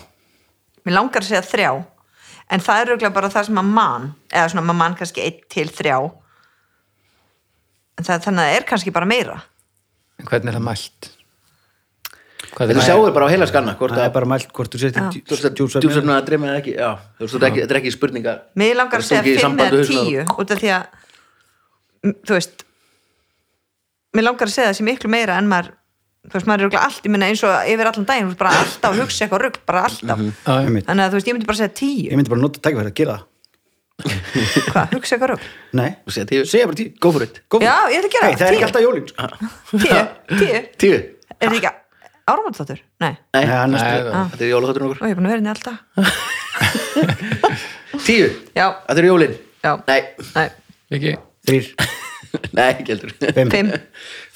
Mér 0.86 0.96
langar 0.96 1.24
að 1.24 1.28
segja 1.28 1.44
þrjá 1.44 1.70
en 2.50 2.64
það 2.64 2.82
er 2.82 2.90
auðvitað 2.90 3.14
bara 3.14 3.30
það 3.32 3.46
sem 3.50 3.60
að 3.60 3.70
mann 3.76 4.10
eða 4.32 4.50
svona 4.52 4.64
maður 4.66 4.80
mann 4.80 4.98
kannski 4.98 5.24
einn 5.26 5.40
til 5.52 5.68
þrjá. 5.70 5.96
En 8.00 8.06
það, 8.06 8.22
þannig 8.26 8.42
að 8.42 8.50
það 8.50 8.58
er 8.58 8.68
kannski 8.70 8.94
bara 8.96 9.08
meira. 9.08 9.40
En 10.20 10.28
hvernig 10.28 10.52
er 10.52 10.56
það 10.56 10.64
mælt? 10.68 11.10
Hvað 12.50 12.72
þetta 12.72 12.86
sjáum 12.86 13.04
við 13.04 13.12
bara 13.14 13.26
á 13.28 13.30
heila 13.30 13.46
skanna 13.46 13.74
hvort 13.78 13.92
Það 13.94 14.06
er 14.06 14.14
bara 14.14 14.28
mælt 14.32 14.48
hvort 14.56 14.72
þú 14.72 14.78
þú 14.80 15.82
veist 15.84 16.00
að 16.00 16.24
dreyma 16.26 16.48
eða 16.48 16.62
ekki? 16.62 16.72
Já, 16.74 16.88
þú 17.18 17.26
veist, 17.26 17.36
þetta 17.36 17.60
er 17.66 17.78
ekki, 17.78 17.92
er 17.92 17.94
spurningar. 17.94 18.40
Mér 18.58 18.78
langar 18.80 19.04
að 19.04 19.06
segja 19.06 19.20
stungið 19.20 19.36
í 19.36 19.38
5 19.38 19.44
samband 19.44 19.66
eða 19.66 19.76
við 19.76 19.82
hausinn 19.84 20.00
á 20.00 20.24
10 20.24 20.40
út 20.42 20.54
af 20.54 20.62
því 20.62 20.72
að 20.74 22.14
þú 22.24 22.38
veist 22.38 22.64
mér 24.16 24.24
langar 24.26 24.48
að 24.48 24.54
segja 24.56 24.70
það 24.72 24.78
sé 24.80 24.86
miklu 24.88 25.10
meira 25.12 25.36
en 25.40 25.48
maður 25.50 25.70
þú 26.26 26.34
veist, 26.36 26.46
maður 26.50 26.60
er 26.60 26.64
örugglega 26.66 26.84
allt, 26.88 27.02
ég 27.06 27.12
minna 27.14 27.28
eins 27.30 27.42
og 27.48 27.52
yfir 27.72 27.88
allan 27.90 28.06
daginn 28.08 28.26
þú 28.26 28.30
veist, 28.32 28.40
bara 28.42 28.54
alltaf 28.60 28.98
hugsa 29.00 29.24
eitthvað 29.24 29.42
rugg, 29.46 29.56
bara 29.70 29.80
alltaf. 29.88 30.18
Já, 30.20 30.30
já. 30.44 30.56
Einmitt. 30.66 30.86
þannig 30.90 31.04
að 31.06 31.10
þú 31.10 31.16
veist, 31.20 31.28
ég 31.30 31.34
myndi 31.36 31.48
bara 31.50 31.60
segja 31.60 31.70
Ég 31.70 31.76
10 32.10 32.16
myndi 32.20 32.32
bara 32.34 32.42
nota 32.44 32.60
tækifæri 32.66 32.90
að 32.90 32.98
gera 33.00 33.14
það. 33.16 33.26
Hvað, 34.70 34.86
hugsa 34.96 35.12
eitthvað 35.16 35.30
rugg 35.34 35.42
Nei, 35.76 35.90
Þú 36.06 36.10
segja 36.16 36.26
tíu, 36.30 36.42
segja 36.48 36.66
bara 36.70 36.78
tí 36.80 36.86
go 37.04 37.08
for 37.12 37.22
it. 37.26 37.34
Go 37.52 37.56
for 37.60 37.66
Já, 37.68 37.74
it. 37.84 37.92
ég 37.92 37.98
ætla 38.00 38.08
að 38.08 38.14
gera 38.14 38.26
Hey, 38.26 38.36
Það. 38.36 38.46
er 38.46 38.52
ekki 38.52 38.60
tíu. 38.60 38.68
alltaf 38.68 38.82
jólín 38.86 39.06
sko. 39.10 39.22
10, 39.76 39.88
10, 40.40 40.68
Tíu, 40.80 40.96
er 41.36 41.46
það 41.46 41.56
ekki 41.60 41.72
áramátþáttur? 42.30 42.80
Nei, 43.04 43.12
nei, 43.36 43.44
Nei, 43.44 43.48
það- 43.50 44.28
þetta 44.34 44.44
er 44.46 44.52
jólaþátturinn 44.54 44.88
okkur 44.88 45.00
og 45.00 45.04
ég 45.04 45.12
er 45.12 45.18
búin 45.20 45.26
að 45.26 45.32
vera 45.34 45.40
henni 45.40 45.52
alltaf 45.52 45.76
Tíu, 48.06 48.26
Já, 48.56 48.66
þetta 48.88 49.00
er 49.02 49.08
jólin. 49.10 49.34
Já, 49.64 49.72
Nei, 49.88 50.00
nei, 50.36 50.48
ekki 50.96 51.12
Þrýr, 51.48 51.66
nei, 52.56 52.66
ekki 52.72 52.94
heldur. 52.94 53.14
Fimm. 53.36 53.54
5 53.54 53.72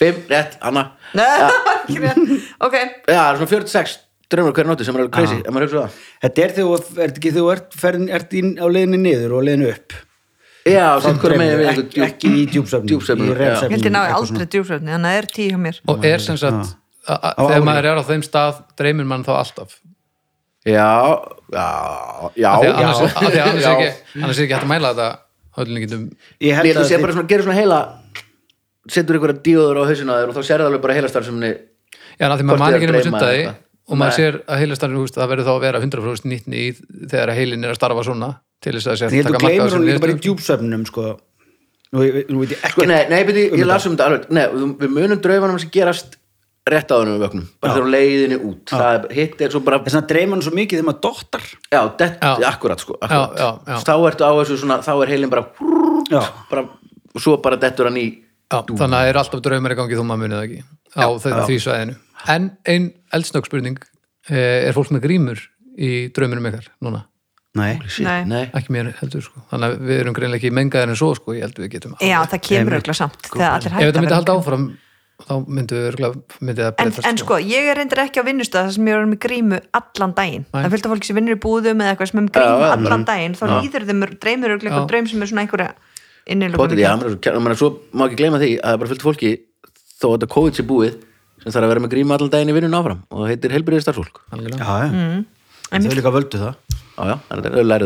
Fimm, 0.01 0.25
rétt, 0.31 0.57
Anna. 0.65 0.87
Nei, 1.17 1.29
ekki 1.77 2.01
rétt. 2.03 2.25
ok. 2.59 2.75
Já, 2.79 3.21
það 3.21 3.29
er 3.29 3.39
svona 3.43 3.53
46 3.55 4.01
draumur 4.35 4.57
hverju 4.57 4.71
nóti 4.73 4.87
sem 4.87 4.97
er 4.97 5.05
alveg 5.05 5.15
crazy 5.15 5.39
ef 5.43 5.53
maður 5.53 5.69
hugsa 5.69 5.85
það. 5.85 6.03
Þetta 6.25 6.45
er 6.45 6.57
þegar 6.57 6.67
þú 6.67 7.05
ert 7.05 7.23
þú 7.37 7.47
ert, 7.53 7.79
ferðin, 7.79 8.11
ert 8.19 8.35
í, 8.35 8.43
á 8.59 8.67
leiðinni 8.67 9.01
niður 9.05 9.37
og 9.39 9.47
leiðinni 9.47 9.71
upp? 9.75 9.97
Já, 10.65 10.87
sem 11.05 11.19
hverju 11.21 11.41
megin 11.41 11.59
við 11.59 11.67
dreymir, 11.67 11.83
einhver 11.85 12.07
ekki, 12.07 12.31
í 12.33 12.45
djúpsöfni 12.49 12.89
Djúpsvefni, 12.89 13.27
já. 13.37 13.51
Ég 13.67 13.75
held 13.75 13.85
ég 13.85 13.93
náði 13.93 14.15
aldrei 14.17 14.47
djúfsvefni, 14.55 14.95
þannig 14.95 15.11
að 15.11 15.13
það 15.13 15.19
er 15.21 15.29
10 15.37 15.51
hjá 15.51 15.59
mér. 15.67 15.81
Og 15.93 16.07
er 16.09 16.25
sem 16.25 16.39
sagt 16.41 16.71
þegar 17.05 17.67
maður 17.69 17.89
er 17.91 18.01
á 18.01 18.05
þeim 18.09 18.25
stað 18.25 18.63
dreymir 18.81 19.09
mann 19.11 19.27
þá 19.27 19.35
alltaf? 19.37 19.77
Já, 20.65 20.89
já, 21.53 21.69
já, 22.41 22.51
því 22.57 22.71
að 22.73 22.79
annars 22.81 23.03
er 23.05 24.47
ekki 24.47 24.55
hægt 24.55 24.63
að 24.63 24.71
mæla 24.71 24.95
þetta 24.97 25.11
höllningitum 25.59 26.09
Ég 26.41 26.49
Ég 26.51 26.57
held 26.59 26.67
held 26.71 26.77
að 26.79 26.85
að 26.85 26.89
sé 26.91 27.01
bara 27.03 27.13
svona, 27.17 27.29
gerir 27.31 27.45
svona 27.47 27.59
heila 27.61 27.81
setur 28.95 29.17
einhverja 29.19 29.43
díóður 29.47 29.81
á 29.81 29.85
þér 29.89 30.29
og 30.29 30.35
þá 30.37 30.43
sérðu 30.49 30.67
alveg 30.71 30.83
bara 30.85 30.97
heila 30.99 31.11
starfseminni 31.13 31.53
Já, 32.15 32.27
af 32.29 32.39
því 32.39 32.47
maður 32.49 32.59
man 32.63 32.73
þið 32.73 32.79
ekki 32.79 32.89
að 32.89 32.95
nema 32.95 33.01
dreyma 33.01 33.11
sundaði 33.11 33.45
og 33.85 33.99
maður 34.01 34.17
sér 34.17 34.37
að 34.49 34.61
heilastarinn, 34.63 35.09
það 35.15 35.31
verður 35.31 35.47
þá 35.49 35.53
að 35.55 35.63
vera 35.65 35.81
100% 35.85 36.29
nýttni 36.31 36.61
í 36.65 36.69
þegar 37.11 37.33
að 37.33 37.39
heilin 37.41 37.65
er 37.67 37.73
að 37.75 37.79
starfa 37.81 38.05
svona 38.07 38.31
til 38.65 38.73
þess 38.79 38.89
að 38.89 38.99
sé 39.01 39.05
Ég 39.05 39.17
held 39.19 39.29
að 39.29 39.35
að 39.35 39.35
taka 39.35 39.45
marka 39.45 39.45
á 39.45 39.53
gleymur 39.53 39.69
þessum 39.69 39.81
hún 39.83 39.89
líka 39.91 40.05
bara 40.05 40.15
í 40.15 40.21
djúpsöfnum 40.25 40.85
sko. 40.89 41.05
Nú, 41.95 42.05
ég- 42.09 42.31
nú 42.33 42.41
veit 42.41 42.55
ég 42.55 42.63
Sko, 42.65 42.81
ekki 42.83 42.89
nei, 42.91 43.03
nei, 43.13 43.21
beti, 43.29 43.43
Um 43.53 43.59
ég 43.61 43.67
las 43.69 43.85
um 43.87 43.93
þetta 43.95 44.07
alveg. 44.09 44.25
Nei, 44.31 44.45
við- 44.49 44.95
munum 44.97 45.21
draumanum 45.21 45.61
sem 45.61 45.71
gerast 45.71 46.17
rétt 46.65 46.89
á 46.93 46.97
þennum 46.97 47.17
við 47.19 47.23
vöknum 47.27 47.47
bara 47.61 47.71
Já. 47.71 47.75
þegar 47.77 47.85
á 47.85 47.95
leiðinni 47.95 48.37
út 48.49 48.73
það 48.73 48.95
er, 48.97 49.03
hitt 49.19 49.43
er 49.45 49.53
svo 49.53 49.61
bara 49.67 49.79
Þess 49.85 49.99
að 50.01 50.07
dreyma 50.13 50.37
hann 50.37 50.45
svo 50.47 50.53
mikið 50.57 50.79
þegar 50.81 50.87
maður 50.89 51.03
dottar 51.05 51.45
Já, 51.69 51.81
det, 52.01 52.09
Já. 52.25 52.31
akkurat 52.49 52.81
sko 52.85 52.97
akkurat. 53.01 53.35
Já, 53.37 53.45
já, 53.45 53.49
já. 53.69 53.77
Þá 53.85 53.95
ertu 54.09 54.25
á 54.25 54.33
þessu 54.41 54.57
svona, 54.63 54.79
þá 54.87 54.93
er 55.05 55.13
heilin 55.13 55.33
bara, 55.35 55.45
Já, 56.09 56.21
bara 56.51 56.65
og 57.15 57.21
svo 57.23 57.37
bara 57.45 57.59
dettur 57.61 57.91
hann 57.91 57.99
í 58.01 58.07
Já, 58.15 58.61
þannig 58.61 58.85
að 58.85 58.95
það 58.97 59.09
eru 59.13 59.21
alltaf 59.25 59.43
draumar 59.45 59.75
í 59.75 59.79
gangi 59.81 59.99
þó 59.99 60.05
maður 60.09 60.23
munið 60.25 60.39
það 60.39 60.47
ekki 60.49 60.63
á 60.95 61.07
því 61.49 61.59
svæðinu 61.67 61.97
En 62.35 62.47
ein 62.73 62.87
eldsnögg 63.13 63.49
spurning 63.51 63.81
eh, 64.31 64.69
er 64.69 64.77
fólk 64.77 64.93
með 64.95 65.05
grímur 65.05 65.43
í 65.77 65.91
drauminum 66.17 66.49
ykkar 66.49 66.71
núna? 66.85 67.05
nei 67.55 67.77
Nei. 68.03 68.25
nei. 68.27 68.45
Ekki 68.57 68.73
mér 68.75 68.89
heldur 68.99 69.23
sko 69.23 69.45
Þannig 69.53 69.69
að 69.75 69.85
við 69.87 70.01
erum 70.01 70.17
greinlega 70.17 70.41
ekki 70.41 70.55
mengaðir 70.57 70.91
en 70.95 70.99
svo 70.99 71.13
sko, 71.19 71.35
ég 71.37 71.45
held 71.47 71.61
við 71.61 71.69
getum 71.77 71.93
Já, 72.03 72.17
það 72.33 72.41
kemur 72.49 72.77
auðvitað 72.79 72.99
samt 72.99 73.29
Ef 73.29 73.69
þetta 73.69 74.01
myndi 74.03 74.17
halda 74.17 74.35
áfram 74.41 74.65
þá 75.23 75.35
myndu 75.47 75.81
myndi 76.43 76.65
það 76.65 76.81
en, 76.83 76.91
en 77.07 77.19
sko, 77.21 77.37
ég 77.39 77.69
er 77.71 77.79
reyndir 77.79 78.01
ekki 78.03 78.19
á 78.19 78.27
vinnustæð 78.27 78.67
þar 78.67 78.73
sem 78.75 78.89
ég 78.91 78.97
er 78.99 79.07
með 79.07 79.21
grímu 79.23 79.61
allan 79.79 80.15
daginn 80.19 80.45
Nei. 80.49 80.59
það 80.65 80.73
fylgta 80.75 80.91
fólki 80.91 81.07
sem 81.09 81.19
vinnur 81.21 81.37
í 81.37 81.41
búðum 81.45 81.83
eða 81.85 81.93
eitthvað 81.95 82.11
sem 82.11 82.19
er 82.21 82.25
með 82.27 82.35
grímu 82.35 82.65
já, 82.65 82.73
allan 82.75 82.89
bara- 82.89 83.09
daginn 83.13 83.37
þá 83.39 83.45
Já. 83.45 83.55
líður 83.63 83.87
þeim, 83.91 84.03
dreymir 84.25 84.51
Já. 84.51 84.57
eitthvað 84.59 84.89
draum 84.91 85.07
sem 85.13 85.23
er 85.23 85.31
svona 85.31 85.45
einhverja 85.45 85.71
menn, 87.45 87.59
svo, 87.61 87.69
má 87.95 88.07
ekki 88.09 88.19
gleyma 88.21 88.41
því 88.43 88.51
að 88.59 88.65
það 88.65 88.73
er 88.75 88.83
bara 88.83 88.91
fullt 88.91 89.05
af 89.05 89.09
fólki 89.09 89.33
þó 89.95 90.07
að 90.09 90.15
þetta 90.19 90.31
COVID 90.35 90.59
sé 90.59 90.67
búið 90.67 90.99
sem 91.45 91.53
þarf 91.55 91.63
að 91.69 91.73
vera 91.75 91.85
með 91.85 91.95
gríma 91.95 92.19
allan 92.19 92.35
daginn 92.35 92.51
í 92.51 92.57
vinnun 92.59 92.79
áfram 92.81 93.01
og 93.11 93.23
það 93.23 93.31
heitir 93.35 93.55
helbriðið 93.55 93.87
starfsfólk 93.87 94.19
já, 94.19 94.35
Algjörlega. 94.35 94.65
já, 94.65 94.67
já. 94.91 95.79
þau 95.85 95.99
líka 96.01 96.15
völdu 96.19 96.43
það 96.43 96.55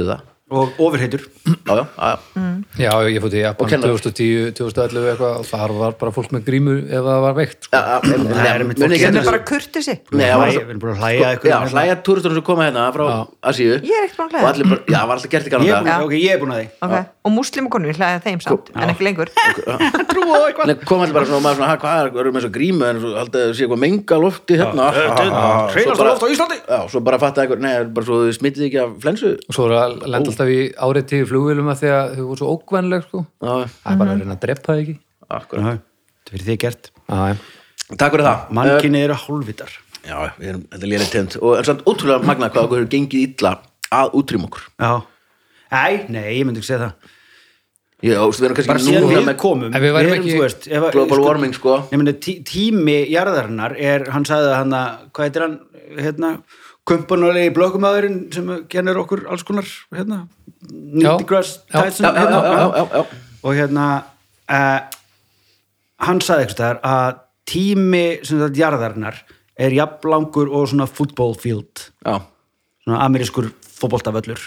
það 0.08 0.20
og 0.50 0.70
ofurheitur 0.80 1.20
já, 1.44 1.74
já, 1.76 1.84
já, 1.98 2.18
Mm. 2.38 2.64
já. 2.78 2.90
Ég 3.08 3.20
fótt 3.20 3.34
í 3.34 3.40
Japan 3.42 3.64
Og 3.66 3.70
kennarar. 3.70 3.98
2010, 4.00 4.52
2011 4.54 5.08
eitthvað 5.12 5.34
og 5.40 5.46
þar 5.48 5.72
var 5.78 5.92
bara 6.00 6.12
fólk 6.14 6.30
með 6.32 6.42
grímur 6.46 6.78
ef 6.88 7.02
það 7.04 7.20
var 7.24 7.34
veikt 7.36 7.66
sko. 7.66 7.72
Já, 7.76 7.82
já, 7.88 7.98
Það 7.98 8.46
er 8.48 8.64
þessu- 8.68 9.24
bara 9.28 9.38
kurtisi 9.50 9.94
það 9.98 10.18
Hlæja- 10.18 10.36
svo- 10.38 10.62
við 10.64 10.70
erum 10.70 10.78
bara 10.84 10.92
að 10.92 10.98
hlæja 11.02 11.26
eitthvað 11.32 11.50
Já, 11.50 11.58
hlæja 11.74 11.96
túristunum 12.06 12.34
sem 12.38 12.42
koma 12.48 12.62
hérna 12.68 12.92
frá 12.94 13.04
Asíu. 13.42 13.74
Ég 13.82 13.92
er 13.98 14.04
ekkert 14.06 14.16
búin 14.18 14.28
að 14.28 14.32
hlæja. 14.32 14.72
Og 14.72 14.86
já, 14.88 15.00
var 15.06 15.16
alltaf 15.16 15.30
gert 15.30 15.46
í 15.46 15.50
ok, 16.04 16.12
ég 16.14 16.30
er 16.32 16.38
búin 16.38 16.52
að 16.54 16.60
því. 16.62 16.68
Okay. 16.88 17.04
og 17.28 17.32
muslimakonur 17.32 17.92
hlæða 17.98 18.22
þeim 18.24 18.40
samt 18.40 18.70
en 18.74 18.88
ekki 18.88 19.04
lengur. 19.04 19.28
Nei, 19.36 20.74
kom 20.88 21.00
allir 21.02 21.12
bara 21.14 21.26
svona, 21.26 21.36
og 21.36 21.42
maður 21.44 21.58
svona, 21.58 21.68
"Ha, 21.68 21.76
hvað 21.76 21.94
er, 22.00 22.20
erum 22.20 22.34
með 22.34 22.42
svo 22.46 22.50
grímu? 22.54 22.84
En 22.88 23.00
svo 23.02 23.10
haldið 23.18 23.42
að 23.44 23.52
sé 23.54 23.66
eitthvað 23.66 23.82
menga 23.84 24.16
lofti 24.22 24.54
hérna. 24.56 24.86
Já, 24.88 25.02
þetta 25.08 25.22
er 25.24 25.28
Svo 25.28 25.74
hreinasta 25.74 25.98
bara- 25.98 26.10
loft 26.10 26.22
á 26.22 26.28
Íslandi. 26.32 26.58
Já, 26.68 26.78
svo 26.88 27.00
bara 27.04 27.18
fatta 27.18 27.42
eitthvað, 27.44 27.60
nei, 27.60 27.84
bara 27.84 28.06
svo 28.06 28.16
þið 28.24 28.38
smittið 28.38 28.64
ekki 28.68 28.78
af 28.82 28.90
flensu. 29.02 29.30
Og 29.48 29.52
svo 29.54 29.66
er 29.68 29.72
alltaf 30.38 30.52
í 30.54 30.60
áreiti 30.86 31.18
í 31.20 31.26
flugvélum 31.28 31.68
að 31.72 31.82
því 31.82 31.90
að 31.98 32.14
þau 32.14 32.24
voru 32.28 32.38
svo 32.40 32.52
ókvænleg 32.54 33.04
sko. 33.08 33.24
Já, 33.42 33.52
það 33.74 33.92
er 33.92 33.98
bara 34.04 34.14
að 34.14 34.22
reyna 34.22 34.36
að 34.38 34.42
drepa 34.46 34.68
það 34.70 34.82
ekki. 34.84 34.94
Akkurat. 35.28 35.66
Já, 35.66 35.82
þetta 36.22 36.32
fyrir 36.34 36.46
því 36.48 36.56
gert. 36.64 36.90
Já, 37.08 37.18
já. 37.28 37.36
Takk 37.98 38.14
fyrir 38.14 38.26
það. 38.28 38.40
Mannkinni 38.58 39.02
eru 39.08 39.18
hálfvitar. 39.26 39.76
Já, 40.08 40.16
við 40.38 40.48
erum, 40.54 40.64
þetta 40.72 40.84
er 40.86 40.90
lérið 40.94 41.12
tegnd 41.12 41.36
og 41.42 41.54
en 41.58 41.66
samt 41.68 41.84
ótrúlega 41.90 42.24
magnað 42.28 42.52
hvað 42.54 42.66
okkur 42.68 42.78
hefur 42.80 42.90
gengið 42.94 43.24
illa 43.26 43.54
að 43.98 44.14
útrým 44.22 44.44
okkur. 44.48 44.66
Já, 44.78 44.92
Æ, 45.68 46.06
nei, 46.08 46.38
ég 46.38 46.46
myndi 46.48 46.62
ekki 46.62 46.70
segja 46.70 46.86
það. 46.86 47.14
Já, 47.98 48.14
þú 48.14 48.28
veist, 48.30 48.38
við 48.40 48.46
erum 48.46 48.56
kannski 48.56 48.74
ekki 48.94 49.00
núna 49.02 49.20
með 49.26 49.36
komum 49.42 49.72
við 49.74 49.92
værum 49.92 50.12
erum, 50.12 50.22
ekki- 50.22 50.32
þú 50.36 50.42
veist, 50.44 50.68
ef, 50.70 50.84
global 50.94 51.20
warming, 51.24 51.52
sko. 51.56 51.74
Nei, 51.90 51.98
meni, 51.98 52.12
tí, 52.24 52.34
tími 52.46 52.94
jarðarinnar 53.10 53.74
er, 53.76 54.04
hann 54.14 54.24
sagði 54.24 54.52
að 54.52 54.56
hann 54.62 54.76
að, 54.78 55.02
hvað 55.12 55.26
heitir 55.28 55.44
hann, 55.44 55.56
hérna, 55.98 56.30
kumpanulegi 56.88 57.52
blökumæðurinn 57.56 58.20
sem 58.34 58.52
kennir 58.72 58.98
okkur 59.02 59.26
alls 59.28 59.44
konar, 59.46 59.68
hérna, 59.94 60.22
Nittigrass 60.68 61.60
Já. 61.68 61.82
Tyson, 61.84 62.08
hérna, 62.16 62.38
já, 62.42 62.68
já, 62.76 62.84
já, 62.92 63.02
og 63.42 63.54
hérna, 63.56 63.88
uh, 64.50 64.80
hann 66.08 66.22
sagði 66.24 66.48
eitthvað 66.48 66.80
að 66.88 67.20
tími, 67.48 68.04
sem 68.26 68.40
þetta 68.42 68.62
jarðarinnar, 68.62 69.20
er 69.58 69.74
jafnlangur 69.74 70.50
og 70.54 70.68
svona 70.70 70.86
football 70.90 71.36
field, 71.38 71.88
svona 72.04 73.04
amerískur 73.06 73.50
fótboltavöllur. 73.78 74.42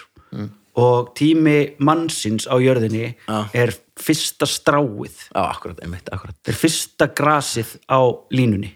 Og 0.81 1.09
tími 1.19 1.73
mannsins 1.83 2.45
á 2.47 2.55
jörðinni 2.63 3.09
er 3.27 3.73
fyrsta 3.99 4.47
stráið. 4.47 5.25
Akkurat, 5.35 5.81
einmitt, 5.83 6.07
akkurat. 6.15 6.37
Er 6.47 6.55
fyrsta 6.55 7.09
grasið 7.11 7.73
á 7.91 7.99
línunni. 8.31 8.71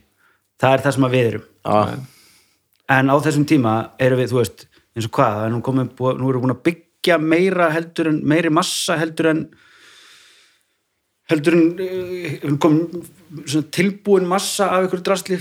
Það 0.59 0.75
er 0.75 0.83
það 0.83 0.97
sem 0.97 1.07
að 1.07 1.15
við 1.15 1.29
erum. 1.29 1.45
Já, 1.63 2.03
en 2.89 3.09
á 3.09 3.15
þessum 3.25 3.45
tíma 3.49 3.75
erum 3.99 4.19
við, 4.21 4.31
þú 4.33 4.41
veist 4.41 4.65
eins 4.95 5.05
og 5.09 5.11
hvað, 5.17 5.37
það 5.39 5.45
er 5.45 5.53
nú, 5.55 5.61
búið- 5.97 6.17
nú 6.21 6.29
erum 6.29 6.41
við 6.41 6.45
búin 6.45 6.55
að 6.55 6.63
byggja 6.69 7.17
meira 7.21 7.69
heldur 7.73 8.07
en, 8.11 8.19
meiri 8.23 8.49
massa 8.53 8.97
heldur 9.01 9.27
en 9.31 9.45
heldur 11.31 11.55
en 11.57 11.63
við 11.79 12.57
komum 12.61 13.05
svona 13.49 13.69
tilbúin 13.73 14.27
massa 14.29 14.67
af 14.77 14.85
ykkur 14.89 15.01
drasli 15.07 15.39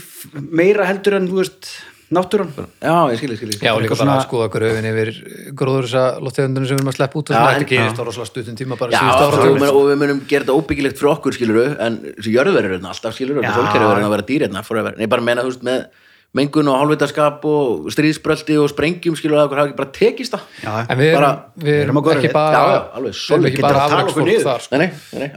meira 0.48 0.86
heldur 0.88 1.18
en, 1.18 1.26
þú 1.28 1.42
veist, 1.42 1.68
náttúran 2.14 2.48
já, 2.56 2.94
ég 3.12 3.18
skilji, 3.20 3.36
skilji 3.40 3.58
Já, 3.64 3.72
og 3.74 3.82
líka 3.82 3.96
bara 3.96 4.14
að 4.14 4.22
svona- 4.22 4.24
skoða 4.28 4.48
gröfin 4.54 4.86
yfir 4.90 5.10
gróður 5.56 5.88
þessa 5.88 6.04
lofttegundunum 6.24 6.68
sem 6.68 6.76
við 6.76 6.80
erum 6.82 6.92
að 6.92 6.96
sleppa 6.98 7.18
út 7.20 7.30
og 7.30 7.34
Já, 7.36 7.40
en- 7.44 7.54
þetta 7.58 7.68
gerist 7.74 8.00
á 8.00 8.04
rosalega 8.08 8.30
stuttum 8.30 8.56
tíma 8.60 8.78
bara 8.80 8.92
Já, 8.92 8.98
síðustu 9.00 9.24
og, 9.24 9.34
áratugum. 9.34 9.68
og 9.68 9.84
við 9.90 9.98
munum 10.04 10.20
gera 10.28 10.44
þetta 10.44 10.56
óbyggilegt 10.60 10.98
fyrir 11.00 11.12
okkur, 11.16 11.32
skiluru 11.36 11.64
en 11.80 11.98
þessi 12.16 12.32
jörðverður 12.36 12.70
er 12.70 12.78
hérna 12.78 12.92
alltaf, 12.94 13.14
skiluru 13.18 13.38
og 13.38 13.44
Já. 13.44 13.52
fólk 13.52 13.74
er 13.74 13.84
að 13.84 14.10
vera 14.14 14.28
dýr 14.30 14.46
hérna. 14.48 14.96
Nei, 14.98 15.06
bara 15.06 15.22
meina, 15.22 15.42
þú 15.42 15.52
veist, 15.52 15.62
með 15.64 15.86
mengun 16.34 16.68
og 16.72 16.78
hálfvitaskap 16.80 17.44
og 17.46 17.88
stríðsbröldi 17.94 18.56
og 18.58 18.68
sprengjum, 18.72 19.14
skiluru, 19.18 19.38
að 19.38 19.46
okkur 19.48 19.60
hafa 19.60 19.68
ekki 19.70 19.78
bara 19.78 19.92
tekist 19.94 20.34
það. 20.34 20.46
Já, 20.64 20.72
En 20.90 20.98
við 20.98 21.08
erum, 21.12 21.20
bara- 21.20 21.44
við 21.64 21.74
erum 21.84 21.96
erum 22.00 22.24
ekki 22.24 22.32
bara 22.34 22.54
Já, 22.54 22.62
já, 22.74 22.80
alveg, 22.98 23.12
við 23.14 23.34
erum 23.34 23.46
ekki 23.50 23.62
bara 23.62 23.74
að 23.84 23.90
niður. 24.28 24.46
þar 24.48 24.60
sko. 24.66 24.76
Nei, 24.76 24.86
nei, 24.86 25.20
nei, 25.20 25.28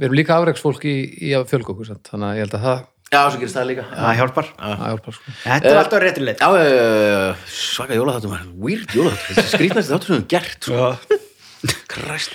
Við 0.00 0.04
erum 0.08 0.18
líka 0.20 0.32
afreksfólk 0.40 0.82
í, 0.90 0.96
í 1.22 1.30
að 1.38 1.46
fjölga 1.52 1.70
okkur 1.74 1.86
sant? 1.86 2.04
þannig 2.10 2.26
að 2.26 2.34
ég 2.34 2.42
held 2.46 2.56
að 2.58 2.64
það, 2.66 2.80
Já, 3.10 3.26
svo 3.30 3.38
gerist 3.40 3.56
það 3.58 3.66
líka. 3.66 3.84
Það 3.90 4.12
hjálpar. 4.20 4.46
Það 4.60 4.84
hjálpar 4.86 5.14
sko. 5.16 5.32
þetta 5.42 5.66
er 5.70 5.78
alltaf 5.80 5.98
Já, 6.38 6.48
já, 6.54 6.62
já, 6.70 6.84
já, 7.10 7.34
svaka 7.50 7.94
jólaþáttum 7.98 8.34
er 8.36 8.44
weird 8.54 8.86
jólaþáttum, 8.94 9.34
þessi 9.34 9.50
skrýtnasti 9.56 9.90
þáttur 9.90 10.06
sem 10.06 10.14
við 10.14 10.20
höfum 10.20 10.28
gert 10.30 10.62
sko. 10.62 11.18
Kræst, 11.90 12.30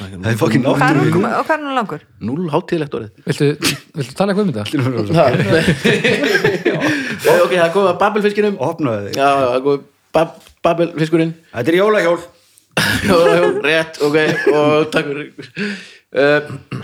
hún- 1.16 1.26
og 1.26 1.45
hvað 1.47 1.55
er 1.55 1.63
hún 1.63 1.74
langur? 1.80 2.01
Núl 2.22 2.43
hátíðlegt 2.53 2.93
orðið. 2.93 3.11
Viltu, 3.26 3.47
viltu 3.95 4.13
tala 4.20 4.34
eitthvað 4.36 4.45
um 4.45 4.51
þetta? 4.53 4.66
Ok, 7.45 7.51
það 7.51 7.66
er 7.66 7.74
komið 7.76 7.91
að 7.91 7.99
Babelfiskinum 8.01 8.57
opnaðu 8.70 9.09
þig. 9.09 9.20
Já, 9.20 9.30
það 9.36 9.57
er 9.57 9.63
komið 9.68 9.86
bab, 10.16 10.36
Babelfiskurinn 10.66 11.36
þetta 11.51 11.74
er 11.74 11.80
jólahjól. 11.82 12.18
Jólahjól, 13.09 13.55
rétt, 13.63 14.01
ok 14.03 14.18
og 14.51 14.91
takk 14.93 15.11
fyrir. 15.11 15.49
Uh, 16.16 16.84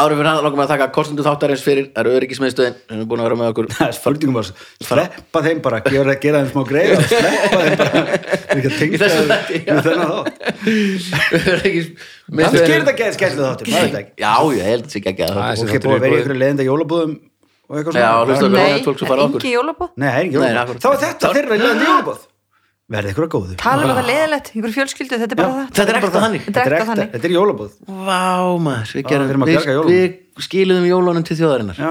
Árum 0.00 0.16
fyrir 0.16 0.30
hann 0.30 0.38
langar 0.40 0.56
með 0.56 0.64
að 0.64 0.70
taka 0.72 0.86
kostendu 0.96 1.24
þáttarins 1.26 1.60
fyrir, 1.64 1.90
það 1.92 2.00
eru 2.06 2.12
öryggismiðstöðin 2.16 2.76
sem 2.78 3.00
er 3.02 3.08
búin 3.10 3.20
að 3.20 3.26
vera 3.26 3.36
með 3.36 3.50
okkur. 3.50 3.66
Það 3.74 3.90
er 3.90 3.96
spurningum 3.98 4.38
bara 4.38 4.46
sleppa 4.86 5.42
þeim 5.44 5.58
bara, 5.66 5.80
gera, 5.84 6.14
gera 6.22 6.40
þeim 6.40 6.48
smá 6.54 6.62
greið 6.70 6.92
og 6.94 7.02
sleppa 7.10 7.58
þeim 7.60 7.74
bara. 7.82 8.00
Er 8.40 8.56
ekki 8.56 8.70
að 8.70 8.78
tengja 8.78 8.96
með 8.96 9.82
þennan 9.84 10.08
þá 10.08 10.18
Öryggismiðstöðin. 11.52 11.90
Það 12.40 12.56
gerir 12.56 12.80
þetta 12.80 12.96
geðið 13.02 13.18
skæslu 13.18 13.44
þáttir, 13.44 13.66
maður 13.74 13.84
veit 13.84 13.92
það 13.92 14.00
ekki. 14.00 14.14
Já, 14.24 14.34
ég 14.56 14.70
held 14.70 14.88
þessi 14.88 15.02
ekki 15.02 15.12
að 15.12 15.18
Það 15.20 15.28
er 15.28 15.36
það 15.36 15.50
og 15.50 15.68
ekki 15.68 15.84
búið 15.84 15.98
að 15.98 16.04
vera 16.06 16.22
ykkur 16.22 16.40
leiðinda 16.40 16.68
jólabúðum 16.70 17.12
og 17.70 17.78
eitthvað 17.78 18.00
Já, 18.00 18.10
svona. 18.10 18.26
hlusta 18.26 18.46
okkur 18.46 18.58
Nei, 18.58 18.72
á 18.74 18.84
fólk 18.84 18.98
sem 18.98 19.08
fara 19.10 19.22
okkur 19.28 19.40
engi 19.40 19.54
jólabóð? 19.54 19.90
Nei, 19.96 20.08
það 20.10 20.20
er 20.20 20.26
jólabúð 20.34 20.60
akkurat. 20.60 20.82
þá 20.82 20.88
er 20.90 21.00
þetta 21.06 21.32
þeirra 21.36 21.58
leiðinda 21.60 21.86
jólabúð 21.90 22.20
verði 22.90 23.10
ykkur 23.14 23.22
að 23.22 23.30
góðu. 23.30 23.52
Tala 23.60 23.84
um 23.86 23.90
það 23.94 24.06
leðilegt, 24.10 24.48
einhver 24.50 24.72
fjölskyldu, 24.74 25.18
þetta 25.20 25.30
er 25.30 25.38
bara 25.38 25.52
það. 25.54 25.66
Þetta 25.78 25.90
er 25.92 25.98
ekta 26.00 26.10
þannig. 26.24 26.40
Þetta 26.42 26.58
er 26.58 26.64
ekta 26.66 26.80
ekta- 26.80 26.88
þannig. 26.90 27.10
þetta 27.14 27.28
er 27.28 27.34
jólabúð 27.36 27.72
Vá, 27.86 28.22
maður, 28.66 28.88
við 28.90 29.04
við 29.06 29.14
erum 29.14 29.30
gerum 29.30 29.90
skiluðum 30.44 30.86
jólunum 30.88 31.24
til 31.26 31.36
þjóðarinnar. 31.38 31.78
Já, 31.78 31.90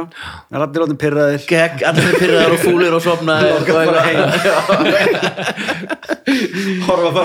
það 0.50 0.58
er 0.58 0.64
allir 0.66 0.84
látið 0.84 1.00
pyrraðir 1.04 1.42
Gekk, 1.50 1.84
allir 1.90 2.18
pyrraðar 2.22 2.56
og 2.56 2.62
fúlir 2.64 2.94
og 2.98 3.04
sopnaðir 3.06 3.52
og 3.56 3.64
bara 3.70 4.02
á 4.02 4.70
horfa 6.88 7.24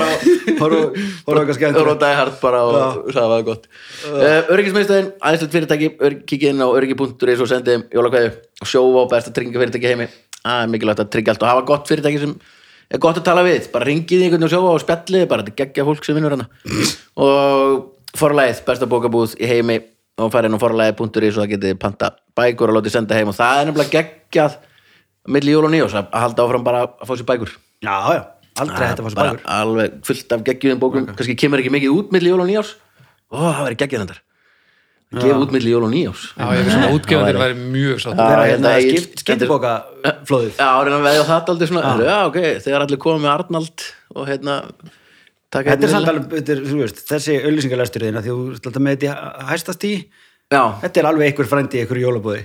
horfa 0.58 1.40
eitthvað 1.40 1.56
skemmt 1.58 1.78
og 1.80 1.88
rótaði 1.88 2.18
hart 2.18 2.36
bara 2.42 2.62
og 2.64 3.08
það 3.12 3.30
var 3.32 3.46
gott. 3.46 3.68
Uh, 4.08 4.52
Öryggismiðstöðin, 4.54 5.10
aðeinslegt 5.20 5.54
fyrirtæki 5.56 5.90
kikið 6.28 6.52
inn 6.52 6.64
á 6.64 6.68
öryggi.is 6.68 7.42
og 7.44 7.50
sendið 7.50 7.72
þeim 7.72 7.86
jólakvæðu 7.94 8.30
og 8.64 8.70
sjófa 8.70 9.04
á 9.04 9.12
besta 9.14 9.34
tryggingafyrirtæki 9.36 9.90
heimi. 9.92 10.10
Það 10.44 10.60
er 10.60 10.70
mikilvægt 10.74 11.02
að 11.04 11.10
tryggja 11.14 11.34
allt 11.34 11.44
og 11.44 11.50
hafa 11.52 11.66
gott 11.70 11.90
fyrirtæki 11.90 12.22
sem 12.22 12.36
er 12.92 13.02
gott 13.02 13.18
að 13.20 13.26
tala 13.30 13.46
við. 13.46 13.70
Bara 13.72 13.88
ringið 13.90 14.26
einhvern 14.26 14.46
og 14.46 14.54
sjófa 14.54 14.76
og 14.76 14.84
spjallið 14.84 15.26
bara 15.30 15.44
þetta 15.44 15.54
er 15.54 15.60
geggja 15.62 15.88
fólk 15.88 16.06
sem 16.06 16.18
vinnur 16.18 16.36
hana 16.36 16.48
og 17.24 17.90
forlæðið, 18.18 18.62
besta 18.68 18.90
bókabúð 18.90 19.38
í 19.42 19.50
heimi 19.50 19.80
og 20.18 20.30
farið 20.34 20.50
inn 20.50 20.58
á 20.58 20.62
forlæðið.is 20.62 21.36
og 21.38 21.42
það 21.42 21.50
getið 21.54 21.78
panta 21.82 22.10
bækur 22.38 22.70
og 22.70 22.78
látið 22.78 22.94
senda 22.94 23.16
heim 23.18 23.32
og 23.32 23.36
það 23.38 23.60
er 23.60 23.70
nefnilega 23.70 23.94
geggjað 23.98 24.58
milli 25.34 25.54
jól 25.54 25.64
og 25.66 25.72
nýjós 25.74 25.96
að 25.98 26.10
að 26.14 26.24
halda 26.26 26.44
áfram 26.46 26.66
bara 26.66 26.82
að 26.86 27.08
fá 27.08 27.14
sér 27.18 27.28
bækur. 27.30 27.54
Já, 27.84 27.94
já, 28.14 28.22
aldrei 28.62 28.84
þetta 28.90 29.06
var 29.06 29.14
svo 29.14 29.20
bara 29.20 29.32
bækur. 29.34 29.48
alveg 29.58 29.96
fullt 30.06 30.36
af 30.36 30.44
geggjum 30.50 30.82
bókum. 30.82 31.08
Kannski 31.10 31.36
kemur 31.40 31.62
ekki 31.62 31.72
mikið 31.74 31.96
út 31.98 32.14
milli 32.14 32.30
jól 32.30 32.44
og 32.44 32.48
nýjás 32.50 32.74
ó, 33.32 33.36
það 33.40 33.66
væri 33.66 33.80
geggjað 33.82 34.04
þetta 34.06 34.20
gefa 35.14 35.38
út 35.44 35.52
milli 35.54 35.70
jól 35.70 35.84
og 35.86 35.92
nýjás 35.92 36.22
Já, 36.34 36.44
ég 36.54 36.64
veist 36.64 36.74
svona 36.74 36.92
útgefandir 36.94 37.38
væri 37.38 37.56
mjög 37.74 38.00
sátt 38.02 38.18
hérna, 38.18 38.46
hérna 38.50 38.72
Egill- 38.78 38.98
skipt- 39.04 39.22
skiptibóka 39.22 39.74
flóðið 40.26 40.58
já, 40.58 40.68
að 40.70 41.28
það 41.28 41.50
aldrei 41.54 41.68
svona. 41.70 41.92
Já, 42.02 42.16
ok, 42.26 42.38
þegar 42.64 42.86
allir 42.86 43.00
komið 43.04 43.22
með 43.24 43.32
Arnald 43.34 43.84
og 44.14 44.26
hérna 44.30 44.56
Þetta 45.54 45.86
er 45.86 45.92
samt 45.92 46.10
alveg, 46.10 46.50
er, 46.50 46.94
þessi 47.12 47.38
auðlýsingalestur 47.46 48.04
þína 48.08 48.22
því 48.24 48.32
þú 48.34 48.44
ert 48.56 48.68
alltaf 48.70 48.82
með 48.82 48.96
þetta 48.96 49.06
í 49.06 49.48
hæstast 49.52 49.86
í. 49.86 49.94
Já, 50.52 50.62
Þetta 50.82 51.00
er 51.00 51.08
alveg 51.10 51.30
einhver 51.30 51.50
frændi 51.50 51.78
í 51.78 51.84
einhverju 51.84 52.08
jólabúði. 52.08 52.40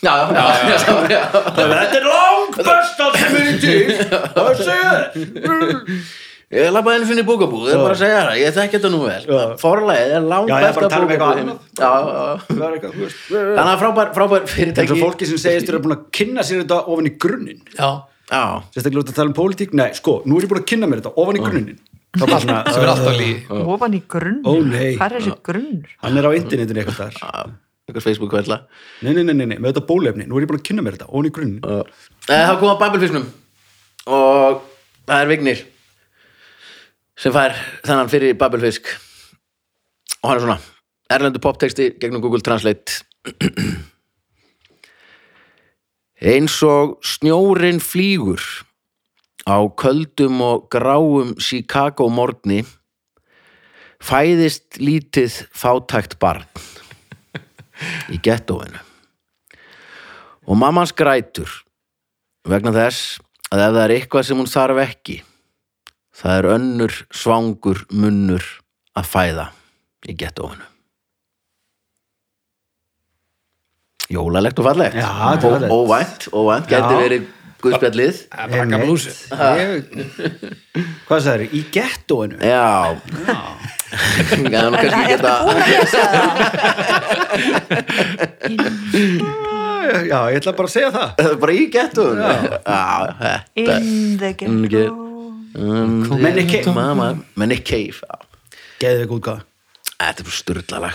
Já, 0.00 0.12
já, 0.16 0.26
já, 0.32 0.44
já, 0.64 0.76
já, 0.80 1.12
já. 1.12 1.22
Þetta 1.56 1.98
er 1.98 2.06
lang 2.08 2.58
besta 2.58 3.08
sem 3.16 3.36
er 3.36 3.48
í 3.48 3.56
til. 3.60 3.82
Það 4.36 4.50
segja 4.64 4.92
ég 6.50 6.72
labbaði 6.74 6.98
einu 6.98 7.08
sinni 7.10 7.22
í 7.22 7.26
bókabúð 7.28 7.68
ég 7.68 7.76
er 7.76 7.82
bara 7.84 7.94
að 7.94 8.00
segja 8.00 8.22
það, 8.24 8.38
ég 8.40 8.54
þekki 8.56 8.78
þetta 8.78 8.92
nú 8.94 9.00
vel. 9.04 9.18
Já. 9.28 9.42
forlæðið 9.60 10.14
er 10.16 10.24
langt 10.32 10.50
Já, 10.50 10.54
ég 10.56 10.64
er 10.70 10.78
bara 10.78 10.80
besta 10.80 10.86
að 10.86 10.94
tala 10.94 11.04
um 11.04 11.10
er 12.70 12.96
veist. 12.96 13.20
Þannig 13.28 13.74
að 13.74 13.84
frábær, 13.84 14.10
frábær 14.16 14.48
fyrirtæki. 14.50 14.96
Og 14.96 15.04
fólki 15.04 15.28
sem 15.30 15.42
segist 15.44 15.70
eru 15.70 15.82
búin 15.84 15.98
að 15.98 16.08
kynna 16.16 16.46
sér 16.48 16.64
þetta 16.64 16.80
ofan 16.90 17.10
í 17.10 17.14
grunninn. 17.22 17.62
Já, 17.76 17.90
já, 18.32 18.42
Sérstaklega 18.74 19.04
út 19.04 19.12
að 19.12 19.20
tala 19.20 19.30
um 19.30 19.36
pólitík, 19.36 19.76
nei, 19.78 19.88
sko, 20.00 20.16
nú 20.26 20.40
er 20.40 20.48
ég 20.48 20.50
búin 20.50 20.64
að 20.64 20.68
kynna 20.72 20.90
mér 20.90 21.04
þetta 21.04 21.14
ofan 21.22 21.38
í 21.38 21.44
grunninn 21.44 21.78
Það 22.10 22.26
bara 22.26 22.40
sem 22.42 22.50
er 22.50 22.72
svona, 22.74 22.92
alltaf 22.94 23.18
lígi 23.20 23.58
Ofan 23.74 23.92
í 23.94 24.00
grunn 24.10 24.40
Ó, 24.42 24.52
nei. 24.66 24.96
Hvað 24.98 25.04
er 25.06 25.14
þessi 25.20 25.34
grunnur? 25.46 25.90
hann 26.02 26.16
er 26.18 26.26
á 26.26 26.30
internetinu 26.34 26.80
eitthvað 26.82 26.98
þar 27.20 27.52
einhver 27.90 28.04
Facebook 28.06 28.32
kvella 28.34 28.56
Nei, 29.04 29.12
nei, 29.14 29.22
nei, 29.28 29.34
nei, 29.34 29.46
nei, 29.52 29.58
með 29.58 29.70
þetta 29.74 29.84
bólefni, 29.90 30.26
nú 30.26 30.38
er 30.38 30.44
ég 30.46 30.50
búin 30.50 30.58
að 30.62 30.66
kynna 30.70 30.82
mér 30.86 30.96
þetta, 30.98 31.10
ón 31.14 31.28
í 31.28 31.32
grunn 31.34 31.54
Það 32.26 32.56
kom 32.62 32.72
að 32.72 32.80
Babelfisknum 32.82 33.28
og 34.10 34.60
það 35.06 35.20
er 35.22 35.30
Vignir 35.30 35.62
sem 37.20 37.34
fær 37.36 37.52
þennan 37.84 38.10
fyrir 38.10 38.34
Babelfisk 38.40 38.90
og 40.20 40.26
hann 40.30 40.38
er 40.40 40.44
svona 40.46 40.58
erlendu 41.10 41.40
poptexti 41.42 41.90
gegnum 42.00 42.22
Google 42.24 42.40
Translate. 42.46 43.00
Eins 46.32 46.58
og 46.66 46.98
snjórin 47.06 47.80
flýgur 47.80 48.40
á 49.50 49.58
köldum 49.74 50.42
og 50.44 50.68
gráum 50.72 51.34
Chicago 51.40 52.08
morgni 52.12 52.62
fæðist 54.00 54.78
lítið 54.80 55.42
fátækt 55.50 56.18
barn 56.22 56.46
í 58.14 58.20
gettóinu. 58.22 58.78
Og 60.46 60.56
mamman 60.58 60.88
skrætur 60.88 61.50
vegna 62.48 62.72
þess 62.74 63.18
að 63.50 63.66
ef 63.66 63.74
það 63.74 63.82
er 63.84 63.94
eitthvað 63.96 64.26
sem 64.28 64.40
hún 64.40 64.50
þarf 64.50 64.82
ekki 64.86 65.20
það 66.20 66.36
er 66.38 66.50
önnur 66.54 66.96
svangur 67.14 67.84
munnur 67.92 68.44
að 68.98 69.08
fæða 69.10 69.46
í 70.08 70.16
gettóinu. 70.18 70.66
Jólalegt 74.10 74.58
og 74.58 74.66
fallegt. 74.66 74.96
Já, 74.98 75.06
Óvænt, 75.70 76.26
óvænt, 76.34 76.66
gæti 76.66 76.96
verið 76.98 77.28
Guðspjallið. 77.60 78.16
Brakablús 78.50 79.04
Hvað 81.08 81.20
sagður, 81.26 81.42
í 81.52 81.60
gettóinu? 81.74 82.36
Já. 82.40 82.96
Það 83.90 84.54
er 84.54 84.68
nú 84.70 84.78
kannski 84.78 85.02
ekki 85.02 85.16
þetta 85.18 85.34
Já, 89.90 90.18
ég 90.30 90.36
ætla 90.38 90.52
bara 90.54 90.68
að 90.68 90.74
segja 90.74 90.90
það. 90.94 91.08
Bara 91.42 91.52
í 91.56 91.62
gettóinu. 91.74 92.22
In 93.58 94.18
the 94.20 94.30
ghetto 94.70 95.06
Menni 96.20 96.44
Cave. 96.46 96.74
Menni 97.40 97.58
Cave 97.66 98.20
Geðið 98.80 99.00
við 99.02 99.08
gúðgáð 99.14 99.40
Þetta 100.00 100.20
er 100.22 100.28
bara 100.28 100.36
styrla 100.38 100.78
lag 100.86 100.94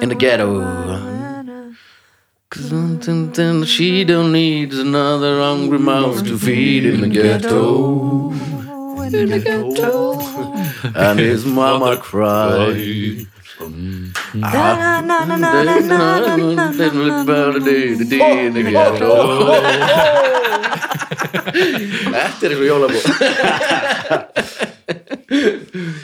In 0.00 0.14
the 0.14 0.20
ghetto. 0.20 1.19
She 2.52 4.04
don't 4.04 4.32
need 4.32 4.72
another 4.72 5.38
hungry 5.38 5.78
mouth 5.78 6.24
to 6.26 6.36
feed 6.36 6.84
in 6.84 7.00
the 7.00 7.08
ghetto. 7.08 8.32
In 8.32 9.28
the 9.30 9.38
ghetto. 9.38 10.18
And 10.96 11.20
his 11.20 11.46
mama 11.46 11.96
cried. 11.96 13.28
Ah, 14.42 15.00
na, 15.04 15.24
na, 15.24 15.24
na, 15.24 15.36
na, 15.36 15.62
na, 15.62 15.78
na, 15.78 16.10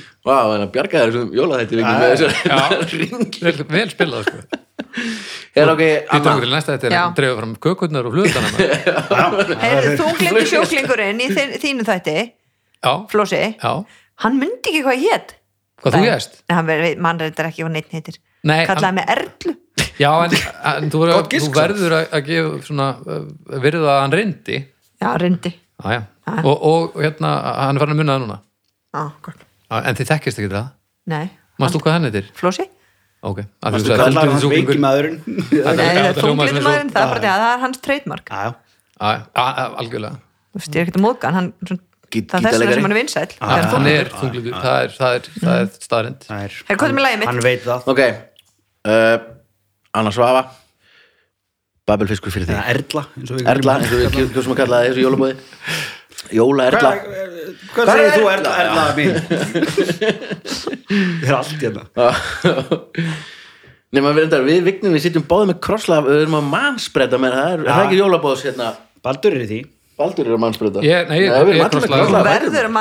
Þetta 0.26 0.34
er 0.34 0.50
Vá, 0.50 0.54
en 0.56 0.62
að 0.66 0.70
bjarga 0.74 1.00
þér 1.02 1.12
þessum 1.14 1.34
jólaþætti 1.38 1.76
ekki 1.80 1.94
með 1.96 2.12
þessu 2.12 2.96
ring 3.02 3.36
vel, 3.46 3.66
vel 3.76 3.90
spilað 3.92 4.24
sko. 4.26 4.62
Er 5.56 5.70
ok, 5.70 5.82
Anna 6.16 6.32
okkur 6.32 6.42
til 6.46 6.52
næsta 6.56 6.74
þetta 6.74 6.88
er 6.88 6.94
Já. 6.96 7.00
að 7.06 7.14
drefa 7.20 7.36
fram 7.38 7.52
kökurnar 7.66 8.08
og 8.08 8.16
flutana 8.16 8.48
Heyrðu, 9.62 9.92
þú 10.00 10.08
glemdi 10.20 10.42
sjóklingurinn 10.50 11.22
í 11.22 11.28
þin- 11.30 11.54
þínu 11.62 11.86
þætti. 11.86 12.16
Já, 12.82 12.92
Flósi, 13.12 13.40
já, 13.62 13.72
hann 14.24 14.40
myndi 14.40 14.72
ekki 14.72 14.82
hvað 14.86 15.04
hétt 15.06 15.32
hvað 15.82 15.96
þú 15.96 16.02
gæst 16.08 16.36
Hann 16.52 16.68
verið, 16.68 16.98
mann 17.06 17.22
reyndar 17.22 17.48
ekki 17.52 17.62
hvað 17.64 17.74
neitt 17.78 17.94
heitir. 17.96 18.18
Nei, 18.46 18.60
Kallaði 18.68 18.86
hann- 18.90 18.98
með 18.98 19.14
Erlu. 19.16 19.54
Já, 19.96 20.10
en, 20.26 20.36
en 20.74 20.90
þú, 20.92 21.00
verður, 21.04 21.16
Gott 21.22 21.30
gisk, 21.32 21.46
þú 21.48 21.56
verður 21.62 21.94
að, 22.00 22.06
að 22.18 22.26
gefa 22.32 22.50
svona 22.66 22.88
uh, 23.06 23.22
virða 23.64 23.94
að 23.94 24.02
hann 24.02 24.16
reyndi 24.18 24.58
Já, 25.00 25.08
reyndi 25.22 25.52
Já, 25.54 25.88
já, 25.94 26.02
og, 26.42 26.54
og 26.72 26.98
hérna 27.00 27.30
hann 27.62 27.76
er 27.78 27.84
farin 27.84 27.94
að 27.96 28.00
munna 28.02 28.16
það 28.18 28.22
núna. 28.26 28.38
Já, 28.96 29.02
gott 29.28 29.45
Ah, 29.70 29.82
en 29.82 29.98
þið 29.98 30.10
þekkist 30.12 30.40
ekki 30.42 30.52
það? 30.52 30.68
Nei. 31.10 31.26
Mást 31.60 31.74
þú 31.74 31.80
hvað 31.82 31.96
hann 31.96 32.06
heitir? 32.08 32.28
Flósi. 32.36 32.66
Ok. 33.26 33.40
Mást 33.64 33.88
þú 33.88 33.96
kallar 33.98 34.30
hans 34.30 34.46
veikimaðurinn? 34.52 35.18
Nei, 35.26 36.12
þungliðmaðurinn, 36.20 36.92
það 36.94 37.02
er 37.02 37.10
bara 37.10 37.22
það, 37.24 37.32
ah, 37.32 37.40
það 37.42 37.50
er 37.50 37.64
hans 37.64 37.82
treytmark. 37.82 38.30
Ah, 38.30 38.46
já, 38.46 39.16
já. 39.34 39.66
Algjörlega. 39.82 40.20
Þú 40.52 40.60
veist, 40.60 40.70
ég 40.70 40.78
er 40.78 40.86
ekkert 40.86 41.00
að 41.00 41.06
móka, 41.06 41.32
hann 41.34 41.50
það 41.66 42.36
er 42.36 42.44
þess 42.46 42.60
vegna 42.62 42.76
sem 42.76 42.86
hann 42.86 42.94
er 42.94 43.00
vinsæl. 43.00 43.24
Hann 43.40 43.88
er 43.90 44.12
þungliður, 44.14 44.60
það 44.62 45.16
er 45.16 45.72
staðrind. 45.80 46.28
Herr, 46.30 46.54
hvað 46.70 46.86
er 46.86 46.96
með 46.96 47.06
lægið 47.08 47.18
mitt? 47.22 47.30
Hann 47.32 47.42
veit 47.44 47.66
það. 47.66 47.90
Ok. 47.92 48.04
Eh, 48.86 49.16
Anna 49.98 50.14
Svafa. 50.14 50.46
Babelfiskur 51.86 52.34
fyrir 52.34 52.48
því. 52.48 52.56
Erla, 52.76 53.06
eins 53.18 53.30
og 53.30 53.42
við 53.42 54.10
kjóðum 54.14 54.54
að 54.54 54.60
kalla 54.62 54.82
það 54.86 55.36
Jóla 56.34 56.66
Erla. 56.70 56.90
Hvað, 56.96 56.98
hvað 57.76 57.90
segir 57.92 58.10
þú 58.16 58.24
Erla, 58.32 58.52
Erla? 58.62 58.84
Mín? 58.96 59.12
Það 60.86 61.28
er 61.28 61.36
allt 61.36 61.54
hérna. 61.62 61.82
Nefnum 63.96 64.10
við, 64.12 64.18
reyndar, 64.24 64.42
við 64.44 64.64
vignum 64.66 64.94
við 64.96 65.04
sitjum 65.06 65.24
báðið 65.30 65.48
með 65.52 65.58
krosslaf 65.64 66.04
við 66.08 66.24
erum 66.24 66.34
að 66.40 66.48
mannsbreyta 66.52 67.20
með 67.22 67.36
það. 67.36 67.48
Er, 67.54 67.60
er 67.62 67.70
það 67.70 67.84
ekki 67.86 67.98
jólabóðs 68.02 68.42
hérna? 68.48 68.66
Baldur 69.06 69.36
er 69.36 69.44
í 69.44 69.48
því. 69.50 69.60
Baldur 69.96 70.26
er 70.28 70.34
að 70.36 70.40
mannsbreyta 70.42 70.82
Ég- 70.84 71.06
nei, 71.08 71.16
ég- 71.22 71.30
við 71.30 71.36
erum 71.38 71.48
ég 71.48 71.54
allir 71.54 71.62
með 71.62 71.70
krosslagður. 71.72 71.86
Þú 71.86 72.10
krosslaf 72.10 72.26
verður 72.28 72.66
að 72.66 72.74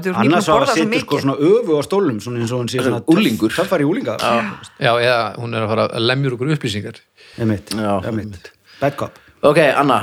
Þú 0.00 0.10
ert 0.10 0.20
Annars 0.24 0.48
var 0.50 0.56
borða 0.56 0.64
að 0.64 0.80
svo 0.80 0.86
setja 0.88 1.02
sko 1.04 1.20
svona 1.22 1.36
öfu 1.50 1.76
á 1.78 1.82
stólum 1.86 2.18
svona 2.24 2.40
eins 2.40 2.52
og 2.56 2.58
hún 2.64 2.70
sé 2.72 2.80
svona 2.82 3.00
Úlingur. 3.14 3.54
Það 3.54 3.68
fari 3.70 3.84
úlinga 3.86 4.16
Já, 4.80 4.90
eða 4.96 5.18
hún 5.38 5.54
er 5.54 5.62
að 5.66 5.70
fara 5.74 5.84
að 5.92 6.06
lemjur 6.08 6.34
okkur 6.38 6.50
upplýsingar. 6.56 6.98
Já. 7.38 7.92
einmitt. 8.10 8.50
Bad 8.80 8.96
cop. 8.98 9.20
Ok, 9.46 9.58
Anna, 9.76 10.00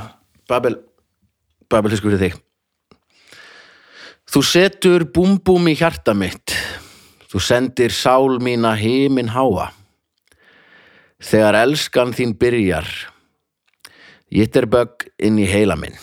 Babel 0.48 0.78
Babelfiskur 1.68 2.14
fyrir 2.16 2.30
þig 2.30 2.40
Þú 4.28 4.44
setur 4.44 5.06
búmbúm 5.14 5.70
í 5.72 5.76
hjarta 5.80 6.14
mitt. 6.18 6.56
Þú 7.28 7.42
sendir 7.44 7.96
sál 7.96 8.40
mína 8.44 8.74
himin 8.80 9.32
háa. 9.32 9.72
Þegar 11.24 11.62
elskan 11.64 12.14
þín 12.14 12.36
byrjar 12.38 12.90
Jitterbögg 14.30 15.08
inn 15.24 15.40
í 15.40 15.48
heila 15.48 15.78
minn. 15.80 15.96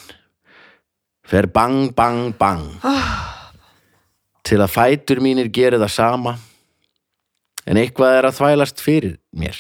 Fer 1.25 1.47
bang, 1.47 1.93
bang, 1.95 2.33
bang. 2.39 2.65
Til 4.45 4.59
að 4.65 4.73
fætur 4.73 5.21
mínir 5.25 5.53
geri 5.53 5.79
það 5.79 5.93
sama 5.93 6.35
En 7.65 7.81
eitthvað 7.81 8.19
er 8.19 8.29
að 8.29 8.39
þvælast 8.39 8.83
fyrir 8.85 9.17
mér. 9.37 9.57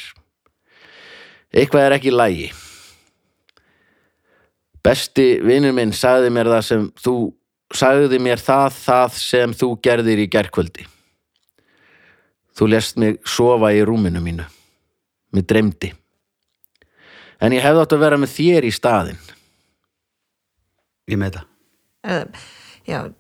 Eitthvað 1.55 1.87
er 1.87 1.97
ekki 1.97 2.11
í 2.11 2.15
lagi. 2.15 2.49
Besti 4.85 5.29
vinur 5.45 5.73
minn 5.77 5.95
sagði 5.97 6.33
mér 6.35 6.51
það 6.53 6.65
sem 6.69 6.89
þú 7.01 7.15
sagði 7.75 8.21
mér 8.23 8.43
það 8.43 8.79
það 8.79 9.19
sem 9.21 9.55
þú 9.55 9.71
gerðir 9.85 10.25
í 10.25 10.29
gerkvöldi. 10.31 10.87
Þú 12.55 12.71
lest 12.71 12.99
mig 13.03 13.19
sofa 13.27 13.73
í 13.75 13.83
rúminu 13.87 14.23
mínu. 14.23 14.47
Mér 15.35 15.47
dreymdi. 15.51 15.91
En 17.43 17.53
ég 17.53 17.65
hefði 17.65 17.83
átt 17.83 17.97
að 17.97 18.05
vera 18.05 18.21
með 18.21 18.37
þér 18.37 18.69
í 18.69 18.75
staðinn. 18.75 19.25
Ég 21.11 21.21
með 21.21 21.35
þetta 21.35 21.51
Uh, 22.05 22.25
Já 22.85 23.15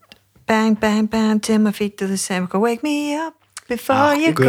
Bang, 0.46 0.74
bang, 0.76 1.06
bang 1.08 1.40
Till 1.40 1.58
my 1.58 1.72
feet 1.72 1.96
do 1.96 2.06
the 2.06 2.18
same 2.18 2.46
Wake 2.52 2.82
me 2.82 3.14
up 3.16 3.34
before 3.66 4.14
you 4.14 4.32
go 4.32 4.44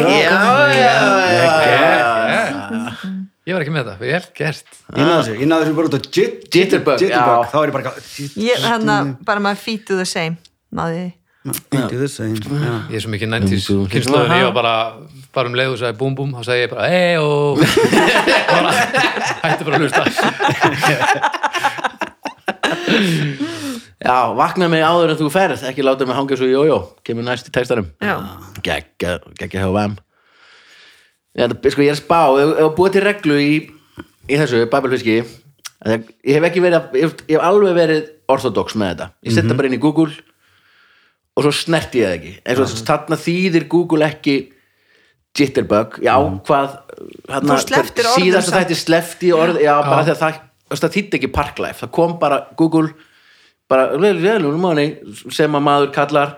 Ég 3.45 3.53
var 3.53 3.61
ekki 3.61 3.73
með 3.75 3.85
það, 3.91 3.97
vel 4.01 4.23
gert 4.39 4.67
Ég 4.95 5.05
náðu 5.05 5.19
þessu, 5.19 5.33
ég 5.37 5.47
náðu 5.51 5.61
þessu 5.67 5.75
bara 5.77 5.87
út 5.91 5.93
á 5.93 5.99
jit, 6.01 6.37
Jitterbug, 6.55 6.97
Jitterbug, 7.03 7.43
já. 7.45 7.49
þá 7.51 7.57
er 7.59 7.67
ég 7.69 7.73
bara 7.75 7.83
eitthvað, 7.83 7.97
Ég, 8.41 8.55
hann 8.65 8.89
að 8.95 9.11
bara 9.27 9.43
my 9.45 9.53
feet 9.59 9.83
do 9.85 9.93
the 9.99 10.07
same 10.09 10.35
Náði 10.73 11.03
Into 11.45 11.99
the 12.01 12.07
same 12.09 12.39
já. 12.41 12.73
Ég 12.89 12.97
er 12.97 13.03
svo 13.05 13.11
mikið 13.13 13.29
90s 13.35 13.67
Búm, 13.69 13.83
búm. 13.83 13.89
kynnslóður, 13.93 14.33
ég 14.33 14.47
var 14.49 14.55
bara 14.57 14.73
bara 15.35 15.51
um 15.51 15.57
leið 15.59 15.75
og 15.75 15.79
sagði 15.83 15.97
búm 15.99 16.13
búm, 16.17 16.31
þá 16.33 16.41
sagði 16.47 16.63
ég 16.63 16.71
bara 16.73 16.85
ei 16.89 17.13
og 17.21 17.61
hætti 19.45 19.63
bara 19.67 19.75
að 19.77 19.81
hlusta 19.85 20.01
Já, 24.05 24.17
vakna 24.37 24.67
mig 24.69 24.83
áður 24.85 25.13
en 25.13 25.17
þú 25.19 25.27
ferð, 25.33 25.63
ekki 25.69 25.81
láta 25.85 26.05
mig 26.05 26.17
hanga 26.17 26.37
svo 26.37 26.45
jójó, 26.49 26.75
kemur 27.05 27.25
næst 27.25 27.47
í 27.49 27.53
textanum. 27.55 27.87
Já. 28.03 28.19
Gekkja, 28.65 29.15
gekkja 29.39 29.63
hjá 29.63 29.71
vam. 29.73 29.95
Já, 31.35 31.47
það- 31.51 31.71
sko, 31.73 31.81
ég 31.83 31.91
er 31.91 31.99
spá, 31.99 32.19
ef 32.39 32.53
ef 32.55 32.65
að 32.69 32.75
búa 32.77 32.91
til 32.93 33.01
reglu 33.03 33.35
í, 33.41 33.55
í 34.29 34.37
þessu, 34.39 34.61
babelfiski, 34.71 35.17
að 35.85 36.05
ég 36.23 36.33
hef 36.37 36.43
ekki 36.49 36.61
verið, 36.63 36.85
ég 36.95 37.01
hef, 37.09 37.15
ég 37.27 37.35
hef 37.35 37.43
alveg 37.49 37.75
verið 37.75 38.05
orthodox 38.31 38.73
með 38.79 38.93
þetta. 38.93 39.07
Ég 39.25 39.33
setja 39.35 39.55
bara 39.57 39.67
inn 39.69 39.75
í 39.77 39.81
Google 39.83 40.13
og 41.35 41.43
svo 41.43 41.51
snerti 41.51 41.99
ég 41.99 42.07
það 42.07 42.15
ekki. 42.19 42.33
En 42.45 42.55
svo 42.55 42.85
þarna 42.87 43.17
þýðir 43.19 43.67
Google 43.67 44.05
ekki 44.07 44.35
jitterbug, 45.35 45.97
já, 46.01 46.15
hvað, 46.47 46.77
Þú 47.27 47.57
slepptir 47.59 48.07
orðum 48.07 48.23
síðast 48.23 48.53
að 48.53 48.61
þetta 48.63 48.77
slefti 48.79 49.31
orð, 49.35 49.57
já, 49.59 49.73
bara 49.83 50.05
þegar 50.07 50.19
það, 50.21 50.37
það 50.79 50.93
þýtti 50.95 51.17
ekki 51.19 51.29
parklife, 51.35 51.79
það 51.83 51.91
kom 51.97 52.13
bara 52.21 52.37
Google, 52.55 52.93
bara, 53.67 53.89
sem 55.35 55.57
að 55.59 55.65
maður 55.67 55.91
kallar 55.91 56.31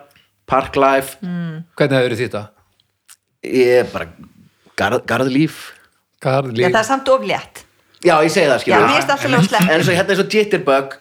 parklife, 0.49 1.19
Hvernig 1.21 1.99
hefur 1.99 2.17
þetta? 2.17 2.43
ég 3.45 3.83
er 3.83 3.91
bara 3.93 4.07
garð, 4.79 5.03
garðlíf. 5.09 5.57
Karli 6.23 6.63
Já, 6.63 6.69
það 6.73 6.79
er 6.81 6.87
samt 6.87 7.09
oflétt 7.13 7.63
já, 8.05 8.13
ég 8.25 8.31
segi 8.33 8.47
það 8.47 8.55
Já, 8.55 8.61
skilur 8.63 8.85
mér 8.87 8.95
finnst 8.95 9.11
alltaf 9.13 9.25
lega 9.29 9.37
en 9.41 9.47
slepp 9.49 9.71
eins 9.73 9.89
og 9.91 9.97
hérna 9.97 10.13
er 10.13 10.19
svo 10.21 10.27
jitterbug. 10.33 10.95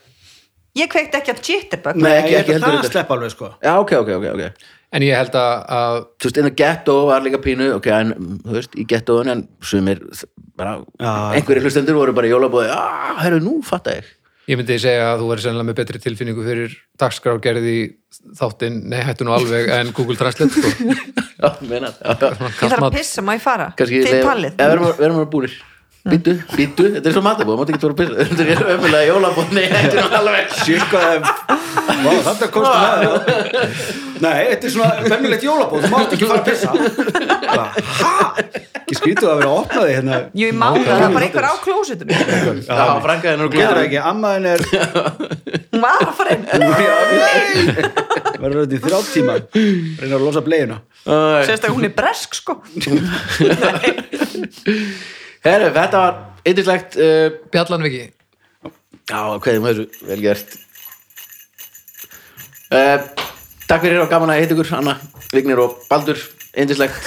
Ég 0.76 0.90
kveikti 0.92 1.16
ekki 1.20 1.32
af 1.32 1.38
jitterbug. 1.44 1.96
Nei, 1.96 2.08
Nei, 2.10 2.16
ekki- 2.20 2.36
ekki 2.40 2.52
heldur 2.56 2.74
það 2.82 2.90
slepp 2.90 3.12
alveg 3.14 3.32
sko. 3.32 3.48
Já, 3.64 3.72
ok, 3.80 3.92
ok, 4.02 4.10
ok, 4.18 4.26
ok. 4.34 4.66
En 4.96 5.02
ég 5.02 5.16
held 5.18 5.34
að, 5.36 5.54
að 5.76 5.96
þú 6.20 6.28
veist, 6.28 6.36
in 6.40 6.46
the 6.48 6.52
ghetto 6.60 6.96
var 7.08 7.24
líka 7.24 7.40
pínu 7.42 7.70
ok, 7.76 7.86
en, 7.96 8.12
þú 8.44 8.52
veist, 8.58 8.76
í 8.76 8.84
ghettoun 8.88 9.28
en 9.32 9.42
sumir, 9.60 10.00
bara, 10.56 10.76
Já. 11.00 11.12
einhverjir 11.36 11.64
hlustendur 11.66 11.96
voru 11.98 12.14
bara 12.16 12.28
í 12.28 12.32
jólabóði, 12.32 12.70
ah, 12.72 13.16
herru, 13.24 13.40
nú 13.44 13.56
fatta 13.66 13.96
ég 13.98 14.04
ég 14.46 14.58
myndi 14.60 14.76
segja 14.82 15.06
að 15.12 15.22
þú 15.22 15.28
verður 15.30 15.44
sennilega 15.46 15.68
með 15.70 15.78
betri 15.80 16.00
tilfinningu 16.04 16.44
fyrir 16.46 16.74
dagskrárgerði 17.02 17.72
í 17.76 17.84
þáttinn, 18.38 18.76
nei 18.92 19.00
hættu 19.06 19.26
nú 19.26 19.34
alveg 19.36 19.70
en 19.74 19.90
Google 19.96 20.16
Translate 20.20 20.52
sko. 20.54 20.96
já, 21.42 21.48
meina, 21.66 21.90
já 21.90 22.14
Ég 22.14 22.70
þarf 22.70 22.86
að 22.90 22.98
pissa, 23.00 23.24
má 23.26 23.34
ég 23.36 23.42
fara? 23.44 23.70
kannski 23.78 24.04
Þið 24.06 24.22
pallið 24.26 24.52
eða 24.54 24.70
verðum 24.74 24.86
að- 24.92 25.00
verðum 25.02 25.24
að 26.06 26.06
búnir 26.06 26.14
býtu, 26.14 26.32
býtu, 26.54 26.84
þetta 26.96 27.08
er 27.10 27.14
svo 27.16 27.24
matabóð, 27.26 27.56
mátt 27.60 27.70
ekki 27.72 27.82
tóra 27.82 27.94
að 27.94 28.00
pissa 28.00 28.14
þetta 28.30 28.42
er 28.54 28.60
ömulega 28.76 29.06
jólabóð, 29.10 29.46
nei, 29.56 29.66
þetta 29.72 29.96
er 29.96 30.00
nú 30.04 30.10
alveg 30.20 30.44
Vá, 31.76 32.12
þetta 32.26 32.46
komstu 32.54 32.76
með 32.76 32.82
það 32.86 32.92
Nei, 34.16 34.48
þetta 34.48 34.64
er 34.66 34.72
svona 34.72 34.92
vennilegt 35.10 35.44
jólabóð 35.44 35.80
Þú 35.84 35.88
mátt 35.92 36.12
ekki 36.16 36.26
fara 36.30 36.40
að 36.40 36.46
pissa. 36.46 36.68
Ha? 38.00 38.14
Ekki 38.86 38.94
skrýtu 39.00 39.24
að 39.28 39.36
vera 39.40 39.50
að 39.50 39.56
opna 39.60 39.80
þig 39.82 39.92
hérna. 39.96 40.14
Jú, 40.30 40.44
ég 40.46 40.54
má 40.56 40.68
það, 40.70 40.76
það 40.86 40.96
er 40.96 41.00
bara 41.16 41.26
einhver 41.26 41.46
á 41.46 41.52
klósitinu 41.64 42.12
já, 42.16 42.20
frænka 43.04 43.26
hennar 43.32 43.46
og 43.46 43.50
Getur 43.52 43.66
glæður 43.66 43.82
ekki, 43.82 43.98
ammaðin 44.12 44.46
er 44.52 44.60
Hún 45.74 45.80
var 45.82 46.00
að 46.06 46.14
fara 46.16 46.30
inn. 46.36 46.44
Verður 48.36 48.60
þetta 48.62 48.76
í 48.76 48.78
þrjá 48.86 48.98
tíma. 49.10 49.34
Reyna 50.00 50.14
að 50.16 50.24
losa 50.24 50.40
bleiuna 50.46 50.76
Sérst 51.46 51.64
að 51.68 51.72
hún 51.76 51.84
er 51.90 51.94
bresk, 51.98 52.30
sko 52.40 52.52
herru, 55.52 55.72
þetta 55.76 56.02
var 56.02 56.14
eitthvað 56.46 56.98
uh, 57.02 57.26
Bjallan 57.52 57.86
Viki 57.86 58.04
já, 59.06 59.20
hvað 59.38 59.52
er 59.52 59.60
þessu, 59.66 59.86
vel 60.08 60.20
gert 60.24 60.48
uh, 62.70 62.98
takk 63.66 63.82
fyrir 63.84 64.02
og 64.02 64.10
gaman 64.10 64.32
að 64.34 64.40
heita 64.42 64.56
ykkur 64.56 64.72
Anna, 64.80 64.94
Vignir 65.34 65.62
og 65.62 65.70
Baldur 65.90 66.18
eindislegt 66.56 66.98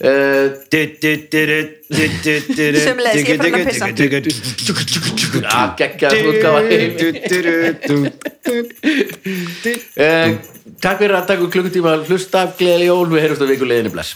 uh, 0.00 0.44
Sömuleiðis, 1.90 3.20
ég 3.20 3.28
er 3.30 3.38
farin 3.40 3.56
að 3.56 3.64
pissa. 3.68 3.86
Já, 5.40 5.60
geggjað 5.78 6.12
útgáfa 6.30 6.60
uh, 9.96 10.30
Takk 10.80 10.96
fyrir 11.02 11.12
að 11.18 11.26
taka 11.28 11.48
klukkutíma 11.52 11.92
hlusta 12.06 12.46
Gleðileg 12.56 12.88
jól, 12.88 13.08
við 13.10 13.20
heyrjumst 13.26 13.44
á 13.44 13.46
vikuleginni 13.50 13.92
bless 13.92 14.10